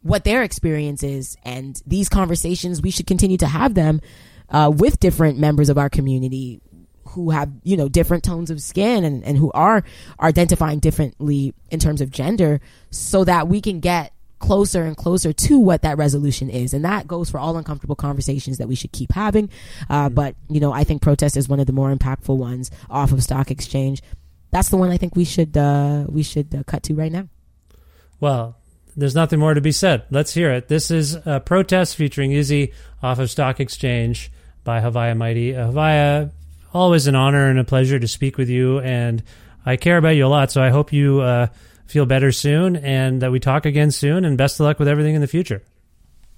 what 0.03 0.25
their 0.25 0.43
experience 0.43 1.03
is. 1.03 1.37
And 1.45 1.81
these 1.87 2.09
conversations 2.09 2.83
we 2.83 2.91
should 2.91 3.07
continue 3.07 3.39
to 3.39 3.47
have 3.47 3.75
them 3.75 4.01
uh, 4.51 4.73
with 4.75 5.01
different 5.01 5.39
members 5.39 5.69
of 5.69 5.79
our 5.79 5.89
community 5.89 6.61
who 7.09 7.31
have 7.31 7.51
you 7.63 7.77
know 7.77 7.89
different 7.89 8.25
tones 8.25 8.51
of 8.51 8.61
skin 8.61 9.05
and, 9.05 9.23
and 9.25 9.39
who 9.39 9.53
are 9.53 9.85
identifying 10.21 10.81
differently 10.81 11.55
in 11.71 11.79
terms 11.79 12.01
of 12.01 12.11
gender 12.11 12.61
so 12.91 13.25
that 13.25 13.47
we 13.47 13.61
can 13.61 13.81
get 13.81 14.14
closer 14.47 14.83
and 14.85 14.97
closer 14.97 15.33
to 15.33 15.59
what 15.59 15.83
that 15.83 15.97
resolution 15.97 16.51
is 16.51 16.75
and 16.75 16.85
that 16.85 17.07
goes 17.07 17.31
for 17.31 17.39
all 17.39 17.57
uncomfortable 17.57 17.97
conversations 17.97 18.59
that 18.59 18.69
we 18.69 18.75
should 18.75 18.93
keep 18.93 19.11
having 19.13 19.49
uh, 19.89 20.09
but 20.09 20.35
you 20.51 20.61
know 20.61 20.73
i 20.73 20.85
think 20.85 21.01
protest 21.01 21.37
is 21.37 21.49
one 21.49 21.61
of 21.61 21.67
the 21.67 21.73
more 21.73 21.95
impactful 21.95 22.37
ones 22.37 22.71
off 22.91 23.11
of 23.13 23.23
stock 23.23 23.51
exchange 23.51 24.03
that's 24.51 24.69
the 24.69 24.77
one 24.77 24.91
i 24.91 24.97
think 24.99 25.17
we 25.17 25.25
should 25.25 25.57
uh, 25.57 26.05
we 26.09 26.23
should 26.23 26.55
uh, 26.55 26.63
cut 26.65 26.83
to 26.83 26.95
right 26.95 27.13
now 27.13 27.27
Well, 28.21 28.57
there's 28.97 29.15
nothing 29.15 29.41
more 29.41 29.55
to 29.55 29.61
be 29.61 29.73
said. 29.73 30.05
Let's 30.11 30.33
hear 30.33 30.53
it. 30.53 30.69
This 30.69 30.91
is 30.91 31.15
a 31.27 31.41
protest 31.41 31.97
featuring 31.97 32.31
Yizzy 32.31 32.73
off 33.03 33.19
of 33.19 33.29
Stock 33.31 33.59
Exchange 33.61 34.31
by 34.63 34.81
Haviah 34.81 35.17
Mighty. 35.17 35.55
Uh, 35.55 35.73
Haviah, 35.73 36.31
always 36.73 37.07
an 37.07 37.17
honor 37.17 37.51
and 37.51 37.59
a 37.59 37.65
pleasure 37.65 37.99
to 37.99 38.07
speak 38.07 38.39
with 38.39 38.49
you, 38.49 38.79
and 38.81 39.23
I 39.67 39.77
care 39.77 39.99
about 39.99 40.15
you 40.15 40.27
a 40.27 40.29
lot. 40.29 40.53
So 40.53 40.63
I 40.63 40.71
hope 40.71 40.93
you 40.93 41.21
uh, 41.21 41.49
feel 41.87 42.07
better 42.07 42.33
soon, 42.33 42.77
and 42.77 43.21
that 43.23 43.31
we 43.33 43.41
talk 43.41 43.67
again 43.67 43.91
soon. 43.91 44.25
And 44.25 44.37
best 44.39 44.59
of 44.61 44.65
luck 44.65 44.79
with 44.79 44.89
everything 44.89 45.15
in 45.15 45.21
the 45.21 45.27
future. 45.27 45.63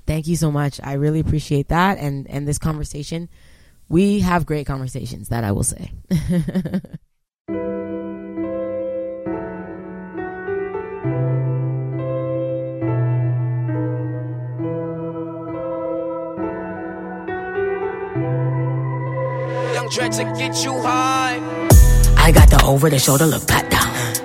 thank 0.06 0.26
you 0.28 0.36
so 0.36 0.50
much 0.52 0.78
i 0.84 0.92
really 0.92 1.18
appreciate 1.18 1.66
that 1.68 1.98
and 1.98 2.28
and 2.30 2.46
this 2.46 2.58
conversation 2.58 3.28
we 3.88 4.20
have 4.20 4.46
great 4.46 4.64
conversations 4.66 5.28
that 5.30 5.42
i 5.42 5.50
will 5.50 5.64
say 5.64 5.90
Young 19.74 19.88
dread 19.90 20.12
to 20.12 20.24
get 20.38 20.64
you 20.64 20.72
high. 20.80 21.38
I 22.16 22.32
got 22.32 22.48
the 22.50 22.62
over 22.64 22.88
the 22.90 22.98
shoulder 22.98 23.26
look 23.26 23.46
pat 23.46 23.70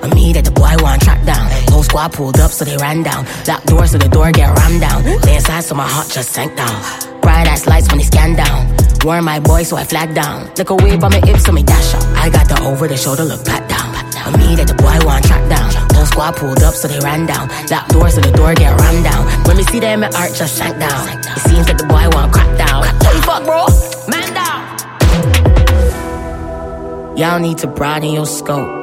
A 0.03 0.07
me 0.15 0.33
that 0.33 0.45
the 0.45 0.51
boy 0.51 0.73
want 0.81 1.01
track 1.03 1.23
down. 1.25 1.45
Whole 1.69 1.83
squad 1.83 2.13
pulled 2.13 2.39
up 2.39 2.51
so 2.51 2.65
they 2.65 2.77
ran 2.77 3.03
down. 3.03 3.25
Locked 3.47 3.67
door 3.67 3.85
so 3.85 3.97
the 3.97 4.09
door 4.09 4.31
get 4.31 4.49
rammed 4.57 4.81
down. 4.81 5.03
Lay 5.03 5.35
inside 5.35 5.63
so 5.63 5.75
my 5.75 5.87
heart 5.87 6.09
just 6.09 6.31
sank 6.31 6.55
down. 6.55 6.81
Bright 7.21 7.47
ass 7.47 7.67
lights 7.67 7.87
when 7.89 7.99
they 7.99 8.03
scan 8.03 8.35
down. 8.35 8.75
Warn 9.03 9.23
my 9.23 9.39
boy 9.39 9.63
so 9.63 9.77
I 9.77 9.83
flag 9.83 10.13
down. 10.15 10.49
Look 10.57 10.69
away 10.71 10.97
by 10.97 11.09
my 11.09 11.21
hips 11.25 11.45
so 11.45 11.51
me 11.51 11.63
dash 11.63 11.93
out. 11.93 12.05
I 12.17 12.29
got 12.29 12.47
the 12.49 12.61
over 12.63 12.87
the 12.87 12.97
shoulder 12.97 13.23
look 13.23 13.45
pat 13.45 13.69
down. 13.69 13.93
A 14.25 14.37
me 14.37 14.55
that 14.55 14.67
the 14.67 14.75
boy 14.75 14.97
want 15.05 15.25
track 15.25 15.47
down. 15.49 15.71
Whole 15.93 16.05
squad 16.05 16.35
pulled 16.35 16.63
up 16.63 16.73
so 16.73 16.87
they 16.87 16.99
ran 16.99 17.25
down. 17.25 17.49
Locked 17.69 17.91
door 17.91 18.09
so 18.09 18.21
the 18.21 18.31
door 18.31 18.53
get 18.53 18.73
rammed 18.79 19.03
down. 19.03 19.25
When 19.45 19.57
me 19.57 19.63
see 19.63 19.79
them 19.79 19.99
my 20.01 20.09
heart 20.13 20.33
just 20.33 20.57
sank 20.57 20.79
down. 20.79 21.09
It 21.17 21.41
seems 21.45 21.67
that 21.67 21.77
the 21.77 21.85
boy 21.85 22.09
want 22.17 22.33
crack 22.33 22.57
down. 22.57 22.85
Holy 23.05 23.21
fuck 23.21 23.45
bro, 23.45 23.67
man 24.09 24.33
down. 24.33 24.61
Y'all 27.17 27.39
need 27.39 27.59
to 27.59 27.67
broaden 27.67 28.13
your 28.13 28.25
scope. 28.25 28.80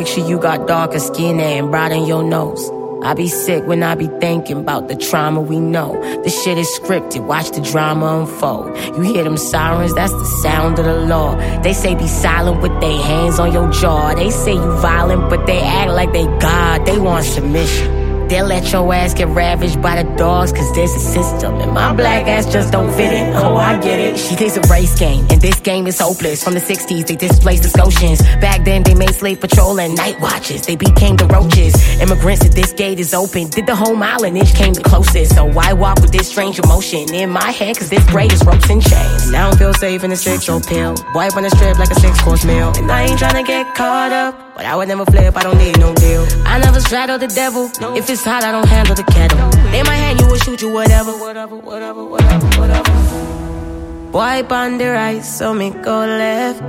Picture 0.00 0.26
you 0.26 0.38
got 0.38 0.66
darker 0.66 0.98
skin 0.98 1.38
and 1.40 1.70
broaden 1.70 2.06
your 2.06 2.22
nose. 2.22 2.70
I 3.02 3.12
be 3.12 3.28
sick 3.28 3.66
when 3.66 3.82
I 3.82 3.94
be 3.94 4.06
thinking 4.18 4.56
about 4.60 4.88
the 4.88 4.96
trauma 4.96 5.42
we 5.42 5.60
know. 5.60 5.92
This 6.22 6.42
shit 6.42 6.56
is 6.56 6.66
scripted, 6.68 7.26
watch 7.26 7.50
the 7.50 7.60
drama 7.60 8.20
unfold. 8.20 8.74
You 8.96 9.02
hear 9.02 9.24
them 9.24 9.36
sirens, 9.36 9.94
that's 9.94 10.14
the 10.14 10.24
sound 10.42 10.78
of 10.78 10.86
the 10.86 10.96
law. 11.00 11.36
They 11.60 11.74
say 11.74 11.94
be 11.94 12.06
silent 12.06 12.62
with 12.62 12.80
their 12.80 12.96
hands 12.96 13.38
on 13.38 13.52
your 13.52 13.70
jaw. 13.72 14.14
They 14.14 14.30
say 14.30 14.54
you 14.54 14.72
violent, 14.78 15.28
but 15.28 15.44
they 15.44 15.60
act 15.60 15.90
like 15.90 16.14
they 16.14 16.24
God. 16.24 16.86
They 16.86 16.98
want 16.98 17.26
submission. 17.26 17.99
They'll 18.30 18.46
let 18.46 18.70
your 18.70 18.94
ass 18.94 19.12
get 19.12 19.26
ravaged 19.26 19.82
by 19.82 20.00
the 20.00 20.08
dogs, 20.16 20.52
cause 20.52 20.72
there's 20.72 20.94
a 20.94 21.00
system. 21.00 21.56
And 21.56 21.72
my 21.72 21.92
black 21.92 22.28
ass 22.28 22.46
just 22.46 22.70
don't 22.70 22.92
fit 22.92 23.12
it. 23.12 23.34
Oh, 23.34 23.56
I 23.56 23.76
get 23.80 23.98
it. 23.98 24.16
She 24.16 24.36
thinks 24.36 24.56
a 24.56 24.60
race 24.72 24.96
game, 24.96 25.26
and 25.30 25.40
this 25.40 25.58
game 25.58 25.88
is 25.88 25.98
hopeless. 25.98 26.44
From 26.44 26.54
the 26.54 26.60
60s, 26.60 27.08
they 27.08 27.16
displaced 27.16 27.64
the 27.64 27.68
Scotians. 27.70 28.22
Back 28.40 28.64
then, 28.64 28.84
they 28.84 28.94
made 28.94 29.16
slave 29.16 29.40
patrol 29.40 29.80
and 29.80 29.96
night 29.96 30.20
watches. 30.20 30.64
They 30.64 30.76
became 30.76 31.16
the 31.16 31.26
roaches. 31.26 31.74
Immigrants 32.00 32.44
at 32.46 32.52
this 32.52 32.72
gate 32.72 33.00
is 33.00 33.14
open. 33.14 33.48
Did 33.48 33.66
the 33.66 33.74
home 33.74 34.00
island 34.00 34.38
inch 34.38 34.54
came 34.54 34.74
the 34.74 34.82
closest. 34.84 35.34
So 35.34 35.44
why 35.44 35.72
walk 35.72 36.00
with 36.00 36.12
this 36.12 36.28
strange 36.28 36.60
emotion 36.60 37.12
in 37.12 37.30
my 37.30 37.50
head? 37.50 37.78
Cause 37.78 37.90
this 37.90 38.08
braid 38.12 38.32
is 38.32 38.44
ropes 38.44 38.70
and 38.70 38.80
chains. 38.80 39.26
And 39.26 39.34
I 39.36 39.50
don't 39.50 39.58
feel 39.58 39.74
safe 39.74 40.04
in 40.04 40.10
the 40.10 40.16
six 40.16 40.46
pill. 40.46 40.94
Wipe 41.16 41.36
on 41.36 41.42
the 41.42 41.50
strip 41.50 41.80
like 41.80 41.90
a 41.90 41.98
six 41.98 42.20
course 42.20 42.44
meal. 42.44 42.72
And 42.76 42.92
I 42.92 43.06
ain't 43.06 43.18
tryna 43.18 43.44
get 43.44 43.74
caught 43.74 44.12
up. 44.12 44.49
But 44.60 44.66
I 44.66 44.76
would 44.76 44.88
never 44.88 45.06
flip, 45.06 45.34
I 45.38 45.42
don't 45.42 45.56
need 45.56 45.78
no 45.78 45.94
deal. 45.94 46.26
I 46.44 46.58
never 46.58 46.80
straddle 46.80 47.16
the 47.16 47.28
devil. 47.28 47.70
If 47.96 48.10
it's 48.10 48.22
hot, 48.22 48.44
I 48.44 48.52
don't 48.52 48.68
handle 48.68 48.94
the 48.94 49.04
kettle. 49.04 49.48
They 49.72 49.82
might 49.82 49.96
hand 49.96 50.20
you 50.20 50.26
or 50.26 50.36
shoot 50.36 50.60
you, 50.60 50.70
whatever, 50.70 51.12
whatever, 51.12 51.56
whatever, 51.56 52.04
whatever, 52.04 52.46
whatever. 52.60 54.10
Wipe 54.12 54.52
on 54.52 54.76
the 54.76 54.90
right, 54.90 55.24
so 55.24 55.54
me 55.54 55.70
go 55.70 56.00
left. 56.00 56.60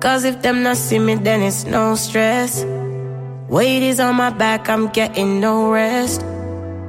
Cause 0.00 0.24
if 0.24 0.40
them 0.40 0.62
not 0.62 0.78
see 0.78 0.98
me, 0.98 1.16
then 1.16 1.42
it's 1.42 1.66
no 1.66 1.96
stress. 1.96 2.64
Weight 3.50 3.82
is 3.82 4.00
on 4.00 4.16
my 4.16 4.30
back, 4.30 4.70
I'm 4.70 4.88
getting 4.88 5.38
no 5.38 5.70
rest. 5.70 6.24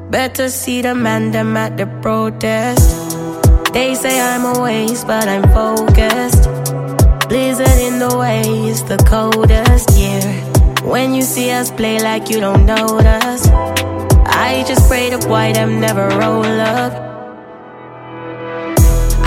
Better 0.10 0.48
see 0.48 0.82
the 0.84 0.96
man, 0.96 1.32
them 1.32 1.58
at 1.58 1.76
the 1.76 1.86
protest. 2.02 2.88
They 3.74 3.94
say 3.94 4.22
I'm 4.22 4.46
a 4.56 4.62
waste, 4.62 5.06
but 5.06 5.28
I'm 5.28 5.44
focused. 5.52 6.47
Blizzard 7.30 7.68
in 7.84 8.00
the 8.00 8.18
way 8.18 8.40
it's 8.72 8.84
the 8.84 8.96
coldest 9.04 9.92
year. 10.00 10.24
When 10.90 11.14
you 11.14 11.22
see 11.22 11.52
us 11.52 11.70
play 11.70 12.00
like 12.00 12.30
you 12.30 12.40
don't 12.40 12.66
notice, 12.66 13.50
I 14.24 14.64
just 14.66 14.88
pray 14.88 15.10
the 15.10 15.18
boy 15.28 15.52
them 15.52 15.82
never 15.82 16.08
roll 16.08 16.46
up. 16.46 16.94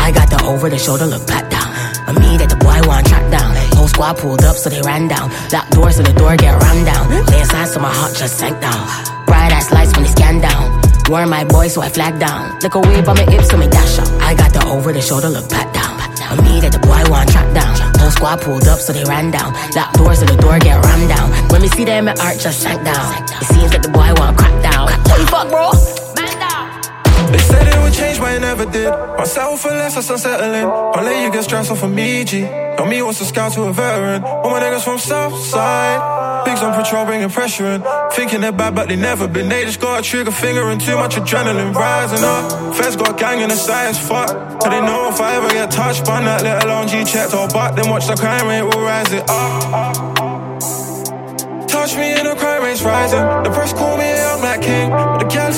I 0.00 0.12
got 0.12 0.30
the 0.30 0.42
over 0.48 0.70
the 0.70 0.78
shoulder 0.78 1.04
look 1.04 1.26
pat 1.26 1.50
down. 1.50 1.68
A 2.08 2.18
me 2.18 2.38
that 2.38 2.48
the 2.48 2.56
boy 2.56 2.80
want 2.88 3.06
track 3.06 3.30
down. 3.30 3.54
Whole 3.76 3.88
squad 3.88 4.16
pulled 4.16 4.44
up 4.44 4.56
so 4.56 4.70
they 4.70 4.80
ran 4.80 5.06
down. 5.06 5.30
Locked 5.52 5.72
doors 5.72 5.96
so 5.96 6.02
the 6.02 6.14
door 6.14 6.34
get 6.36 6.56
rammed 6.56 6.86
down. 6.86 7.04
Lay 7.26 7.40
inside 7.40 7.68
so 7.68 7.80
my 7.80 7.92
heart 7.92 8.16
just 8.16 8.38
sank 8.38 8.58
down. 8.62 8.80
Bright 9.26 9.52
ass 9.52 9.70
lights 9.72 9.92
when 9.92 10.04
they 10.04 10.10
scan 10.10 10.40
down. 10.40 10.80
Were 11.10 11.26
my 11.26 11.44
boy 11.44 11.68
so 11.68 11.82
I 11.82 11.90
flag 11.90 12.18
down. 12.18 12.60
Look 12.62 12.76
away 12.76 13.02
by 13.02 13.12
my 13.12 13.30
hips 13.30 13.50
so 13.50 13.58
me 13.58 13.68
dash 13.68 13.98
up. 13.98 14.08
I 14.22 14.32
got 14.34 14.54
the 14.54 14.64
over 14.72 14.90
the 14.90 15.02
shoulder 15.02 15.28
look 15.28 15.50
pat 15.50 15.68
down. 15.74 16.00
A 16.30 16.36
me 16.42 16.60
that 16.60 16.72
the 16.72 16.78
boy 16.78 17.02
want 17.10 17.28
track 17.28 17.39
down. 17.54 17.76
Whole 17.98 18.10
squad 18.10 18.40
pulled 18.40 18.68
up 18.68 18.78
so 18.80 18.92
they 18.92 19.04
ran 19.04 19.30
down. 19.30 19.52
Locked 19.74 19.96
doors 19.96 20.18
so 20.20 20.26
the 20.26 20.36
door 20.36 20.58
get 20.58 20.84
rammed 20.84 21.08
down. 21.08 21.30
When 21.50 21.62
me 21.62 21.68
see 21.68 21.84
them, 21.84 22.06
my 22.06 22.14
heart 22.18 22.38
just 22.38 22.60
sank 22.60 22.84
down. 22.84 23.24
It 23.24 23.46
seems 23.52 23.70
that 23.72 23.82
the 23.82 23.90
boy 23.90 24.12
want 24.16 24.38
crack 24.38 24.56
down. 24.62 24.86
What 25.08 25.18
the 25.20 25.26
fuck, 25.26 25.48
bro? 25.48 25.72
Man 26.16 26.38
down. 26.38 27.32
They 27.32 27.38
said 27.38 27.69
would 27.90 27.98
change, 27.98 28.18
but 28.18 28.34
it 28.34 28.40
never 28.40 28.64
did. 28.66 28.90
Myself 29.18 29.60
for 29.60 29.68
less, 29.68 29.94
that's 29.94 30.10
unsettling. 30.10 30.62
Don't 30.62 31.04
let 31.04 31.24
you 31.24 31.32
get 31.32 31.44
stressed 31.44 31.70
off 31.70 31.82
of 31.82 31.92
me, 31.92 32.24
G. 32.24 32.42
Know 32.42 32.86
me 32.86 33.02
wants 33.02 33.18
to 33.18 33.24
scout 33.24 33.52
to 33.54 33.62
a 33.62 33.72
veteran. 33.72 34.22
All 34.24 34.50
my 34.50 34.60
niggas 34.60 34.84
from 34.84 34.98
Southside. 34.98 36.44
Bigs 36.44 36.62
on 36.62 36.72
patrol, 36.72 37.04
bringing 37.04 37.28
pressure 37.28 37.66
in. 37.66 37.82
Thinking 38.12 38.40
they're 38.40 38.52
bad, 38.52 38.74
but 38.74 38.88
they 38.88 38.96
never 38.96 39.28
been. 39.28 39.48
They 39.48 39.64
just 39.64 39.80
got 39.80 40.00
a 40.00 40.02
trigger 40.02 40.30
finger 40.30 40.62
and 40.70 40.80
too 40.80 40.96
much 40.96 41.16
adrenaline 41.16 41.74
rising 41.74 42.24
up. 42.24 42.76
Feds 42.76 42.96
got 42.96 43.18
gang 43.18 43.40
in 43.40 43.48
the 43.48 43.56
science, 43.56 43.98
fuck. 43.98 44.28
So 44.62 44.70
they 44.70 44.80
know 44.80 45.08
if 45.08 45.20
I 45.20 45.36
ever 45.36 45.48
get 45.48 45.70
touched 45.70 46.04
by 46.06 46.22
that, 46.22 46.42
let 46.42 46.64
alone 46.64 46.88
G 46.88 47.04
checked 47.04 47.34
or 47.34 47.48
butt, 47.48 47.76
then 47.76 47.90
watch 47.90 48.06
the 48.06 48.14
crime 48.14 48.46
rate 48.46 48.62
will 48.62 48.82
rise 48.82 49.12
it 49.12 49.24
up. 49.28 50.30
Touch 51.68 51.94
me 51.96 52.12
and 52.12 52.26
the 52.26 52.34
crime 52.36 52.62
rate's 52.62 52.82
rising. 52.82 53.20
The 53.44 53.50
press 53.50 53.72
call 53.72 53.96
me 53.96 54.04
a 54.04 54.16
young 54.16 54.40
black 54.40 54.62
king. 54.62 54.90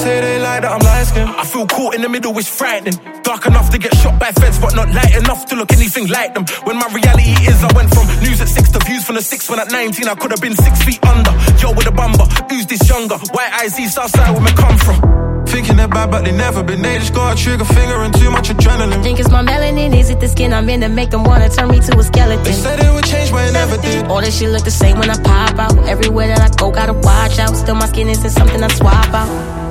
But 0.03 0.09
the 0.09 0.19
girls 0.19 0.21
say 0.21 0.21
they 0.21 0.39
like 0.43 0.63
that 0.63 0.73
I'm 0.73 0.81
light 0.81 1.07
skinned. 1.07 1.31
I 1.31 1.45
feel 1.45 1.67
caught 1.67 1.95
in 1.95 2.03
the 2.03 2.09
middle, 2.09 2.37
it's 2.39 2.49
frightening. 2.49 2.99
Dark 3.23 3.47
enough 3.47 3.71
to 3.71 3.79
get 3.79 3.95
shot 3.97 4.19
by 4.19 4.33
feds, 4.33 4.59
but 4.59 4.75
not 4.75 4.89
light 4.91 5.15
enough 5.17 5.47
to 5.47 5.57
look 5.57 5.73
anything 5.73 6.09
like 6.09 6.35
them. 6.35 6.45
When 6.65 6.77
my 6.77 6.89
reality 6.93 7.33
is, 7.47 7.63
I 7.63 7.71
went 7.75 7.91
from 7.95 8.07
news 8.23 8.41
at 8.41 8.49
six 8.49 8.71
to 8.73 8.79
views 8.81 9.05
from 9.05 9.17
the 9.17 9.23
six. 9.23 9.49
When 9.49 9.59
at 9.61 9.71
19, 9.71 10.09
I 10.09 10.15
could 10.15 10.31
have 10.31 10.41
been 10.41 10.57
six 10.57 10.83
feet 10.83 11.03
under. 11.07 11.31
Yo, 11.63 11.73
with 11.73 11.87
a 11.87 11.93
bumper, 11.93 12.27
who's 12.51 12.67
this 12.67 12.83
younger? 12.89 13.17
White 13.33 13.53
eyes, 13.63 13.79
east 13.79 13.99
outside, 13.99 14.33
where 14.33 14.43
me 14.43 14.53
come 14.53 14.77
from. 14.79 14.99
Thinking 15.47 15.77
they're 15.77 15.89
bad, 15.89 16.11
but 16.11 16.25
they 16.25 16.33
never 16.33 16.63
been. 16.63 16.83
They 16.83 16.99
just 16.99 17.15
got 17.15 17.39
a 17.39 17.43
trigger 17.43 17.65
finger 17.65 18.03
and 18.03 18.15
too 18.15 18.31
much 18.31 18.49
adrenaline. 18.49 19.03
Think 19.03 19.21
it's 19.21 19.31
my 19.31 19.43
melanin, 19.43 19.95
is 19.95 20.11
it 20.11 20.19
the 20.19 20.29
skin 20.29 20.53
I'm 20.53 20.69
in 20.69 20.81
that 20.81 20.91
make 20.91 21.11
them 21.11 21.25
wanna 21.25 21.49
turn 21.49 21.69
me 21.69 21.79
to 21.81 21.99
a 21.99 22.03
skeleton? 22.03 22.45
They 22.45 22.53
said 22.53 22.81
it 22.81 22.93
would 22.93 23.05
change, 23.05 23.31
but 23.31 23.49
it 23.49 23.53
never 23.53 23.77
did. 23.77 24.07
All 24.07 24.21
this 24.21 24.39
shit 24.39 24.51
look 24.51 24.65
the 24.65 24.71
same 24.71 24.99
when 24.99 25.11
I 25.11 25.19
pop 25.23 25.59
out. 25.59 25.77
Everywhere 25.87 26.29
that 26.29 26.41
I 26.41 26.49
go, 26.57 26.71
gotta 26.71 26.95
watch 26.95 27.39
out. 27.39 27.55
Still, 27.55 27.75
my 27.75 27.87
skin 27.87 28.09
isn't 28.09 28.31
something 28.31 28.63
I 28.63 28.69
swap 28.69 29.13
out. 29.13 29.62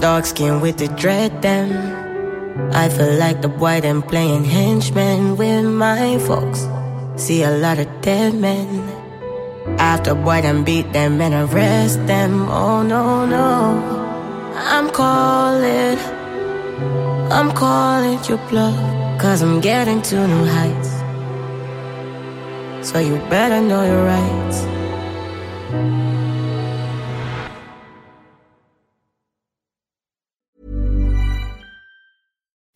Dark 0.00 0.24
skin 0.24 0.62
with 0.62 0.78
the 0.78 0.88
dread, 0.88 1.42
them. 1.42 1.70
I 2.72 2.88
feel 2.88 3.18
like 3.18 3.42
the 3.42 3.48
boy 3.48 3.82
them 3.82 4.00
playing 4.00 4.44
henchman 4.44 5.36
with 5.36 5.66
my 5.66 6.18
folks. 6.20 6.66
See 7.16 7.42
a 7.42 7.50
lot 7.50 7.78
of 7.78 7.86
dead 8.00 8.32
men. 8.32 8.66
After 9.78 10.14
boy 10.14 10.40
them 10.40 10.64
beat 10.64 10.90
them 10.94 11.20
and 11.20 11.34
arrest 11.34 12.06
them. 12.06 12.48
Oh 12.48 12.82
no, 12.82 13.26
no. 13.26 14.54
I'm 14.56 14.88
calling. 14.88 15.98
I'm 17.30 17.52
calling 17.52 18.24
your 18.24 18.38
bluff. 18.48 19.20
Cause 19.20 19.42
I'm 19.42 19.60
getting 19.60 20.00
to 20.00 20.26
new 20.26 20.46
heights. 20.46 20.92
So 22.88 23.00
you 23.00 23.18
better 23.28 23.60
know 23.60 23.84
your 23.84 24.06
rights. 24.06 24.64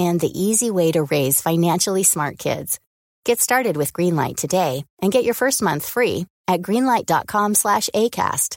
and 0.00 0.18
the 0.18 0.40
easy 0.42 0.70
way 0.70 0.90
to 0.90 1.04
raise 1.04 1.42
financially 1.42 2.02
smart 2.02 2.38
kids. 2.38 2.80
Get 3.24 3.40
started 3.40 3.76
with 3.76 3.92
Greenlight 3.92 4.36
today 4.36 4.84
and 5.02 5.12
get 5.12 5.24
your 5.24 5.34
first 5.34 5.62
month 5.62 5.86
free 5.86 6.26
at 6.48 6.62
greenlight.com 6.62 7.54
slash 7.54 7.88
ACAST. 7.94 8.56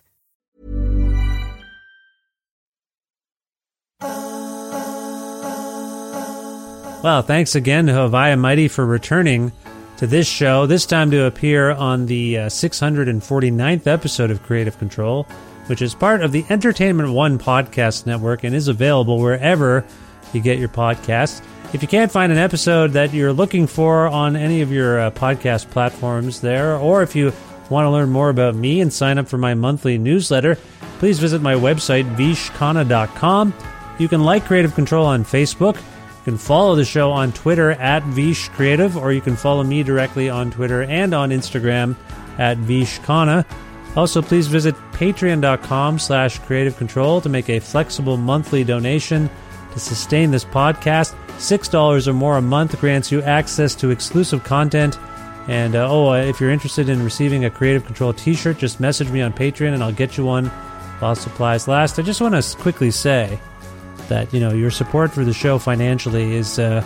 Well, 7.03 7.21
thanks 7.21 7.55
again 7.55 7.87
to 7.87 7.91
Haviah 7.91 8.39
Mighty 8.39 8.69
for 8.69 8.85
returning 8.85 9.51
to 9.97 10.07
this 10.07 10.25
show, 10.25 10.65
this 10.65 10.85
time 10.85 11.11
to 11.11 11.25
appear 11.25 11.71
on 11.71 12.05
the 12.05 12.37
uh, 12.37 12.45
649th 12.47 13.87
episode 13.87 14.31
of 14.31 14.41
Creative 14.43 14.77
Control, 14.79 15.27
which 15.67 15.81
is 15.81 15.93
part 15.93 16.21
of 16.21 16.31
the 16.31 16.45
Entertainment 16.49 17.11
One 17.11 17.37
podcast 17.37 18.05
network 18.05 18.45
and 18.45 18.55
is 18.55 18.69
available 18.69 19.19
wherever 19.19 19.85
you 20.33 20.41
get 20.41 20.59
your 20.59 20.69
podcasts. 20.69 21.41
If 21.73 21.81
you 21.81 21.87
can't 21.87 22.11
find 22.11 22.31
an 22.31 22.37
episode 22.37 22.91
that 22.91 23.13
you're 23.13 23.33
looking 23.33 23.65
for 23.65 24.07
on 24.07 24.35
any 24.35 24.61
of 24.61 24.71
your 24.71 24.99
uh, 24.99 25.11
podcast 25.11 25.69
platforms 25.71 26.41
there, 26.41 26.75
or 26.75 27.01
if 27.01 27.15
you 27.15 27.33
want 27.69 27.85
to 27.85 27.89
learn 27.89 28.09
more 28.09 28.29
about 28.29 28.53
me 28.53 28.81
and 28.81 28.93
sign 28.93 29.17
up 29.17 29.27
for 29.27 29.37
my 29.37 29.55
monthly 29.55 29.97
newsletter, 29.97 30.55
please 30.99 31.17
visit 31.17 31.41
my 31.41 31.55
website, 31.55 32.03
vishkhanna.com. 32.15 33.53
You 33.97 34.07
can 34.07 34.23
like 34.23 34.45
Creative 34.45 34.73
Control 34.73 35.05
on 35.05 35.23
Facebook. 35.23 35.77
You 35.77 36.23
can 36.25 36.37
follow 36.37 36.75
the 36.75 36.85
show 36.85 37.11
on 37.11 37.31
Twitter 37.33 37.71
at 37.71 38.03
Vish 38.03 38.49
Creative, 38.49 38.95
or 38.95 39.11
you 39.11 39.21
can 39.21 39.35
follow 39.35 39.63
me 39.63 39.83
directly 39.83 40.29
on 40.29 40.51
Twitter 40.51 40.83
and 40.83 41.13
on 41.13 41.31
Instagram 41.31 41.95
at 42.37 42.57
VishKhanna. 42.59 43.45
Also, 43.95 44.21
please 44.21 44.47
visit 44.47 44.75
patreon.com 44.93 45.99
slash 45.99 46.39
creative 46.39 46.77
control 46.77 47.21
to 47.21 47.29
make 47.29 47.49
a 47.49 47.59
flexible 47.59 48.17
monthly 48.17 48.63
donation 48.63 49.29
to 49.73 49.79
sustain 49.79 50.31
this 50.31 50.45
podcast. 50.45 51.15
$6 51.37 52.07
or 52.07 52.13
more 52.13 52.37
a 52.37 52.41
month 52.41 52.79
grants 52.79 53.11
you 53.11 53.21
access 53.23 53.75
to 53.75 53.89
exclusive 53.89 54.43
content. 54.43 54.97
And 55.47 55.75
uh, 55.75 55.89
oh, 55.89 56.09
uh, 56.09 56.17
if 56.17 56.39
you're 56.39 56.51
interested 56.51 56.87
in 56.87 57.03
receiving 57.03 57.43
a 57.43 57.49
Creative 57.49 57.85
Control 57.85 58.13
t 58.13 58.33
shirt, 58.33 58.59
just 58.59 58.79
message 58.79 59.09
me 59.09 59.21
on 59.21 59.33
Patreon 59.33 59.73
and 59.73 59.83
I'll 59.83 59.91
get 59.91 60.17
you 60.17 60.25
one 60.25 60.45
while 60.99 61.15
supplies 61.15 61.67
last. 61.67 61.99
I 61.99 62.01
just 62.03 62.21
want 62.21 62.41
to 62.41 62.57
quickly 62.57 62.91
say 62.91 63.39
that, 64.07 64.33
you 64.33 64.39
know, 64.39 64.53
your 64.53 64.71
support 64.71 65.11
for 65.11 65.25
the 65.25 65.33
show 65.33 65.59
financially 65.59 66.35
is. 66.35 66.59
Uh, 66.59 66.85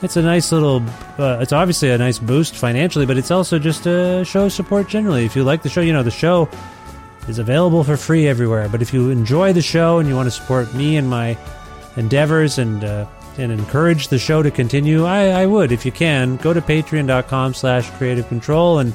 it's 0.00 0.16
a 0.16 0.22
nice 0.22 0.52
little 0.52 0.80
uh, 1.18 1.38
it's 1.40 1.52
obviously 1.52 1.90
a 1.90 1.98
nice 1.98 2.20
boost 2.20 2.54
financially 2.54 3.04
but 3.04 3.16
it's 3.16 3.32
also 3.32 3.58
just 3.58 3.84
a 3.84 4.24
show 4.24 4.48
support 4.48 4.86
generally 4.86 5.24
if 5.24 5.34
you 5.34 5.42
like 5.42 5.62
the 5.62 5.68
show 5.68 5.80
you 5.80 5.92
know 5.92 6.04
the 6.04 6.10
show 6.10 6.48
is 7.26 7.40
available 7.40 7.82
for 7.82 7.96
free 7.96 8.28
everywhere 8.28 8.68
but 8.68 8.80
if 8.80 8.94
you 8.94 9.10
enjoy 9.10 9.52
the 9.52 9.60
show 9.60 9.98
and 9.98 10.08
you 10.08 10.14
want 10.14 10.28
to 10.28 10.30
support 10.30 10.72
me 10.72 10.96
and 10.96 11.10
my 11.10 11.36
endeavors 11.98 12.58
and 12.58 12.84
uh, 12.84 13.06
and 13.36 13.52
encourage 13.52 14.08
the 14.08 14.18
show 14.18 14.42
to 14.42 14.50
continue 14.50 15.04
I, 15.04 15.42
I 15.42 15.46
would 15.46 15.70
if 15.72 15.84
you 15.84 15.92
can 15.92 16.36
go 16.36 16.52
to 16.52 16.60
patreon.com 16.60 17.54
slash 17.54 17.90
creative 17.92 18.26
control 18.28 18.78
and 18.78 18.92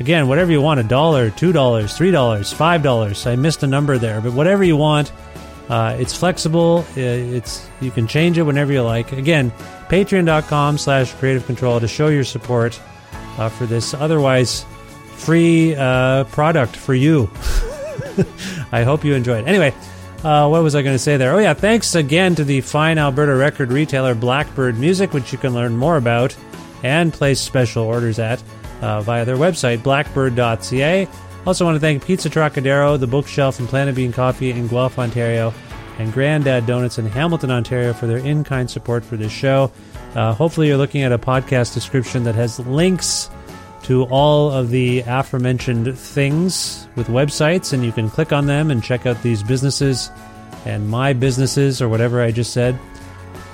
again 0.00 0.28
whatever 0.28 0.50
you 0.50 0.60
want 0.60 0.80
a 0.80 0.84
dollar 0.84 1.30
two 1.30 1.52
dollars 1.52 1.96
three 1.96 2.10
dollars 2.10 2.52
five 2.52 2.82
dollars 2.82 3.26
i 3.26 3.36
missed 3.36 3.62
a 3.62 3.66
number 3.66 3.98
there 3.98 4.20
but 4.20 4.32
whatever 4.32 4.64
you 4.64 4.76
want 4.76 5.12
uh, 5.68 5.96
it's 5.98 6.16
flexible. 6.16 6.84
Uh, 6.96 7.00
It's 7.00 7.68
you 7.80 7.90
can 7.90 8.06
change 8.06 8.38
it 8.38 8.42
whenever 8.42 8.72
you 8.72 8.82
like. 8.82 9.10
Again, 9.10 9.50
patreon.com 9.88 10.78
slash 10.78 11.12
creative 11.14 11.44
control 11.44 11.80
to 11.80 11.88
show 11.88 12.06
your 12.06 12.22
support 12.22 12.80
uh, 13.36 13.48
for 13.48 13.66
this 13.66 13.92
otherwise 13.92 14.64
free 15.16 15.74
uh, 15.74 16.22
product 16.24 16.76
for 16.76 16.94
you. 16.94 17.28
I 18.70 18.84
hope 18.84 19.04
you 19.04 19.14
enjoyed. 19.14 19.48
Anyway, 19.48 19.74
uh, 20.26 20.48
what 20.48 20.64
was 20.64 20.74
I 20.74 20.82
going 20.82 20.96
to 20.96 20.98
say 20.98 21.16
there? 21.16 21.32
Oh 21.32 21.38
yeah, 21.38 21.54
thanks 21.54 21.94
again 21.94 22.34
to 22.34 22.42
the 22.42 22.60
fine 22.60 22.98
Alberta 22.98 23.36
record 23.36 23.70
retailer 23.70 24.12
Blackbird 24.12 24.76
Music, 24.76 25.12
which 25.12 25.30
you 25.30 25.38
can 25.38 25.54
learn 25.54 25.76
more 25.76 25.96
about 25.96 26.36
and 26.82 27.12
place 27.12 27.40
special 27.40 27.84
orders 27.84 28.18
at 28.18 28.42
uh, 28.80 29.02
via 29.02 29.24
their 29.24 29.36
website 29.36 29.84
blackbird.ca. 29.84 31.06
Also, 31.46 31.64
want 31.64 31.76
to 31.76 31.80
thank 31.80 32.04
Pizza 32.04 32.28
Trocadero, 32.28 32.98
the 32.98 33.06
Bookshelf, 33.06 33.60
and 33.60 33.68
Planet 33.68 33.94
Bean 33.94 34.12
Coffee 34.12 34.50
in 34.50 34.66
Guelph, 34.66 34.98
Ontario, 34.98 35.54
and 36.00 36.12
Grandad 36.12 36.66
Donuts 36.66 36.98
in 36.98 37.06
Hamilton, 37.06 37.52
Ontario, 37.52 37.92
for 37.92 38.08
their 38.08 38.18
in-kind 38.18 38.68
support 38.68 39.04
for 39.04 39.16
this 39.16 39.30
show. 39.30 39.70
Uh, 40.16 40.34
hopefully, 40.34 40.66
you're 40.66 40.76
looking 40.76 41.04
at 41.04 41.12
a 41.12 41.18
podcast 41.18 41.72
description 41.72 42.24
that 42.24 42.34
has 42.34 42.58
links 42.58 43.30
to 43.86 44.02
all 44.06 44.50
of 44.50 44.70
the 44.70 45.04
aforementioned 45.06 45.96
things 45.96 46.88
with 46.96 47.06
websites, 47.06 47.72
and 47.72 47.84
you 47.84 47.92
can 47.92 48.10
click 48.10 48.32
on 48.32 48.46
them 48.46 48.72
and 48.72 48.82
check 48.82 49.06
out 49.06 49.22
these 49.22 49.44
businesses 49.44 50.10
and 50.64 50.88
my 50.88 51.12
businesses 51.12 51.80
or 51.80 51.88
whatever 51.88 52.20
I 52.20 52.32
just 52.32 52.52
said, 52.52 52.76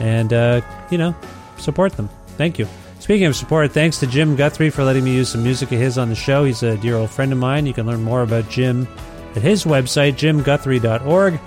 and 0.01 0.33
uh, 0.33 0.63
you 0.91 0.97
know, 0.97 1.15
support 1.59 1.93
them. 1.93 2.09
Thank 2.39 2.59
you. 2.59 2.67
Speaking 2.99 3.27
of 3.27 3.37
support, 3.37 3.73
thanks 3.73 3.99
to 3.99 4.07
Jim 4.07 4.35
Guthrie 4.35 4.71
for 4.71 4.85
letting 4.85 5.05
me 5.05 5.15
use 5.15 5.29
some 5.29 5.43
music 5.43 5.71
of 5.71 5.79
his 5.79 5.99
on 5.99 6.09
the 6.09 6.15
show. 6.15 6.45
He's 6.45 6.63
a 6.63 6.79
dear 6.79 6.97
old 6.97 7.11
friend 7.11 7.31
of 7.31 7.39
mine. 7.39 7.67
You 7.67 7.75
can 7.75 7.87
learn 7.87 8.03
more 8.03 8.23
about 8.23 8.49
Jim 8.49 8.89
at 9.37 9.43
his 9.43 9.65
website, 9.65 10.15
jimguthrie.org. 10.15 11.39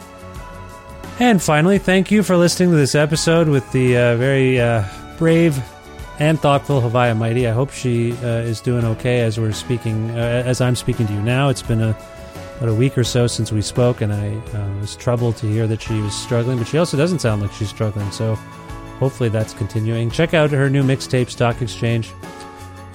And 1.19 1.41
finally, 1.41 1.79
thank 1.79 2.11
you 2.11 2.21
for 2.21 2.37
listening 2.37 2.69
to 2.69 2.75
this 2.75 2.93
episode 2.93 3.47
with 3.47 3.71
the 3.71 3.97
uh, 3.97 4.17
very 4.17 4.59
uh, 4.59 4.83
brave 5.17 5.57
and 6.19 6.39
thoughtful 6.39 6.81
Haviah 6.81 7.17
Mighty. 7.17 7.47
I 7.47 7.51
hope 7.51 7.71
she 7.71 8.13
uh, 8.13 8.41
is 8.41 8.61
doing 8.61 8.85
okay 8.85 9.21
as 9.21 9.39
we're 9.39 9.51
speaking, 9.51 10.11
uh, 10.11 10.43
as 10.45 10.61
I'm 10.61 10.75
speaking 10.75 11.07
to 11.07 11.13
you 11.13 11.21
now. 11.21 11.49
It's 11.49 11.61
been 11.61 11.81
a, 11.81 11.97
about 12.57 12.69
a 12.69 12.73
week 12.73 12.97
or 12.97 13.03
so 13.03 13.27
since 13.27 13.51
we 13.51 13.61
spoke, 13.61 14.01
and 14.01 14.13
I 14.13 14.35
uh, 14.57 14.79
was 14.79 14.95
troubled 14.95 15.37
to 15.37 15.47
hear 15.47 15.67
that 15.67 15.81
she 15.81 15.99
was 15.99 16.15
struggling, 16.15 16.57
but 16.57 16.67
she 16.67 16.77
also 16.77 16.97
doesn't 16.97 17.19
sound 17.19 17.41
like 17.41 17.51
she's 17.51 17.69
struggling. 17.69 18.09
So 18.11 18.35
hopefully 18.99 19.29
that's 19.29 19.53
continuing. 19.53 20.09
Check 20.09 20.33
out 20.33 20.51
her 20.51 20.69
new 20.69 20.83
mixtape, 20.83 21.29
Stock 21.29 21.61
Exchange. 21.61 22.11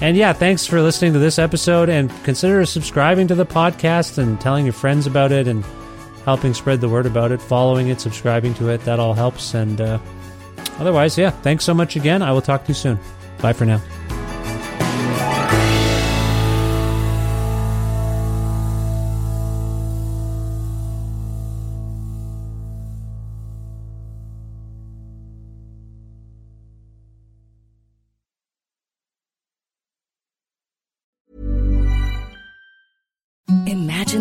And 0.00 0.16
yeah, 0.16 0.32
thanks 0.32 0.66
for 0.66 0.80
listening 0.80 1.12
to 1.12 1.18
this 1.18 1.38
episode, 1.38 1.90
and 1.90 2.10
consider 2.24 2.64
subscribing 2.64 3.28
to 3.28 3.34
the 3.34 3.44
podcast 3.44 4.16
and 4.16 4.40
telling 4.40 4.64
your 4.64 4.72
friends 4.72 5.06
about 5.06 5.30
it 5.30 5.46
and 5.46 5.62
helping 6.24 6.54
spread 6.54 6.80
the 6.80 6.88
word 6.88 7.04
about 7.04 7.32
it, 7.32 7.42
following 7.42 7.88
it, 7.88 8.00
subscribing 8.00 8.54
to 8.54 8.70
it. 8.70 8.82
That 8.84 8.98
all 8.98 9.12
helps. 9.12 9.52
And 9.52 9.78
uh, 9.78 9.98
otherwise, 10.78 11.16
yeah, 11.18 11.30
thanks 11.30 11.64
so 11.64 11.74
much 11.74 11.96
again. 11.96 12.22
I 12.22 12.32
will 12.32 12.42
talk 12.42 12.64
to 12.64 12.68
you 12.68 12.74
soon. 12.74 12.98
Bye 13.40 13.52
for 13.52 13.64
now. 13.64 13.80